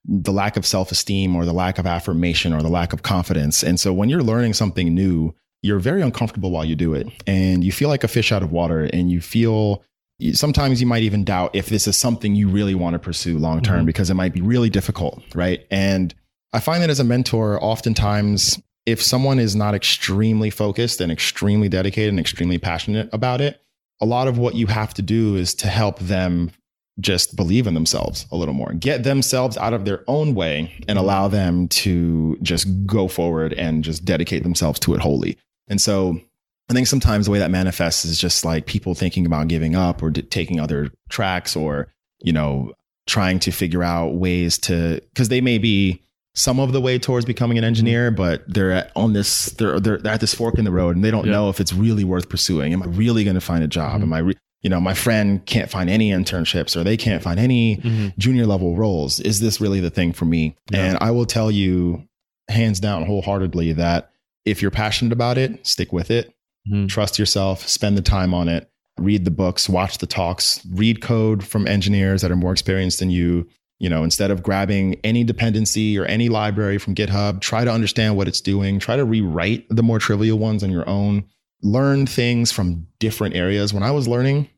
the 0.05 0.32
lack 0.32 0.57
of 0.57 0.66
self 0.66 0.91
esteem 0.91 1.36
or 1.36 1.45
the 1.45 1.53
lack 1.53 1.78
of 1.80 1.86
affirmation 1.86 2.53
or 2.53 2.62
the 2.62 2.70
lack 2.70 2.93
of 2.93 3.03
confidence. 3.03 3.64
And 3.64 3.80
so 3.80 3.93
when 3.93 4.09
you're 4.09 4.24
learning 4.24 4.53
something 4.53 4.93
new, 4.93 5.34
you're 5.64 5.80
very 5.80 6.01
uncomfortable 6.01 6.49
while 6.49 6.66
you 6.66 6.76
do 6.76 6.95
it 6.95 7.07
and 7.28 7.64
you 7.64 7.72
feel 7.72 7.88
like 7.88 8.03
a 8.03 8.07
fish 8.07 8.32
out 8.32 8.41
of 8.41 8.51
water 8.51 8.86
and 8.91 9.12
you 9.12 9.22
feel 9.22 9.84
sometimes 10.34 10.80
you 10.82 10.88
might 10.88 11.04
even 11.04 11.24
doubt 11.24 11.52
if 11.56 11.68
this 11.68 11.88
is 11.88 11.98
something 11.98 12.36
you 12.36 12.48
really 12.48 12.76
want 12.76 12.94
to 12.94 13.00
pursue 13.00 13.38
long 13.38 13.62
term 13.62 13.84
Mhm. 13.84 13.86
because 13.88 14.10
it 14.10 14.14
might 14.16 14.34
be 14.34 14.42
really 14.42 14.70
difficult, 14.70 15.22
right? 15.34 15.66
And 15.72 16.14
I 16.54 16.60
find 16.60 16.84
that 16.84 16.90
as 16.90 17.00
a 17.00 17.04
mentor, 17.04 17.64
oftentimes, 17.64 18.60
if 18.86 19.02
someone 19.02 19.40
is 19.40 19.56
not 19.56 19.74
extremely 19.76 20.50
focused 20.50 21.02
and 21.02 21.12
extremely 21.12 21.70
dedicated 21.70 22.10
and 22.10 22.20
extremely 22.20 22.58
passionate 22.58 23.10
about 23.14 23.42
it, 23.42 23.62
a 24.02 24.06
lot 24.06 24.28
of 24.28 24.38
what 24.38 24.56
you 24.56 24.68
have 24.68 24.94
to 24.96 25.02
do 25.02 25.36
is 25.36 25.54
to 25.56 25.68
help 25.68 26.00
them 26.00 26.52
just 27.00 27.36
believe 27.36 27.68
in 27.68 27.74
themselves 27.74 28.26
a 28.32 28.36
little 28.36 28.54
more, 28.54 28.74
get 28.74 29.04
themselves 29.04 29.58
out 29.58 29.74
of 29.74 29.86
their 29.86 30.04
own 30.08 30.36
way 30.36 30.72
and 30.88 31.00
allow 31.00 31.28
them 31.28 31.68
to 31.70 32.38
just 32.42 32.68
go 32.86 33.08
forward 33.08 33.54
and 33.54 33.84
just 33.84 34.04
dedicate 34.04 34.44
themselves 34.44 34.80
to 34.80 34.94
it 34.94 35.00
wholly. 35.00 35.38
And 35.68 35.80
so 35.80 36.20
I 36.72 36.74
think 36.74 36.88
sometimes 36.88 37.26
the 37.26 37.32
way 37.32 37.40
that 37.40 37.52
manifests 37.52 38.06
is 38.06 38.18
just 38.18 38.46
like 38.46 38.66
people 38.66 38.96
thinking 38.96 39.26
about 39.26 39.50
giving 39.50 39.76
up 39.76 40.02
or 40.02 40.10
d- 40.10 40.22
taking 40.22 40.60
other 40.60 40.90
tracks 41.10 41.56
or, 41.56 41.92
you 42.22 42.32
know, 42.32 42.74
trying 43.08 43.40
to 43.40 43.52
figure 43.52 43.84
out 43.84 44.16
ways 44.16 44.58
to, 44.60 45.02
because 45.14 45.28
they 45.30 45.42
may 45.42 45.58
be 45.58 46.02
some 46.34 46.62
of 46.62 46.72
the 46.72 46.80
way 46.80 46.98
towards 46.98 47.26
becoming 47.26 47.58
an 47.58 47.66
engineer, 47.66 48.10
but 48.10 48.44
they're 48.48 48.72
at, 48.72 48.92
on 48.96 49.12
this, 49.12 49.48
they're, 49.58 49.82
they're, 49.82 49.98
they're 49.98 50.14
at 50.14 50.22
this 50.22 50.34
fork 50.34 50.58
in 50.58 50.64
the 50.64 50.72
road 50.72 50.96
and 50.96 51.04
they 51.04 51.12
don't 51.12 51.26
Yeah. 51.26 51.34
know 51.34 51.50
if 51.50 51.60
it's 51.60 51.74
really 51.74 52.06
worth 52.06 52.30
pursuing. 52.30 52.72
Am 52.72 52.82
I 52.82 52.86
really 52.86 53.26
going 53.26 53.34
to 53.36 53.42
find 53.42 53.64
a 53.66 53.68
job? 53.68 54.02
Am 54.02 54.14
I, 54.14 54.20
re- 54.20 54.38
you 54.62 54.70
know, 54.70 54.80
my 54.80 54.94
friend 54.94 55.46
can't 55.46 55.70
find 55.70 55.90
any 55.90 56.12
internships 56.12 56.78
or 56.80 56.86
they 56.86 56.96
can't 56.96 57.22
find 57.22 57.38
any 57.40 57.78
Mhm. 57.78 58.18
junior 58.18 58.46
level 58.46 58.78
roles. 58.78 59.20
Is 59.20 59.42
this 59.42 59.60
really 59.60 59.82
the 59.82 59.90
thing 59.90 60.14
for 60.14 60.24
me? 60.26 60.56
Yeah. 60.72 60.86
And 60.86 60.98
I 61.02 61.12
will 61.12 61.26
tell 61.26 61.52
you 61.52 62.04
hands 62.48 62.80
down 62.80 63.06
wholeheartedly 63.06 63.74
that 63.74 64.12
if 64.46 64.62
you're 64.62 64.72
passionate 64.72 65.12
about 65.12 65.38
it, 65.38 65.68
stick 65.68 65.92
with 65.92 66.10
it 66.10 66.34
Mhm. 66.70 66.88
trust 66.89 67.18
yourself, 67.18 67.68
spend 67.68 67.97
the 67.97 68.01
time 68.01 68.34
on 68.34 68.47
it, 68.49 68.70
read 68.99 69.26
the 69.26 69.32
books, 69.32 69.68
watch 69.70 69.97
the 69.99 70.05
talks, 70.07 70.59
read 70.74 71.01
code 71.01 71.43
from 71.43 71.68
engineers 71.68 72.22
that 72.22 72.32
are 72.32 72.36
more 72.36 72.51
experienced 72.51 72.99
than 72.99 73.09
you. 73.09 73.47
You 73.80 73.89
know, 73.89 74.03
instead 74.03 74.30
of 74.30 74.43
grabbing 74.43 74.99
any 75.03 75.24
dependency 75.24 75.97
or 75.97 76.05
any 76.05 76.30
library 76.30 76.78
from 76.78 76.93
GitHub, 76.93 77.41
try 77.41 77.66
to 77.66 77.72
understand 77.72 78.16
what 78.16 78.28
it's 78.28 78.41
doing, 78.41 78.78
try 78.78 78.95
to 78.95 79.03
rewrite 79.05 79.66
the 79.70 79.82
more 79.82 79.97
trivial 79.97 80.38
ones 80.38 80.64
on 80.64 80.70
your 80.70 80.88
own, 80.88 81.24
learn 81.64 82.05
things 82.05 82.51
from 82.51 82.86
different 82.99 83.36
areas. 83.36 83.74
When 83.74 83.82
I 83.82 83.89
was 83.89 84.07
learning, 84.07 84.49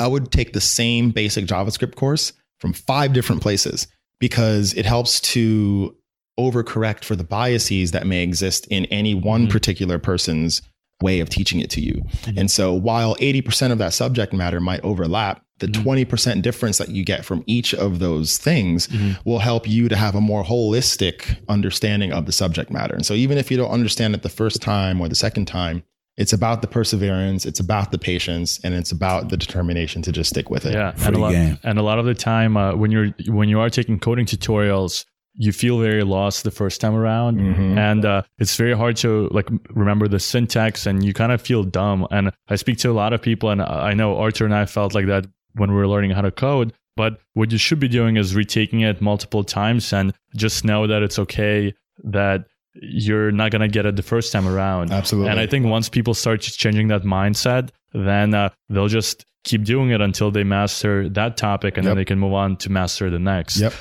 I 0.00 0.08
would 0.08 0.32
take 0.32 0.52
the 0.52 0.60
same 0.60 1.10
basic 1.10 1.46
JavaScript 1.46 1.94
course 1.94 2.32
from 2.58 2.72
five 2.72 3.12
different 3.12 3.40
places 3.40 3.86
because 4.18 4.72
it 4.74 4.84
helps 4.86 5.20
to 5.20 5.94
overcorrect 6.40 7.04
for 7.04 7.14
the 7.14 7.24
biases 7.24 7.90
that 7.92 8.06
may 8.06 8.22
exist 8.24 8.66
in 8.68 8.86
any 8.86 9.14
one 9.14 9.46
Mhm. 9.46 9.50
particular 9.50 9.98
person's 10.00 10.60
way 11.02 11.20
of 11.20 11.28
teaching 11.28 11.60
it 11.60 11.68
to 11.70 11.80
you. 11.80 12.00
Mhm. 12.26 12.38
And 12.38 12.50
so 12.50 12.72
while 12.72 13.16
80% 13.20 13.72
of 13.72 13.78
that 13.78 13.92
subject 13.92 14.32
matter 14.32 14.60
might 14.60 14.80
overlap, 14.82 15.42
the 15.58 15.66
Mhm. 15.68 15.82
20% 15.82 16.42
difference 16.42 16.78
that 16.78 16.88
you 16.90 17.04
get 17.04 17.24
from 17.24 17.44
each 17.46 17.72
of 17.74 17.98
those 17.98 18.36
things 18.38 18.86
Mhm. 18.88 19.18
will 19.24 19.38
help 19.40 19.68
you 19.68 19.88
to 19.88 19.96
have 19.96 20.14
a 20.14 20.20
more 20.20 20.42
holistic 20.44 21.36
understanding 21.48 22.12
of 22.12 22.26
the 22.26 22.32
subject 22.32 22.70
matter. 22.72 22.94
And 22.94 23.04
so 23.06 23.14
even 23.14 23.38
if 23.38 23.50
you 23.50 23.56
don't 23.56 23.70
understand 23.70 24.14
it 24.14 24.22
the 24.22 24.28
first 24.28 24.60
time 24.62 25.00
or 25.00 25.08
the 25.08 25.14
second 25.14 25.46
time, 25.46 25.82
it's 26.16 26.32
about 26.32 26.60
the 26.62 26.68
perseverance, 26.68 27.46
it's 27.46 27.60
about 27.60 27.90
the 27.90 27.98
patience, 27.98 28.60
and 28.64 28.74
it's 28.74 28.92
about 28.92 29.28
the 29.30 29.36
determination 29.36 30.02
to 30.02 30.12
just 30.12 30.30
stick 30.30 30.50
with 30.50 30.66
it. 30.66 30.74
Yeah, 30.74 30.92
and 31.04 31.16
a 31.16 31.18
lot, 31.18 31.32
game. 31.32 31.58
and 31.62 31.78
a 31.78 31.82
lot 31.82 31.98
of 31.98 32.04
the 32.06 32.14
time 32.14 32.56
uh, 32.56 32.74
when 32.74 32.90
you're 32.90 33.14
when 33.28 33.48
you 33.48 33.60
are 33.60 33.70
taking 33.70 33.98
coding 33.98 34.26
tutorials, 34.26 35.04
you 35.34 35.50
feel 35.52 35.78
very 35.78 36.02
lost 36.04 36.44
the 36.44 36.50
first 36.50 36.80
time 36.80 36.94
around, 36.94 37.38
Mhm. 37.38 37.76
and 37.78 38.04
uh, 38.04 38.22
it's 38.38 38.54
very 38.56 38.76
hard 38.76 38.96
to 38.96 39.28
like 39.32 39.48
remember 39.70 40.06
the 40.08 40.18
syntax, 40.20 40.86
and 40.86 41.02
you 41.04 41.12
kind 41.14 41.32
of 41.32 41.40
feel 41.40 41.62
dumb. 41.64 42.06
And 42.10 42.32
I 42.48 42.56
speak 42.56 42.78
to 42.78 42.90
a 42.90 42.92
lot 42.92 43.12
of 43.12 43.22
people, 43.22 43.48
and 43.50 43.62
I 43.62 43.94
know 43.94 44.16
Artur 44.18 44.44
and 44.44 44.54
I 44.54 44.66
felt 44.66 44.94
like 44.94 45.06
that 45.06 45.26
when 45.54 45.70
we 45.70 45.76
were 45.76 45.88
learning 45.88 46.10
how 46.10 46.20
to 46.22 46.30
code. 46.30 46.72
But 46.96 47.18
what 47.32 47.50
you 47.50 47.56
should 47.58 47.80
be 47.80 47.88
doing 47.88 48.16
is 48.16 48.34
retaking 48.34 48.80
it 48.80 49.00
multiple 49.00 49.42
times, 49.44 49.92
and 49.92 50.12
just 50.36 50.64
know 50.64 50.86
that 50.86 51.02
it's 51.02 51.18
okay 51.18 51.72
that 52.04 52.44
you're 52.74 53.30
not 53.32 53.50
gonna 53.50 53.68
get 53.68 53.86
it 53.86 53.96
the 53.96 54.02
first 54.02 54.32
time 54.32 54.46
around. 54.48 54.90
Absolutely. 54.92 55.30
And 55.30 55.40
I 55.40 55.46
think 55.46 55.66
once 55.66 55.88
people 55.88 56.14
start 56.14 56.40
just 56.42 56.58
changing 56.58 56.88
that 56.88 57.02
mindset, 57.04 57.70
then 57.92 58.32
uh, 58.34 58.48
they'll 58.70 58.88
just 58.88 59.24
keep 59.44 59.64
doing 59.64 59.90
it 59.90 60.00
until 60.00 60.30
they 60.30 60.44
master 60.44 61.08
that 61.10 61.36
topic 61.36 61.76
and 61.76 61.84
Yep. 61.84 61.90
then 61.90 61.96
they 61.96 62.04
can 62.04 62.18
move 62.18 62.32
on 62.32 62.56
to 62.56 62.70
master 62.70 63.10
the 63.10 63.18
next. 63.18 63.58
Yep. 63.60 63.72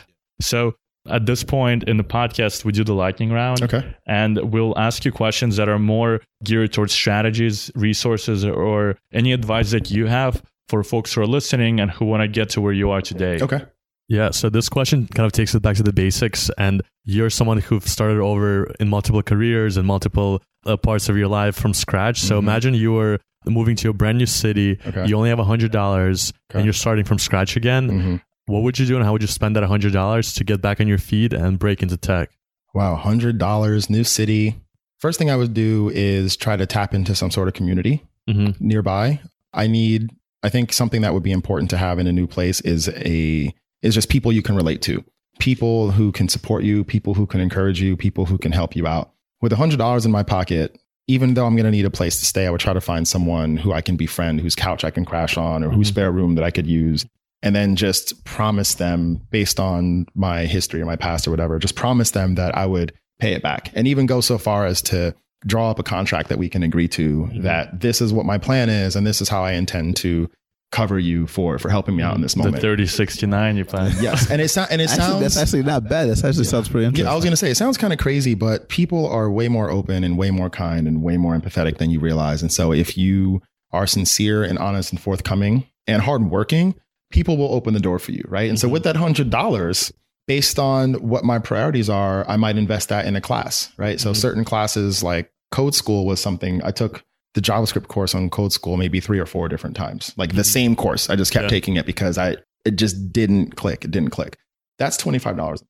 So 0.41 0.75
at 1.09 1.25
this 1.25 1.43
point 1.43 1.83
in 1.85 1.97
the 1.97 2.03
podcast, 2.03 2.63
we 2.65 2.71
do 2.71 2.83
the 2.83 2.93
lightning 2.93 3.31
round 3.31 3.61
Okay. 3.63 3.83
and 4.07 4.39
we'll 4.51 4.77
ask 4.77 5.03
you 5.05 5.11
questions 5.11 5.55
that 5.57 5.67
are 5.67 5.79
more 5.79 6.21
geared 6.43 6.73
towards 6.73 6.93
strategies, 6.93 7.71
resources, 7.75 8.45
or 8.45 8.95
any 9.13 9.31
advice 9.33 9.71
that 9.71 9.89
you 9.89 10.05
have 10.07 10.43
for 10.69 10.83
folks 10.83 11.13
who 11.13 11.21
are 11.21 11.27
listening 11.27 11.79
and 11.79 11.91
who 11.91 12.05
want 12.05 12.21
to 12.21 12.27
get 12.27 12.49
to 12.49 12.61
where 12.61 12.73
you 12.73 12.91
are 12.91 13.01
today. 13.01 13.39
Okay. 13.41 13.61
Yeah, 14.07 14.29
so 14.31 14.49
this 14.49 14.67
question 14.69 15.07
kind 15.07 15.25
of 15.25 15.31
takes 15.31 15.55
us 15.55 15.61
back 15.61 15.75
to 15.77 15.83
the 15.83 15.93
basics. 15.93 16.49
And 16.57 16.81
you're 17.05 17.29
someone 17.29 17.59
who 17.59 17.79
started 17.79 18.19
over 18.19 18.65
in 18.79 18.89
multiple 18.89 19.23
careers 19.23 19.77
and 19.77 19.87
multiple 19.87 20.41
uh, 20.65 20.77
parts 20.77 21.09
of 21.09 21.17
your 21.17 21.27
life 21.29 21.55
from 21.55 21.73
scratch. 21.73 22.19
So 22.19 22.35
Mhm. 22.35 22.39
imagine 22.43 22.73
you 22.75 22.91
were 22.93 23.19
moving 23.47 23.75
to 23.77 23.89
a 23.89 23.93
brand 23.93 24.17
new 24.19 24.25
city. 24.27 24.77
Okay. 24.85 25.07
You 25.07 25.15
only 25.17 25.29
have 25.29 25.39
$100 25.39 26.31
Okay. 26.51 26.59
and 26.59 26.65
you're 26.65 26.73
starting 26.73 27.05
from 27.05 27.17
scratch 27.19 27.55
again. 27.55 27.89
Mhm. 27.89 28.21
What 28.47 28.63
would 28.63 28.79
you 28.79 28.85
do 28.85 28.95
and 28.95 29.05
how 29.05 29.11
would 29.13 29.21
you 29.21 29.27
spend 29.27 29.55
that 29.55 29.63
$100 29.63 30.35
to 30.35 30.43
get 30.43 30.61
back 30.61 30.81
on 30.81 30.87
your 30.87 30.97
feet 30.97 31.31
and 31.33 31.59
break 31.59 31.81
into 31.81 31.97
tech? 31.97 32.29
Wow, 32.73 32.95
hundred 32.95 33.37
dollars, 33.37 33.89
new 33.89 34.03
city. 34.03 34.55
First 34.99 35.19
thing 35.19 35.29
I 35.29 35.35
would 35.35 35.53
do 35.53 35.89
is 35.93 36.35
try 36.35 36.55
to 36.57 36.65
tap 36.65 36.93
into 36.93 37.15
some 37.15 37.31
sort 37.31 37.47
of 37.47 37.53
community 37.53 38.03
hmm 38.27 38.51
nearby. 38.59 39.19
I 39.53 39.67
need. 39.67 40.11
I 40.43 40.49
think 40.49 40.71
something 40.73 41.01
that 41.01 41.13
would 41.13 41.23
be 41.23 41.31
important 41.31 41.69
to 41.71 41.77
have 41.77 41.99
in 41.99 42.07
a 42.07 42.11
new 42.11 42.27
place 42.27 42.61
is 42.61 42.87
a 42.89 43.53
is 43.81 43.93
just 43.93 44.09
people 44.09 44.31
you 44.31 44.41
can 44.41 44.55
relate 44.55 44.81
to, 44.83 45.03
people 45.39 45.91
who 45.91 46.11
can 46.11 46.29
support 46.29 46.63
you, 46.63 46.83
people 46.83 47.13
who 47.15 47.25
can 47.27 47.41
encourage 47.41 47.81
you, 47.81 47.97
people 47.97 48.25
who 48.25 48.37
can 48.37 48.51
help 48.51 48.75
you 48.75 48.87
out. 48.87 49.11
With 49.41 49.51
hundred 49.51 49.77
dollars 49.79 50.05
in 50.05 50.11
my 50.11 50.23
pocket, 50.23 50.79
even 51.07 51.33
though 51.33 51.45
I'm 51.45 51.55
going 51.55 51.65
to 51.65 51.71
need 51.71 51.85
a 51.85 51.89
place 51.91 52.19
to 52.19 52.25
stay, 52.25 52.47
I 52.47 52.51
would 52.51 52.61
try 52.61 52.73
to 52.73 52.79
find 52.81 53.07
someone 53.07 53.57
who 53.57 53.73
I 53.73 53.81
can 53.81 53.97
befriend, 53.97 54.39
whose 54.39 54.55
couch 54.55 54.83
I 54.85 54.91
can 54.91 55.03
crash 55.03 55.35
on, 55.35 55.63
or 55.63 55.69
whose 55.71 55.87
Mhm. 55.87 55.91
spare 55.93 56.11
room 56.11 56.35
that 56.35 56.43
I 56.45 56.51
could 56.51 56.67
use. 56.67 57.05
And 57.43 57.55
then 57.55 57.75
just 57.75 58.23
promise 58.23 58.75
them, 58.75 59.21
based 59.31 59.59
on 59.59 60.05
my 60.13 60.45
history 60.45 60.79
or 60.81 60.85
my 60.85 60.95
past 60.95 61.27
or 61.27 61.31
whatever, 61.31 61.57
just 61.57 61.75
promise 61.75 62.11
them 62.11 62.35
that 62.35 62.55
I 62.55 62.65
would 62.67 62.93
pay 63.19 63.33
it 63.33 63.41
back. 63.41 63.71
And 63.73 63.87
even 63.87 64.05
go 64.05 64.21
so 64.21 64.37
far 64.37 64.65
as 64.67 64.81
to 64.83 65.15
draw 65.47 65.71
up 65.71 65.79
a 65.79 65.83
contract 65.83 66.29
that 66.29 66.37
we 66.37 66.47
can 66.49 66.61
agree 66.61 66.87
to 66.89 67.27
Mhm. 67.33 67.41
that 67.41 67.79
this 67.79 67.99
is 67.99 68.13
what 68.13 68.27
my 68.27 68.37
plan 68.37 68.69
is 68.69 68.95
and 68.95 69.07
this 69.07 69.21
is 69.21 69.29
how 69.29 69.43
I 69.43 69.53
intend 69.53 69.95
to 69.97 70.29
cover 70.71 70.99
you 70.99 71.25
for 71.27 71.57
for 71.57 71.69
helping 71.69 71.95
me 71.95 72.03
out 72.03 72.15
in 72.15 72.21
this 72.21 72.35
moment. 72.35 72.53
The 72.61 72.67
moment. 72.67 72.77
3069 72.79 73.57
you 73.57 73.65
plan. 73.65 73.91
yes, 73.99 74.29
and 74.29 74.39
it's 74.39 74.53
so- 74.53 74.65
and 74.69 74.79
it 74.79 74.89
Actually, 74.91 75.05
sounds 75.07 75.21
that's 75.21 75.37
actually 75.37 75.63
not 75.63 75.89
bad. 75.89 76.09
That 76.09 76.23
actually 76.23 76.43
sounds 76.45 76.69
pretty 76.69 76.85
interesting. 76.85 77.05
yeah, 77.07 77.11
I 77.11 77.15
was 77.15 77.23
going 77.25 77.33
to 77.33 77.37
say, 77.37 77.49
it 77.49 77.57
sounds 77.57 77.75
kind 77.77 77.91
of 77.91 77.97
crazy, 77.97 78.35
but 78.35 78.69
people 78.69 79.07
are 79.07 79.29
way 79.31 79.47
more 79.49 79.69
open 79.71 80.03
and 80.03 80.15
way 80.15 80.29
more 80.29 80.49
kind 80.51 80.87
and 80.87 81.01
way 81.01 81.17
more 81.17 81.35
empathetic 81.35 81.77
than 81.79 81.89
you 81.89 81.99
realize. 81.99 82.41
And 82.43 82.51
so 82.53 82.71
if 82.71 82.95
you 82.97 83.41
are 83.71 83.87
sincere 83.87 84.43
and 84.43 84.59
honest 84.59 84.91
and 84.91 85.01
forthcoming 85.01 85.65
and 85.87 86.03
hardworking, 86.03 86.75
people 87.11 87.37
will 87.37 87.53
open 87.53 87.73
the 87.73 87.79
door 87.79 87.99
for 87.99 88.11
you. 88.11 88.23
Right. 88.27 88.49
And 88.49 88.59
so 88.59 88.67
with 88.67 88.83
that 88.83 88.95
hundred 88.95 89.29
dollars, 89.29 89.91
based 90.27 90.57
on 90.59 90.93
what 90.95 91.23
my 91.23 91.39
priorities 91.39 91.89
are, 91.89 92.27
I 92.29 92.37
might 92.37 92.57
invest 92.57 92.89
that 92.89 93.05
in 93.05 93.15
a 93.15 93.21
class. 93.21 93.71
Right. 93.77 93.99
So 93.99 94.11
Mhm. 94.11 94.15
certain 94.15 94.45
classes 94.45 95.03
like 95.03 95.31
code 95.51 95.75
school 95.75 96.05
was 96.05 96.21
something 96.21 96.61
I 96.63 96.71
took 96.71 97.03
the 97.33 97.41
JavaScript 97.41 97.87
course 97.87 98.13
on 98.13 98.29
code 98.29 98.51
school 98.53 98.77
maybe 98.77 98.99
three 98.99 99.19
or 99.19 99.25
four 99.25 99.47
different 99.49 99.75
times, 99.75 100.13
like 100.17 100.35
the 100.35 100.41
Mhm. 100.41 100.45
same 100.45 100.75
course. 100.75 101.09
I 101.09 101.15
just 101.15 101.31
kept 101.31 101.43
Yeah. 101.43 101.49
taking 101.49 101.75
it 101.77 101.85
because 101.85 102.17
I, 102.17 102.37
it 102.65 102.75
just 102.75 103.11
didn't 103.11 103.55
click. 103.55 103.85
It 103.85 103.91
didn't 103.91 104.09
click. 104.11 104.37
That's 104.77 104.97
$25. 104.97 105.63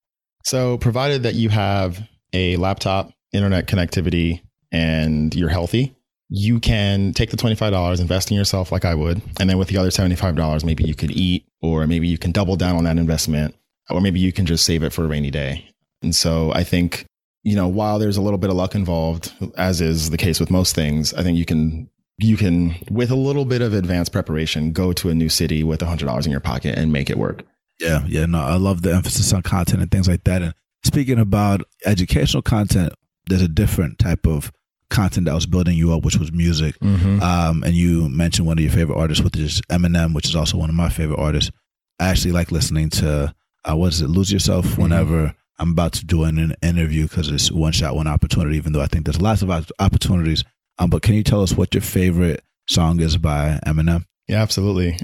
So, 0.43 0.77
provided 0.79 1.23
that 1.23 1.35
you 1.35 1.49
have 1.49 2.01
a 2.33 2.55
laptop, 2.57 3.11
internet 3.31 3.67
connectivity, 3.67 4.41
and 4.71 5.35
you're 5.35 5.49
healthy, 5.49 5.95
you 6.33 6.61
can 6.61 7.11
take 7.13 7.29
the 7.29 7.35
$25, 7.35 7.99
invest 7.99 8.31
in 8.31 8.37
yourself 8.37 8.71
like 8.71 8.85
I 8.85 8.95
would. 8.95 9.21
And 9.37 9.49
then 9.49 9.57
with 9.57 9.67
the 9.67 9.77
other 9.77 9.89
$75, 9.89 10.63
maybe 10.63 10.85
you 10.85 10.95
could 10.95 11.11
eat, 11.11 11.45
or 11.61 11.85
maybe 11.85 12.07
you 12.07 12.17
can 12.17 12.31
double 12.31 12.55
down 12.55 12.77
on 12.77 12.85
that 12.85 12.97
investment, 12.97 13.53
or 13.89 13.99
maybe 13.99 14.21
you 14.21 14.31
can 14.31 14.45
just 14.45 14.65
save 14.65 14.81
it 14.81 14.93
for 14.93 15.03
a 15.03 15.07
rainy 15.07 15.29
day. 15.29 15.65
And 16.01 16.15
so, 16.15 16.53
I 16.53 16.63
think, 16.63 17.05
you 17.43 17.55
know, 17.55 17.67
while 17.67 17.99
there's 17.99 18.15
a 18.15 18.21
little 18.21 18.37
bit 18.37 18.49
of 18.49 18.55
luck 18.55 18.75
involved, 18.75 19.33
as 19.57 19.81
is 19.81 20.09
the 20.09 20.17
case 20.17 20.39
with 20.39 20.49
most 20.49 20.73
things, 20.73 21.13
I 21.13 21.21
think 21.21 21.37
you 21.37 21.45
can. 21.45 21.89
You 22.17 22.37
can, 22.37 22.75
with 22.91 23.09
a 23.09 23.15
little 23.15 23.45
bit 23.45 23.63
of 23.63 23.73
advanced 23.73 24.11
preparation, 24.11 24.73
go 24.73 24.93
to 24.93 25.09
a 25.09 25.15
new 25.15 25.27
city 25.27 25.63
with 25.63 25.79
$100 25.79 26.23
in 26.23 26.31
your 26.31 26.39
pocket 26.39 26.77
and 26.77 26.93
make 26.93 27.09
it 27.09 27.17
work. 27.17 27.41
Yeah, 27.79 28.05
yeah, 28.05 28.27
no, 28.27 28.39
I 28.39 28.57
love 28.57 28.83
the 28.83 28.93
emphasis 28.93 29.33
on 29.33 29.41
content 29.41 29.81
and 29.81 29.89
things 29.89 30.07
like 30.07 30.23
that. 30.25 30.43
And 30.43 30.53
speaking 30.85 31.17
about 31.17 31.63
educational 31.83 32.43
content, 32.43 32.93
there's 33.25 33.41
a 33.41 33.47
different 33.47 33.97
type 33.97 34.27
of 34.27 34.51
content 34.91 35.25
that 35.25 35.33
was 35.33 35.45
building 35.45 35.75
you 35.75 35.93
up, 35.93 36.03
which 36.03 36.17
was 36.17 36.31
music. 36.31 36.77
Mm-hmm. 36.79 37.21
Um, 37.21 37.63
and 37.63 37.73
you 37.73 38.09
mentioned 38.09 38.47
one 38.47 38.57
of 38.57 38.63
your 38.63 38.73
favorite 38.73 38.97
artists, 38.97 39.23
which 39.23 39.37
is 39.37 39.61
Eminem, 39.69 40.13
which 40.13 40.27
is 40.27 40.35
also 40.35 40.57
one 40.57 40.69
of 40.69 40.75
my 40.75 40.89
favorite 40.89 41.19
artists. 41.19 41.51
I 41.99 42.09
actually 42.09 42.33
like 42.33 42.51
listening 42.51 42.89
to 42.91 43.33
uh, 43.65 43.75
what 43.75 43.93
is 43.93 44.01
it, 44.01 44.09
Lose 44.09 44.31
Yourself, 44.31 44.77
whenever 44.77 45.35
I'm 45.59 45.71
about 45.71 45.93
to 45.93 46.05
do 46.05 46.23
an, 46.23 46.39
an 46.39 46.55
interview 46.61 47.07
because 47.07 47.29
it's 47.29 47.51
one 47.51 47.71
shot, 47.71 47.95
one 47.95 48.07
opportunity. 48.07 48.57
Even 48.57 48.73
though 48.73 48.81
I 48.81 48.87
think 48.87 49.05
there's 49.05 49.21
lots 49.21 49.41
of 49.41 49.51
opportunities. 49.79 50.43
Um, 50.79 50.89
but 50.89 51.01
can 51.01 51.15
you 51.15 51.23
tell 51.23 51.41
us 51.41 51.53
what 51.53 51.73
your 51.73 51.81
favorite 51.81 52.43
song 52.67 52.99
is 52.99 53.17
by 53.17 53.59
Eminem? 53.65 54.05
Yeah, 54.27 54.41
absolutely. 54.41 54.97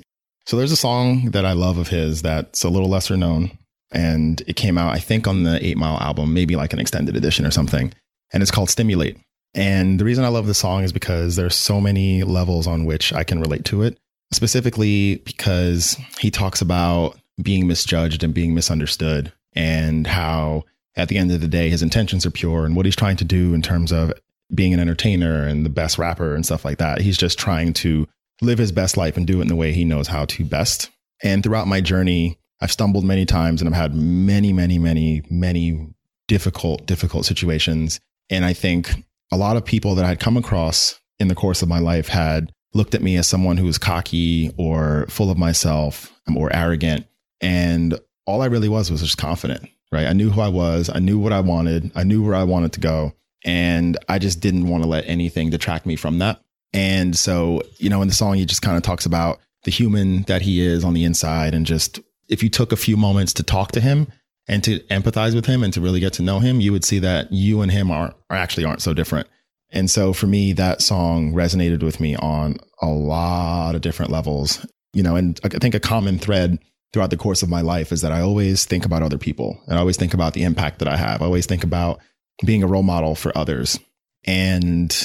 So 0.47 0.57
there's 0.57 0.71
a 0.71 0.77
song 0.77 1.31
that 1.31 1.45
I 1.45 1.51
love 1.51 1.77
of 1.77 1.89
his 1.89 2.21
that's 2.21 2.63
a 2.63 2.69
little 2.69 2.89
lesser 2.89 3.17
known. 3.17 3.57
And 3.91 4.41
it 4.47 4.55
came 4.55 4.77
out, 4.77 4.93
I 4.93 4.99
think, 4.99 5.27
on 5.27 5.43
the 5.43 5.63
Eight 5.65 5.77
Mile 5.77 5.99
album, 5.99 6.33
maybe 6.33 6.55
like 6.55 6.73
an 6.73 6.79
extended 6.79 7.15
edition 7.15 7.45
or 7.45 7.51
something. 7.51 7.93
And 8.33 8.41
it's 8.41 8.51
called 8.51 8.69
Stimulate. 8.69 9.17
And 9.57 9.99
the 9.99 10.05
reason 10.05 10.23
I 10.23 10.27
love 10.27 10.45
this 10.45 10.59
song 10.59 10.83
is 10.83 10.93
because 10.93 11.35
there's 11.35 11.55
so 11.55 11.81
many 11.81 12.23
levels 12.23 12.67
on 12.67 12.85
which 12.85 13.11
I 13.11 13.23
can 13.23 13.41
relate 13.41 13.65
to 13.65 13.81
it. 13.81 13.97
Specifically 14.31 15.15
because 15.25 15.97
he 16.19 16.29
talks 16.29 16.61
about 16.61 17.17
being 17.41 17.67
misjudged 17.67 18.23
and 18.23 18.33
being 18.33 18.53
misunderstood 18.53 19.33
and 19.53 20.05
how 20.05 20.63
at 20.95 21.07
the 21.07 21.17
end 21.17 21.31
of 21.31 21.41
the 21.41 21.47
day 21.47 21.69
his 21.69 21.81
intentions 21.81 22.25
are 22.25 22.31
pure 22.31 22.65
and 22.65 22.75
what 22.75 22.85
he's 22.85 22.95
trying 22.95 23.17
to 23.17 23.23
do 23.23 23.53
in 23.53 23.61
terms 23.61 23.91
of 23.91 24.13
being 24.53 24.73
an 24.73 24.79
entertainer 24.79 25.47
and 25.47 25.65
the 25.65 25.69
best 25.69 25.97
rapper 25.97 26.35
and 26.35 26.45
stuff 26.45 26.63
like 26.63 26.77
that. 26.77 27.01
He's 27.01 27.17
just 27.17 27.39
trying 27.39 27.73
to 27.73 28.07
live 28.41 28.59
his 28.59 28.71
best 28.71 28.95
life 28.95 29.17
and 29.17 29.25
do 29.25 29.39
it 29.39 29.43
in 29.43 29.47
the 29.47 29.55
way 29.55 29.71
he 29.71 29.85
knows 29.85 30.07
how 30.07 30.25
to 30.25 30.45
best. 30.45 30.89
And 31.23 31.41
throughout 31.41 31.67
my 31.67 31.81
journey, 31.81 32.37
I've 32.61 32.71
stumbled 32.71 33.05
many 33.05 33.25
times 33.25 33.61
and 33.61 33.69
I've 33.69 33.81
had 33.81 33.95
many, 33.95 34.53
many, 34.53 34.77
many, 34.77 35.23
many 35.29 35.87
difficult, 36.27 36.85
difficult 36.85 37.25
situations. 37.25 37.99
And 38.29 38.45
I 38.45 38.53
think 38.53 39.03
a 39.31 39.37
lot 39.37 39.57
of 39.57 39.65
people 39.65 39.95
that 39.95 40.05
I 40.05 40.09
had 40.09 40.19
come 40.19 40.37
across 40.37 40.99
in 41.19 41.27
the 41.27 41.35
course 41.35 41.61
of 41.61 41.69
my 41.69 41.79
life 41.79 42.07
had 42.07 42.51
looked 42.73 42.95
at 42.95 43.01
me 43.01 43.17
as 43.17 43.27
someone 43.27 43.57
who 43.57 43.65
was 43.65 43.77
cocky 43.77 44.51
or 44.57 45.05
full 45.09 45.31
of 45.31 45.37
myself 45.37 46.13
or 46.35 46.53
arrogant. 46.55 47.05
And 47.41 47.99
all 48.25 48.41
I 48.41 48.47
really 48.47 48.69
was 48.69 48.91
was 48.91 49.01
just 49.01 49.17
confident, 49.17 49.69
right? 49.91 50.07
I 50.07 50.13
knew 50.13 50.29
who 50.29 50.41
I 50.41 50.49
was. 50.49 50.89
I 50.93 50.99
knew 50.99 51.19
what 51.19 51.33
I 51.33 51.39
wanted. 51.39 51.91
I 51.95 52.03
knew 52.03 52.23
where 52.23 52.35
I 52.35 52.43
wanted 52.43 52.73
to 52.73 52.79
go. 52.79 53.13
And 53.45 53.97
I 54.09 54.19
just 54.19 54.39
didn't 54.39 54.67
want 54.67 54.83
to 54.83 54.89
let 54.89 55.07
anything 55.07 55.49
detract 55.49 55.85
me 55.85 55.95
from 55.95 56.19
that. 56.19 56.41
And 56.73 57.17
so, 57.17 57.63
you 57.77 57.89
know, 57.89 58.01
in 58.01 58.07
the 58.07 58.13
song, 58.13 58.35
he 58.35 58.45
just 58.45 58.61
kind 58.61 58.77
of 58.77 58.83
talks 58.83 59.05
about 59.05 59.39
the 59.63 59.71
human 59.71 60.23
that 60.23 60.41
he 60.41 60.61
is 60.61 60.83
on 60.83 60.93
the 60.93 61.03
inside. 61.03 61.53
And 61.53 61.65
just 61.65 61.99
if 62.27 62.43
you 62.43 62.49
took 62.49 62.71
a 62.71 62.77
few 62.77 62.97
moments 62.97 63.33
to 63.33 63.43
talk 63.43 63.71
to 63.73 63.81
him 63.81 64.07
and 64.47 64.63
to 64.63 64.79
empathize 64.87 65.35
with 65.35 65.45
him 65.45 65.63
and 65.63 65.73
to 65.73 65.81
really 65.81 65.99
get 65.99 66.13
to 66.13 66.21
know 66.21 66.39
him, 66.39 66.61
you 66.61 66.71
would 66.71 66.85
see 66.85 66.99
that 66.99 67.31
you 67.31 67.61
and 67.61 67.71
him 67.71 67.91
are, 67.91 68.13
are 68.29 68.37
actually 68.37 68.65
aren't 68.65 68.81
so 68.81 68.93
different. 68.93 69.27
And 69.71 69.91
so 69.91 70.13
for 70.13 70.27
me, 70.27 70.53
that 70.53 70.81
song 70.81 71.33
resonated 71.33 71.83
with 71.83 71.99
me 71.99 72.15
on 72.15 72.57
a 72.81 72.87
lot 72.87 73.75
of 73.75 73.81
different 73.81 74.11
levels, 74.11 74.65
you 74.93 75.03
know, 75.03 75.15
and 75.15 75.39
I 75.43 75.49
think 75.49 75.75
a 75.75 75.79
common 75.79 76.19
thread 76.19 76.59
throughout 76.93 77.09
the 77.09 77.17
course 77.17 77.43
of 77.43 77.49
my 77.49 77.61
life 77.61 77.91
is 77.91 78.01
that 78.01 78.13
I 78.13 78.21
always 78.21 78.65
think 78.65 78.85
about 78.85 79.03
other 79.03 79.17
people 79.17 79.59
and 79.67 79.75
I 79.75 79.79
always 79.79 79.97
think 79.97 80.13
about 80.13 80.33
the 80.33 80.43
impact 80.43 80.79
that 80.79 80.87
I 80.87 80.95
have. 80.95 81.21
I 81.21 81.25
always 81.25 81.45
think 81.45 81.65
about 81.65 81.99
being 82.45 82.63
a 82.63 82.67
role 82.67 82.83
model 82.83 83.15
for 83.15 83.37
others. 83.37 83.77
And 84.25 84.95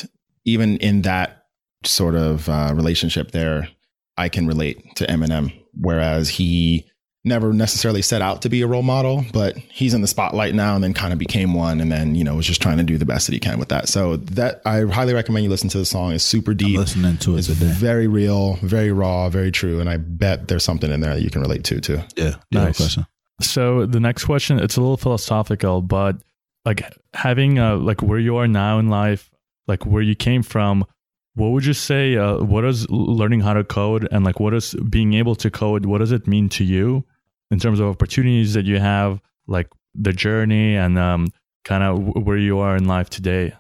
even 0.44 0.76
in 0.78 1.02
that 1.02 1.44
sort 1.84 2.14
of 2.14 2.48
uh, 2.48 2.72
relationship 2.74 3.32
there, 3.32 3.68
I 4.16 4.28
can 4.28 4.46
relate 4.46 4.96
to 4.96 5.06
Eminem, 5.06 5.52
whereas 5.74 6.28
he 6.28 6.86
never 7.24 7.52
necessarily 7.52 8.02
set 8.02 8.20
out 8.20 8.42
to 8.42 8.48
be 8.48 8.62
a 8.62 8.66
role 8.66 8.82
model, 8.82 9.24
but 9.32 9.56
he's 9.56 9.94
in 9.94 10.00
the 10.00 10.08
spotlight 10.08 10.54
now 10.54 10.74
and 10.74 10.82
then 10.82 10.92
kind 10.92 11.12
of 11.12 11.18
became 11.20 11.54
one 11.54 11.80
and 11.80 11.90
then, 11.92 12.16
you 12.16 12.24
know, 12.24 12.34
was 12.34 12.46
just 12.46 12.60
trying 12.60 12.78
to 12.78 12.82
do 12.82 12.98
the 12.98 13.04
best 13.04 13.26
that 13.28 13.32
he 13.32 13.38
can 13.38 13.60
with 13.60 13.68
that. 13.68 13.88
So 13.88 14.16
that 14.16 14.60
I 14.64 14.80
highly 14.82 15.14
recommend 15.14 15.44
you 15.44 15.50
listen 15.50 15.68
to 15.70 15.78
the 15.78 15.84
song. 15.84 16.12
It's 16.12 16.24
super 16.24 16.50
I'm 16.50 16.56
deep. 16.56 16.78
listening 16.78 17.16
to 17.18 17.36
it 17.36 17.38
It's 17.38 17.46
today. 17.46 17.70
very 17.70 18.08
real, 18.08 18.54
very 18.56 18.90
raw, 18.90 19.28
very 19.28 19.52
true. 19.52 19.78
And 19.78 19.88
I 19.88 19.98
bet 19.98 20.48
there's 20.48 20.64
something 20.64 20.90
in 20.90 21.00
there 21.00 21.14
that 21.14 21.22
you 21.22 21.30
can 21.30 21.42
relate 21.42 21.62
to 21.64 21.80
too. 21.80 22.00
Yeah, 22.16 22.34
no 22.50 22.64
Nice. 22.64 22.76
question. 22.78 23.06
So 23.40 23.86
the 23.86 24.00
next 24.00 24.24
question, 24.24 24.58
it's 24.58 24.76
a 24.76 24.80
little 24.80 24.96
philosophical, 24.96 25.80
but 25.80 26.16
like 26.64 26.82
having 27.14 27.58
uh, 27.58 27.76
like 27.76 28.02
where 28.02 28.18
you 28.18 28.36
are 28.36 28.48
now 28.48 28.78
in 28.80 28.88
life, 28.88 29.30
like 29.68 29.86
where 29.86 30.02
you 30.02 30.14
came 30.16 30.42
from, 30.42 30.84
what 31.34 31.48
would 31.50 31.64
you 31.64 31.72
say? 31.72 32.16
Uh, 32.16 32.38
what 32.38 32.64
is 32.64 32.88
learning 32.90 33.40
how 33.40 33.54
to 33.54 33.64
code, 33.64 34.08
and 34.12 34.24
like 34.24 34.40
what 34.40 34.54
is 34.54 34.74
being 34.90 35.14
able 35.14 35.34
to 35.36 35.50
code? 35.50 35.86
What 35.86 35.98
does 35.98 36.12
it 36.12 36.26
mean 36.26 36.48
to 36.50 36.64
you 36.64 37.04
in 37.50 37.58
terms 37.58 37.80
of 37.80 37.88
opportunities 37.88 38.54
that 38.54 38.64
you 38.66 38.78
have, 38.78 39.20
like 39.46 39.68
the 39.94 40.12
journey 40.12 40.76
and 40.76 40.98
um, 40.98 41.28
kind 41.64 41.82
of 41.82 42.24
where 42.24 42.36
you 42.38 42.58
are 42.58 42.76
in 42.76 42.86
life 42.86 43.10
today? 43.10 43.54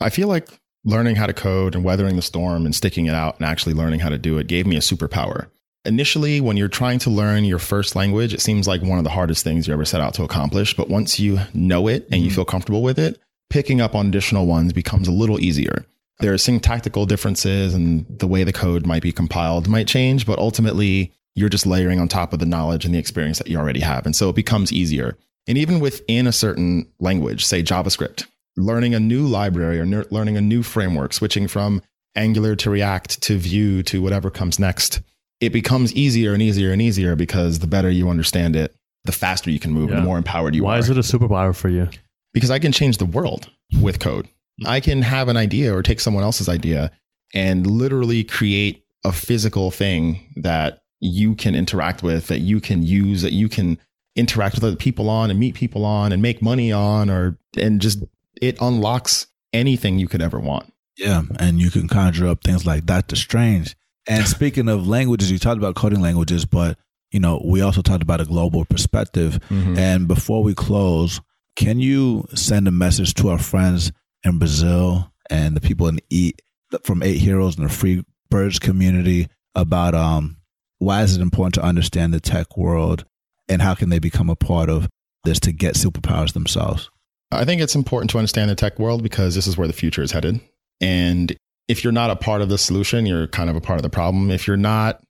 I 0.00 0.10
feel 0.10 0.28
like 0.28 0.48
learning 0.84 1.16
how 1.16 1.26
to 1.26 1.32
code 1.32 1.74
and 1.74 1.82
weathering 1.84 2.16
the 2.16 2.22
storm 2.22 2.66
and 2.66 2.74
sticking 2.74 3.06
it 3.06 3.14
out 3.14 3.36
and 3.36 3.46
actually 3.46 3.74
learning 3.74 4.00
how 4.00 4.10
to 4.10 4.18
do 4.18 4.36
it 4.38 4.46
gave 4.46 4.66
me 4.66 4.76
a 4.76 4.80
superpower. 4.80 5.46
Initially, 5.86 6.40
when 6.40 6.56
you're 6.56 6.68
trying 6.68 6.98
to 7.00 7.10
learn 7.10 7.44
your 7.44 7.58
first 7.58 7.94
language, 7.94 8.32
it 8.32 8.40
seems 8.40 8.66
like 8.66 8.82
one 8.82 8.98
of 8.98 9.04
the 9.04 9.10
hardest 9.10 9.44
things 9.44 9.66
you 9.66 9.72
ever 9.74 9.84
set 9.84 10.00
out 10.00 10.14
to 10.14 10.22
accomplish. 10.24 10.74
But 10.76 10.88
once 10.88 11.18
you 11.20 11.40
know 11.52 11.88
it 11.88 12.06
and 12.10 12.22
you 12.22 12.30
Mhm. 12.30 12.34
feel 12.34 12.44
comfortable 12.46 12.82
with 12.82 12.98
it, 12.98 13.18
picking 13.50 13.80
up 13.82 13.94
on 13.94 14.06
additional 14.08 14.46
ones 14.46 14.72
becomes 14.72 15.08
a 15.08 15.12
little 15.12 15.38
easier. 15.40 15.84
There 16.20 16.32
are 16.32 16.38
syntactical 16.38 17.06
differences 17.06 17.74
and 17.74 18.06
the 18.08 18.26
way 18.26 18.44
the 18.44 18.52
code 18.52 18.86
might 18.86 19.02
be 19.02 19.12
compiled 19.12 19.68
might 19.68 19.88
change, 19.88 20.26
but 20.26 20.38
ultimately 20.38 21.12
you're 21.34 21.48
just 21.48 21.66
layering 21.66 21.98
on 22.00 22.06
top 22.08 22.32
of 22.32 22.38
the 22.38 22.46
knowledge 22.46 22.84
and 22.84 22.94
the 22.94 22.98
experience 22.98 23.38
that 23.38 23.48
you 23.48 23.58
already 23.58 23.80
have. 23.80 24.06
And 24.06 24.14
so 24.14 24.30
it 24.30 24.36
becomes 24.36 24.72
easier. 24.72 25.16
And 25.48 25.58
even 25.58 25.80
within 25.80 26.26
a 26.26 26.32
certain 26.32 26.86
language, 27.00 27.44
say 27.44 27.62
JavaScript, 27.62 28.26
learning 28.56 28.94
a 28.94 29.00
new 29.00 29.26
library 29.26 29.80
or 29.80 29.84
ner- 29.84 30.06
learning 30.10 30.36
a 30.36 30.40
new 30.40 30.62
framework, 30.62 31.12
switching 31.12 31.48
from 31.48 31.82
Angular 32.14 32.54
to 32.56 32.70
React 32.70 33.20
to 33.22 33.36
Vue 33.36 33.82
to 33.82 34.00
whatever 34.00 34.30
comes 34.30 34.60
next, 34.60 35.00
it 35.40 35.50
becomes 35.52 35.92
easier 35.94 36.32
and 36.32 36.40
easier 36.40 36.70
and 36.72 36.80
easier 36.80 37.16
because 37.16 37.58
the 37.58 37.66
better 37.66 37.90
you 37.90 38.08
understand 38.08 38.54
it, 38.54 38.72
the 39.04 39.10
faster 39.12 39.50
you 39.50 39.58
can 39.58 39.72
move, 39.72 39.90
Yeah. 39.90 39.96
the 39.96 40.02
more 40.02 40.16
empowered 40.16 40.54
you 40.54 40.62
Why 40.62 40.74
are. 40.74 40.76
Why 40.76 40.78
is 40.78 40.88
it 40.90 40.96
a 40.96 41.00
superpower 41.00 41.54
for 41.54 41.68
you? 41.68 41.88
because 42.32 42.50
I 42.50 42.58
can 42.60 42.72
change 42.72 42.98
the 42.98 43.04
world 43.06 43.48
with 43.80 43.98
code. 44.00 44.28
I 44.66 44.80
can 44.80 45.02
have 45.02 45.28
an 45.28 45.36
idea 45.36 45.74
or 45.74 45.82
take 45.82 46.00
someone 46.00 46.22
else's 46.22 46.48
idea 46.48 46.90
and 47.34 47.66
literally 47.66 48.24
create 48.24 48.84
a 49.04 49.12
physical 49.12 49.70
thing 49.70 50.32
that 50.36 50.82
you 51.00 51.34
can 51.34 51.54
interact 51.54 52.02
with, 52.02 52.28
that 52.28 52.40
you 52.40 52.60
can 52.60 52.82
use, 52.82 53.22
that 53.22 53.32
you 53.32 53.48
can 53.48 53.78
interact 54.16 54.54
with 54.54 54.64
other 54.64 54.76
people 54.76 55.10
on 55.10 55.30
and 55.30 55.40
meet 55.40 55.54
people 55.54 55.84
on 55.84 56.12
and 56.12 56.22
make 56.22 56.40
money 56.40 56.72
on 56.72 57.10
or 57.10 57.36
and 57.58 57.80
just 57.80 58.02
it 58.40 58.56
unlocks 58.60 59.26
anything 59.52 59.98
you 59.98 60.08
could 60.08 60.22
ever 60.22 60.38
want. 60.38 60.72
Yeah, 60.96 61.22
and 61.38 61.60
you 61.60 61.70
can 61.70 61.88
conjure 61.88 62.28
up 62.28 62.44
things 62.44 62.64
like 62.64 62.84
Doctor 62.84 63.16
Strange. 63.16 63.76
And 64.06 64.26
speaking 64.28 64.68
of 64.68 64.86
languages, 64.86 65.30
you 65.30 65.38
talked 65.38 65.58
about 65.58 65.74
coding 65.74 66.00
languages, 66.00 66.44
but 66.44 66.78
you 67.10 67.20
know 67.20 67.42
we 67.44 67.60
also 67.60 67.82
talked 67.82 68.02
about 68.02 68.20
a 68.20 68.24
global 68.24 68.64
perspective. 68.64 69.40
Mm-hmm. 69.50 69.76
And 69.76 70.08
before 70.08 70.42
we 70.42 70.54
close, 70.54 71.20
can 71.56 71.80
you 71.80 72.26
send 72.34 72.68
a 72.68 72.72
message 72.72 73.14
to 73.14 73.28
our 73.28 73.38
friends 73.38 73.92
in 74.24 74.38
Brazil 74.38 75.12
and 75.30 75.56
the 75.56 75.60
people 75.60 75.86
in 75.88 76.00
Eat 76.10 76.42
from 76.82 77.02
Eight 77.02 77.18
Heroes 77.18 77.56
and 77.56 77.68
the 77.68 77.72
Free 77.72 78.04
Birds 78.30 78.58
community 78.58 79.28
about 79.54 79.94
um 79.94 80.36
why 80.78 81.02
is 81.02 81.16
it 81.16 81.22
important 81.22 81.54
to 81.54 81.62
understand 81.62 82.12
the 82.12 82.20
tech 82.20 82.56
world 82.56 83.04
and 83.48 83.62
how 83.62 83.74
can 83.74 83.88
they 83.90 83.98
become 83.98 84.28
a 84.28 84.36
part 84.36 84.68
of 84.68 84.88
this 85.24 85.38
to 85.40 85.52
get 85.52 85.74
superpowers 85.74 86.32
themselves? 86.32 86.90
I 87.30 87.44
think 87.44 87.62
it's 87.62 87.74
important 87.74 88.10
to 88.10 88.18
understand 88.18 88.50
the 88.50 88.54
tech 88.54 88.78
world 88.78 89.02
because 89.02 89.34
this 89.34 89.46
is 89.46 89.56
where 89.56 89.66
the 89.66 89.72
future 89.72 90.02
is 90.02 90.12
headed. 90.12 90.40
And 90.80 91.34
if 91.68 91.82
you're 91.84 91.92
not 91.92 92.10
a 92.10 92.16
part 92.16 92.42
of 92.42 92.48
the 92.48 92.58
solution, 92.58 93.06
you're 93.06 93.26
kind 93.28 93.48
of 93.48 93.56
a 93.56 93.60
part 93.60 93.78
of 93.78 93.82
the 93.82 93.90
problem. 93.90 94.30
If 94.30 94.46
you're 94.46 94.56
not, 94.56 95.02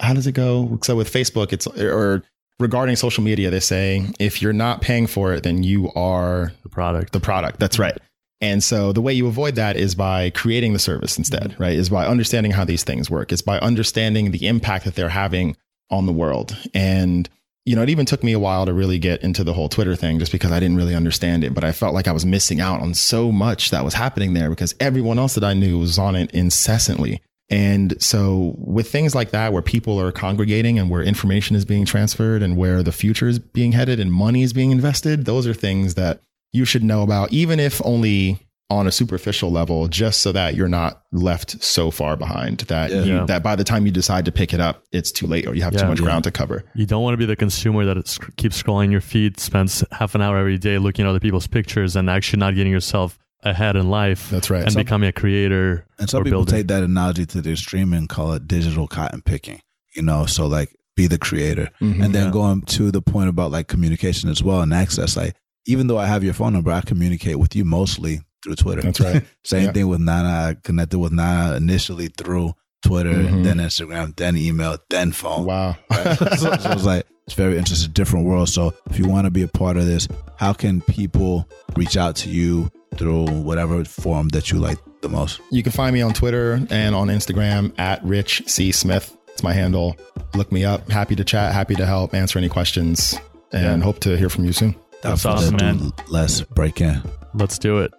how 0.00 0.14
does 0.14 0.26
it 0.26 0.32
go? 0.32 0.78
So 0.82 0.96
with 0.96 1.12
Facebook, 1.12 1.52
it's 1.52 1.66
or 1.66 2.22
regarding 2.58 2.96
social 2.96 3.22
media, 3.24 3.50
they 3.50 3.60
say 3.60 4.06
if 4.18 4.40
you're 4.40 4.52
not 4.52 4.80
paying 4.80 5.06
for 5.06 5.32
it, 5.34 5.42
then 5.42 5.62
you 5.62 5.90
are 5.94 6.52
The 6.62 6.68
product. 6.70 7.12
the 7.12 7.20
product. 7.20 7.58
That's 7.60 7.78
right. 7.78 7.98
And 8.40 8.62
so 8.62 8.92
the 8.92 9.02
way 9.02 9.12
you 9.12 9.26
avoid 9.26 9.54
that 9.56 9.76
is 9.76 9.94
by 9.94 10.30
creating 10.30 10.72
the 10.72 10.78
service 10.78 11.18
instead, 11.18 11.50
mm-hmm. 11.50 11.62
right? 11.62 11.74
Is 11.74 11.90
by 11.90 12.06
understanding 12.06 12.52
how 12.52 12.64
these 12.64 12.84
things 12.84 13.10
work. 13.10 13.32
It's 13.32 13.42
by 13.42 13.58
understanding 13.58 14.30
the 14.30 14.46
impact 14.46 14.84
that 14.86 14.94
they're 14.94 15.10
having 15.10 15.56
on 15.90 16.06
the 16.06 16.12
world. 16.12 16.56
And, 16.72 17.28
you 17.64 17.76
know, 17.76 17.82
it 17.82 17.90
even 17.90 18.06
took 18.06 18.24
me 18.24 18.32
a 18.32 18.38
while 18.38 18.64
to 18.64 18.72
really 18.72 18.98
get 18.98 19.22
into 19.22 19.44
the 19.44 19.52
whole 19.52 19.68
Twitter 19.68 19.94
thing 19.94 20.18
just 20.18 20.32
because 20.32 20.52
I 20.52 20.60
didn't 20.60 20.76
really 20.76 20.94
understand 20.94 21.44
it. 21.44 21.52
But 21.52 21.64
I 21.64 21.72
felt 21.72 21.94
like 21.94 22.08
I 22.08 22.12
was 22.12 22.24
missing 22.24 22.60
out 22.60 22.80
on 22.80 22.94
so 22.94 23.30
much 23.30 23.70
that 23.70 23.84
was 23.84 23.94
happening 23.94 24.32
there 24.32 24.48
because 24.48 24.74
everyone 24.80 25.18
else 25.18 25.34
that 25.34 25.44
I 25.44 25.52
knew 25.52 25.78
was 25.78 25.98
on 25.98 26.16
it 26.16 26.30
incessantly. 26.30 27.20
And 27.50 28.00
so 28.00 28.54
with 28.56 28.88
things 28.88 29.14
like 29.14 29.32
that, 29.32 29.52
where 29.52 29.60
people 29.60 30.00
are 30.00 30.12
congregating 30.12 30.78
and 30.78 30.88
where 30.88 31.02
information 31.02 31.56
is 31.56 31.64
being 31.64 31.84
transferred 31.84 32.42
and 32.42 32.56
where 32.56 32.82
the 32.82 32.92
future 32.92 33.26
is 33.26 33.40
being 33.40 33.72
headed 33.72 33.98
and 33.98 34.12
money 34.12 34.44
is 34.44 34.52
being 34.52 34.70
invested, 34.70 35.24
those 35.24 35.48
are 35.48 35.54
things 35.54 35.96
that 35.96 36.22
you 36.52 36.64
should 36.64 36.82
know 36.84 37.02
about, 37.02 37.32
even 37.32 37.60
if 37.60 37.80
only 37.84 38.46
on 38.68 38.86
a 38.86 38.92
superficial 38.92 39.50
level, 39.50 39.88
just 39.88 40.20
so 40.20 40.30
that 40.30 40.54
you're 40.54 40.68
not 40.68 41.02
left 41.10 41.60
so 41.62 41.90
far 41.90 42.16
behind 42.16 42.58
that 42.68 42.90
Yeah. 42.92 43.02
you, 43.02 43.26
that 43.26 43.42
by 43.42 43.56
the 43.56 43.64
time 43.64 43.84
you 43.84 43.90
decide 43.90 44.24
to 44.26 44.32
pick 44.32 44.54
it 44.54 44.60
up, 44.60 44.84
it's 44.92 45.10
too 45.10 45.26
late 45.26 45.46
or 45.48 45.54
you 45.56 45.62
have 45.62 45.72
Yeah. 45.74 45.80
too 45.82 45.88
much 45.88 45.98
Yeah. 45.98 46.04
ground 46.04 46.24
to 46.24 46.30
cover. 46.30 46.62
You 46.76 46.86
don't 46.86 47.02
want 47.02 47.14
to 47.14 47.18
be 47.18 47.26
the 47.26 47.34
consumer 47.34 47.84
that 47.84 47.96
is, 47.96 48.16
keeps 48.36 48.62
scrolling 48.62 48.92
your 48.92 49.00
feed, 49.00 49.40
spends 49.40 49.82
half 49.90 50.14
an 50.14 50.22
hour 50.22 50.38
every 50.38 50.56
day 50.56 50.78
looking 50.78 51.04
at 51.04 51.08
other 51.08 51.18
people's 51.18 51.48
pictures, 51.48 51.96
and 51.96 52.08
actually 52.08 52.38
not 52.38 52.54
getting 52.54 52.70
yourself 52.72 53.18
ahead 53.42 53.74
in 53.74 53.90
life 53.90 54.30
That's 54.30 54.50
right. 54.50 54.62
and 54.62 54.72
Some- 54.72 54.82
becoming 54.82 55.08
a 55.08 55.12
creator. 55.12 55.84
And 55.98 56.08
some 56.08 56.20
or 56.20 56.24
people 56.24 56.40
building. 56.40 56.54
take 56.58 56.68
that 56.68 56.84
analogy 56.84 57.26
to 57.26 57.40
the 57.40 57.50
extreme 57.52 57.92
and 57.92 58.08
call 58.08 58.34
it 58.34 58.46
digital 58.46 58.86
cotton 58.86 59.22
picking. 59.22 59.60
You 59.96 60.02
know, 60.02 60.26
so 60.26 60.46
like 60.46 60.76
be 60.94 61.08
the 61.08 61.18
creator. 61.18 61.70
Mhm. 61.80 62.04
And 62.04 62.14
then 62.14 62.26
Yeah. 62.26 62.30
going 62.32 62.62
to 62.62 62.92
the 62.92 63.02
point 63.02 63.28
about 63.30 63.50
like 63.50 63.66
communication 63.66 64.28
as 64.30 64.44
well 64.44 64.60
and 64.60 64.72
access. 64.72 65.16
Like 65.16 65.34
even 65.66 65.86
though 65.86 65.98
I 65.98 66.06
have 66.06 66.24
your 66.24 66.34
phone 66.34 66.52
number, 66.52 66.70
I 66.70 66.80
communicate 66.80 67.38
with 67.38 67.54
you 67.56 67.64
mostly 67.64 68.20
through 68.42 68.56
Twitter. 68.56 68.82
That's 68.82 69.00
right. 69.00 69.24
Same 69.44 69.64
Yeah. 69.66 69.72
thing 69.72 69.88
with 69.88 70.00
Nana. 70.00 70.28
I 70.28 70.56
connected 70.62 70.98
with 70.98 71.12
Nana 71.12 71.56
initially 71.56 72.08
through 72.08 72.54
Twitter, 72.82 73.12
Mhm. 73.12 73.44
then 73.44 73.58
Instagram, 73.58 74.16
then 74.16 74.36
email, 74.36 74.78
then 74.88 75.12
phone. 75.12 75.44
wow. 75.44 75.76
Right? 75.90 76.16
so, 76.38 76.56
so 76.56 76.70
it's 76.72 76.84
like 76.84 77.06
it's 77.26 77.34
very 77.34 77.58
interesting, 77.58 77.92
different 77.92 78.26
world. 78.26 78.48
So 78.48 78.72
if 78.90 78.98
you 78.98 79.06
want 79.06 79.26
to 79.26 79.30
be 79.30 79.42
a 79.42 79.48
part 79.48 79.76
of 79.76 79.84
this, 79.86 80.08
how 80.36 80.52
can 80.54 80.80
people 80.80 81.46
reach 81.76 81.96
out 81.96 82.16
to 82.16 82.30
you 82.30 82.70
through 82.96 83.26
whatever 83.26 83.84
form 83.84 84.28
that 84.30 84.50
you 84.50 84.58
like 84.58 84.78
the 85.02 85.08
most? 85.10 85.40
You 85.52 85.62
can 85.62 85.70
find 85.72 85.92
me 85.94 86.00
on 86.02 86.12
Twitter 86.14 86.60
and 86.70 86.94
on 86.94 87.08
Instagram 87.08 87.72
at 87.78 88.02
Rich 88.02 88.44
C. 88.46 88.72
Smith. 88.72 89.14
It's 89.28 89.42
my 89.44 89.52
handle. 89.52 89.94
Look 90.34 90.50
me 90.50 90.64
up. 90.64 90.90
Happy 90.90 91.14
to 91.16 91.22
chat, 91.24 91.52
happy 91.52 91.74
to 91.76 91.86
help, 91.86 92.14
answer 92.14 92.38
any 92.38 92.48
questions, 92.48 93.14
and 93.52 93.82
hope 93.82 94.00
to 94.00 94.16
hear 94.16 94.28
from 94.30 94.44
you 94.46 94.52
soon. 94.52 94.74
That's 95.02 95.24
awesome, 95.24 95.56
man. 95.56 95.92
Let's 96.08 96.42
break 96.42 96.80
in. 96.80 97.02
Let's 97.34 97.58
do 97.58 97.78
it. 97.78 97.92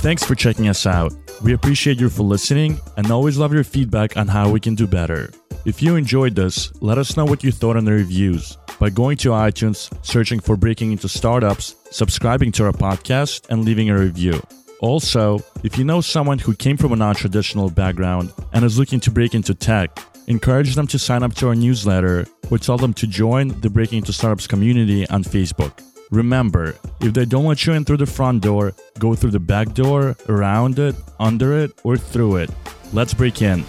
Thanks 0.00 0.24
for 0.24 0.34
checking 0.34 0.68
us 0.68 0.86
out. 0.86 1.12
We 1.42 1.52
appreciate 1.52 2.00
you 2.00 2.08
for 2.08 2.22
listening 2.22 2.80
and 2.96 3.10
always 3.10 3.38
love 3.38 3.52
your 3.52 3.64
feedback 3.64 4.16
on 4.16 4.28
how 4.28 4.50
we 4.50 4.60
can 4.60 4.74
do 4.74 4.86
better. 4.86 5.30
If 5.64 5.82
you 5.82 5.96
enjoyed 5.96 6.34
this, 6.34 6.72
let 6.82 6.96
us 6.96 7.16
know 7.16 7.24
what 7.24 7.44
you 7.44 7.52
thought 7.52 7.76
in 7.76 7.84
the 7.84 7.92
reviews 7.92 8.56
by 8.78 8.88
going 8.88 9.18
to 9.18 9.28
iTunes, 9.30 9.92
searching 10.04 10.40
for 10.40 10.56
Breaking 10.56 10.92
Into 10.92 11.08
Startups, 11.08 11.76
subscribing 11.90 12.50
to 12.52 12.64
our 12.64 12.72
podcast, 12.72 13.48
and 13.50 13.64
leaving 13.64 13.90
a 13.90 13.98
review. 13.98 14.42
Also, 14.80 15.40
if 15.62 15.76
you 15.76 15.84
know 15.84 16.00
someone 16.00 16.38
who 16.38 16.54
came 16.54 16.78
from 16.78 16.92
a 16.92 16.96
non 16.96 17.14
traditional 17.14 17.68
background 17.68 18.32
and 18.54 18.64
is 18.64 18.78
looking 18.78 19.00
to 19.00 19.10
break 19.10 19.34
into 19.34 19.54
tech, 19.54 19.98
encourage 20.30 20.76
them 20.76 20.86
to 20.86 20.98
sign 20.98 21.24
up 21.24 21.34
to 21.34 21.48
our 21.48 21.56
newsletter 21.56 22.24
or 22.50 22.58
tell 22.58 22.78
them 22.78 22.94
to 22.94 23.06
join 23.06 23.48
the 23.60 23.68
Breaking 23.68 23.98
Into 23.98 24.12
Startups 24.12 24.46
community 24.46 25.06
on 25.08 25.24
Facebook. 25.24 25.72
Remember, 26.12 26.76
if 27.00 27.12
they 27.14 27.24
don't 27.24 27.46
let 27.46 27.66
you 27.66 27.72
in 27.72 27.84
through 27.84 27.96
the 27.98 28.06
front 28.06 28.42
door, 28.42 28.72
go 28.98 29.14
through 29.16 29.32
the 29.32 29.40
back 29.40 29.74
door, 29.74 30.16
around 30.28 30.78
it, 30.78 30.94
under 31.18 31.58
it, 31.58 31.72
or 31.82 31.96
through 31.96 32.36
it. 32.36 32.50
Let's 32.92 33.12
break 33.12 33.42
in. 33.42 33.64